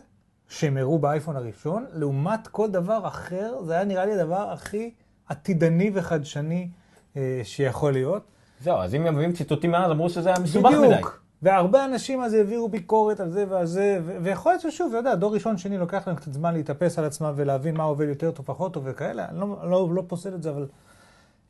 שהם 0.50 0.78
הראו 0.78 1.00
באייפון 1.00 1.36
הראשון, 1.36 1.86
לעומת 1.94 2.48
כל 2.48 2.72
דבר 2.72 3.08
אחר, 3.08 3.64
זה 3.66 3.74
היה 3.74 3.84
נראה 3.84 4.06
לי 4.06 4.14
הדבר 4.14 4.52
הכי 4.52 4.92
עתידני 5.28 5.92
וחדשני 5.94 6.70
אה, 7.18 7.42
שיכול 7.44 7.94
להיות. 7.94 8.24
זהו, 8.62 8.78
אז 8.78 8.96
אם 8.96 9.04
מביאים 9.04 9.34
ציטוטים 9.34 9.72
מאז, 9.72 9.92
אמרו 9.92 10.10
שזה 10.10 10.30
היה 10.30 10.40
מסובך 10.40 10.72
מדי. 10.72 10.88
בדיוק. 10.88 11.26
והרבה 11.42 11.86
אנשים 11.86 12.22
אז 12.22 12.34
העבירו 12.34 12.70
ביקורת 12.70 13.20
על 13.20 13.30
זה 13.30 13.46
ועל 13.50 13.66
זה, 13.66 14.00
ו- 14.06 14.18
ויכול 14.22 14.52
להיות 14.52 14.62
ששוב, 14.62 14.88
אתה 14.90 14.98
יודע, 14.98 15.16
דור 15.16 15.34
ראשון, 15.34 15.58
שני, 15.58 15.78
לוקח 15.78 16.08
להם 16.08 16.16
קצת 16.16 16.34
זמן 16.34 16.54
להתאפס 16.54 17.00
על 17.00 17.06
עצמם 17.06 17.34
ולהבין 17.36 17.78
מה 17.78 17.84
עובד 17.84 18.08
יותר 18.08 18.32
טוב, 18.32 18.46
פחות 18.46 18.74
טוב 18.74 18.84
וכאלה, 18.88 19.30
אני 19.30 19.40
לא, 19.40 19.58
לא, 19.64 19.90
לא 19.92 20.04
פוסל 20.08 20.36
את 20.36 20.44
זה, 20.44 20.50
אבל 20.50 20.68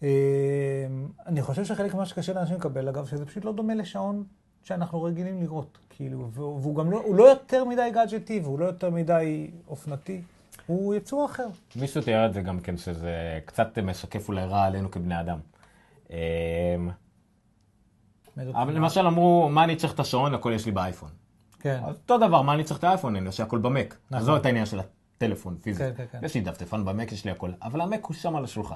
אה, 0.04 0.10
אני 1.28 1.42
חושב 1.42 1.66
שחלק 1.66 1.94
ממה 1.94 2.06
שקשה 2.06 2.34
לאנשים 2.34 2.56
לקבל, 2.56 2.90
אגב, 2.90 3.06
שזה 3.06 3.26
פשוט 3.26 3.46
לא 3.46 3.54
דומה 3.54 3.76
לשעון 3.76 4.24
שאנחנו 4.66 5.04
רגילים 5.04 5.42
לראות, 5.42 5.78
כאילו, 5.90 6.30
והוא, 6.32 6.76
גם 6.76 6.92
לא, 6.92 7.02
הוא 7.06 7.16
לא 7.16 7.24
יותר 7.24 7.66
מדי 7.66 7.90
גאדג'טי, 7.94 8.40
והוא 8.40 8.60
לא 8.60 8.66
יותר 8.66 8.90
מדי 8.90 9.48
אופנתי, 9.68 10.22
הוא 10.68 10.96
יצור 10.96 11.26
אחר. 11.26 11.48
מישהו 11.76 12.02
תיאר 12.02 12.26
את 12.26 12.34
זה 12.34 12.42
גם 12.42 12.60
כן, 12.60 12.78
שזה 12.78 13.40
קצת 13.46 13.80
משקף 13.80 14.28
אולי 14.28 14.46
רע 14.46 14.64
עלינו 14.64 14.92
כבני 14.92 15.20
אדם. 15.20 15.40
אמ, 16.10 16.16
אבל 18.54 18.74
למשל 18.74 19.08
אמרו, 19.08 19.50
מה 19.50 19.64
אני 19.64 19.76
צריך 19.76 19.94
את 19.94 20.00
השעון, 20.00 20.34
הכל 20.34 20.52
יש 20.56 20.66
לי 20.66 20.72
באייפון. 20.72 21.10
כן, 21.60 21.80
אותו 21.88 22.18
דבר, 22.18 22.42
מה 22.42 22.54
אני 22.54 22.64
צריך 22.64 22.80
את 22.80 22.84
האייפון, 22.84 23.16
אני 23.16 23.28
עושה 23.28 23.44
הכל 23.44 23.58
במק. 23.58 23.98
נכון. 24.06 24.18
עזוב 24.18 24.36
את 24.36 24.46
העניין 24.46 24.66
של 24.66 24.80
הטלפון 24.80 25.58
פיזי. 25.62 25.80
כן, 25.84 25.92
כן, 25.98 26.06
כן. 26.12 26.20
יש 26.26 26.34
לי 26.36 26.42
דפדפן 26.42 26.86
במק, 26.86 27.12
יש 27.12 27.26
לי 27.26 27.32
הכל. 27.32 27.52
אבל 27.62 27.82
המק 27.82 28.06
הוא 28.06 28.16
שם 28.16 28.36
על 28.36 28.44
השולחן. 28.44 28.76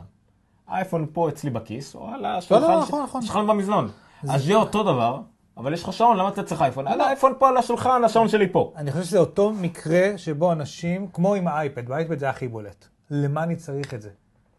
האייפון 0.67 1.05
פה 1.13 1.29
אצלי 1.29 1.49
בכיס, 1.49 1.95
או 1.95 2.07
על 2.07 2.25
השולחן, 2.25 2.63
לא, 2.71 2.81
ש- 2.85 2.87
נכון, 2.87 3.03
נכון. 3.03 3.21
השולחן 3.23 3.47
במזנון. 3.47 3.89
אז 4.29 4.43
זה 4.45 4.55
אותו 4.55 4.83
דבר, 4.83 5.21
אבל 5.59 5.73
יש 5.73 5.83
לך 5.83 5.93
שעון, 5.93 6.17
למה 6.17 6.29
אתה 6.29 6.43
צריך 6.43 6.61
אייפון? 6.61 6.87
על 6.87 7.01
האייפון 7.01 7.33
פה 7.37 7.49
על 7.49 7.57
השולחן, 7.57 8.03
השעון 8.03 8.27
שלי 8.27 8.49
פה. 8.49 8.73
אני 8.75 8.91
חושב 8.91 9.03
שזה 9.03 9.19
אותו 9.19 9.51
מקרה 9.51 10.17
שבו 10.17 10.51
אנשים, 10.51 11.07
כמו 11.13 11.35
עם 11.35 11.47
האייפד, 11.47 11.89
באייפד 11.89 12.19
זה 12.19 12.29
הכי 12.29 12.47
בולט. 12.47 12.85
למה 13.11 13.43
אני 13.43 13.55
צריך 13.55 13.93
את 13.93 14.01
זה? 14.01 14.09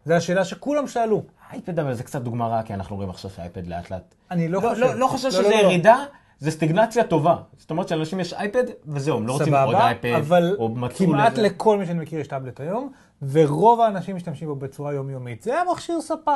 זו 0.04 0.14
השאלה 0.14 0.44
שכולם 0.44 0.86
שאלו. 0.86 1.22
אייפד 1.52 1.78
אבל 1.78 1.94
זה 1.94 2.02
קצת 2.02 2.22
דוגמה 2.22 2.46
רעה, 2.46 2.62
כי 2.62 2.74
אנחנו 2.74 2.96
רואים 2.96 3.10
עכשיו 3.10 3.30
שהאייפד 3.30 3.66
לאט 3.66 3.90
לאט. 3.90 4.14
אני 4.30 4.48
לא 4.48 4.62
לא, 4.62 4.68
חושב. 4.68 4.80
לא, 4.80 4.94
לא 4.94 5.06
חושב 5.06 5.28
לא, 5.28 5.30
שזה 5.30 5.42
לא, 5.42 5.50
לא. 5.50 5.56
ירידה, 5.56 6.04
זה 6.38 6.50
סטגנציה 6.50 7.04
טובה. 7.04 7.36
זאת 7.58 7.70
אומרת 7.70 7.88
שלאנשים 7.88 8.20
יש 8.20 8.32
אייפד, 8.32 8.64
וזהו, 8.86 9.16
הם 9.16 9.26
לא 9.26 9.32
רוצים 9.32 9.54
עוד 9.54 9.74
אייפד, 9.74 10.08
אבל 10.08 10.56
או 10.58 10.68
מצאו 10.68 11.06
כמעט 11.06 11.32
לזה. 11.32 11.42
לכל 11.42 11.78
מי 11.78 11.86
שאני 11.86 12.00
מכיר 12.00 12.20
יש 12.20 12.28
טאבלט 12.28 12.60
היום, 12.60 12.92
ורוב 13.22 13.80
האנשים 13.80 14.16
משתמשים 14.16 14.48
בו 14.48 14.54
בצורה 14.54 14.92
יומיומית. 14.92 15.42
זה 15.42 15.60
המכשיר 15.60 16.00
ספה. 16.00 16.34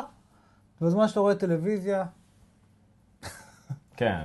בזמן 0.80 1.08
שאתה 1.08 1.20
רואה 1.20 1.34
טלוויזיה, 1.34 2.04
כן, 3.96 4.24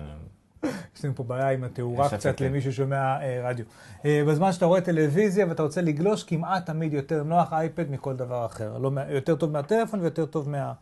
יש 0.63 1.05
לנו 1.05 1.15
פה 1.15 1.23
בעיה 1.23 1.49
עם 1.49 1.63
התאורה 1.63 2.09
קצת. 2.09 2.41
למי 2.41 2.61
ששומע 2.61 2.95
אה, 3.21 3.41
רדיו. 3.49 3.65
אה, 4.05 4.23
בזמן 4.27 4.51
שאתה 4.51 4.65
רואה 4.65 4.81
טלוויזיה 4.81 5.45
ואתה 5.49 5.63
רוצה 5.63 5.81
לגלוש, 5.81 6.23
כמעט 6.23 6.65
תמיד 6.65 6.93
יותר 6.93 7.23
נוח 7.23 7.53
אייפד 7.53 7.91
מכל 7.91 8.15
דבר 8.15 8.45
אחר. 8.45 8.77
לא, 8.77 8.91
יותר 9.09 9.35
טוב 9.35 9.51
מהטלפון 9.51 9.99
ויותר 9.99 10.25
טוב, 10.25 10.49
מה, 10.49 10.73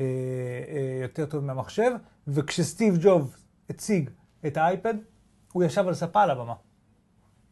אה, 0.00 0.04
יותר 1.02 1.26
טוב 1.26 1.44
מהמחשב. 1.44 1.90
וכשסטיב 2.28 2.98
ג'וב 3.02 3.36
הציג 3.70 4.10
את 4.46 4.56
האייפד, 4.56 4.94
הוא 5.52 5.64
ישב 5.64 5.88
על 5.88 5.94
ספה 5.94 6.22
על 6.22 6.30
הבמה. 6.30 6.54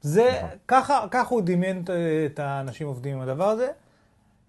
זה, 0.00 0.30
נכון. 0.36 0.48
ככה, 0.68 1.04
ככה 1.10 1.34
הוא 1.34 1.42
דמיין 1.42 1.84
את- 2.26 2.38
האנשים 2.38 2.86
עובדים 2.86 3.16
עם 3.16 3.22
הדבר 3.22 3.44
הזה. 3.48 3.68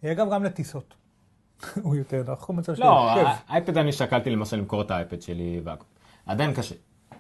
אגב, 0.06 0.28
גם 0.32 0.44
לטיסות. 0.44 0.94
הוא 1.84 1.96
יותר 1.96 2.24
נוח, 2.28 2.48
הוא 2.48 2.56
מצב 2.56 2.74
לא, 2.80 3.12
יושב. 3.16 3.28
האייפד 3.48 3.78
אני 3.78 3.92
שקלתי 3.92 4.30
למשל 4.30 4.58
למכור 4.58 4.82
את 4.82 4.92
האייפד 4.92 5.22
שלי. 5.22 5.62
עדיין 6.26 6.54
קשה. 6.54 6.76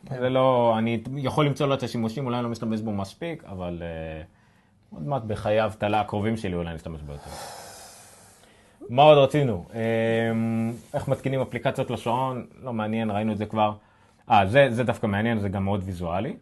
כן. 0.05 0.19
זה 0.19 0.29
לא, 0.29 0.75
אני 0.77 1.03
יכול 1.15 1.45
למצוא 1.45 1.67
לו 1.67 1.73
את 1.73 1.83
השימושים, 1.83 2.25
אולי 2.25 2.37
אני 2.37 2.43
לא 2.43 2.49
משתמש 2.49 2.81
בו 2.81 2.91
מספיק, 2.91 3.43
אבל 3.43 3.77
אה, 3.81 4.23
עוד 4.89 5.07
מעט 5.07 5.23
בחיי 5.23 5.59
האבטלה 5.59 6.01
הקרובים 6.01 6.37
שלי 6.37 6.55
אולי 6.55 6.73
נשתמש 6.73 7.01
בו 7.01 7.11
יותר. 7.11 7.31
מה 8.89 9.03
עוד 9.03 9.17
רצינו? 9.17 9.65
אה, 9.73 9.81
איך 10.93 11.07
מתקינים 11.07 11.41
אפליקציות 11.41 11.89
לשעון? 11.89 12.45
לא 12.61 12.73
מעניין, 12.73 13.11
ראינו 13.11 13.31
את 13.31 13.37
זה 13.37 13.45
כבר. 13.45 13.73
אה, 14.31 14.47
זה, 14.47 14.67
זה 14.71 14.83
דווקא 14.83 15.07
מעניין, 15.07 15.39
זה 15.39 15.49
גם 15.49 15.65
מאוד 15.65 15.81
ויזואלי. 15.85 16.37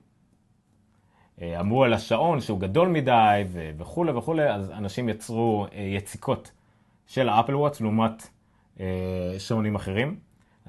אה, 1.41 1.59
אמרו 1.59 1.83
על 1.83 1.93
השעון 1.93 2.41
שהוא 2.41 2.59
גדול 2.59 2.87
מדי 2.87 3.43
וכולי 3.77 4.11
וכולי, 4.11 4.49
אז 4.49 4.71
אנשים 4.71 5.09
יצרו 5.09 5.67
יציקות 5.73 6.51
של 7.07 7.29
האפל 7.29 7.55
וואטס 7.55 7.81
לעומת 7.81 8.27
שעונים 9.37 9.75
אחרים. 9.75 10.19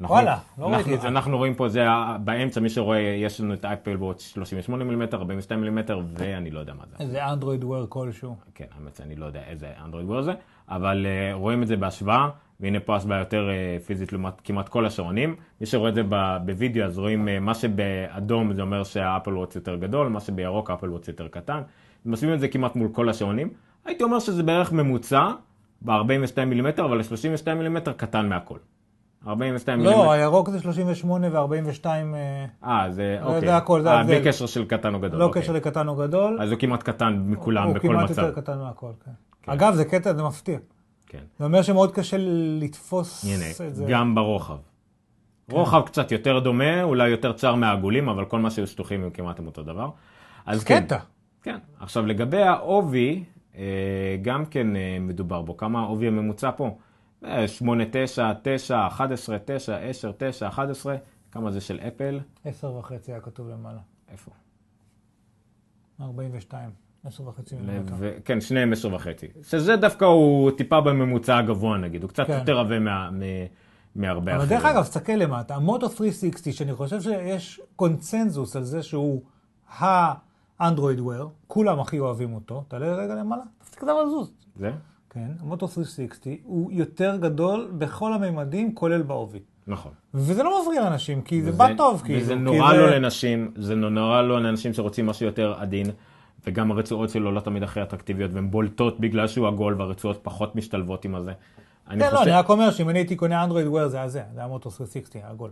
אנחנו- 0.01 0.14
וואלה, 0.14 0.30
לא 0.59 0.64
אנחנו- 0.64 0.76
ראיתי 0.76 0.94
את 0.94 1.01
זה. 1.01 1.09
אנחנו 1.09 1.36
רואים 1.36 1.55
פה, 1.55 1.68
זה 1.68 1.86
באמצע, 2.24 2.61
מי 2.61 2.68
שרואה, 2.68 2.98
יש 2.98 3.40
לנו 3.40 3.55
את 3.55 3.64
האפל 3.64 3.96
וואטס 3.96 4.26
38 4.26 4.84
מילימטר, 4.84 5.16
42 5.16 5.61
מילימטר, 5.61 6.01
ואני 6.18 6.51
לא 6.51 6.61
יודע 6.61 6.74
מה 6.74 6.84
זה. 6.86 6.96
איזה 7.01 7.26
אנדרואיד 7.26 7.64
וויר 7.64 7.86
כלשהו. 7.88 8.36
כן, 8.55 8.64
האמת 8.78 8.94
שאני 8.96 9.16
לא 9.16 9.26
יודע 9.26 9.40
איזה 9.46 9.66
אנדרואיד 9.84 10.09
וור 10.09 10.22
זה, 10.22 10.32
אבל 10.68 11.07
uh, 11.07 11.34
רואים 11.36 11.62
את 11.62 11.68
זה 11.68 11.76
בהשוואה, 11.76 12.28
והנה 12.61 12.80
פה 12.80 12.96
השוואה 12.96 13.18
יותר 13.18 13.48
אה, 13.48 13.82
פיזית 13.86 14.12
לעומת 14.12 14.40
כמעט 14.44 14.68
כל 14.68 14.86
השעונים. 14.86 15.36
מי 15.61 15.66
שרואה 15.66 15.88
את 15.88 15.94
זה 15.94 16.03
בווידאו, 16.44 16.84
אז 16.84 16.98
רואים 16.98 17.28
אה, 17.28 17.40
מה 17.40 17.55
שבאדום 17.55 18.53
זה 18.55 18.62
אומר 18.62 18.84
שה 18.84 19.04
Apple 19.04 19.36
Watch 19.36 19.56
יותר 19.57 19.76
גדול, 19.76 20.09
מה 20.09 20.20
שבירוק 20.20 20.70
ה 20.70 20.74
Apple 20.74 20.90
Watch 20.90 21.08
יותר 21.09 21.28
קטן. 21.28 21.61
משווים 22.07 22.34
את 22.34 22.40
זה 22.40 22.48
כמעט 22.48 22.76
מול 22.76 22.88
כל 22.92 23.09
השעונים. 23.09 23.51
הייתי 23.84 24.05
אומר 24.05 24.18
שזה 24.18 24.42
בערך 24.42 24.72
ממוצע 24.72 25.30
ב-42 25.82 26.44
מילימטר, 26.46 26.84
אבל 26.84 27.01
ה-32 27.01 27.55
מילימטר 27.55 27.92
קטן 27.92 28.28
מהכל. 28.28 28.59
42 29.26 29.80
לא, 29.80 29.90
מילימטר. 29.90 30.10
הירוק 30.10 30.50
זה 30.50 30.60
38 30.60 31.28
ו-42, 31.32 31.86
אה, 31.86 32.44
אה, 32.64 32.90
זה 32.90 33.18
אוקיי. 33.22 33.40
זה 33.40 33.56
הכל, 33.56 33.82
זה 33.82 33.88
אה, 33.88 33.94
ההבדל. 33.94 34.14
בלי 34.14 34.24
קשר 34.28 34.46
של 34.46 34.64
קטן 34.64 34.94
או 34.94 35.00
גדול. 35.00 35.18
לא 35.18 35.24
אוקיי. 35.24 35.42
קשר 35.42 35.52
לקטן 35.52 35.88
או 35.88 35.96
גדול. 35.96 36.38
אז 36.40 36.50
הוא 36.50 36.58
כמעט 36.58 36.82
קטן 36.82 37.22
מכולם 37.26 37.66
הוא 37.66 37.74
בכל 37.74 37.88
כמעט 37.88 38.10
מצב. 38.10 38.22
יותר 38.22 38.40
קטן 38.40 38.58
מהכל, 38.58 38.92
כן. 39.04 39.52
אגב, 39.52 39.74
זה 39.74 39.84
קטע, 39.84 40.14
זה 40.14 40.22
מפתיע. 40.22 40.58
כן. 41.06 41.18
זה 41.38 41.44
אומר 41.44 41.62
שמאוד 41.62 41.92
קשה 41.92 42.16
לתפוס 42.60 43.24
הנה, 43.24 43.68
את 43.68 43.74
זה. 43.74 43.84
גם 43.88 44.14
ברוחב. 44.14 44.56
רוחב 45.50 45.82
קצת 45.86 46.12
יותר 46.12 46.38
דומה, 46.38 46.82
אולי 46.82 47.08
יותר 47.08 47.32
צר 47.32 47.54
מהעגולים, 47.54 48.08
אבל 48.08 48.24
כל 48.24 48.38
מה 48.38 48.50
שהיו 48.50 48.66
שטוחים 48.66 49.04
הם 49.04 49.10
כמעט 49.10 49.38
הם 49.38 49.46
אותו 49.46 49.62
דבר. 49.62 49.90
אז 50.46 50.64
כן. 50.64 50.84
קטע. 50.84 50.98
כן. 51.42 51.58
עכשיו 51.80 52.06
לגבי 52.06 52.42
העובי, 52.42 53.24
אה, 53.56 53.62
גם 54.22 54.44
כן 54.44 54.66
מדובר 55.00 55.42
בו. 55.42 55.56
כמה 55.56 55.80
העובי 55.80 56.08
הממוצע 56.08 56.50
פה? 56.56 56.76
אה, 57.24 57.48
8, 57.48 57.84
9, 57.92 58.32
9, 58.42 58.86
11, 58.86 59.36
9, 59.44 59.76
10, 59.76 60.12
9, 60.18 60.48
11. 60.48 60.96
כמה 61.32 61.50
זה 61.50 61.60
של 61.60 61.80
אפל? 61.88 62.20
עשר 62.44 62.72
וחצי 62.74 63.12
היה 63.12 63.20
כתוב 63.20 63.48
למעלה. 63.48 63.78
איפה? 64.12 64.30
42. 66.00 66.70
עשר 67.04 67.28
וחצי 67.28 67.56
מילימטר. 67.56 67.94
כן, 68.24 68.40
שניהם 68.40 68.72
עשר 68.72 68.94
וחצי. 68.94 69.26
שזה 69.42 69.76
דווקא 69.76 70.04
הוא 70.04 70.50
טיפה 70.50 70.80
בממוצע 70.80 71.38
הגבוה 71.38 71.78
נגיד, 71.78 72.02
הוא 72.02 72.08
קצת 72.08 72.26
כן. 72.26 72.38
יותר 72.38 72.58
עבה 72.58 72.78
מה- 72.78 73.10
מ- 73.10 73.20
מהרבה 73.94 74.32
אבל 74.36 74.44
אחרים. 74.44 74.58
דרך 74.60 74.68
אגב, 74.70 74.82
תסתכל 74.82 75.12
למטה, 75.12 75.54
המוטו 75.54 75.88
360, 75.90 76.52
שאני 76.52 76.74
חושב 76.74 77.00
שיש 77.00 77.60
קונצנזוס 77.76 78.56
על 78.56 78.64
זה 78.64 78.82
שהוא 78.82 79.22
האנדרואיד 79.78 81.00
וויר, 81.00 81.28
כולם 81.46 81.80
הכי 81.80 81.98
אוהבים 81.98 82.34
אותו, 82.34 82.64
תעלה 82.68 82.94
רגע 82.94 83.14
למעלה, 83.14 83.42
תפסיק 83.58 83.82
לדבר 83.82 84.02
לזוז. 84.04 84.32
זה? 84.56 84.70
כן, 85.11 85.28
המוטו 85.40 85.68
360 85.68 86.08
הוא 86.44 86.72
יותר 86.72 87.16
גדול 87.20 87.70
בכל 87.78 88.12
הממדים, 88.12 88.74
כולל 88.74 89.02
בעובי. 89.02 89.38
נכון. 89.66 89.92
וזה 90.14 90.42
לא 90.42 90.62
מבריע 90.62 90.82
לאנשים, 90.84 91.22
כי 91.22 91.42
זה 91.42 91.48
וזה- 91.48 91.58
בא 91.58 91.68
טוב, 91.76 92.02
כאילו. 92.04 92.20
וזה 92.20 92.34
כי 92.34 92.38
נורא 92.40 92.70
זה- 92.74 92.76
לא 92.80 92.90
לנשים, 92.90 93.52
זה 93.56 93.74
נורא 93.74 94.22
לא 94.22 94.42
לאנשים 94.42 94.72
שרוצים 94.74 95.06
משהו 95.06 95.26
יותר 95.26 95.54
עדין, 95.58 95.86
וגם 96.46 96.70
הרצועות 96.70 97.11
שלו 97.11 97.32
לא 97.32 97.40
תמיד 97.40 97.62
הכי 97.62 97.82
אטרקטיביות, 97.82 98.30
והן 98.34 98.50
בולטות 98.50 99.00
בגלל 99.00 99.28
שהוא 99.28 99.48
עגול, 99.48 99.74
והרצועות 99.78 100.20
פחות 100.22 100.56
משתלבות 100.56 101.04
עם 101.04 101.14
הזה. 101.14 101.32
אני 101.90 102.00
כן, 102.00 102.06
לא, 102.12 102.16
חושב... 102.18 102.28
אני 102.30 102.38
רק 102.38 102.48
אומר 102.48 102.70
שאם 102.70 102.88
אני 102.88 102.98
הייתי 102.98 103.16
קונה 103.16 103.44
אנדרואיד 103.44 103.66
וויר 103.66 103.88
זה 103.88 103.96
היה 103.96 104.08
זה, 104.08 104.22
זה 104.34 104.40
היה 104.40 104.48
מוטו 104.48 104.70
360, 104.70 105.22
העגול. 105.24 105.50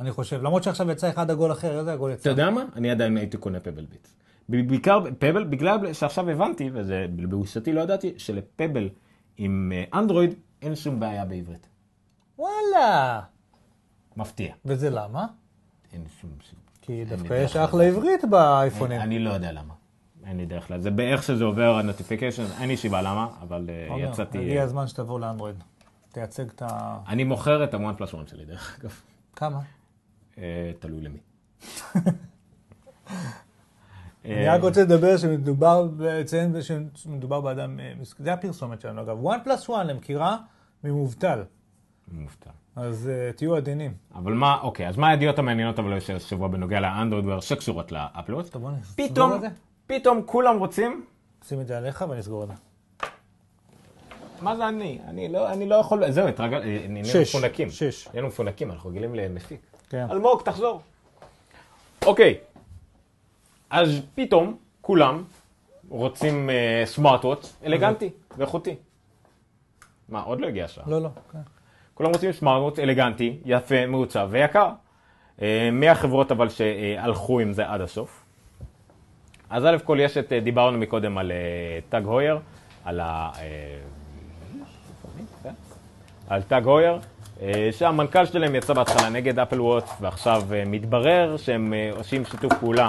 אני 0.00 0.10
חושב, 0.12 0.42
למרות 0.42 0.62
שעכשיו 0.62 0.90
יצא 0.90 1.10
אחד 1.10 1.30
עגול 1.30 1.52
אחר, 1.52 1.78
איזה 1.78 1.92
עגול 1.92 2.10
אתה 2.12 2.20
יצא? 2.20 2.28
יודע 2.28 2.50
מה? 2.50 2.64
אני 2.76 2.90
עדיין 2.90 3.16
הייתי 3.16 3.36
קונה 3.36 3.60
פבל 3.60 3.84
ביטס. 3.90 4.14
בעיקר 4.48 5.00
פבל, 5.18 5.44
בגלל 5.44 5.92
שעכשיו 5.92 6.30
הבנתי, 6.30 6.70
וזה 6.72 7.06
בבושתי 7.16 7.72
לא 7.72 7.80
ידעתי, 7.80 8.14
שלפבל 8.16 8.88
עם 9.36 9.72
אה, 9.74 9.98
אנדרואיד 9.98 10.34
אין 10.62 10.76
שום 10.76 11.00
בעיה 11.00 11.24
בעברית. 11.24 11.66
וואלה. 12.38 13.20
מפתיע. 14.16 14.54
וזה 14.64 14.90
למה? 14.90 15.26
אין 15.92 16.04
שום... 16.20 16.30
שום- 16.50 16.58
כי 16.82 17.04
דווקא 17.04 17.34
יש. 17.44 17.56
אחלה 17.56 17.84
עברית 17.84 18.24
באייפונים. 18.30 19.00
אני 19.00 19.18
לא 19.18 19.30
יודע 19.30 19.52
למה. 19.52 19.74
אין 20.26 20.36
לי 20.36 20.46
דרך 20.46 20.70
לדעת. 20.70 20.82
זה 20.82 20.90
באיך 20.90 21.22
שזה 21.22 21.44
עובר 21.44 21.78
ה 21.78 21.83
notification, 21.83 22.44
אין 22.60 22.68
לי 22.68 22.76
סיבה 22.76 23.02
למה, 23.02 23.28
אבל 23.42 23.70
אה, 23.70 23.86
עומר, 23.88 24.10
יצאתי... 24.10 24.38
הגיע 24.38 24.62
הזמן 24.62 24.86
שתבוא 24.86 25.20
לאנדרואיד. 25.20 25.56
תייצג 26.12 26.48
את 26.48 26.62
ה... 26.62 26.98
אני 27.08 27.24
מוכר 27.24 27.64
את 27.64 27.74
ה 27.74 27.94
OnePlus 27.96 28.14
One 28.14 28.26
שלי, 28.26 28.44
דרך 28.44 28.78
אגב. 28.80 28.92
כמה? 29.36 29.60
אה, 30.38 30.72
תלוי 30.78 31.00
למי. 31.00 31.18
אני 34.24 34.48
רק 34.48 34.62
רוצה 34.62 34.82
לדבר 34.82 35.16
שמדובר, 35.16 35.88
לציין 35.98 36.54
שמדובר 36.94 37.40
באדם, 37.40 37.80
אה. 37.80 37.92
זה 38.18 38.32
הפרסומת 38.32 38.80
שלנו 38.80 39.02
אגב. 39.02 39.24
וואן 39.24 39.38
פלוס 39.44 39.68
וואן 39.68 39.86
למכירה 39.86 40.36
ממובטל. 40.84 41.42
מופתע. 42.12 42.50
אז 42.76 43.10
אה, 43.12 43.32
תהיו 43.32 43.56
עדינים. 43.56 43.94
אבל 44.14 44.32
מה, 44.32 44.58
אוקיי, 44.62 44.88
אז 44.88 44.96
מה 44.96 45.08
הידיעות 45.08 45.38
המעניינות 45.38 45.78
אבל 45.78 45.96
יש 45.96 46.10
השבוע 46.10 46.48
בנוגע 46.48 46.80
לאנדרואיד 46.80 47.26
וויר 47.26 47.40
שקשורות 47.40 47.92
לאפלוט? 47.92 48.48
טוב, 48.48 48.62
בוא 48.62 48.70
נסגור 48.70 49.34
את 49.34 49.40
זה. 49.40 49.48
פתאום 49.86 50.22
כולם 50.26 50.58
רוצים, 50.58 51.04
שים 51.48 51.60
את 51.60 51.66
זה 51.66 51.78
עליך 51.78 52.04
ונסגור 52.10 52.42
את 52.42 52.48
זה. 52.48 52.54
מה 54.40 54.56
זה 54.56 54.68
אני? 54.68 54.98
אני 55.08 55.28
לא, 55.28 55.52
אני 55.52 55.68
לא 55.68 55.74
יכול, 55.74 56.10
זהו, 56.10 56.28
התרגל, 56.28 56.58
נהיינו 56.88 57.08
מפונקים. 57.22 57.70
שש. 57.70 58.08
נהיינו 58.08 58.28
מפונקים, 58.28 58.70
אנחנו 58.70 58.90
רגילים 58.90 59.14
למפיק. 59.14 59.60
כן. 59.88 60.06
אלמוג, 60.10 60.42
תחזור. 60.42 60.80
אוקיי, 62.06 62.38
אז 63.74 64.02
פתאום 64.14 64.56
כולם 64.80 65.24
רוצים 65.88 66.50
סמארט-וואץ' 66.84 67.56
אלגנטי 67.66 68.10
ואיכותי. 68.36 68.74
מה, 70.08 70.20
עוד 70.20 70.40
לא 70.40 70.46
הגיע 70.46 70.64
השעה. 70.64 70.84
לא, 70.86 71.02
לא. 71.02 71.08
כן. 71.32 71.38
כולם 71.94 72.10
רוצים 72.12 72.32
סמארט-וואץ' 72.32 72.78
אלגנטי, 72.78 73.38
יפה, 73.44 73.86
מעוצב 73.86 74.28
ויקר. 74.30 74.68
אה, 75.42 75.68
מי 75.72 75.88
החברות 75.88 76.32
אבל 76.32 76.48
שהלכו 76.48 77.40
עם 77.40 77.52
זה 77.52 77.68
עד 77.68 77.80
הסוף? 77.80 78.24
אז 79.50 79.64
א' 79.64 79.76
כל 79.84 79.98
יש 80.00 80.16
את, 80.16 80.32
אה, 80.32 80.40
דיברנו 80.40 80.78
מקודם 80.78 81.18
על 81.18 81.32
אה, 81.32 81.78
טאג 81.88 82.04
הויר, 82.04 82.38
על 82.84 83.00
ה... 83.00 83.30
אה, 83.40 83.78
על 86.28 86.42
TAG 86.42 86.64
Heuer, 86.64 86.98
אה, 87.42 87.68
שהמנכ"ל 87.72 88.26
שלהם 88.26 88.54
יצא 88.54 88.72
בהתחלה 88.72 89.08
נגד 89.08 89.38
Apple 89.38 89.60
Watch, 89.60 89.90
ועכשיו 90.00 90.42
אה, 90.54 90.62
מתברר 90.66 91.36
שהם 91.36 91.74
אה, 91.74 91.90
עושים 91.96 92.24
שיתוף 92.24 92.52
פעולה 92.60 92.88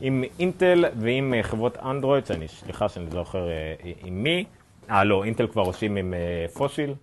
עם 0.00 0.24
אינטל 0.38 0.84
ועם 0.98 1.34
אה, 1.34 1.42
חברות 1.42 1.76
אנדרואיד, 1.76 2.26
שאני, 2.26 2.48
סליחה 2.48 2.88
שאני 2.88 3.04
לא 3.04 3.24
זוכר 3.24 3.48
אה, 3.48 3.74
עם 4.04 4.22
מי. 4.22 4.44
אה, 4.90 5.04
לא, 5.04 5.24
אינטל 5.24 5.46
כבר 5.46 5.62
עושים 5.62 5.96
עם 5.96 6.14
אה, 6.14 6.46
Fossil. 6.54 6.94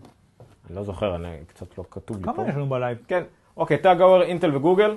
אני 0.68 0.76
לא 0.76 0.84
זוכר, 0.84 1.16
אני 1.16 1.28
קצת 1.48 1.78
לא 1.78 1.84
כתוב 1.92 2.18
לי 2.18 2.24
פה. 2.24 2.34
כמה 2.34 2.50
יש 2.50 2.56
לנו 2.56 2.66
ב 2.66 2.71
live? 2.71 2.98
כן, 3.08 3.24
אוקיי, 3.58 3.78
TAG 3.78 4.02
Heuer, 4.02 4.22
אינטל 4.22 4.56
וגוגל, 4.56 4.96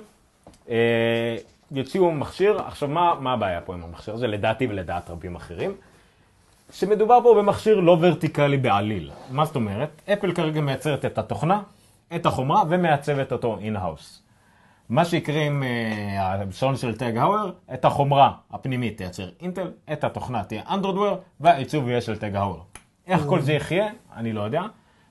אה, 0.69 1.35
יוציאו 1.71 2.11
מכשיר. 2.11 2.61
עכשיו, 2.61 2.89
מה, 2.89 3.13
מה 3.19 3.33
הבעיה 3.33 3.61
פה 3.61 3.73
עם 3.73 3.83
המכשיר 3.83 4.13
הזה? 4.13 4.27
לדעתי 4.27 4.67
ולדעת 4.67 5.09
רבים 5.09 5.35
אחרים. 5.35 5.75
שמדובר 6.71 7.19
פה 7.23 7.35
במכשיר 7.37 7.79
לא 7.79 7.97
ורטיקלי 8.01 8.57
בעליל. 8.57 9.11
מה 9.31 9.45
זאת 9.45 9.55
אומרת? 9.55 9.89
אפל 10.13 10.33
כרגע 10.33 10.61
מייצרת 10.61 11.05
את 11.05 11.17
התוכנה, 11.17 11.61
את 12.15 12.25
החומרה, 12.25 12.63
ומעצבת 12.69 13.31
אותו 13.31 13.57
in-house. 13.61 14.21
מה 14.89 15.05
שיקרה 15.05 15.41
עם 15.41 15.63
אה, 15.63 16.43
השעון 16.49 16.75
של 16.75 16.97
TAG 16.97 17.17
Heuer, 17.17 17.51
את 17.73 17.85
החומרה 17.85 18.33
הפנימית 18.51 18.97
תייצר 18.97 19.29
אינטל, 19.39 19.71
את 19.93 20.03
התוכנה 20.03 20.43
תהיה 20.43 20.63
Android 20.69 20.97
Wear, 20.97 21.17
והעיצוב 21.39 21.89
יהיה 21.89 22.01
של 22.01 22.17
TAG 22.17 22.35
Heuer. 22.35 22.65
איך 23.07 23.21
כל 23.29 23.41
זה 23.41 23.53
יחיה? 23.53 23.87
אני 24.15 24.33
לא 24.33 24.41
יודע. 24.41 24.61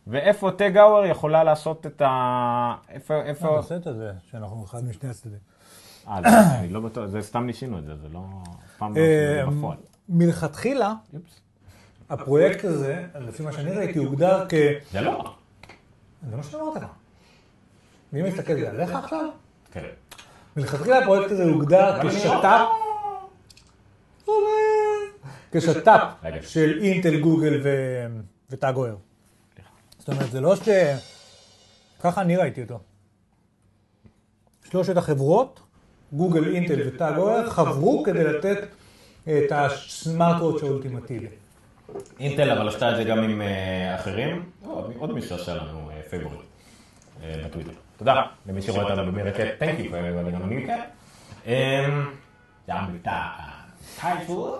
ואיפה 0.07 0.51
TAG 0.51 0.77
Heuer 0.77 1.05
יכולה 1.05 1.45
לעשות 1.45 1.87
את 1.87 2.03
ה... 2.03 2.75
איפה... 2.89 3.15
איפה... 3.23 3.57
לא, 3.57 3.61
תעשה 3.61 3.77
את 3.77 3.83
זה, 3.83 4.13
שאנחנו 4.31 4.65
אחד 4.65 4.85
משני 4.85 5.11
הצדדים. 5.11 5.39
אה, 6.09 6.21
לא, 6.21 6.29
אני 6.59 6.69
לא 6.69 6.81
בטוח, 6.81 7.07
זה 7.07 7.23
סתם 7.23 7.47
ניסינו 7.47 7.79
את 7.79 7.85
זה, 7.85 7.97
זה 7.97 8.09
לא... 8.09 8.21
פעם 8.79 8.97
לא 8.97 9.01
אה, 9.01 9.47
בפועל. 9.47 9.77
מלכתחילה. 10.09 10.95
הפרויקט 12.11 12.65
הזה, 12.65 13.05
לפי 13.21 13.43
מה 13.43 13.53
שאני 13.53 13.71
ראיתי, 13.71 13.99
הוגדר 13.99 14.47
כ... 14.49 14.55
זה 14.93 15.01
לא. 15.01 15.35
זה 16.31 16.37
מה 16.37 16.43
שאמרת 16.43 16.77
לך. 16.77 16.91
מי 18.13 18.23
מסתכל 18.23 18.53
עליך 18.53 18.91
עכשיו? 18.95 19.29
כן. 19.77 19.87
מלכתחילה 20.57 20.99
הפרויקט 20.99 21.31
הזה 21.31 21.45
הוגדר 21.45 22.09
כשת"פ, 22.09 22.61
כשת"פ 25.53 26.01
רגע. 26.25 26.43
של 26.43 26.79
אינטל, 26.83 27.21
גוגל 27.21 27.61
ו- 27.65 28.07
וטאג 28.51 28.75
הויר. 28.75 28.97
זאת 29.99 30.09
אומרת, 30.09 30.31
זה 30.31 30.41
לא 30.41 30.57
ש... 30.57 30.69
ככה 32.01 32.21
אני 32.21 32.37
ראיתי 32.37 32.63
אותו. 32.63 32.79
שלושת 34.71 34.97
החברות, 34.97 35.61
גוגל, 36.13 36.55
אינטל 36.55 36.81
ו 36.89 36.96
TAG 36.96 37.17
Heuer, 37.17 37.51
חברו 37.51 38.03
כדי 38.03 38.25
לתת 38.25 38.59
את 39.25 39.53
ה 39.53 39.63
smartwatch 39.63 40.63
האולטימטיבי. 40.63 41.27
אינטל 42.21 42.51
אבל 42.51 42.69
עשתה 42.69 42.91
את 42.91 42.97
זה 42.97 43.05
גם 43.05 43.19
עם 43.19 43.43
אה, 43.43 43.95
אחרים. 43.95 44.51
עוד- 44.67 44.93
עוד 44.99 45.13
מישהו 45.13 45.37
עשה 45.37 45.55
לנו 45.55 45.91
favorite 46.11 46.41
בטוויטר. 47.21 47.71
תודה 47.97 48.23
למי 48.47 48.63
שרואה 48.63 48.83
אותנו 48.83 49.13
ב 49.13 49.16
Meerkat, 49.16 49.47
thank 49.59 49.79
you, 49.79 49.91
וגם 50.27 50.43
אני 50.43 50.67
כן. 50.67 51.91
גם 52.71 52.97
אתה, 53.03 53.21
טייפול. 54.01 54.51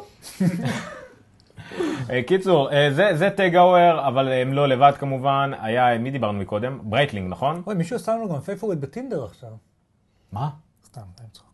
אה, 2.11 2.23
קיצור, 2.27 2.73
אה, 2.73 2.89
זה- 2.93 3.11
זה 3.17 3.31
TAG 3.31 3.57
Heuer, 3.57 4.09
אבל 4.09 4.29
הם 4.33 4.53
לא 4.53 4.69
לבד 4.69 4.93
כמובן. 4.99 5.51
היה, 5.61 5.99
מי 5.99 6.11
דיברנו 6.11 6.39
מקודם? 6.39 6.79
ברייטלינג, 6.83 7.31
נכון? 7.31 7.63
אוי, 7.67 7.75
מישהו 7.75 7.97
עשה 7.97 8.13
לנו 8.13 8.29
גם 8.29 8.41
favorite 8.41 8.79
בטינדר 8.79 9.25
עכשיו. 9.25 9.49
מה? 10.33 10.49
סתם, 10.85 11.01
אין 11.21 11.29
צחוק. 11.33 11.47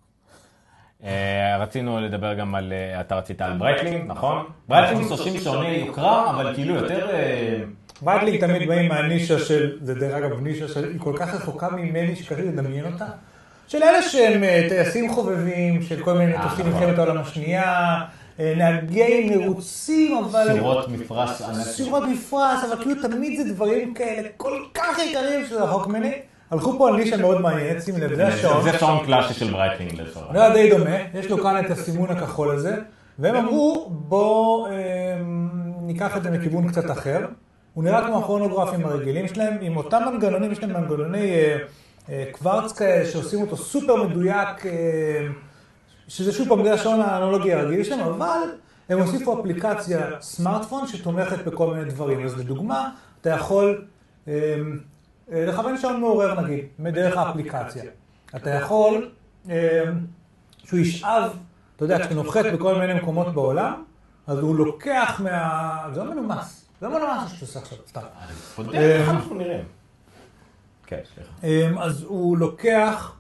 אה, 1.05 1.57
רצינו 1.61 2.01
לדבר 2.01 2.35
גם 2.35 2.55
על, 2.55 2.73
אה, 2.73 3.01
אתה 3.01 3.15
רצית 3.17 3.43
על 3.43 3.59
ברייטלינג, 3.59 4.05
נכון? 4.07 4.47
ברייטלינג 4.69 5.11
עושים 5.11 5.41
שעוני 5.41 5.69
יוקרה, 5.69 6.31
אבל 6.31 6.55
כאילו 6.55 6.75
יותר... 6.75 7.09
ברייטלינג 8.03 8.41
תמיד 8.41 8.69
באים 8.69 8.89
מהנישה 8.89 9.39
של, 9.39 9.79
זה 9.83 9.95
דרך 9.95 10.15
אגב 10.15 10.41
נישה 10.41 10.69
שהיא 10.69 10.99
כל 10.99 11.13
כך 11.17 11.35
רחוקה 11.35 11.69
ממני 11.71 12.17
שקשה 12.17 12.43
לדמיין 12.43 12.85
אותה, 12.93 13.07
של 13.69 13.83
אלה 13.83 14.03
שהם 14.03 14.45
אה, 14.45 14.67
טייסים 14.69 15.13
חובבים, 15.13 15.83
של 15.83 16.03
כל 16.03 16.13
מיני 16.13 16.35
טוסים 16.43 16.67
מלחמת 16.67 16.99
העולם 16.99 17.19
השנייה, 17.19 18.01
נהגי 18.39 19.31
מרוצים, 19.37 20.17
אבל... 20.25 20.53
סירות 20.53 20.89
מפרש 20.89 21.43
ענק. 21.43 21.67
סירות 21.67 22.03
מפרש, 22.03 22.65
אבל 22.65 22.83
כאילו 22.83 23.03
תמיד 23.03 23.41
זה 23.41 23.53
דברים 23.53 23.95
כאלה 23.95 24.29
כל 24.37 24.63
כך 24.75 24.99
יקרים 24.99 25.47
שזה 25.47 25.63
רחוק 25.63 25.87
ממני. 25.87 26.13
הלכו 26.51 26.79
פה 26.79 26.89
על 26.89 26.97
נישה 26.97 27.17
מאוד 27.17 27.41
מעניינת, 27.41 27.83
שים 27.83 27.97
לב, 27.99 28.15
זה 28.15 28.27
השעון. 28.27 28.63
זה 28.63 28.79
שעון 28.79 29.07
קלאסי 29.07 29.35
של 29.35 29.51
ברייטלינג 29.51 29.97
זה 29.97 30.03
לצורך. 30.03 30.27
היה 30.31 30.51
די 30.53 30.71
דומה, 30.71 30.97
יש 31.15 31.31
לו 31.31 31.43
כאן 31.43 31.65
את 31.67 31.71
הסימון 31.71 32.11
הכחול 32.11 32.51
הזה, 32.51 32.77
והם 33.19 33.37
אמרו, 33.37 33.87
בוא 33.91 34.69
אה, 34.69 34.73
ניקח 35.83 36.17
את 36.17 36.23
זה 36.23 36.31
מכיוון 36.31 36.69
קצת 36.69 36.91
אחר. 36.91 37.27
הוא 37.75 37.85
נראה 37.85 38.07
כמו 38.07 38.19
הכרונוגרפים 38.19 38.87
הרגילים 38.87 39.29
שלהם, 39.29 39.57
עם 39.61 39.77
אותם 39.77 40.03
מנגנונים, 40.13 40.53
יש 40.53 40.63
להם 40.63 40.73
מנגנוני 40.73 41.35
אה, 41.35 41.59
אה, 42.09 42.25
קוורץ 42.33 42.73
כאלה 42.73 43.11
שעושים 43.11 43.41
אותו 43.41 43.57
סופר 43.57 44.05
מדויק, 44.05 44.67
אה, 44.67 45.27
שזה 46.09 46.33
שוב 46.33 46.49
פעם, 46.49 46.65
זה 46.65 46.73
השעון 46.73 47.01
האנלוגי 47.01 47.53
הרגיל 47.53 47.85
שלהם, 47.85 48.01
אבל 48.01 48.39
הם 48.89 48.99
הוסיפו 48.99 49.41
אפליקציה 49.41 50.21
סמארטפון 50.21 50.87
שתומכת 50.87 51.45
בכל 51.45 51.75
מיני 51.75 51.91
דברים. 51.91 52.25
אז 52.25 52.39
לדוגמה, 52.39 52.91
אתה 53.21 53.31
יכול 53.31 53.85
לכוון 55.33 55.79
שעון 55.79 56.01
מעורר 56.01 56.41
נגיד, 56.41 56.65
מדרך 56.79 57.17
האפליקציה. 57.17 57.85
אתה 58.37 58.51
יכול 58.51 59.11
שהוא 60.65 60.81
ישאב, 60.81 61.31
אתה 61.77 61.85
יודע, 61.85 61.99
כשאתה 61.99 62.15
נוחת 62.15 62.45
בכל 62.55 62.75
מיני 62.75 62.95
מקומות 62.95 63.35
בעולם, 63.35 63.83
אז 64.27 64.39
הוא 64.39 64.57
לוקח 64.57 65.21
מה... 65.25 65.79
זה 65.95 66.05
לא 66.05 66.11
מנומס. 66.11 66.62
זה 66.83 66.89
לא 66.89 66.99
מה 66.99 67.27
שאתה 67.29 67.45
עושה 67.45 67.59
עכשיו, 67.61 67.79
סתם. 67.89 68.01
אה, 68.75 68.81
איך 68.81 69.09
אנחנו 69.09 69.35
נראים? 69.35 69.65
כן, 70.87 70.99
סליחה. 71.15 71.31
אמ, 71.47 71.79
אז 71.79 72.03
הוא 72.03 72.37
לוקח 72.39 73.13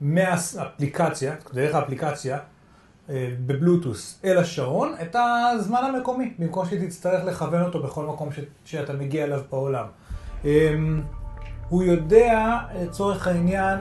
מהאפליקציה, 0.00 1.34
דרך 1.54 1.74
האפליקציה, 1.74 2.38
אה, 3.10 3.28
בבלוטוס 3.46 4.20
אל 4.24 4.38
השעון, 4.38 4.94
את 5.02 5.16
הזמן 5.16 5.84
המקומי, 5.84 6.34
במקום 6.38 6.66
שתצטרך 6.66 7.24
לכוון 7.24 7.62
אותו 7.62 7.82
בכל 7.82 8.06
מקום 8.06 8.32
ש- 8.32 8.40
שאתה 8.64 8.92
מגיע 8.92 9.24
אליו 9.24 9.40
בעולם. 9.50 9.86
הוא 11.68 11.82
יודע, 11.82 12.58
לצורך 12.82 13.26
העניין, 13.26 13.78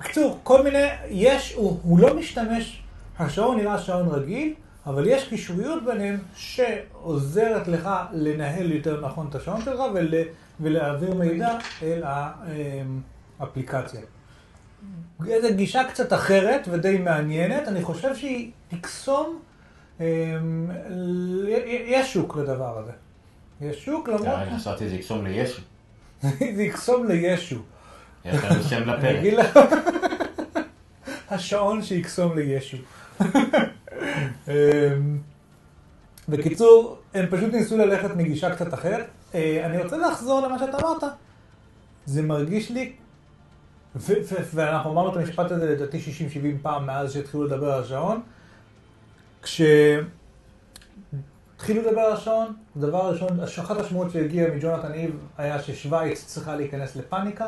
בקיצור, 0.00 0.38
כל 0.42 0.62
מיני, 0.62 0.86
יש, 1.08 1.52
הוא, 1.54 1.80
הוא 1.82 1.98
לא 1.98 2.16
משתמש, 2.16 2.82
השעון 3.18 3.56
נראה 3.56 3.78
שעון 3.78 4.08
רגיל, 4.08 4.54
אבל 4.86 5.06
יש 5.06 5.28
קישוריות 5.28 5.84
ביניהם 5.84 6.18
שעוזרת 6.34 7.68
לך 7.68 7.90
לנהל 8.12 8.72
יותר 8.72 9.00
נכון 9.06 9.26
את 9.30 9.34
השעון 9.34 9.62
שלך 9.64 9.80
ול, 9.94 10.14
ולהעביר 10.60 11.14
מידע 11.14 11.58
אל 11.82 12.02
האפליקציה. 13.40 14.00
איזו 15.26 15.48
גישה 15.54 15.84
קצת 15.84 16.12
אחרת 16.12 16.68
ודי 16.70 16.98
מעניינת, 16.98 17.68
אני 17.68 17.82
חושב 17.82 18.16
שהיא 18.16 18.50
תקסום, 18.68 19.38
אמ, 20.00 20.70
יש 21.86 22.12
שוק 22.12 22.36
לדבר 22.36 22.78
הזה. 22.78 22.92
יש 23.60 23.84
שוק 23.84 24.08
למרות, 24.08 24.24
די, 24.24 24.56
חשבתי 24.58 24.88
זה 24.88 24.94
יקסום 24.94 25.26
לישו. 25.26 25.62
זה 26.56 26.62
יקסום 26.62 27.06
לישו. 27.06 27.58
יש 28.24 28.44
לנו 28.44 28.62
שם 28.62 28.90
אני 28.90 29.30
לפרק. 29.30 29.68
השעון 31.30 31.82
שיקסום 31.82 32.38
לישו. 32.38 32.76
אמ, 34.48 34.52
בקיצור, 36.28 36.98
הם 37.14 37.26
פשוט 37.30 37.52
ניסו 37.52 37.76
ללכת 37.76 38.16
מגישה 38.16 38.54
קצת 38.54 38.74
אחרת. 38.74 39.06
אה, 39.34 39.66
אני 39.66 39.82
רוצה 39.82 39.96
לחזור 39.96 40.40
למה 40.40 40.58
שאתה 40.58 40.78
אמרת. 40.78 41.02
זה 42.06 42.22
מרגיש 42.22 42.70
לי, 42.70 42.92
ואנחנו 44.54 44.90
אמרנו 44.90 45.12
את 45.12 45.16
המשפט 45.16 45.50
הזה 45.50 45.70
לדעתי 45.70 45.98
60-70 45.98 46.02
פעם 46.62 46.86
מאז 46.86 47.12
שהתחילו 47.12 47.44
לדבר 47.44 47.72
על 47.72 47.82
השעון. 47.82 48.20
כשהתחילו 49.42 49.82
לדבר 51.68 52.00
על 52.00 52.12
השעון, 52.12 52.54
הדבר 52.76 53.06
הראשון, 53.06 53.40
אחת 53.40 53.76
השמועות 53.76 54.10
שהגיעה 54.10 54.54
מג'ונתן 54.54 54.92
איב 54.92 55.18
היה 55.38 55.62
ששוויץ 55.62 56.24
צריכה 56.24 56.56
להיכנס 56.56 56.96
לפאניקה, 56.96 57.46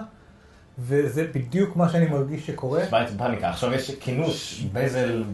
וזה 0.79 1.27
בדיוק 1.35 1.77
מה 1.77 1.89
שאני 1.89 2.07
מרגיש 2.07 2.47
שקורה. 2.47 2.85
שווייץ 2.85 3.11
פאניקה. 3.19 3.51
עכשיו 3.51 3.73
יש 3.73 3.91
כינוס 4.01 4.61
בזל 4.73 5.25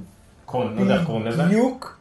קון, 0.50 0.74
לא 0.76 0.80
יודע 0.80 0.94
איך 0.94 1.06
קוראים 1.06 1.26
לזה. 1.26 1.42
בדיוק. 1.44 1.96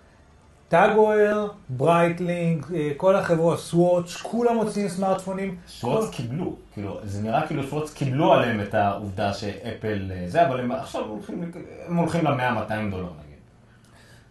טאג 0.70 0.99
הויר, 0.99 1.48
ברייטלינג, 1.70 2.66
אה, 2.76 2.92
כל 2.98 3.16
החברות, 3.16 3.60
סוואץ', 3.60 4.16
כולם 4.22 4.56
מוציאים 4.56 4.90
סמארטפונים. 4.90 5.56
שוויץ 5.68 6.06
כל- 6.06 6.12
קיבלו, 6.12 6.56
כאילו, 6.74 6.98
זה 7.04 7.22
נראה 7.22 7.48
כאילו 7.48 7.64
שוויץ 7.64 7.94
קיבלו 7.94 8.34
עליהם 8.34 8.62
את 8.62 8.74
העובדה 8.74 9.34
שאפל 9.34 10.12
אה, 10.12 10.24
זה, 10.28 10.48
אבל 10.48 10.60
הם 10.60 10.72
עכשיו 10.72 11.02
הולכים, 11.06 11.52
הם 11.88 11.96
הולכים 11.96 12.26
ל-100-200 12.26 12.92
דולר 12.92 13.04
נגיד. 13.04 13.38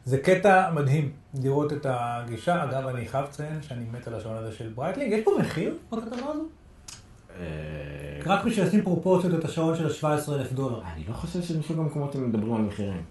זה 0.05 0.19
קטע 0.19 0.71
מדהים 0.75 1.11
לראות 1.43 1.73
את 1.73 1.87
הגישה. 1.91 2.65
אגב, 2.65 2.87
אני 2.87 3.09
חייב 3.09 3.25
לציין 3.25 3.63
שאני 3.63 3.85
מת 3.93 4.09
על 4.09 4.15
השעון 4.15 4.37
הזה 4.37 4.53
של 4.53 4.69
ברייטלינג. 4.75 5.13
יש 5.13 5.25
פה 5.25 5.31
מחיר 5.41 5.75
בכתבה 5.93 6.17
הזו? 6.17 6.43
רק 8.27 8.45
בשביל 8.45 8.65
לשים 8.67 8.83
פרופורציות 8.83 9.35
את 9.35 9.45
השעון 9.45 9.77
של 9.77 9.87
ה-17,000 9.87 10.55
דולר. 10.55 10.81
אני 10.95 11.05
לא 11.09 11.15
חושב 11.15 11.43
שבשביל 11.43 11.79
במקומות 11.79 12.15
הם 12.15 12.29
מדברים 12.29 12.55
על 12.55 12.63
מחירים. 12.63 13.03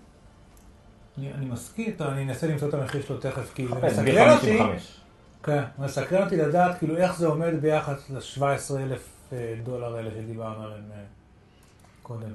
אני, 1.18 1.34
אני 1.34 1.45
מסכים, 1.45 1.91
טוב, 1.91 2.07
אני 2.07 2.23
אנסה 2.23 2.48
למצוא 2.48 2.69
את 2.69 2.73
המחיר 2.73 3.02
שלו 3.02 3.18
תכף, 3.18 3.53
כי 3.53 3.68
זה 3.68 3.76
מסקרן 3.76 4.35
אותי. 4.35 4.57
ב-55. 4.57 5.44
כן, 5.44 5.64
מסקרן 5.80 6.23
אותי 6.23 6.38
לדעת 6.38 6.77
כאילו 6.77 6.98
איך 6.98 7.18
זה 7.18 7.27
עומד 7.27 7.53
ביחס 7.61 8.10
ל-17,000 8.10 9.34
דולר 9.64 9.95
האלה 9.95 10.11
שדיברנו 10.11 10.64
עליהם 10.64 10.84
אה, 10.91 11.03
קודם. 12.03 12.34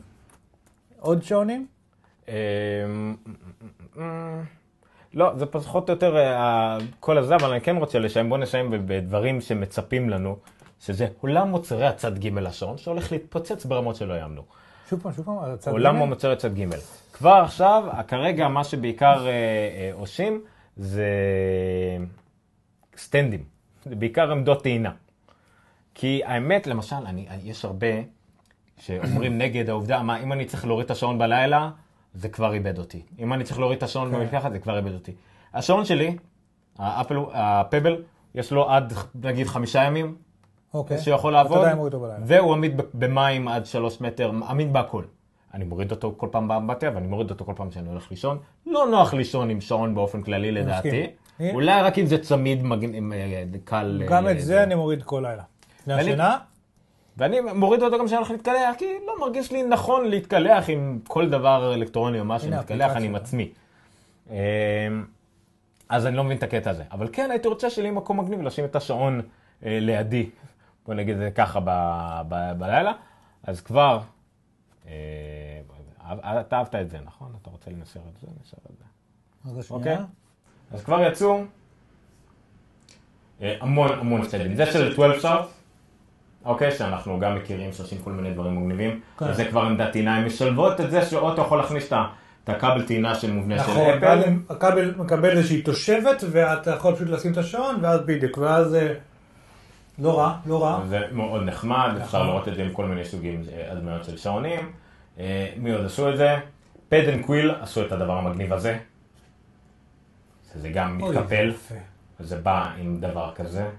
עוד 1.01 1.23
שעונים? 1.23 1.67
אמ, 2.29 2.35
לא, 5.15 5.33
זה 5.37 5.47
פחות 5.47 5.89
או 5.89 5.95
יותר 5.95 6.17
אה, 6.17 6.79
כל 7.01 7.19
הזה, 7.19 7.35
אבל 7.35 7.51
אני 7.51 7.61
כן 7.61 7.77
רוצה 7.77 7.99
לשיים, 7.99 8.29
בוא 8.29 8.39
נסיים 8.39 8.87
בדברים 8.87 9.41
שמצפים 9.41 10.11
לנו, 10.11 10.37
שזה 10.81 11.07
עולם 11.21 11.49
מוצרי 11.49 11.87
הצד 11.87 12.19
ג' 12.19 12.39
השעון, 12.39 12.79
שהולך 12.79 13.13
להתפוצץ 13.13 13.65
ברמות 13.65 13.97
שלא 13.97 14.15
יאמנו. 14.15 14.43
שוב 14.93 15.01
פעם, 15.03 15.13
שוב 15.13 15.25
פעם, 15.25 15.39
על 15.39 15.51
הצד 15.51 15.71
עולם 15.71 15.97
ג'? 15.97 16.03
המוצרי 16.03 16.37
צד 16.37 16.59
ג'. 16.59 16.67
כבר 17.13 17.43
עכשיו, 17.45 17.85
כרגע 18.09 18.49
מה 18.49 18.65
שבעיקר 18.65 19.27
אה, 19.27 19.31
אה, 19.31 19.91
עושים 19.93 20.41
זה 20.77 21.07
סטנדים, 22.97 23.45
זה 23.85 23.97
בעיקר 23.97 24.33
עמדות 24.33 24.63
טעינה. 24.63 24.93
כי 25.95 26.21
האמת, 26.25 26.67
למשל, 26.67 26.97
אני, 27.07 27.27
יש 27.45 27.65
הרבה 27.65 27.87
שאומרים 28.79 29.39
נגד 29.39 29.69
העובדה, 29.69 30.03
מה, 30.03 30.23
אם 30.23 30.33
אני 30.33 30.45
צריך 30.45 30.65
להוריד 30.65 30.85
את 30.85 30.91
השעון 30.91 31.19
בלילה, 31.19 31.71
זה 32.15 32.29
כבר 32.29 32.53
איבד 32.53 32.79
אותי. 32.79 33.03
אם 33.19 33.33
אני 33.33 33.45
צריך 33.45 33.59
להוריד 33.59 33.77
את 33.77 33.83
השעון 33.83 34.11
כן. 34.11 34.21
במקלחת, 34.21 34.53
זה 34.53 34.59
כבר 34.59 34.77
איבד 34.77 34.95
אותי. 34.95 35.13
השעון 35.55 35.85
שלי, 35.85 36.17
האפל, 36.79 37.17
הפבל, 37.33 38.03
יש 38.35 38.53
לו 38.53 38.71
עד 38.71 38.93
נגיד 39.15 39.47
חמישה 39.47 39.85
ימים, 39.85 40.17
אוקיי. 40.75 40.99
שיכול 40.99 41.35
אתה 41.35 41.43
לעבוד, 41.43 41.59
עדיין 41.59 41.77
מוריד 41.77 41.95
אותו 41.95 42.05
בלילה. 42.05 42.25
והוא 42.27 42.53
עמיד 42.53 42.81
במים 42.95 43.49
עד 43.49 43.67
שלוש 43.67 44.01
מטר, 44.01 44.31
עמיד 44.49 44.73
בהכל. 44.73 45.03
אני 45.55 45.65
מוריד 45.65 45.91
אותו 45.91 46.15
כל 46.17 46.29
פעם 46.31 46.49
באמבטיה, 46.49 46.91
ואני 46.95 47.07
מוריד 47.07 47.31
אותו 47.31 47.45
כל 47.45 47.53
פעם 47.57 47.71
שאני 47.71 47.89
הולך 47.89 48.11
לישון. 48.11 48.39
לא 48.67 48.87
נוח 48.91 49.15
לישון 49.15 49.51
עם 49.51 49.61
שעון 49.61 49.95
באופן 49.95 50.23
כללי 50.23 50.53
לדעתי. 50.53 51.07
אולי 51.41 51.83
רק 51.83 51.99
אם 51.99 52.07
זה 52.07 52.19
צמיד 52.19 52.63
מגן, 52.63 52.95
עם, 52.95 53.13
אה, 53.13 53.45
קל. 53.65 54.03
גם 54.09 54.27
אה, 54.27 54.33
את 54.33 54.41
זה 54.41 54.63
אני 54.63 54.75
מוריד 54.75 55.03
כל 55.03 55.25
לילה. 55.29 55.43
והשינה? 55.87 56.39
ואני 57.17 57.41
מוריד 57.41 57.83
אותו 57.83 57.99
גם 57.99 58.07
כשאני 58.07 58.17
הולך 58.17 58.31
להתקלח, 58.31 58.75
כי 58.79 58.85
לא 59.07 59.21
מרגיש 59.21 59.53
לי 59.53 59.63
נכון 59.63 60.09
להתקלח 60.09 60.69
עם 60.69 60.99
כל 61.09 61.31
דבר 61.31 61.75
אלקטרוני 61.75 62.21
או 62.21 62.25
משהו, 62.25 62.51
להתקלח 62.51 62.97
אני 62.97 63.07
עם. 63.07 63.15
עצמי. 63.15 63.53
אמ, 64.31 64.37
אז 65.89 66.07
אני 66.07 66.17
לא 66.17 66.25
מבין 66.25 66.37
את 66.37 66.43
הקטע 66.43 66.71
הזה. 66.71 66.83
אבל 66.93 67.09
כן, 67.13 67.31
הייתי 67.31 67.49
רוצה 67.49 67.71
שיהיה 67.71 67.91
לי 67.91 67.97
מקום 67.97 68.21
מגניב 68.21 68.43
לשים 68.43 68.65
את 68.65 68.77
השעון 68.77 69.23
אה, 69.67 69.79
לידי, 69.81 70.31
בוא 70.87 70.95
נגיד 70.95 71.15
את 71.15 71.21
זה 71.21 71.31
ככה 71.31 71.61
ב- 71.65 72.23
ב- 72.29 72.53
בלילה. 72.59 72.93
אז 73.45 73.61
כבר, 73.61 74.01
אה, 74.87 74.93
אתה 76.41 76.57
אהבת 76.59 76.75
את 76.75 76.91
זה, 76.91 76.99
נכון? 77.05 77.33
אתה 77.43 77.51
רוצה 77.51 77.71
לנסר 77.71 78.01
את 78.01 78.21
זה? 78.21 78.27
נסר 78.41 78.57
את 78.73 78.77
זה. 78.79 78.85
אז 79.51 79.71
אוקיי. 79.71 79.93
השנייה? 79.93 80.07
אז 80.73 80.85
כבר 80.85 81.01
יצאו 81.03 81.43
אה, 83.43 83.57
המון 83.61 83.89
המון 83.99 84.25
סטדים. 84.25 84.55
זה 84.55 84.67
של 84.67 84.93
12 84.93 85.21
שעות, 85.21 85.51
אוקיי, 86.45 86.71
שאנחנו 86.71 87.21
גם 87.21 87.35
מכירים 87.37 87.73
שעושים 87.73 87.99
כל 88.05 88.13
מיני 88.13 88.35
דברים 88.35 88.63
מגניבים. 88.65 89.01
כן. 89.19 89.25
וזה 89.31 89.45
כבר 89.45 89.61
עמדת 89.63 89.93
טעינה, 89.93 90.17
הן 90.17 90.25
משלבות 90.25 90.81
את 90.81 90.91
זה 90.91 91.03
שאוטו 91.07 91.43
יכול 91.43 91.59
להכניס 91.59 91.87
את 91.89 91.93
ה- 91.93 92.07
את 92.45 92.49
הכבל 92.49 92.87
טעינה 92.87 93.15
של 93.15 93.33
מובנה 93.33 93.59
של 93.65 93.71
נכון, 93.71 93.91
אפל. 93.91 93.99
ואז 94.07 94.25
הכבל 94.49 94.95
מקבל 94.97 95.31
איזושהי 95.37 95.63
תושבת, 95.63 96.25
ואתה 96.31 96.71
יכול 96.71 96.95
פשוט 96.95 97.09
לשים 97.09 97.33
את 97.33 97.37
השעון, 97.39 97.77
ואז 97.83 98.01
בדיוק, 98.07 98.39
ואז 98.39 98.75
אה, 98.75 98.95
לא 100.03 100.19
רע, 100.19 100.39
לא 100.47 100.63
רע. 100.63 100.87
זה 100.89 101.01
מאוד 101.13 101.43
נחמד, 101.43 101.91
אפשר 102.03 102.19
נכון. 102.19 102.27
לראות 102.27 102.49
את 102.49 102.55
זה 102.55 102.63
עם 102.63 102.73
כל 102.73 102.87
מיני 102.87 103.05
סוגים, 103.05 103.43
אה, 103.53 103.73
הדמיות 103.73 104.05
של 104.05 104.17
שעונים. 104.17 104.73
אה, 105.19 105.53
מי 105.57 105.73
עוד 105.73 105.85
עשו 105.85 106.11
את 106.11 106.17
זה? 106.17 106.37
Pad & 106.89 107.09
Quill 107.09 107.51
עשו 107.51 107.87
את 107.87 107.93
הדבר 107.93 108.19
המגניב 108.19 108.53
הזה. 108.53 108.79
זה 110.55 110.69
גם 110.69 110.99
מתקפל. 110.99 111.53
זה 112.21 112.37
בא 112.37 112.73
עם 112.79 113.01
דבר 113.01 113.33
כזה. 113.35 113.71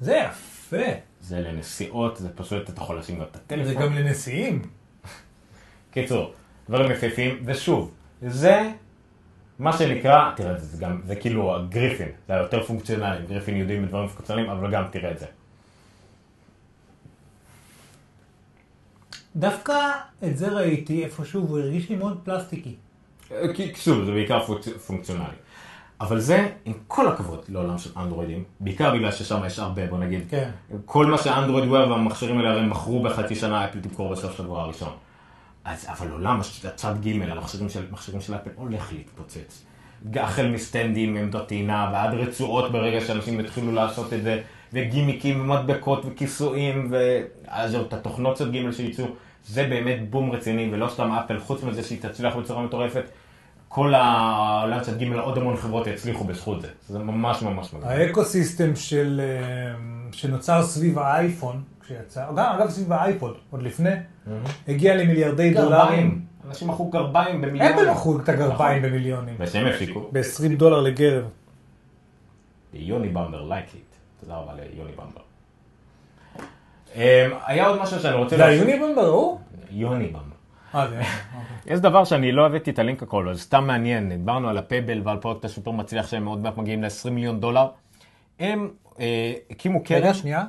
זה 0.00 0.16
יפה. 0.16 0.86
זה 1.20 1.40
לנסיעות, 1.40 2.16
זה 2.16 2.28
פשוט, 2.36 2.70
אתה 2.70 2.82
יכול 2.82 2.98
לשים 2.98 3.16
גם 3.16 3.22
את 3.30 3.36
הטלפון. 3.36 3.64
זה 3.64 3.74
גם 3.74 3.94
לנשיאים. 3.94 4.62
קיצור, 5.92 6.32
דברים 6.68 6.90
יפהפים, 6.90 7.42
ושוב, 7.44 7.94
זה 8.22 8.70
מה 9.58 9.72
שנקרא, 9.72 10.30
תראה, 10.36 10.58
זה, 10.58 10.66
זה 10.66 10.82
גם, 10.82 11.00
זה 11.04 11.16
כאילו 11.16 11.56
הגריפין, 11.56 12.08
זה 12.28 12.34
היותר 12.34 12.62
פונקציונלי, 12.62 13.26
גריפין 13.26 13.56
יודעים 13.56 13.86
בדברים 13.86 14.08
פונקציונליים, 14.08 14.50
אבל 14.50 14.70
גם 14.70 14.84
תראה 14.90 15.10
את 15.10 15.18
זה. 15.18 15.26
דווקא 19.36 19.90
את 20.24 20.36
זה 20.36 20.48
ראיתי 20.48 21.04
איפשהו, 21.04 21.46
והוא 21.46 21.58
הרגיש 21.58 21.90
לי 21.90 21.96
מאוד 21.96 22.20
פלסטיקי. 22.24 22.74
אה, 23.32 23.54
כי 23.54 23.72
שוב, 23.76 24.04
זה 24.04 24.12
בעיקר 24.12 24.44
פונקצ... 24.46 24.68
פונקציונלי. 24.68 25.34
אבל 26.00 26.20
זה, 26.20 26.48
עם 26.64 26.72
כל 26.88 27.08
הכבוד 27.08 27.44
לעולם 27.48 27.78
של 27.78 27.90
אנדרואידים, 27.96 28.44
בעיקר 28.60 28.94
בגלל 28.94 29.12
ששם 29.12 29.40
יש 29.46 29.58
הרבה, 29.58 29.86
בוא 29.86 29.98
נגיד, 29.98 30.20
כן. 30.28 30.50
כל 30.84 31.06
מה 31.06 31.18
שאנדרואיד 31.18 31.68
וויר 31.68 31.90
והמכשירים 31.90 32.38
האלה 32.38 32.50
הרי 32.50 32.66
מכרו 32.66 33.02
בחצי 33.02 33.34
שנה, 33.34 33.64
אפל 33.64 33.80
תמכור 33.80 34.12
בסוף 34.12 34.36
שבוע 34.36 34.62
הראשון. 34.62 34.92
אז, 35.64 35.86
אבל 35.88 36.10
עולם 36.10 36.40
הצד 36.64 36.94
ג', 37.04 37.22
המכשירים 37.22 37.68
של, 37.68 38.20
של 38.20 38.34
אפל 38.34 38.50
הולך 38.56 38.92
להתפוצץ. 38.92 39.64
החל 40.16 40.48
מסטנדים, 40.48 41.16
עמדות 41.16 41.48
טעינה, 41.48 41.90
ועד 41.92 42.14
רצועות 42.14 42.72
ברגע 42.72 43.00
שאנשים 43.00 43.40
יתחילו 43.40 43.72
לעשות 43.72 44.12
את 44.12 44.22
זה, 44.22 44.42
וגימיקים, 44.72 45.40
ומדבקות, 45.40 46.02
וכיסויים, 46.06 46.88
ואז 46.90 47.74
עוד 47.74 47.86
את 47.86 47.92
התוכנות 47.92 48.36
צד 48.36 48.52
ג' 48.52 48.70
שייצאו, 48.70 49.04
זה 49.46 49.66
באמת 49.66 50.10
בום 50.10 50.30
רציני, 50.30 50.68
ולא 50.72 50.88
סתם 50.88 51.12
אפל, 51.12 51.38
חוץ 51.40 51.62
מזה 51.62 51.82
שהיא 51.82 52.00
תצליח 52.00 52.36
בצורה 52.36 52.62
מטורפת. 52.62 53.04
כל 53.68 53.94
העולם 53.94 54.84
של 54.84 54.98
ג' 54.98 55.12
עוד 55.12 55.38
המון 55.38 55.56
חברות 55.56 55.86
יצליחו 55.86 56.24
בזכות 56.24 56.60
זה. 56.60 56.68
זה 56.88 56.98
ממש 56.98 57.42
ממש 57.42 57.72
מגניב. 57.72 57.90
ה 57.90 57.98
eco 57.98 58.24
system 58.24 58.76
של, 58.76 59.20
אה, 59.24 59.74
שנוצר 60.12 60.62
סביב 60.62 60.98
האייפון, 60.98 61.62
כשיצא, 61.84 62.26
גם 62.36 62.54
אגב 62.56 62.70
סביב 62.70 62.92
האייפוד, 62.92 63.36
עוד 63.50 63.62
לפני, 63.62 63.90
הגיע 64.68 64.96
למיליארדי 64.96 65.54
דולרים. 65.54 66.24
אנשים 66.48 66.68
מכרו 66.68 66.90
גרביים 66.90 67.40
במיליונים. 67.40 67.78
אפל 67.78 67.90
מכרו 67.90 68.20
את 68.20 68.28
הגרביים 68.28 68.82
במיליונים. 68.82 69.34
ושהם 69.38 69.66
הפסיקו. 69.66 70.08
ב-20 70.12 70.56
דולר 70.56 70.80
לגרב. 70.80 71.24
יוני 72.72 73.08
במבר, 73.08 73.42
like 73.42 73.66
it. 73.74 73.82
תודה 74.20 74.36
רבה 74.36 74.52
ליוני 74.54 74.92
במבר. 74.92 75.20
אמ, 76.94 77.00
היה 77.46 77.66
עוד 77.66 77.80
משהו 77.82 78.00
שאני 78.00 78.14
רוצה 78.14 78.36
זה 78.36 78.44
היוניבון 78.44 78.94
ברור? 78.94 79.40
יוני 79.70 80.06
במבר. 80.06 80.20
אה, 80.74 80.88
זה... 80.88 81.00
יש 81.66 81.80
דבר 81.80 82.04
שאני 82.04 82.32
לא 82.32 82.46
הבאתי 82.46 82.70
את 82.70 82.78
הלינק 82.78 83.02
הכל, 83.02 83.28
אבל 83.28 83.36
סתם 83.36 83.66
מעניין, 83.66 84.08
דיברנו 84.08 84.48
על 84.48 84.58
הפבל 84.58 85.00
ועל 85.04 85.16
פרויקט 85.16 85.44
הסופר 85.44 85.70
מצליח 85.70 86.06
שהם 86.06 86.26
עוד 86.26 86.42
מעט 86.42 86.56
מגיעים 86.56 86.82
ל-20 86.82 87.10
מיליון 87.10 87.40
דולר. 87.40 87.66
הם 88.38 88.70
אה, 89.00 89.32
הקימו 89.50 89.84
קרן, 89.84 89.98
רגע, 89.98 90.14
שנייה. 90.14 90.44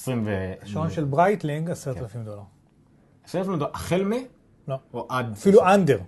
20 0.00 0.22
ו... 0.26 0.52
שעון 0.64 0.90
של 0.90 1.04
ברייטלינג, 1.04 1.70
10,000 1.70 2.24
דולר. 2.24 2.42
10,000 3.24 3.58
דולר, 3.58 3.70
החל 3.74 4.04
מ... 4.04 4.12
לא. 4.68 4.76
או 4.94 5.06
עד... 5.08 5.32
אפילו 5.32 5.66
אנדר. 5.74 5.98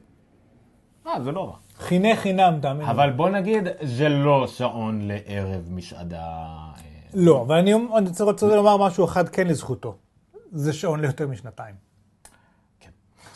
אה, 1.07 1.23
זה 1.23 1.33
לא 1.33 1.49
רע. 1.49 1.57
חיני 1.79 2.17
חינם, 2.17 2.59
תאמין 2.63 2.87
לי. 2.87 2.93
אבל 2.93 3.11
בוא 3.11 3.29
נגיד, 3.29 3.69
זה 3.83 4.09
לא 4.09 4.47
שעון 4.47 5.01
לערב 5.03 5.69
מסעדה. 5.71 6.21
אה, 6.21 6.73
לא, 7.15 7.43
אבל 7.43 7.57
אני 7.57 7.75
רוצה- 7.75 8.47
לומר 8.57 8.77
משהו 8.77 9.05
אחד 9.05 9.29
כן 9.29 9.47
לזכותו. 9.47 9.97
זה 10.53 10.73
שעון 10.73 11.01
ליותר 11.01 11.29
משנתיים, 11.29 11.75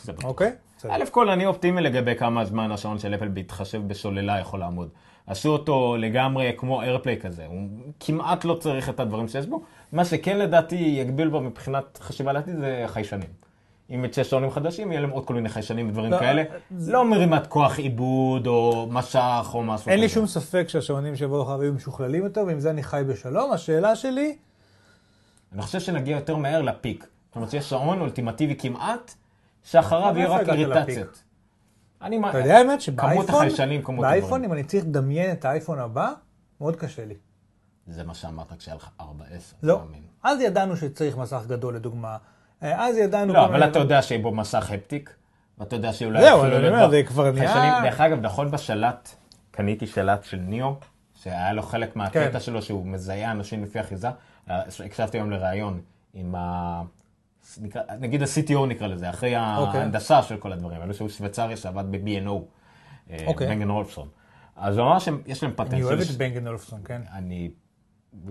זה 0.03 0.13
בטוח. 0.13 0.25
אוקיי? 0.25 0.51
א' 0.89 1.03
כל 1.11 1.29
אני 1.29 1.45
אופטימי 1.45 1.81
לגבי 1.81 2.15
כמה 2.15 2.45
זמן 2.45 2.71
השעון 2.71 2.99
של 2.99 3.15
אפל 3.15 3.27
בהתחשב 3.27 3.87
בסוללה 3.87 4.39
יכול 4.39 4.59
לעמוד. 4.59 4.89
עשו 5.27 5.49
אותו 5.49 5.97
לגמרי 5.99 6.51
כמו 6.57 6.81
איירפליי 6.81 7.19
כזה, 7.21 7.45
הוא 7.45 7.69
כמעט 7.99 8.45
לא 8.45 8.53
צריך 8.53 8.89
את 8.89 8.99
הדברים 8.99 9.27
שיש 9.27 9.45
בו. 9.45 9.61
מה 9.91 10.05
שכן 10.05 10.37
לדעתי 10.37 10.75
יגביל 10.75 11.27
בו 11.27 11.41
מבחינת 11.41 11.99
חשיבה 12.01 12.33
לעתיד 12.33 12.55
זה 12.55 12.83
חיישנים. 12.87 13.29
אם 13.89 14.05
יצא 14.05 14.23
שעונים 14.23 14.51
חדשים, 14.51 14.91
יהיה 14.91 15.01
להם 15.01 15.09
עוד 15.09 15.25
כל 15.25 15.33
מיני 15.33 15.49
חיישנים 15.49 15.89
ודברים 15.89 16.11
לא, 16.11 16.19
כאלה. 16.19 16.43
לא 16.87 17.05
מרימת 17.05 17.47
כוח 17.47 17.79
עיבוד 17.79 18.47
או 18.47 18.87
משך 18.91 19.49
או 19.53 19.63
משהו 19.63 19.91
אין 19.91 19.99
לי 19.99 20.05
כזה. 20.05 20.13
שום 20.13 20.27
ספק 20.27 20.65
שהשעונים 20.69 21.15
שיבואו 21.15 21.43
אחריו 21.43 21.63
יהיו 21.63 21.73
משוכללים 21.73 22.23
יותר, 22.23 22.43
ועם 22.47 22.59
זה 22.59 22.69
אני 22.69 22.83
חי 22.83 23.03
בשלום. 23.07 23.51
השאלה 23.51 23.95
שלי, 23.95 24.37
אני 25.53 25.61
חושב 25.61 25.79
שנגיע 25.79 26.15
יותר 26.15 26.35
מהר 26.35 26.61
לפיק. 26.61 27.07
זאת 27.27 27.35
אומרת 27.35 27.51
שיש 27.51 27.69
שעון 27.69 28.01
אולטימטיבי 28.01 28.55
כמעט, 28.55 29.13
שאחריו 29.63 30.17
איפה 30.17 30.35
רק 30.35 30.41
הגעת 30.41 30.57
איריטציות. 30.57 31.23
אני 32.01 32.17
מה... 32.17 32.29
אתה 32.29 32.37
יודע 32.37 32.57
האמת 32.57 32.81
שבאייפון, 32.81 34.43
אם 34.43 34.53
אני 34.53 34.63
צריך 34.63 34.83
לדמיין 34.83 35.31
את 35.31 35.45
האייפון 35.45 35.79
הבא, 35.79 36.13
מאוד 36.61 36.75
קשה 36.75 37.05
לי. 37.05 37.15
זה 37.87 38.03
מה 38.03 38.13
שאמרת 38.13 38.53
כשהיה 38.59 38.75
לך 38.75 38.89
4-10. 39.01 39.03
לא. 39.63 39.79
מאמין. 39.79 40.01
אז 40.23 40.41
ידענו 40.41 40.77
שצריך 40.77 41.17
מסך 41.17 41.41
גדול 41.47 41.75
לדוגמה. 41.75 42.17
אה, 42.63 42.87
אז 42.87 42.97
ידענו... 42.97 43.33
לא, 43.33 43.45
אבל 43.45 43.63
אתה 43.69 43.79
יודע 43.79 44.01
שיהיה 44.01 44.21
בו 44.21 44.31
מסך 44.31 44.71
הפטיק, 44.71 45.15
ואתה 45.57 45.75
יודע 45.75 45.93
שאולי... 45.93 46.21
זהו, 46.21 46.43
אני 46.43 46.51
לא 46.51 46.67
אומר, 46.67 46.89
זה 46.89 47.01
כבר 47.07 47.31
נהיה- 47.31 47.53
חיישנים- 47.53 47.83
דרך 47.83 48.01
אגב, 48.01 48.19
נכון 48.21 48.51
בשלט, 48.51 49.09
קניתי 49.51 49.87
שלט 49.87 50.23
של 50.23 50.37
ניאו, 50.37 50.75
שהיה 51.15 51.53
לו 51.53 51.61
חלק 51.61 51.95
מהקטע 51.95 52.31
כן. 52.31 52.39
שלו 52.39 52.61
שהוא 52.61 52.85
מזהה 52.85 53.31
אנשים 53.31 53.63
לפי 53.63 53.79
אחיזה. 53.81 54.09
אה, 54.49 54.61
הקשבתי 54.85 55.17
היום 55.17 55.31
לראיון 55.31 55.81
עם 56.13 56.35
ה... 56.35 56.81
נגיד 57.99 58.21
ה-CTO 58.23 58.65
נקרא 58.67 58.87
לזה, 58.87 59.09
אחרי 59.09 59.35
אוקיי. 59.57 59.79
ההנדסה 59.79 60.23
של 60.23 60.37
כל 60.37 60.51
הדברים 60.53 60.81
האלה, 60.81 60.93
שהוא 60.93 61.09
שוויצריה 61.09 61.57
שעבד 61.57 61.85
ב-B&O, 61.91 62.29
אוקיי. 63.27 63.47
Bang & 63.47 63.69
Olufsen. 63.69 64.07
אז 64.55 64.77
הוא 64.77 64.87
אמר 64.87 64.99
שיש 64.99 65.43
להם 65.43 65.51
פטנט. 65.55 65.73
אני 65.73 65.83
אוהב 65.83 65.99
את 65.99 66.07
Bang & 66.17 66.47
Olufsen, 66.47 66.79
כן. 66.85 67.01
אני 67.13 67.49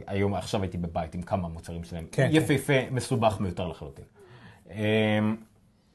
היום, 0.06 0.34
עכשיו 0.34 0.62
הייתי 0.62 0.78
בבית 0.78 1.14
עם 1.14 1.22
כמה 1.22 1.48
מוצרים 1.48 1.84
שלהם. 1.84 2.04
כן, 2.12 2.28
יפהפה, 2.32 2.72
מסובך 2.90 3.36
מיותר 3.40 3.68
לחלוטין. 3.68 4.04
אמ, 4.70 5.36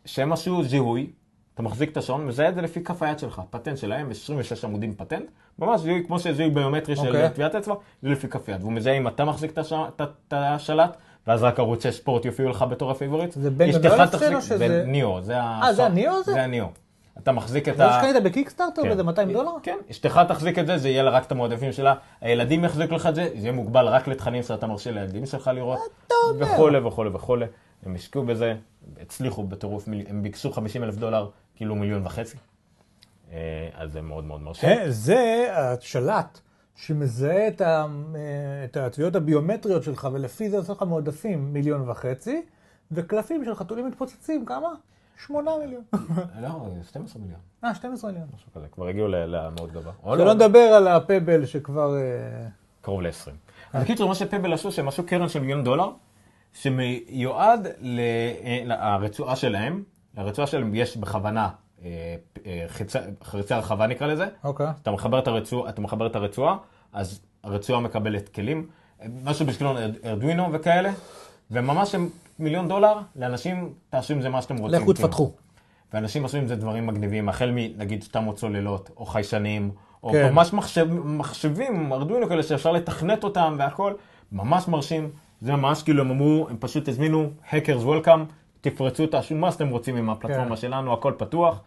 שהם 0.05 0.33
עשו 0.33 0.63
זיהוי, 0.63 1.09
אתה 1.53 1.63
מחזיק 1.63 1.91
את 1.91 1.97
השעון, 1.97 2.27
מזהה 2.27 2.49
את 2.49 2.55
זה 2.55 2.61
לפי 2.61 2.83
כף 2.83 3.03
היד 3.03 3.19
שלך. 3.19 3.41
פטנט 3.49 3.77
שלהם, 3.77 4.11
26 4.11 4.65
עמודים 4.65 4.95
פטנט, 4.95 5.25
ממש 5.59 5.81
זיהוי 5.81 6.03
כמו 6.07 6.19
שזיהוי 6.19 6.51
ביומטרי 6.53 6.95
של 6.95 7.07
אוקיי. 7.07 7.29
טביעת 7.29 7.55
אצבע, 7.55 7.75
זה 8.01 8.09
לפי 8.09 8.27
כף 8.27 8.47
יד. 8.47 8.61
והוא 8.61 8.73
מזהה 8.73 8.97
אם 8.97 9.07
אתה 9.07 9.25
מחזיק 9.25 9.51
את 9.51 9.57
הש- 9.57 9.73
את- 9.73 10.01
את 10.01 10.33
השלט, 10.33 10.97
ואז 11.27 11.43
רק 11.43 11.59
ערוצי 11.59 11.91
ספורט 11.91 12.25
יופיעו 12.25 12.49
לך 12.49 12.65
בתור 12.69 12.91
ה 12.91 12.95
favorite. 12.95 13.31
זה 13.31 13.49
בן 13.51 13.71
גדול 13.71 13.91
או 14.35 14.41
שזה- 14.41 14.57
זה 14.57 14.83
ניאו, 14.87 15.21
זה 15.21 15.41
ה... 15.41 15.59
אה, 15.63 15.73
זה 15.73 15.85
הניאו 15.85 16.23
זה? 16.23 16.31
זה 16.33 16.43
הניאו. 16.43 16.65
אתה 17.17 17.31
מחזיק 17.31 17.69
את 17.69 17.79
ה... 17.79 17.99
שקנית 17.99 18.23
בקיקסטארטר 18.23 18.81
כן. 18.81 18.87
באיזה 18.87 19.03
200 19.03 19.33
דולר? 19.33 19.51
כן, 19.63 19.77
אשתך 19.91 20.21
תחזיק 20.27 20.59
את 20.59 20.67
זה, 20.67 20.77
זה 20.77 20.89
יהיה 20.89 21.03
לה 21.03 21.11
רק 21.11 21.25
את 21.25 21.31
המועדפים 21.31 21.71
שלה, 21.71 21.93
הילדים 22.21 22.63
יחזיקו 22.63 22.95
לך 22.95 23.07
את 23.07 23.15
זה, 23.15 23.23
זה 23.23 23.41
יהיה 23.41 23.51
מוגבל 23.51 23.87
רק 23.87 24.07
לתכנים 24.07 24.43
שאתה 24.43 24.67
מרשה 24.67 24.91
לילדים 24.91 25.25
שלך 25.25 25.47
לראות? 25.53 25.79
וכולי 26.39 26.79
וכולי 26.79 27.09
וכולי. 27.13 27.45
הם 27.85 27.95
השקיעו 27.95 28.23
בזה, 28.25 28.55
הצליחו 29.01 29.43
בטירוף, 29.43 29.87
הם 30.07 30.23
ביקשו 30.23 30.51
50 30.51 30.83
אלף 30.83 30.95
דולר, 30.95 31.29
כאילו 31.55 31.75
מיליון 31.75 32.05
וחצי. 32.05 32.37
אה, 33.31 33.37
אז 33.73 33.91
זה 33.91 34.01
מאוד 34.01 34.23
מאוד 34.23 34.41
מרשים. 34.41 34.69
כן, 34.69 34.85
זה 34.87 35.47
השלט 35.51 36.39
שמזהה 36.75 37.47
את 37.47 37.61
ה- 37.61 37.85
אה, 38.15 38.65
את 38.65 38.77
התביעות 38.77 39.15
הביומטריות 39.15 39.83
שלך, 39.83 40.07
ולפי 40.13 40.49
זה 40.49 40.57
עושה 40.57 40.73
לך 40.73 40.81
מועדפים 40.81 41.53
מיליון 41.53 41.89
וחצי, 41.89 42.41
וקלפים 42.91 43.45
של 43.45 43.55
חתולים 43.55 43.87
מתפוצצים, 43.87 44.45
כמה? 44.45 44.69
שמונה 45.25 45.51
מיליון. 45.63 45.83
לא, 46.41 46.49
12 46.89 47.21
מיליון, 47.21 47.39
אה, 47.63 47.75
12 47.75 48.11
מיליון. 48.11 48.29
משהו 48.35 48.51
כזה, 48.55 48.67
כבר 48.71 48.87
הגיעו 48.87 49.07
למאוד 49.07 49.71
גבוה. 49.71 49.93
שלא 50.17 50.33
נדבר 50.33 50.59
על 50.59 50.87
הפבל 50.87 51.45
שכבר... 51.45 51.95
אה, 51.97 52.47
קרוב 52.81 53.01
ל-20. 53.01 53.31
אז 53.73 53.83
בקיצור, 53.83 54.09
מה 54.09 54.15
שפבל 54.15 54.53
עשו, 54.53 54.71
שהם 54.71 54.87
עשו 54.87 55.05
קרן 55.05 55.29
של 55.29 55.39
מיליון 55.39 55.63
דולר, 55.63 55.89
שמיועד 56.53 57.67
לרצועה 58.65 59.35
שלהם, 59.35 59.83
לרצועה 60.17 60.47
שלהם 60.47 60.75
יש 60.75 60.97
בכוונה 60.97 61.49
אה, 61.83 62.15
אה, 62.45 62.65
חיצה- 62.67 62.99
חריצה 63.23 63.57
רחבה 63.57 63.87
נקרא 63.87 64.07
לזה, 64.07 64.27
אוקיי. 64.43 64.67
אתה 64.81 64.91
מחבר 64.91 65.19
את 65.19 65.27
הרצועה, 65.27 65.69
אתה 65.69 65.81
מחבר 65.81 66.07
את 66.07 66.15
הרצועה, 66.15 66.57
אז 66.93 67.19
הרצועה 67.43 67.79
מקבלת 67.79 68.29
כלים, 68.29 68.67
משהו 69.23 69.45
בסגנון 69.45 69.77
ארד- 69.77 69.95
ארדואינו 70.05 70.47
וכאלה, 70.53 70.91
וממש 71.51 71.95
הם 71.95 72.09
מיליון 72.41 72.67
דולר 72.67 72.99
לאנשים, 73.15 73.73
תעשו 73.89 74.13
עם 74.13 74.21
זה 74.21 74.29
מה 74.29 74.41
שאתם 74.41 74.57
רוצים. 74.57 74.81
לכו 74.81 74.93
כאילו. 74.93 75.07
תפתחו. 75.07 75.31
ואנשים 75.93 76.25
עשו 76.25 76.37
עם 76.37 76.47
זה 76.47 76.55
דברים 76.55 76.87
מגניבים, 76.87 77.29
החל 77.29 77.51
מנגיד 77.55 78.03
סתם 78.03 78.23
עוד 78.23 78.35
צוללות, 78.35 78.89
או 78.97 79.05
חיישנים, 79.05 79.71
או 80.03 80.11
כן. 80.11 80.33
ממש 80.33 80.53
מחשב, 80.53 80.87
מחשבים, 80.93 81.93
ארדואינו 81.93 82.27
כאלה 82.27 82.43
שאפשר 82.43 82.71
לתכנת 82.71 83.23
אותם 83.23 83.55
והכל, 83.59 83.93
ממש 84.31 84.67
מרשים. 84.67 85.09
זה 85.41 85.51
ממש 85.51 85.83
כאילו 85.83 86.01
הם 86.01 86.11
אמרו, 86.11 86.47
הם 86.49 86.57
פשוט 86.59 86.87
הזמינו 86.87 87.29
hackers 87.49 87.85
welcome, 87.85 88.19
תפרצו, 88.61 89.07
תעשו 89.07 89.35
מה 89.35 89.51
שאתם 89.51 89.69
רוצים 89.69 89.95
עם 89.95 90.09
הפלטפורמה 90.09 90.49
כן. 90.49 90.55
שלנו, 90.55 90.93
הכל 90.93 91.13
פתוח, 91.17 91.61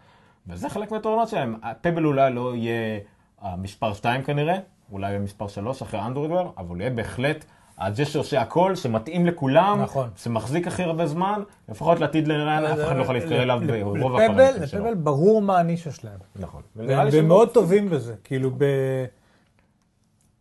וזה 0.47 0.69
חלק 0.69 0.91
מהתורנות 0.91 1.29
שלהם. 1.29 1.55
הפבל 1.63 2.05
אולי 2.05 2.33
לא 2.33 2.55
יהיה 2.55 2.99
המספר 3.41 3.93
2 3.93 4.23
כנראה, 4.23 4.57
אולי 4.91 5.09
יהיה 5.09 5.19
מספר 5.19 5.47
3 5.47 5.81
אחרי 5.81 6.01
אנדרואיד, 6.01 6.31
אבל 6.57 6.67
הוא 6.67 6.77
יהיה 6.77 6.89
בהחלט 6.89 7.45
זה 7.91 8.05
שעושה 8.05 8.41
הכל, 8.41 8.75
שמתאים 8.75 9.25
לכולם, 9.25 9.81
נכון. 9.81 10.09
שמחזיק 10.15 10.67
הכי 10.67 10.83
הרבה 10.83 11.07
זמן, 11.07 11.41
לפחות 11.69 11.99
לעתיד 11.99 12.27
לרעיין, 12.27 12.65
אף 12.65 12.79
אחד 12.79 12.95
לא 12.95 13.01
יכול 13.01 13.15
להתקרב 13.15 13.39
אליו 13.39 13.59
ברוב 13.99 14.15
הפרמטרים 14.15 14.67
שלו. 14.67 14.79
לפבל 14.79 14.93
ברור 14.95 15.41
מה 15.41 15.59
הנישה 15.59 15.91
שלהם. 15.91 16.19
נכון. 16.35 16.61
והם 16.75 17.27
מאוד 17.27 17.49
טובים 17.49 17.89
בזה, 17.89 18.13
כאילו 18.23 18.51
ב... 18.57 18.63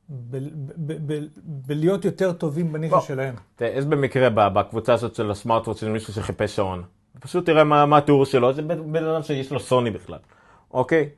ב- 0.08 0.36
ב- 0.76 1.12
ב- 1.12 1.26
בלהיות 1.36 2.04
יותר 2.04 2.32
טובים 2.32 2.72
בנישה. 2.72 3.00
שלהם. 3.00 3.34
תראה, 3.56 3.70
יש 3.70 3.84
במקרה 3.84 4.30
בקבוצה 4.30 4.92
הזאת 4.94 5.14
של 5.14 5.30
הסמארטוואט 5.30 5.76
של 5.76 5.88
מישהו 5.88 6.12
שחיפש 6.12 6.56
שעון. 6.56 6.82
פשוט 7.20 7.46
תראה 7.46 7.64
מה 7.64 7.86
מה 7.86 7.98
התיאור 7.98 8.24
שלו, 8.26 8.52
זה 8.52 8.62
בן 8.62 9.04
אדם 9.04 9.22
שיש 9.22 9.52
לו 9.52 9.60
סוני 9.60 9.90
בכלל. 9.90 10.18
אוקיי? 10.74 11.08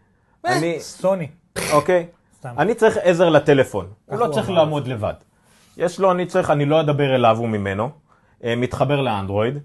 אני, 0.44 0.80
סוני. 0.80 1.28
אוקיי? 1.72 2.06
אני 2.44 2.74
צריך 2.74 2.96
עזר 3.02 3.28
לטלפון. 3.28 3.86
הוא 4.06 4.18
לא 4.18 4.28
צריך. 4.32 4.50
לעמוד 4.50 4.86
לבד. 4.86 5.14
יש 5.76 6.00
לו, 6.00 6.12
אני 6.12 6.26
צריך, 6.26 6.50
אני 6.50 6.64
לא 6.64 6.80
אדבר 6.80 7.14
אליו 7.14 7.38
וממנו. 7.40 7.90
אה, 8.44 8.56
מתחבר 8.56 9.00
לאנדרואיד. 9.00 9.58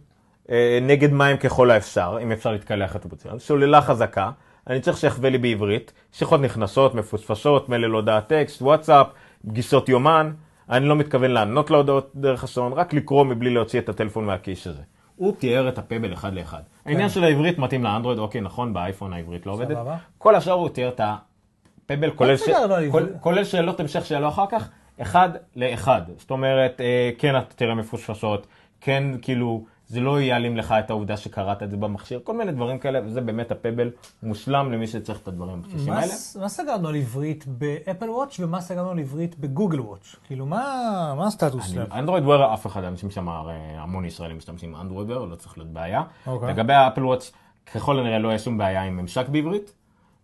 אה, 0.50 0.80
נגד 0.82 1.14
מים 1.14 1.38
ככל 1.38 1.72
האפשר, 1.72 2.18
אם 2.24 2.32
אפשר 2.32 2.52
להתקלח 2.52 2.96
את 2.96 3.06
הפוציון. 3.06 3.40
שוללה 3.40 3.82
חזקה. 3.82 4.32
אני 4.68 4.80
צריך 4.80 4.98
שיחווה 4.98 5.30
לי 5.30 5.38
בעברית. 5.38 5.94
שיחות 6.12 6.42
נכנסות, 6.42 6.96
מפוספסות, 6.96 7.70
מלל 7.70 7.92
הודעת 7.92 8.28
טקסט, 8.28 8.62
וואטסאפ, 8.62 9.08
פגישות 9.48 9.90
יומן. 9.90 10.32
אני 10.70 10.86
לא 10.86 10.96
מתכוון 10.96 11.32
לענות 11.32 11.72
להודעות 11.72 12.12
דרך 12.16 12.44
השעון, 12.44 12.74
רק 12.74 12.94
לקרוא 12.94 13.26
מבלי 13.26 13.50
להוציא 13.50 13.80
את 13.80 13.90
הטלפון 13.90 14.26
מהכיס 14.26 14.68
הזה. 14.68 14.82
הוא 15.16 15.36
תיאר 15.36 15.70
את 15.70 15.78
הפבל 15.78 16.14
אחד 16.14 16.34
לאחד. 16.34 16.62
העניין 16.86 17.10
של 17.10 17.24
העברית 17.24 17.58
מתאים 17.58 17.84
לאנדרואיד, 17.84 18.20
אוקיי, 18.20 18.42
נכון, 18.42 18.74
באייפון 18.74 19.14
העברית 19.14 19.46
לא 19.46 19.52
עובדת. 19.52 19.78
כל 20.18 20.36
השאר 20.36 20.54
הוא 20.54 20.70
תיאר 20.70 20.90
את 20.90 21.02
הפבל, 21.04 22.12
כולל, 22.12 22.38
ש... 22.38 22.50
עברית. 22.50 22.94
כולל 23.20 23.44
שאלות 23.44 23.80
המשך 23.80 24.06
שאלו 24.06 24.28
אחר 24.28 24.46
כך, 24.50 24.70
אחד 25.02 25.30
לאחד. 25.56 26.02
זאת 26.18 26.32
אומרת, 26.32 26.82
אה, 26.82 27.10
כן, 27.18 27.38
אתה 27.38 27.56
תראה 27.56 27.76
מפושפשות, 27.76 28.48
כן, 28.82 29.04
כאילו, 29.22 29.66
זה 29.88 30.00
לא 30.00 30.22
יעלים 30.22 30.58
לך 30.58 30.76
את 30.80 30.90
העובדה 30.90 31.18
שקראת 31.18 31.64
את 31.64 31.72
זה 31.72 31.78
במכשיר, 31.78 32.20
כל 32.24 32.38
מיני 32.38 32.52
דברים 32.52 32.80
כאלה, 32.80 33.00
וזה 33.06 33.22
באמת 33.22 33.52
הפבל 33.52 33.90
מושלם 34.24 34.72
למי 34.72 34.88
שצריך 34.88 35.20
את 35.20 35.28
הדברים 35.28 35.60
הבסיסיים 35.60 35.94
מה 35.94 36.00
האלה. 36.00 36.14
מה 36.40 36.50
סגרנו 36.50 36.88
על 36.88 36.96
עברית 36.96 37.46
באפל 37.48 38.10
וואץ' 38.10 38.40
ומה 38.40 38.62
סגרנו 38.62 38.90
על 38.90 39.00
עברית 39.00 39.40
בגוגל 39.40 39.80
וואץ'? 39.80 40.16
כאילו, 40.28 40.46
מה 40.46 41.14
מה 41.18 41.28
הסטטוס 41.28 41.68
שלהם? 41.68 41.88
אנדרואיד 41.92 42.24
וויר 42.24 42.54
אף 42.54 42.68
אחד, 42.68 42.84
אנשים 42.84 43.12
שם 43.12 43.30
הרי 43.30 43.54
המון 43.54 44.06
ישראלים 44.06 44.38
משתמשים 44.38 44.74
באנדרואיד 44.74 45.10
וויר, 45.10 45.26
לא 45.26 45.36
צריך 45.36 45.58
להיות 45.58 45.70
בעיה. 45.70 46.04
אוקיי. 46.28 46.50
לגבי 46.50 46.74
האפל 46.74 47.06
וואץ', 47.06 47.32
ככל 47.74 48.00
הנראה 48.00 48.20
לא 48.20 48.28
יהיה 48.28 48.40
שום 48.40 48.58
בעיה 48.58 48.84
עם 48.84 48.98
ממשק 48.98 49.30
בעברית. 49.30 49.74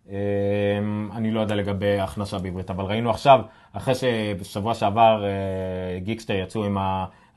אמ, 0.08 1.10
אני 1.12 1.30
לא 1.30 1.40
יודע 1.40 1.54
לגבי 1.54 2.00
הכנסה 2.00 2.38
בעברית, 2.38 2.70
אבל 2.70 2.84
ראינו 2.84 3.10
עכשיו, 3.10 3.40
אחרי 3.72 3.94
שבשבוע 3.94 4.74
שעבר 4.74 5.24
אה, 5.24 5.98
גיקסטר 5.98 6.34
יצאו 6.34 6.64
עם 6.64 6.78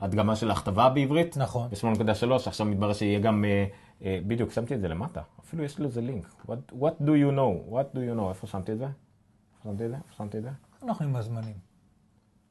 ההדגמה 0.00 0.36
של 0.36 0.50
הכתבה 0.50 0.88
בעברית, 0.88 1.36
נכון. 1.36 1.68
ב-8.3, 1.68 2.32
עכשיו 2.46 2.66
מתברר 2.66 2.92
שיהיה 2.92 3.20
גם, 3.20 3.44
אה, 3.44 3.64
אה, 4.04 4.18
בדיוק, 4.26 4.50
שמתי 4.52 4.74
את 4.74 4.80
זה 4.80 4.88
למטה, 4.88 5.20
אפילו 5.40 5.64
יש 5.64 5.80
לזה 5.80 6.00
לינק. 6.00 6.34
What, 6.46 6.72
what 6.72 7.02
do 7.02 7.10
you 7.10 7.36
know? 7.36 7.72
What 7.72 7.96
do 7.96 7.98
you 7.98 8.18
know? 8.20 8.28
איפה 8.28 8.46
שמתי 8.46 8.72
את 8.72 8.78
זה? 8.78 8.86
איפה 8.86 9.64
שמתי 9.64 9.84
את 9.84 9.90
זה? 9.90 9.96
איפה 9.96 10.14
שמתי 10.16 10.38
את 10.38 10.42
זה? 10.42 10.50
אנחנו 10.82 11.04
עם 11.04 11.16
הזמנים. 11.16 11.72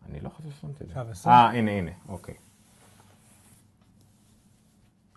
אני 0.09 0.19
לא 0.19 0.29
חושב 0.29 0.49
ששמתי 0.51 0.83
את 0.83 0.89
זה. 1.15 1.29
אה, 1.29 1.49
הנה, 1.49 1.71
הנה, 1.71 1.91
אוקיי. 2.09 2.35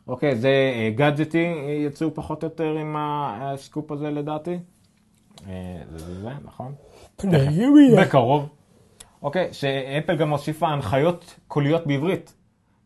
אוקיי, 0.07 0.37
זה 0.37 0.49
אה, 0.49 0.91
גאדג'טי 0.95 1.47
אה, 1.47 1.71
יצאו 1.71 2.15
פחות 2.15 2.43
או 2.43 2.49
יותר 2.49 2.77
עם 2.77 2.97
הסקופ 2.99 3.93
הזה 3.93 4.11
לדעתי. 4.11 4.59
אה, 5.49 5.83
זה 5.91 5.99
זה 5.99 6.21
זה, 6.21 6.31
נכון? 6.45 6.75
בקרוב. 8.01 8.49
אוקיי, 9.23 9.49
שאפל 9.53 10.17
גם 10.17 10.31
הוסיפה 10.31 10.69
הנחיות 10.69 11.35
קוליות 11.49 11.87
בעברית 11.87 12.35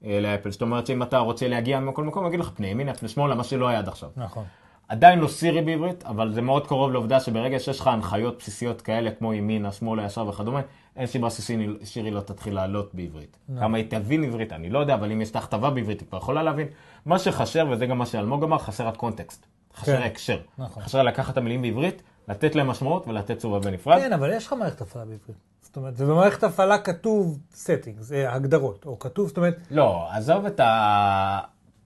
אה, 0.05 0.21
לאפל. 0.21 0.51
זאת 0.51 0.63
אומרת 0.63 0.87
שאם 0.87 1.03
אתה 1.03 1.19
רוצה 1.19 1.49
להגיע 1.49 1.81
מכל 1.81 2.05
מקום, 2.05 2.27
יגיד 2.27 2.41
לך 2.41 2.51
פני 2.55 2.67
ימינה, 2.67 2.95
פני 2.95 3.09
שמאלה, 3.09 3.35
מה 3.35 3.45
שלא 3.45 3.69
היה 3.69 3.79
עד 3.79 3.89
עכשיו. 3.89 4.11
נכון. 4.17 4.45
עדיין 4.89 5.19
לא 5.19 5.29
סירי 5.29 5.63
בעברית, 5.63 6.05
אבל 6.05 6.33
זה 6.33 6.43
מאוד 6.43 6.67
קרוב 6.67 6.93
לעובדה 6.93 7.21
שברגע 7.21 7.59
שיש 7.59 7.81
לך 7.81 7.87
הנחיות 7.87 8.39
בסיסיות 8.39 8.83
כאלה, 8.83 9.11
כמו 9.11 9.35
ימינה, 9.35 9.73
שמאלה, 9.73 10.05
ישר 10.05 10.27
וכדומה, 10.29 10.61
אין 10.97 11.07
סיבה 11.07 11.31
שסירי 11.31 12.11
לא 12.11 12.21
תתחיל 12.21 12.55
לעלות 12.55 12.95
בעברית. 12.95 13.39
כמה 13.59 13.77
היא 13.77 13.87
תבין 13.91 14.25
עברית, 14.25 14.53
אני 14.53 14.71
לא 14.71 14.79
יודע, 14.79 14.95
אבל 14.95 15.13
אם 15.13 15.21
יש 15.21 15.31
את 15.31 15.37
הכתבה 15.37 15.71
בעברית, 15.71 16.01
היא 16.01 16.09
כבר 16.09 16.19
יכולה 16.19 16.43
להבין. 16.43 16.69
מה 17.07 17.19
שחסר, 17.19 17.67
וזה 17.71 17.87
גם 17.87 17.99
מה 17.99 18.07
שאלמוג 18.07 18.45
אמר, 18.45 18.59
חסר 18.59 18.89
הקונטקסט. 18.89 19.47
חסר 19.77 19.97
כן. 19.97 20.03
הקשר. 20.03 20.39
נכון. 20.59 20.83
חסר 20.83 21.03
לקחת 21.03 21.33
את 21.33 21.39
המילים 21.39 21.63
בעברית, 21.63 22.03
לתת 22.29 22.55
להם 22.55 22.67
משמעות 22.67 23.09
ולתת 23.09 23.39
צורה 23.39 23.61
בנפרד. 23.61 23.99
כן, 23.99 24.13
אבל 24.13 24.33
יש 24.33 24.47
לך 24.47 24.53
מערכת 24.53 24.81
הפעלה 24.81 25.05
בעברית. 25.05 25.37
זאת 25.61 25.77
אומרת, 25.77 25.95
ובמערכת 25.97 26.45
הפעלה 26.45 26.79
כתוב 26.79 27.39
settings, 27.55 28.15
אה, 28.15 28.35
הגדרות, 28.35 28.85
או 28.87 28.99
כתוב, 28.99 29.29
זאת 29.29 29.37
אומרת, 29.37 29.59
לא, 29.71 30.07
עזוב 30.11 30.45
את 30.47 30.61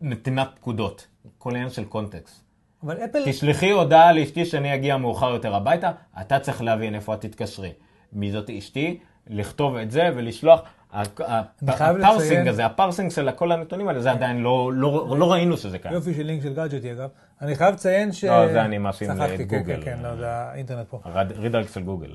הנתינת 0.01 0.49
פקודות, 0.55 1.07
כל 1.39 1.51
עניין 1.51 1.71
של 1.71 1.85
קונטקסט. 1.85 2.43
אבל 2.83 2.97
אפל, 3.05 3.23
תשלחי 3.27 3.71
הודעה 3.71 4.13
לאשתי 4.13 4.45
שאני 4.45 4.75
אגיע 4.75 4.97
מאוחר 4.97 5.31
יותר 5.31 5.55
הביתה, 5.55 5.91
אתה 6.21 6.39
צריך 6.39 6.63
להבין 6.63 6.95
איפה 6.95 7.15
את 7.15 7.21
תתקשרי. 7.21 7.73
מי 8.13 8.33
זאת 8.33 8.51
אשתי, 8.51 9.01
לכתוב 9.27 9.77
את 9.77 9.91
זה 9.91 10.11
ולשלוח. 10.17 10.61
הפרסינג 10.93 12.49
הזה, 12.49 12.67
הפרסינג 12.67 13.11
של 13.11 13.31
כל 13.31 13.53
הנתונים 13.53 13.89
האלה, 13.89 14.01
זה 14.01 14.11
עדיין 14.11 14.41
לא, 14.41 14.71
לא, 14.75 15.15
לא 15.19 15.33
ראינו 15.33 15.57
שזה 15.57 15.79
קיים. 15.79 15.95
יופי 15.95 16.15
של 16.15 16.23
לינק 16.23 16.43
של 16.43 16.55
גאדג'טי 16.55 16.93
אגב, 16.93 17.09
אני 17.41 17.55
חייב 17.55 17.75
לציין 17.75 18.13
ש... 18.13 18.25
לא, 18.25 18.53
זה 18.53 18.65
אני 18.65 18.79
מאשים 18.79 19.09
צחקתי, 19.15 19.49
כן, 19.49 19.57
לגוגל. 19.57 19.77
כן, 19.77 19.97
כן, 19.97 20.03
לא, 20.03 20.17
זה 20.17 20.29
האינטרנט 20.29 20.89
פה. 20.89 21.01
רידלק 21.37 21.69
של 21.69 21.83
גוגל. 21.83 22.15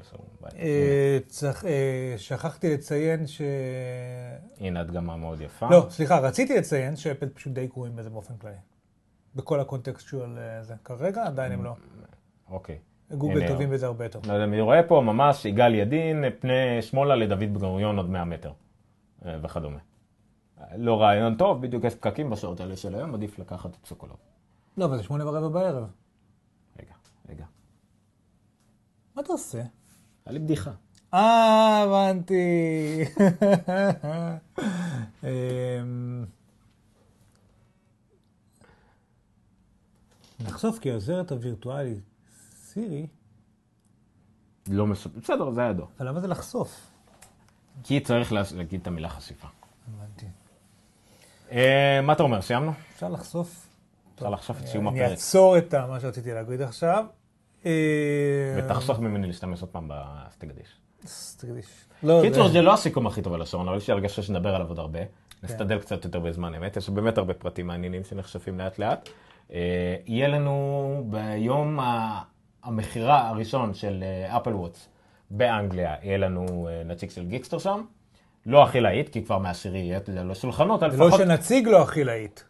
אה, 0.60 1.18
אה, 1.66 2.14
שכחתי 2.18 2.74
לציין 2.74 3.28
ש... 3.28 3.42
הנה 4.60 4.80
הדגמה 4.80 5.18
מאוד 5.18 5.42
יפה. 5.42 5.68
לא, 5.72 5.86
סליחה, 5.90 6.20
רציתי 6.20 6.58
לציין 6.58 6.96
שאפל 6.96 7.30
פשוט 7.30 7.54
די 7.54 7.68
גרועים 7.68 7.96
בזה 7.96 8.10
באופן 8.10 8.34
כללי. 8.42 8.56
בכל 9.36 9.60
הקונטקסטואל 9.60 10.38
אה, 10.38 10.64
זה. 10.64 10.74
כרגע 10.84 11.26
עדיין 11.26 11.52
הם 11.52 11.64
לא. 11.64 11.72
אוקיי. 12.50 12.78
גוגל 13.12 13.48
טובים 13.48 13.70
בזה 13.70 13.86
הרבה 13.86 14.06
יותר. 14.06 14.20
לא 14.28 14.34
יודע 14.34 14.46
מי 14.46 14.62
רואה 14.62 14.84
פה, 14.84 15.02
ממש 15.02 15.46
יגאל 15.46 15.76
ידין, 15.76 16.24
פני 16.40 16.82
שמאלה 16.82 17.16
לדוד 17.16 17.40
בן 17.40 17.60
גוריון 17.60 17.98
עוד 17.98 18.10
100 18.10 18.26
מטר, 18.26 18.50
אה, 18.50 18.54
וכדומה. 19.44 19.80
לא 20.78 21.02
רעיון 21.02 21.36
טוב, 21.36 21.62
בדיוק 21.62 21.84
יש 21.84 21.96
פקקים 21.96 22.30
בשעות 22.30 22.60
האלה 22.60 22.78
של 22.78 22.96
היום, 22.96 23.14
עדיף 23.14 23.40
לקחת 23.40 23.70
את 23.70 23.86
סוקולוב. 23.86 24.18
לא, 24.78 24.86
אבל 24.86 24.98
זה 24.98 25.04
שמונה 25.04 25.28
ורבע 25.28 25.48
בערב. 25.48 25.88
רגע, 26.80 26.94
רגע. 27.30 27.46
מה 29.16 29.22
אתה 29.22 29.34
עושה? 29.34 29.62
היה 30.26 30.34
לי 30.34 30.40
בדיחה. 30.40 30.72
אה, 31.14 31.84
הבנתי. 31.84 33.04
אמ, 35.24 36.26
נחשוף 40.40 40.80
כי 40.80 40.92
העוזרת 40.92 41.32
הווירטואלית 41.32 42.04
סירי, 42.56 43.08
לא 44.68 44.88
מסופר, 44.88 45.20
בסדר, 45.20 45.52
זה 45.52 45.62
ידו. 45.62 45.88
אבל 46.00 46.08
למה 46.08 46.20
זה 46.20 46.28
לחשוף? 46.28 46.97
כי 47.84 48.00
צריך 48.00 48.32
לה- 48.34 48.42
להגיד 48.56 48.82
את 48.82 48.88
המילה 48.88 49.10
חשיפה. 49.10 49.48
הבנתי. 49.98 50.26
אה, 51.52 52.00
מה 52.04 52.14
אתה 52.14 52.24
אומר, 52.24 52.42
סיימנו? 52.42 52.72
אפשר 52.96 53.10
לחשוף? 53.10 53.68
אפשר 54.16 54.30
לחשוף 54.30 54.62
את 54.62 54.68
סיום 54.68 54.88
אני 54.88 55.00
הפרק. 55.02 55.12
אעצור 55.12 55.58
את 55.58 55.74
מה 55.76 56.00
שרציתי 56.00 56.34
להגיד 56.34 56.62
עכשיו. 56.62 57.06
אה, 57.66 57.72
ותחסוך 58.58 59.00
ממני 59.00 59.28
להשתמש 59.28 59.62
עוד 59.62 59.70
פעם 59.70 59.88
בסטגדיש. 59.94 60.68
תגידי. 61.38 61.62
לא, 62.04 62.20
קיצור, 62.24 62.48
זה- 62.48 62.62
לא 62.62 62.74
הסיכום 62.74 63.08
הכי 63.08 63.22
טוב 63.22 63.34
על 63.34 63.42
השעון, 63.42 63.68
אבל 63.68 63.78
יש 63.78 63.88
לי 63.88 63.94
הרגשה 63.94 64.22
שנדבר 64.22 64.56
עליו 64.56 64.68
עוד 64.68 64.80
הרבה. 64.80 65.00
נסתדל 65.44 65.80
קצת 65.80 66.06
יותר 66.06 66.20
בזמן 66.20 66.56
אמת, 66.56 66.78
יש 66.78 66.90
באמת 66.90 67.18
הרבה 67.18 67.34
פרטים 67.34 67.68
מעניינים 67.68 68.04
שנחשפים 68.04 68.58
לאט 68.60 68.80
לאט. 68.80 69.10
אה, 69.54 69.96
יהיה 70.06 70.28
לנו 70.28 71.04
ביום 71.10 71.80
המכירה 72.64 73.30
הראשון 73.30 73.74
של 73.74 74.04
אפל 74.28 74.54
וואטס 74.54 74.90
באנגליה, 75.32 75.96
יהיה 76.02 76.18
לנו 76.18 76.68
אה, 76.72 76.84
נציג 76.86 77.10
של 77.10 77.26
גיקסטר 77.26 77.58
שם. 77.58 77.82
לא 78.46 78.64
הכי 78.64 78.80
להיט, 78.80 79.10
כי 79.10 79.24
כבר 79.24 79.38
מעשירי 79.38 79.80
יהיה, 79.80 80.00
לא 80.24 80.36
שולחנות, 80.36 80.84
אבל 80.84 80.98
לא 80.98 81.08
לפחות... 81.08 81.22
שנציג 81.22 81.68
לו 81.68 81.82
הכי 81.82 82.04
להיט. 82.04 82.42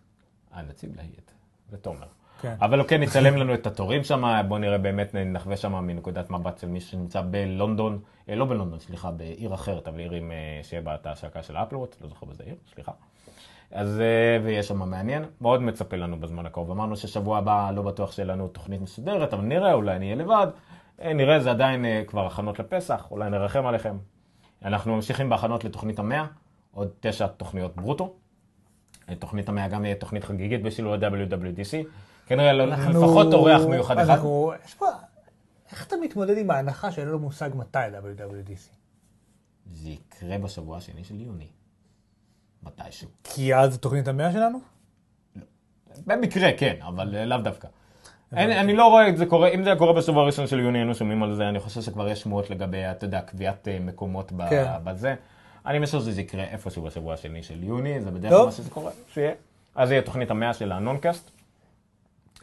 אה, 0.55 0.61
נציג 0.61 0.89
להיט, 0.95 1.31
זה 1.69 1.77
תומר. 1.77 2.07
כן. 2.41 2.55
אבל 2.61 2.79
הוא 2.79 2.87
כן 2.87 3.03
יצלם 3.03 3.37
לנו 3.37 3.53
את 3.53 3.67
התורים 3.67 4.03
שם, 4.03 4.41
בואו 4.47 4.59
נראה 4.59 4.77
באמת, 4.77 5.15
נחווה 5.15 5.57
שם 5.57 5.73
מנקודת 5.73 6.29
מבט 6.29 6.57
של 6.57 6.67
מי 6.67 6.79
שנמצא 6.79 7.21
בלונדון, 7.21 7.99
אה, 8.29 8.35
לא 8.35 8.45
בלונדון, 8.45 8.79
סליחה, 8.79 9.11
בעיר 9.11 9.53
אחרת, 9.53 9.87
אבל 9.87 9.99
עיר 9.99 10.11
עם, 10.11 10.31
אה, 10.31 10.63
שיהיה 10.63 10.81
בה 10.81 10.95
את 10.95 11.05
ההשקה 11.05 11.43
של 11.43 11.55
האפלוואט, 11.55 11.95
לא 12.01 12.07
זוכר 12.07 12.25
באיזה 12.25 12.43
עיר, 12.43 12.55
סליחה. 12.73 12.91
אז, 13.71 14.01
ויהיה 14.43 14.63
שם 14.63 14.89
מעניין, 14.89 15.25
מאוד 15.41 15.61
מצפה 15.61 15.97
לנו 15.97 16.19
בזמן 16.19 16.45
הקרוב. 16.45 16.71
אמרנו 16.71 16.95
ששבוע 16.95 17.37
הבא 17.37 17.71
לא 17.75 17.81
בטוח 17.81 18.11
שיהיה 18.11 18.27
לנו 18.27 18.47
תוכנית 18.47 18.81
מסודרת, 18.81 19.33
אבל 19.33 19.43
נראה, 19.43 19.73
אולי 19.73 19.99
נהיה 19.99 20.15
לבד. 20.15 20.47
אה, 21.01 21.13
נראה, 21.13 21.39
זה 21.39 21.51
עדיין 21.51 21.85
אה, 21.85 22.03
כבר 22.07 22.25
הכנות 22.25 22.59
לפסח, 22.59 23.07
אולי 23.11 23.29
נרחם 23.29 23.65
עליכם. 23.65 23.97
אנחנו 24.65 24.95
ממשיכים 24.95 25.29
בהכנות 25.29 25.63
לתוכנית 25.63 25.99
המאה, 25.99 26.25
עוד 26.71 26.89
תשע 26.99 27.27
תוכניות 27.27 27.75
ברוטו. 27.75 28.15
אה, 29.09 29.15
תוכנית 29.15 29.49
המאה 29.49 29.67
גם 29.67 29.85
יהיה 29.85 29.95
תוכנית 29.95 30.23
חגיגית 30.23 30.63
בשילוב 30.63 30.93
ה-WWDC. 30.93 31.87
כנראה 32.27 32.53
לא- 32.53 32.63
אנחנו- 32.63 32.89
לפחות 32.89 33.33
אורח 33.33 33.61
מיוחד 33.69 33.97
אחד. 33.99 34.09
אנחנו- 34.09 34.51
יש 34.65 34.73
פה... 34.75 34.85
איך 35.71 35.87
אתה 35.87 35.95
מתמודד 36.03 36.37
עם 36.37 36.51
ההנחה 36.51 36.91
שאין 36.91 37.07
לו 37.07 37.19
מושג 37.19 37.49
מתי 37.55 37.77
WWDC? 37.79 38.73
זה 39.73 39.89
יקרה 39.89 40.37
בשבוע 40.37 40.77
השני 40.77 41.03
של 41.03 41.21
יוני. 41.21 41.47
מתישהו. 42.63 43.07
כי 43.23 43.55
אז 43.55 43.77
תוכנית 43.77 44.07
המאה 44.07 44.31
שלנו? 44.31 44.59
במקרה 46.07 46.49
כן, 46.57 46.75
אבל 46.81 47.23
לאו 47.25 47.37
דווקא. 47.37 47.67
אין, 48.35 48.51
אני 48.51 48.73
לא 48.73 48.87
רואה 48.87 49.09
את 49.09 49.17
זה 49.17 49.25
קורה, 49.25 49.47
אם 49.47 49.63
זה 49.63 49.69
היה 49.69 49.79
קורה 49.79 49.93
בשבוע 49.93 50.23
הראשון 50.23 50.47
של 50.47 50.59
יוני, 50.59 50.77
היינו 50.77 50.95
שומעים 50.95 51.23
על 51.23 51.35
זה, 51.35 51.49
אני 51.49 51.59
חושב 51.59 51.81
שכבר 51.81 52.09
יש 52.09 52.21
שמועות 52.21 52.49
לגבי, 52.49 52.77
אתה 52.77 53.05
יודע, 53.05 53.21
קביעת 53.21 53.67
אה, 53.67 53.77
מקומות 53.79 54.31
כן. 54.49 54.65
בזה. 54.83 55.15
אני 55.65 55.79
משער 55.79 55.99
שזה 55.99 56.21
יקרה 56.21 56.43
איפשהו 56.43 56.83
בשבוע 56.83 57.13
השני 57.13 57.43
של 57.43 57.63
יוני, 57.63 58.01
זה 58.01 58.11
בדרך. 58.11 58.31
כלל 58.31 58.45
מה 58.45 58.51
שזה 58.51 58.69
קורה, 58.69 58.91
שיהיה. 59.13 59.31
אז 59.75 59.91
יהיה 59.91 60.01
תוכנית 60.01 60.31
המאה 60.31 60.53
של 60.53 60.71
הנונקאסט. 60.71 61.31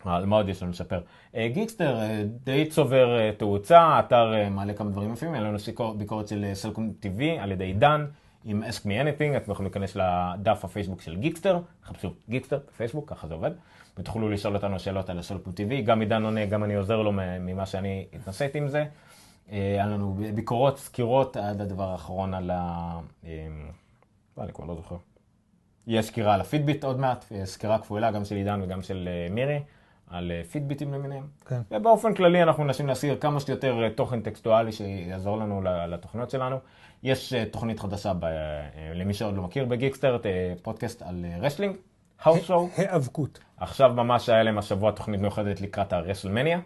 על 0.05 0.27
מה 0.27 0.37
עוד 0.37 0.49
יש 0.49 0.63
לנו 0.63 0.71
לשפר? 0.71 1.01
אה, 1.37 1.49
גיקסטר 1.49 1.97
אה, 2.01 2.23
די 2.45 2.67
צובר 2.71 3.19
אה, 3.19 3.31
תאוצה, 3.37 3.81
האתר 3.81 4.35
אה, 4.35 4.49
מעלה 4.49 4.75
כמה 4.75 4.91
דברים 4.91 5.13
יפים, 5.13 5.35
היה 5.35 5.43
לנו 5.43 5.59
ביקורת 5.99 6.29
של 6.29 6.45
אה, 6.45 6.55
סלקום 6.55 6.93
TV 7.03 7.23
על 7.41 7.53
ידי 7.53 7.73
עידן 7.73 8.07
עם 8.45 8.63
Ask 8.63 8.81
Me 8.81 8.87
Anything, 8.87 9.37
אתם 9.37 9.53
יכולים 9.53 9.73
להיכנס 9.73 9.97
לדף 9.97 10.65
הפייסבוק 10.65 11.01
של 11.01 11.17
גיקסטר, 11.17 11.61
חפשו 11.85 12.15
גיקסטר 12.29 12.59
בפייסבוק, 12.69 13.11
ככה 13.11 13.27
זה 13.27 13.35
עובד, 13.35 13.51
ותוכלו 13.99 14.29
לשאול 14.29 14.55
אותנו 14.55 14.79
שאלות 14.79 15.11
על 15.11 15.19
הסלקום 15.19 15.53
TV, 15.53 15.83
גם 15.85 16.01
עידן 16.01 16.25
עונה, 16.25 16.47
גם 16.47 16.65
אני 16.65 16.75
עוזר 16.75 17.03
לו 17.03 17.13
ממה 17.41 17.67
שאני 17.67 18.07
התנסיתי 18.13 18.59
עם 18.59 18.69
זה. 18.69 18.85
אה, 19.53 19.59
היה 19.59 19.87
לנו 19.87 20.17
ביקורות, 20.35 20.79
סקירות, 20.79 21.37
עד 21.37 21.61
הדבר 21.61 21.91
האחרון 21.91 22.35
על 22.35 22.51
ה... 22.51 22.99
אה, 23.25 23.31
לא, 24.39 24.43
אני 24.43 24.53
כבר 24.53 24.65
לא 24.65 24.75
זוכר. 24.75 24.97
יש 25.87 26.07
סקירה 26.07 26.35
על 26.35 26.41
הפיטביט 26.41 26.85
עוד 26.85 27.01
מעט, 27.01 27.25
אה, 27.33 27.47
סקירה 27.47 27.79
כפולה 27.79 28.11
גם 28.11 28.25
של 28.25 28.35
עידן 28.35 28.61
וגם 28.63 28.83
של 28.83 29.09
מירי, 29.31 29.63
על 30.11 30.33
פיטביטים 30.51 30.95
למיניהם. 30.95 31.27
כן. 31.47 31.61
ובאופן 31.71 32.15
כללי 32.15 32.43
אנחנו 32.43 32.65
מנסים 32.65 32.87
להסיר 32.87 33.17
כמה 33.17 33.41
שיותר 33.41 33.89
תוכן 33.95 34.21
טקסטואלי 34.21 34.73
שיעזור 34.73 35.37
לנו 35.39 35.63
לתוכניות 35.89 36.31
שלנו. 36.31 36.57
יש 37.03 37.33
תוכנית 37.51 37.81
חדשה, 37.81 38.13
ב, 38.19 38.27
למי 38.95 39.15
שעוד 39.15 39.37
לא 39.37 39.43
מכיר 39.43 39.65
בגיקסטר, 39.65 40.27
אה, 40.27 40.53
פודקאסט 40.63 41.03
על 41.03 41.25
wrestling, 41.41 41.77
house 42.25 42.43
show. 42.43 42.69
היאבקות. 42.77 43.39
עכשיו 43.57 43.93
ממש 43.93 44.29
היה 44.29 44.43
להם 44.43 44.59
השבוע 44.59 44.91
תוכנית 44.91 45.21
מיוחדת 45.21 45.61
לקראת 45.61 45.93
הרסלמניה. 45.93 46.61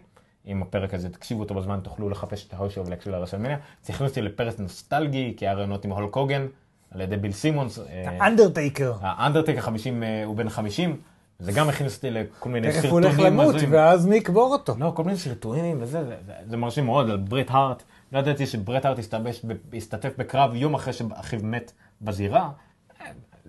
אם 0.47 0.61
הפרק 0.61 0.93
הזה 0.93 1.09
תקשיבו 1.09 1.39
אותו 1.39 1.55
בזמן 1.55 1.79
תוכלו 1.83 2.09
לחפש 2.09 2.47
את 2.47 2.53
show 2.69 2.85
ולהקשיב 2.85 3.13
לרסלמניה. 3.13 3.57
זה 3.83 3.93
הכניס 3.93 4.09
אותי 4.09 4.21
לפרק 4.21 4.59
נוסטלגי 4.59 5.33
כי 5.37 5.47
היה 5.47 5.53
ראיונות 5.53 5.85
עם 5.85 5.91
הולק 5.91 6.15
הוגן 6.15 6.47
על 6.91 7.01
ידי 7.01 7.17
ביל 7.17 7.31
סימונס. 7.31 7.79
אה, 7.79 8.27
אנדרטייקר. 8.27 8.93
האנדרטייקר 9.01 9.61
50 9.61 10.03
אה, 10.03 10.23
הוא 10.25 10.35
בן 10.35 10.49
50. 10.49 11.01
זה 11.39 11.51
גם 11.51 11.69
הכניס 11.69 11.95
אותי 11.95 12.11
לכל 12.11 12.49
מיני 12.49 12.71
תכף 12.71 12.85
הוא 12.85 12.91
הולך 12.91 13.11
סרטונים 13.11 13.33
למות. 13.33 13.55
ואז 13.69 14.05
מי 14.05 14.15
יקבור 14.15 14.51
אותו? 14.51 14.75
לא, 14.79 14.91
כל 14.95 15.03
מיני 15.03 15.17
סרטונים 15.17 15.77
וזה, 15.81 16.03
זה, 16.03 16.15
זה, 16.25 16.33
זה 16.45 16.57
מרשים 16.57 16.85
מאוד, 16.85 17.09
על 17.09 17.17
ברית 17.17 17.47
הארט. 17.49 17.83
לא 18.11 18.19
ידעתי 18.19 18.45
שברית 18.45 18.85
הארט 18.85 18.99
הסתבש 18.99 19.41
השתתף 19.73 20.11
בקרב 20.17 20.55
יום 20.55 20.73
אחרי 20.73 20.93
שאחיו 20.93 21.39
מת 21.43 21.71
בזירה. 22.01 22.49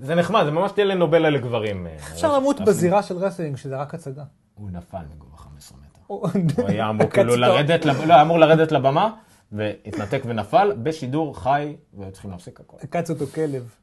זה 0.00 0.14
נחמד, 0.14 0.44
זה 0.44 0.50
ממש 0.50 0.72
טלנובלה 0.72 1.30
לגברים. 1.30 1.86
אה, 1.86 1.96
אפשר 1.96 2.38
למות 2.38 2.60
בזירה 2.60 3.02
של 3.02 3.16
wrestling, 3.16 3.56
שזה 3.56 3.76
רק 3.76 3.94
הצגה. 3.94 4.22
הוא 4.54 4.70
נפל 4.70 4.98
מגובה 5.14 5.36
15 5.36 5.78
מטר. 5.78 6.00
הוא 6.06 6.28
הוא 6.56 6.68
היה 6.68 6.90
אמור 6.90 7.10
כאילו. 7.14 7.36
לרדת, 7.36 7.84
לא, 7.84 7.92
היה 8.08 8.22
אמור 8.22 8.38
לרדת 8.38 8.72
לבמה, 8.72 9.10
והתנתק 9.52 10.22
ונפל 10.24 10.72
בשידור 10.82 11.38
חי, 11.38 11.76
והיו 11.94 12.12
צריכים 12.12 12.30
להפסיק 12.30 12.60
הכל. 12.60 12.76
עקץ 12.80 13.10
אותו 13.10 13.26
כלב. 13.26 13.74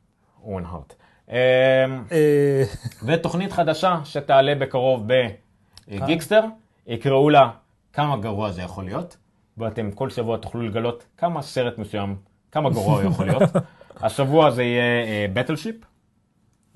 אורן 0.44 0.64
הארט. 0.65 0.94
אמ, 1.30 1.34
אה, 2.11 2.64
ותוכנית 3.03 3.52
חדשה 3.52 3.99
שתעלה 4.03 4.56
בקרוב 4.56 5.07
בגיקסטר, 5.88 6.44
יקראו 6.88 7.30
לה 7.30 7.49
כמה 7.94 8.18
גרוע 8.18 8.52
זה 8.52 8.61
יכול 8.61 8.85
להיות, 8.85 9.18
ואתם 9.57 9.91
כל 9.91 10.10
שבוע 10.10 10.38
תוכלו 10.38 10.61
לגלות 10.61 11.06
כמה 11.18 11.41
סרט 11.41 11.77
מסוים, 11.77 12.15
כמה 12.52 12.69
גרוע 12.69 13.02
הוא 13.02 13.11
יכול 13.11 13.26
להיות. 13.26 13.41
השבוע 14.03 14.52
זה 14.52 14.64
יהיה 14.64 15.27
בטלשיפ. 15.34 15.76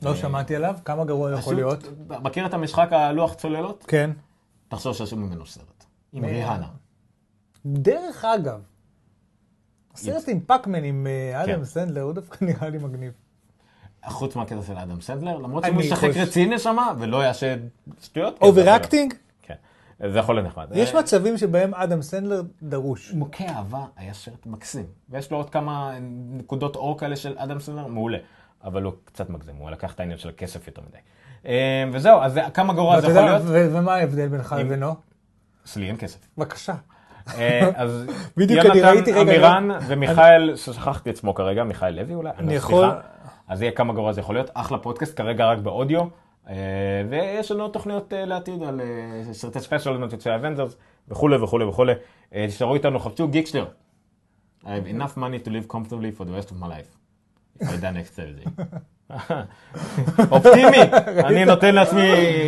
לא 0.01 0.15
שמעתי 0.15 0.55
עליו, 0.55 0.75
כמה 0.85 1.05
גרוע 1.05 1.31
יכול 1.31 1.55
להיות. 1.55 1.83
מכיר 2.07 2.45
את 2.45 2.53
המשחק 2.53 2.93
הלוח 2.93 3.33
צוללות? 3.33 3.85
כן. 3.87 4.11
תחשוב 4.67 4.93
שעשו 4.93 5.17
ממנו 5.17 5.45
סרט. 5.45 5.85
עם 6.13 6.25
ריהנה. 6.25 6.67
דרך 7.65 8.25
אגב, 8.25 8.61
הסרט 9.93 10.23
עם 10.27 10.39
Pac-Man 10.39 10.83
עם 10.83 11.07
אה, 11.07 11.43
אדם 11.43 11.59
כן. 11.59 11.65
סנדלר, 11.65 12.01
הוא 12.01 12.13
דווקא 12.13 12.37
נראה 12.45 12.69
לי 12.69 12.77
מגניב. 12.77 13.11
חוץ 14.05 14.35
מהקטע 14.35 14.61
של 14.67 14.77
אדם 14.77 15.01
סנדלר, 15.01 15.37
למרות 15.37 15.63
שהוא 15.63 15.75
משחק 15.75 16.09
רציני 16.15 16.59
שמה, 16.59 16.93
ולא 16.99 17.23
יעשה 17.23 17.55
שטויות. 18.01 18.39
כן. 18.39 18.45
over-acting? 18.45 19.13
כן, 19.41 19.55
זה 20.11 20.19
יכול 20.19 20.35
להיות 20.35 20.47
נחמד. 20.47 20.67
יש 20.73 20.95
אה, 20.95 20.99
מצבים 20.99 21.37
שבהם 21.37 21.75
אדם 21.75 22.01
סנדלר 22.01 22.41
דרוש. 22.63 23.13
מוכה 23.13 23.45
אהבה 23.45 23.85
היה 23.95 24.13
סרט 24.13 24.45
מקסים, 24.45 24.85
ויש 25.09 25.31
לו 25.31 25.37
עוד 25.37 25.49
כמה 25.49 25.97
נקודות 26.29 26.75
אור 26.75 26.97
כאלה 26.97 27.15
של 27.15 27.35
אדם 27.37 27.59
סנדלר, 27.59 27.87
מעולה. 27.87 28.17
אבל 28.63 28.83
הוא 28.83 28.93
קצת 29.05 29.29
מגזים, 29.29 29.55
הוא 29.55 29.69
לקח 29.69 29.93
את 29.93 29.99
העניין 29.99 30.17
של 30.19 30.29
הכסף 30.29 30.67
יותר 30.67 30.81
מדי. 30.89 30.97
אה, 31.45 31.83
וזהו, 31.93 32.19
אז 32.21 32.39
כמה 32.53 32.73
גרוע 32.73 33.01
זה 33.01 33.07
יכול 33.07 33.21
להיות? 33.21 33.41
ו- 33.45 33.69
ומה 33.73 33.93
ההבדל 33.95 34.27
בינך 34.27 34.55
לבינו? 34.59 34.95
אצלי 35.65 35.87
אין 35.87 35.97
כסף. 35.99 36.19
בבקשה. 36.37 36.73
אה, 37.37 37.69
אז 37.81 38.05
יונתן 38.37 39.17
אמירן 39.21 39.69
ומיכאל, 39.87 40.55
ששכחתי 40.55 41.09
את 41.09 41.17
שמו 41.17 41.33
כרגע, 41.33 41.63
מיכאל 41.63 41.95
לוי 41.95 42.13
אולי, 42.13 42.29
אני 42.37 42.47
סליחה. 42.47 42.67
יכול- 42.67 42.89
אז 43.47 43.61
יהיה 43.61 43.71
כמה 43.71 43.93
גרוע 43.93 44.13
זה 44.13 44.21
יכול 44.21 44.35
להיות, 44.35 44.49
אחלה 44.53 44.77
פודקאסט, 44.77 45.17
כרגע 45.17 45.45
רק 45.45 45.57
באודיו, 45.59 46.01
אה, 46.49 46.55
ויש 47.09 47.51
לנו 47.51 47.67
תוכניות 47.69 48.13
אה, 48.13 48.25
לעתיד 48.25 48.63
על 48.63 48.81
סרטי 49.31 49.59
special, 49.59 50.01
יוצאי 50.11 50.35
Avengers, 50.35 50.75
וכולי 51.09 51.35
וכולי 51.35 51.65
וכולי. 51.65 51.93
תשארו 52.47 52.73
איתנו, 52.73 52.99
חפשו 52.99 53.27
Geekster. 53.27 53.65
I 54.63 54.67
have 54.67 54.95
enough 54.95 55.17
money 55.17 55.45
to 55.45 55.49
live 55.49 55.73
comfortably 55.75 56.11
for 56.19 56.23
the 56.23 56.45
rest 56.45 56.49
of 56.51 56.63
my 56.63 56.67
life. 56.67 57.00
Die 57.61 57.91
next 57.91 58.15
Thursday. 58.15 58.65
אופטימי, 60.31 60.81
אני 61.25 61.45
נותן 61.45 61.75
לעצמי 61.75 62.01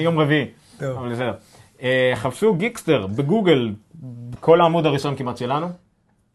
יום 0.03 0.19
רביעי. 0.19 0.45
טוב. 0.77 0.97
אבל 0.97 1.11
בסדר. 1.11 1.33
אה, 1.81 2.11
חפשו 2.15 2.55
Geekster 2.55 3.07
בגוגל, 3.07 3.73
כל 4.39 4.61
העמוד 4.61 4.85
הראשון 4.85 5.15
כמעט 5.15 5.37
שלנו. 5.37 5.67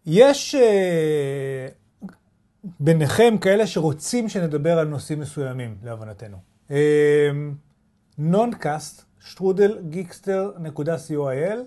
יש 0.06 0.54
אה, 0.54 1.66
ביניכם 2.80 3.34
כאלה 3.40 3.66
שרוצים 3.66 4.28
שנדבר 4.28 4.78
על 4.78 4.88
נושאים 4.88 5.20
מסוימים, 5.20 5.76
להבנתנו. 5.84 6.36
אה, 6.70 7.30
Noncast, 8.18 9.04
שטרודל 9.20 9.78
Geekster 9.88 10.52
נקודה 10.58 10.96
co.il, 10.96 11.58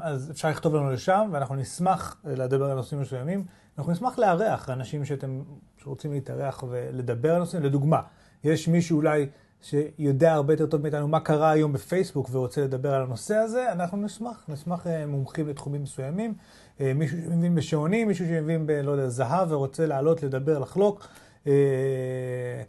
אז 0.00 0.30
אפשר 0.30 0.48
לכתוב 0.48 0.74
לנו 0.74 0.90
לשם, 0.90 1.28
ואנחנו 1.32 1.54
נשמח 1.54 2.16
לדבר 2.24 2.64
על 2.70 2.76
נושאים 2.76 3.00
מסוימים. 3.00 3.44
אנחנו 3.78 3.92
נשמח 3.92 4.18
לארח 4.18 4.70
אנשים 4.70 5.04
שאתם, 5.04 5.42
שרוצים 5.82 6.12
להתארח 6.12 6.64
ולדבר 6.68 7.34
על 7.34 7.38
נושאים. 7.38 7.62
לדוגמה, 7.62 8.00
יש 8.44 8.68
מישהו 8.68 8.96
אולי 8.96 9.26
שיודע 9.62 10.32
הרבה 10.32 10.52
יותר 10.52 10.66
טוב 10.66 10.82
מאיתנו 10.82 11.08
מה 11.08 11.20
קרה 11.20 11.50
היום 11.50 11.72
בפייסבוק 11.72 12.28
ורוצה 12.32 12.60
לדבר 12.60 12.94
על 12.94 13.02
הנושא 13.02 13.34
הזה, 13.34 13.72
אנחנו 13.72 13.98
נשמח, 13.98 14.44
נשמח 14.48 14.86
אה, 14.86 15.06
מומחים 15.06 15.48
לתחומים 15.48 15.82
מסוימים. 15.82 16.34
אה, 16.80 16.94
מישהו 16.94 17.18
שמבין 17.18 17.54
בשעונים, 17.54 18.08
מישהו 18.08 18.26
שמבין 18.26 18.66
ב, 18.66 18.70
לא 18.70 18.90
יודע, 18.90 19.08
זהב 19.08 19.52
ורוצה 19.52 19.86
לעלות, 19.86 20.22
לדבר, 20.22 20.58
לחלוק. 20.58 21.08
אה, 21.46 22.62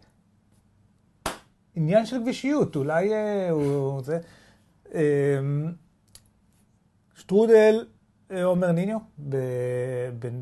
עניין 1.75 2.05
של 2.05 2.21
גבישיות, 2.21 2.75
אולי 2.75 3.09
הוא 3.49 4.01
זה. 4.03 4.19
שטרודל 7.15 7.85
עומר 8.43 8.71
ניניו 8.71 8.97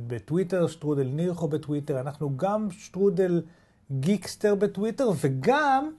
בטוויטר, 0.07 0.67
שטרודל 0.67 1.07
נירחו 1.13 1.47
בטוויטר, 1.47 1.99
אנחנו 1.99 2.37
גם 2.37 2.67
שטרודל 2.71 3.41
גיקסטר 3.91 4.55
בטוויטר 4.55 5.09
וגם 5.21 5.91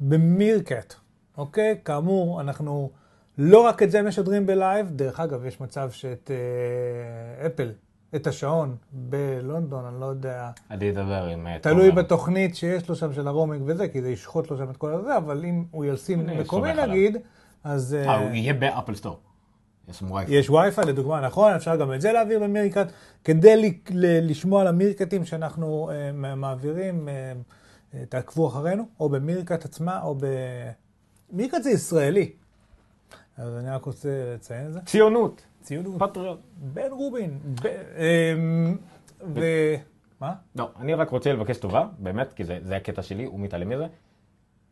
במירקט, 0.00 0.94
אוקיי? 1.38 1.78
כאמור, 1.84 2.40
אנחנו 2.40 2.90
לא 3.38 3.66
רק 3.66 3.82
את 3.82 3.90
זה 3.90 4.02
משדרים 4.02 4.46
בלייב, 4.46 4.90
דרך 4.90 5.20
אגב, 5.20 5.44
יש 5.44 5.60
מצב 5.60 5.90
שאת 5.90 6.30
אה, 6.30 7.46
אפל, 7.46 7.72
את 8.14 8.26
השעון 8.26 8.76
בלונדון, 8.92 9.84
אני 9.84 10.00
לא 10.00 10.06
יודע, 10.06 10.50
אני 10.70 10.90
אדבר 10.90 11.24
עם... 11.24 11.46
אה, 11.46 11.58
תלוי 11.58 11.88
תומר. 11.88 12.02
בתוכנית 12.02 12.56
שיש 12.56 12.88
לו 12.88 12.96
שם 12.96 13.12
של 13.12 13.28
הרומינג 13.28 13.62
וזה, 13.66 13.88
כי 13.88 14.02
זה 14.02 14.10
ישחוט 14.10 14.50
לו 14.50 14.56
שם 14.56 14.70
את 14.70 14.76
כל 14.76 14.92
הזה, 14.92 15.16
אבל 15.16 15.44
אם 15.44 15.64
הוא 15.70 15.84
ילשים 15.84 16.20
אני 16.20 16.40
מקומי. 16.40 16.72
נגיד, 16.72 17.16
אז... 17.64 17.94
אה, 17.94 18.18
הוא 18.18 18.30
יהיה 18.30 18.54
ב 18.54 18.61
Apple 18.61 18.94
Store. 18.94 19.20
יש 19.88 20.02
וי-פיי. 20.02 20.34
יש 20.38 20.50
וי-פיי 20.50 20.84
לדוגמה, 20.84 21.20
נכון, 21.20 21.52
אפשר 21.52 21.76
גם 21.76 21.92
את 21.94 22.00
זה 22.00 22.12
להעביר 22.12 22.40
ב 22.40 22.45
Meerkat, 22.45 22.86
כדי 23.24 23.56
ל- 23.56 23.74
ל- 23.90 24.30
לשמוע 24.30 24.60
על 24.60 24.66
המירקטים 24.66 25.24
שאנחנו 25.24 25.90
אה, 25.90 26.34
מעבירים, 26.36 27.08
אה, 27.08 27.32
אה, 27.94 28.06
תעקבו 28.06 28.48
אחרינו, 28.48 28.88
או 29.00 29.08
ב 29.08 29.15
Meerkat 29.15 29.64
עצמה, 29.64 30.02
או 30.02 30.14
ב... 30.14 30.26
Meerkat 31.32 31.62
זה 31.62 31.70
ישראלי, 31.70 32.32
אז 33.36 33.56
אני 33.56 33.70
רק 33.70 33.84
רוצה 33.84 34.08
לציין 34.34 34.66
את 34.66 34.72
זה. 34.72 34.80
ציונות, 34.80 35.42
ציונות, 35.62 35.94
פטריוט. 35.98 36.38
בן 36.56 36.90
רובין, 36.90 37.38
ב... 37.62 37.66
אמ, 37.66 38.76
ו... 39.34 39.40
מה? 40.20 40.34
לא, 40.56 40.70
אני 40.80 40.94
רק 40.94 41.10
רוצה 41.10 41.32
לבקש 41.32 41.56
טובה, 41.58 41.86
באמת, 41.98 42.32
כי 42.32 42.44
זה, 42.44 42.58
זה 42.62 42.76
הקטע 42.76 43.02
שלי, 43.02 43.24
הוא 43.24 43.40
מתעלם 43.40 43.68
מזה. 43.68 43.86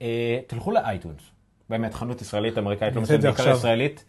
אה, 0.03 0.41
תלכו 0.47 0.71
לאייטונס, 0.71 1.23
באמת, 1.71 1.95
חנות 1.95 2.21
ישראלית, 2.21 2.59
אמריקאית, 2.59 2.97
לא 2.97 3.03
משנה, 3.03 3.19
בעיקר. 3.19 3.51
ישראלית. 3.51 4.05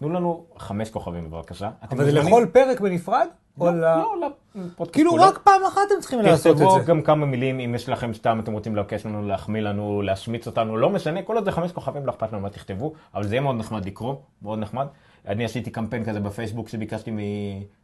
תנו 0.00 0.08
לנו 0.08 0.44
חמש 0.58 0.90
כוכבים 0.90 1.30
בבקשה. 1.30 1.70
אבל 1.90 2.04
זה 2.04 2.12
לכל 2.12 2.46
פרק 2.52 2.80
בנפרד? 2.80 3.26
לא, 3.58 3.70
ל... 3.70 3.80
לא, 3.80 4.28
לפודקאסט 4.54 4.92
כאילו. 4.92 5.14
רק 5.14 5.38
פעם 5.38 5.64
אחת 5.68 5.80
אתם 5.86 6.00
צריכים 6.00 6.18
לעשות 6.18 6.46
את 6.46 6.56
תכתבו 6.56 6.78
זה. 6.80 6.84
גם 6.86 7.02
כמה 7.02 7.26
מילים, 7.26 7.60
אם 7.60 7.74
יש 7.74 7.88
לכם 7.88 8.14
סתם, 8.14 8.40
אתם 8.40 8.52
רוצים 8.52 8.76
לבקש 8.76 9.06
לנו, 9.06 9.28
להחמיא 9.28 9.60
לנו, 9.60 10.02
להשמיץ 10.02 10.46
אותנו, 10.46 10.76
לא 10.76 10.90
משנה, 10.90 11.22
כל 11.22 11.36
עוד 11.36 11.44
זה 11.44 11.52
חמש 11.52 11.72
כוכבים, 11.72 12.06
לא 12.06 12.10
אכפת 12.10 12.32
לנו 12.32 12.42
מה 12.42 12.50
תכתבו, 12.50 12.92
אבל 13.14 13.26
זה 13.26 13.34
יהיה 13.34 13.40
מאוד 13.40 13.56
נחמד 13.56 13.86
לקרוא, 13.86 14.14
מאוד 14.42 14.58
נחמד. 14.58 14.86
אני 15.26 15.44
עשיתי 15.44 15.70
קמפיין 15.70 16.04
כזה 16.04 16.20
בפייסבוק 16.20 16.68
שביקשתי 16.68 17.10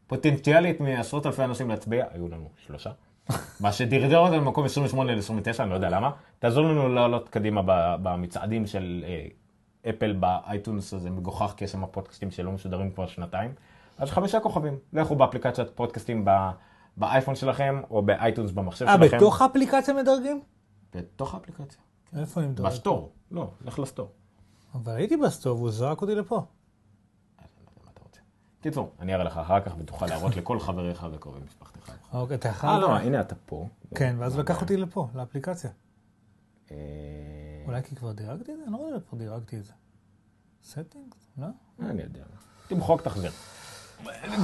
מפוטנציאלית 0.06 0.80
מעשרות 0.80 1.26
אלפי 1.26 1.44
אנשים 1.44 1.68
להצביע, 1.68 2.05
היו 2.12 2.28
לנו 2.28 2.48
שלושה. 2.66 2.90
מה 3.60 3.72
שדרדר 3.72 4.18
אותנו 4.18 4.36
למקום 4.36 4.64
28 4.64 5.14
ל-29, 5.14 5.60
אני 5.60 5.70
לא 5.70 5.74
יודע 5.74 5.90
למה. 5.90 6.10
תעזור 6.38 6.64
לנו 6.64 6.88
לעלות 6.88 7.28
קדימה 7.28 7.62
במצעדים 8.02 8.66
של 8.66 9.05
אה, 9.06 9.26
אפל 9.90 10.12
ב 10.12 10.23
iTunes, 10.23 10.94
הזה 10.94 11.10
מגוחך, 11.10 11.54
כי 11.56 11.64
יש 11.64 11.72
שם 11.72 11.86
פודקאסטים 11.86 12.30
שלא 12.30 12.52
משודרים 12.52 12.90
כבר 12.90 13.06
שנתיים. 13.06 13.54
אז 13.98 14.10
חמישה 14.10 14.40
כוכבים, 14.40 14.78
לכו 14.92 15.16
באפליקציית 15.16 15.68
פודקאסטים 15.74 16.24
ב- 16.24 16.50
באייפון 16.96 17.34
שלכם, 17.34 17.82
או 17.90 18.02
ב 18.02 18.09
iTunes 18.09 18.51
במחשב 18.50 18.86
אה, 18.86 18.96
שלכם. 18.96 19.16
בתוך 19.16 19.42
האפליקציה 19.42 19.94
מדרגים? 19.94 20.42
בתוך 20.94 21.34
האפליקציה. 21.34 21.80
איפה 22.20 22.40
אני 22.40 22.48
מדרג? 22.48 22.66
ב 22.66 22.73
store. 22.73 23.12
לא, 23.30 23.50
לך 23.64 23.78
ל 23.78 23.83
store. 23.83 24.09
אבל 24.74 24.92
הייתי 24.96 25.16
ב 25.16 25.23
store 25.23 25.56
והוא 25.56 25.70
זרק 25.70 26.02
אותי 26.02 26.14
לפה. 26.14 26.42
קיצור, 28.60 28.90
אני 29.00 29.14
אראה 29.14 29.24
לך 29.24 29.36
אחר 29.36 29.60
כך 29.60 29.74
ותוכל 29.78 30.06
להראות 30.06 30.36
לכל 30.36 30.60
חבריך 30.60 31.06
וקרובי 31.12 31.40
משפחתך. 31.46 31.92
אוקיי, 32.12 32.36
אתה 32.36 32.48
יכול... 32.48 32.70
אה, 32.70 32.78
לא, 32.78 32.96
הנה 32.96 33.20
אתה 33.20 33.34
פה. 33.46 33.68
כן, 33.94 34.16
ואז 34.18 34.38
לקח 34.38 34.60
אותי 34.60 34.76
לפה, 34.76 35.08
לאפליקציה. 35.14 35.70
אה, 37.66 37.70
אולי 37.72 37.82
כי 37.82 37.97
כבר 37.97 38.12
דירגתי 38.12 38.52
את 38.52 38.56
זה? 38.59 38.64
אני 38.64 38.72
לא 38.72 38.78
יודע 38.78 38.97
איפה 38.97 39.16
דירגתי 39.16 39.56
את 39.59 39.64
זה. 39.64 39.72
settings? 40.64 41.16
לא? 41.38 41.47
אני 41.90 42.02
יודע. 42.02 42.22
תמחוק, 42.68 43.02
תחזיר. 43.02 43.30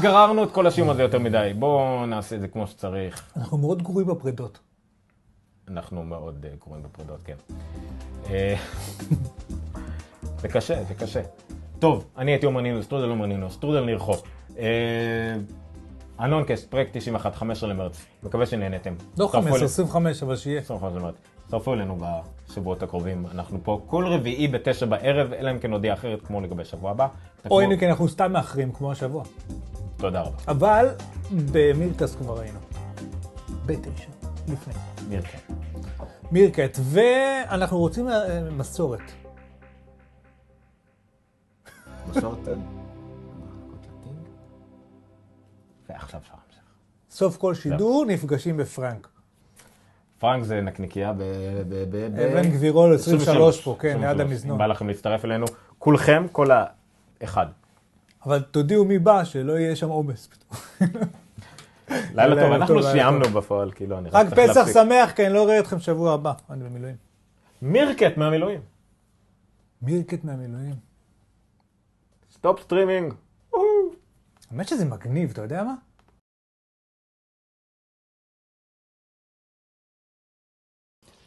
גררנו 0.02 0.44
את 0.44 0.50
כל 0.52 0.66
השיום 0.66 0.90
הזה 0.90 1.02
יותר 1.02 1.18
מדי, 1.18 1.52
בואו 1.58 2.06
נעשה 2.06 2.36
את 2.36 2.40
זה 2.40 2.48
כמו 2.48 2.66
שצריך. 2.66 3.32
אנחנו 3.36 3.58
מאוד 3.58 3.82
גרועים 3.82 4.08
בפרידות. 4.08 4.58
אנחנו 5.68 6.02
מאוד 6.04 6.46
אה, 6.50 6.56
קרובים 6.58 6.82
בפרידות, 6.82 7.20
כן. 7.24 7.36
אה, 8.30 8.54
זה 10.38 10.48
קשה, 10.48 10.84
זה 10.84 10.94
קשה. 10.94 11.22
טוב, 11.78 12.04
אני 12.16 12.30
הייתי 12.30 12.46
עומר 12.46 12.60
נינו, 12.60 12.82
שטרודל 12.82 13.08
עומר 13.08 13.26
נינו, 13.26 13.50
שטרודל 13.50 13.84
ניר 13.84 13.98
חוף. 13.98 14.22
אה, 14.58 15.34
ה 16.20 16.26
Noncast, 16.26 16.70
פרק 16.70 16.96
91, 16.96 17.34
15 17.34 17.68
למרץ. 17.68 18.02
מקווה 18.22 18.46
שנהנתם. 18.46 18.94
לא 19.18 19.24
הצטרפו 19.24 19.28
15, 19.42 19.58
אל- 19.58 19.64
25, 19.64 20.22
אבל 20.22 20.36
שיהיה. 20.36 20.60
25 20.60 20.96
למרץ. 20.96 21.14
הצטרפו 21.44 21.74
אלינו 21.74 21.98
בשבועות 22.48 22.82
הקרובים. 22.82 23.26
אנחנו 23.30 23.58
פה 23.62 23.80
כל 23.86 24.06
רביעי 24.06 24.48
בתשע 24.48 24.86
בערב, 24.86 25.32
אלא 25.32 25.50
אם 25.50 25.58
כן 25.58 25.70
נודיע 25.70 25.94
אחרת, 25.94 26.22
כמו 26.26 26.40
לגבי 26.40 26.64
שבוע 26.64 26.90
הבא. 26.90 27.08
או 27.50 27.60
הנה, 27.60 27.76
כי 27.76 27.88
אנחנו 27.88 28.08
סתם 28.08 28.32
מאחרים, 28.32 28.72
כמו 28.72 28.92
השבוע. 28.92 29.24
תודה 29.96 30.20
רבה. 30.20 30.36
אבל 30.48 30.88
ב 31.52 31.60
Meerkat 31.60 32.14
כבר 32.14 32.40
היינו. 32.40 32.58
בתשע, 33.66 34.10
לפני. 34.48 34.74
כן. 35.22 35.54
מירקט, 36.30 36.78
ואנחנו 36.82 37.78
רוצים 37.78 38.08
אה, 38.08 38.40
מסורת. 38.50 39.00
מסורת. 42.08 42.38
ועכשיו 45.88 46.20
להמשיך. 46.30 46.62
סוף 47.10 47.36
כל 47.36 47.54
שידור 47.54 48.04
נפגשים 48.08 48.56
בפרנק. 48.56 49.11
פרנק 50.22 50.44
זה 50.44 50.60
נקניקייה 50.60 51.12
ב... 51.12 51.18
ב- 51.18 51.24
ב- 51.68 52.16
ב- 52.16 52.18
אבן 52.20 52.50
גבירול 52.50 52.94
23 52.94 53.60
פה, 53.60 53.76
כן, 53.80 53.88
23. 53.88 54.04
ליד 54.16 54.20
המזנון. 54.20 54.58
בא 54.58 54.66
לכם 54.66 54.88
להצטרף 54.88 55.24
אלינו, 55.24 55.46
כולכם, 55.78 56.26
כל 56.32 56.48
האחד. 57.20 57.46
אבל 58.26 58.42
תודיעו 58.42 58.84
מי 58.84 58.98
בא, 58.98 59.24
שלא 59.24 59.52
יהיה 59.52 59.76
שם 59.76 59.88
עומס. 59.88 60.28
לילה 62.16 62.42
טוב, 62.42 62.52
אנחנו 62.52 62.82
סיימנו. 62.82 63.24
בפועל, 63.28 63.70
כאילו, 63.72 63.98
אני 63.98 64.08
רק 64.08 64.28
צריך 64.28 64.50
פסח 64.50 64.56
להפסיק. 64.56 64.74
שמח, 64.74 65.12
כי 65.12 65.26
אני 65.26 65.34
לא 65.34 65.44
אראה 65.44 65.58
אתכם 65.60 65.78
שבוע 65.78 66.12
הבא. 66.14 66.32
אני 66.50 66.64
במילואים. 66.64 66.96
Meerkat 67.62 68.16
מהמילואים. 68.16 68.60
Meerkat 69.82 70.24
מהמילואים. 70.24 70.74
Stop 72.32 72.60
streaming. 72.60 73.14
האמת 74.50 74.68
שזה 74.68 74.84
מגניב, 74.84 75.30
אתה 75.30 75.42
יודע 75.42 75.62
מה? 75.64 75.74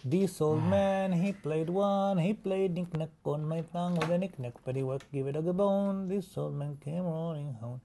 This 0.07 0.40
old 0.40 0.60
hmm. 0.60 0.69
man, 0.69 1.14
he 1.14 1.34
played 1.34 1.68
one, 1.68 2.19
he 2.19 2.36
played 2.36 2.76
knick-knack 2.76 3.10
on 3.23 3.44
my 3.44 3.61
thumb 3.73 3.95
with 3.95 4.11
a 4.11 4.19
knick-knack, 4.19 4.53
paddywhack, 4.63 5.03
give 5.11 5.35
a 5.36 5.41
dog 5.41 5.53
a 5.53 5.57
bone. 5.57 6.07
This 6.07 6.38
old 6.38 6.53
man 6.53 6.77
came 6.77 7.06
rolling 7.06 7.56
home. 7.56 7.82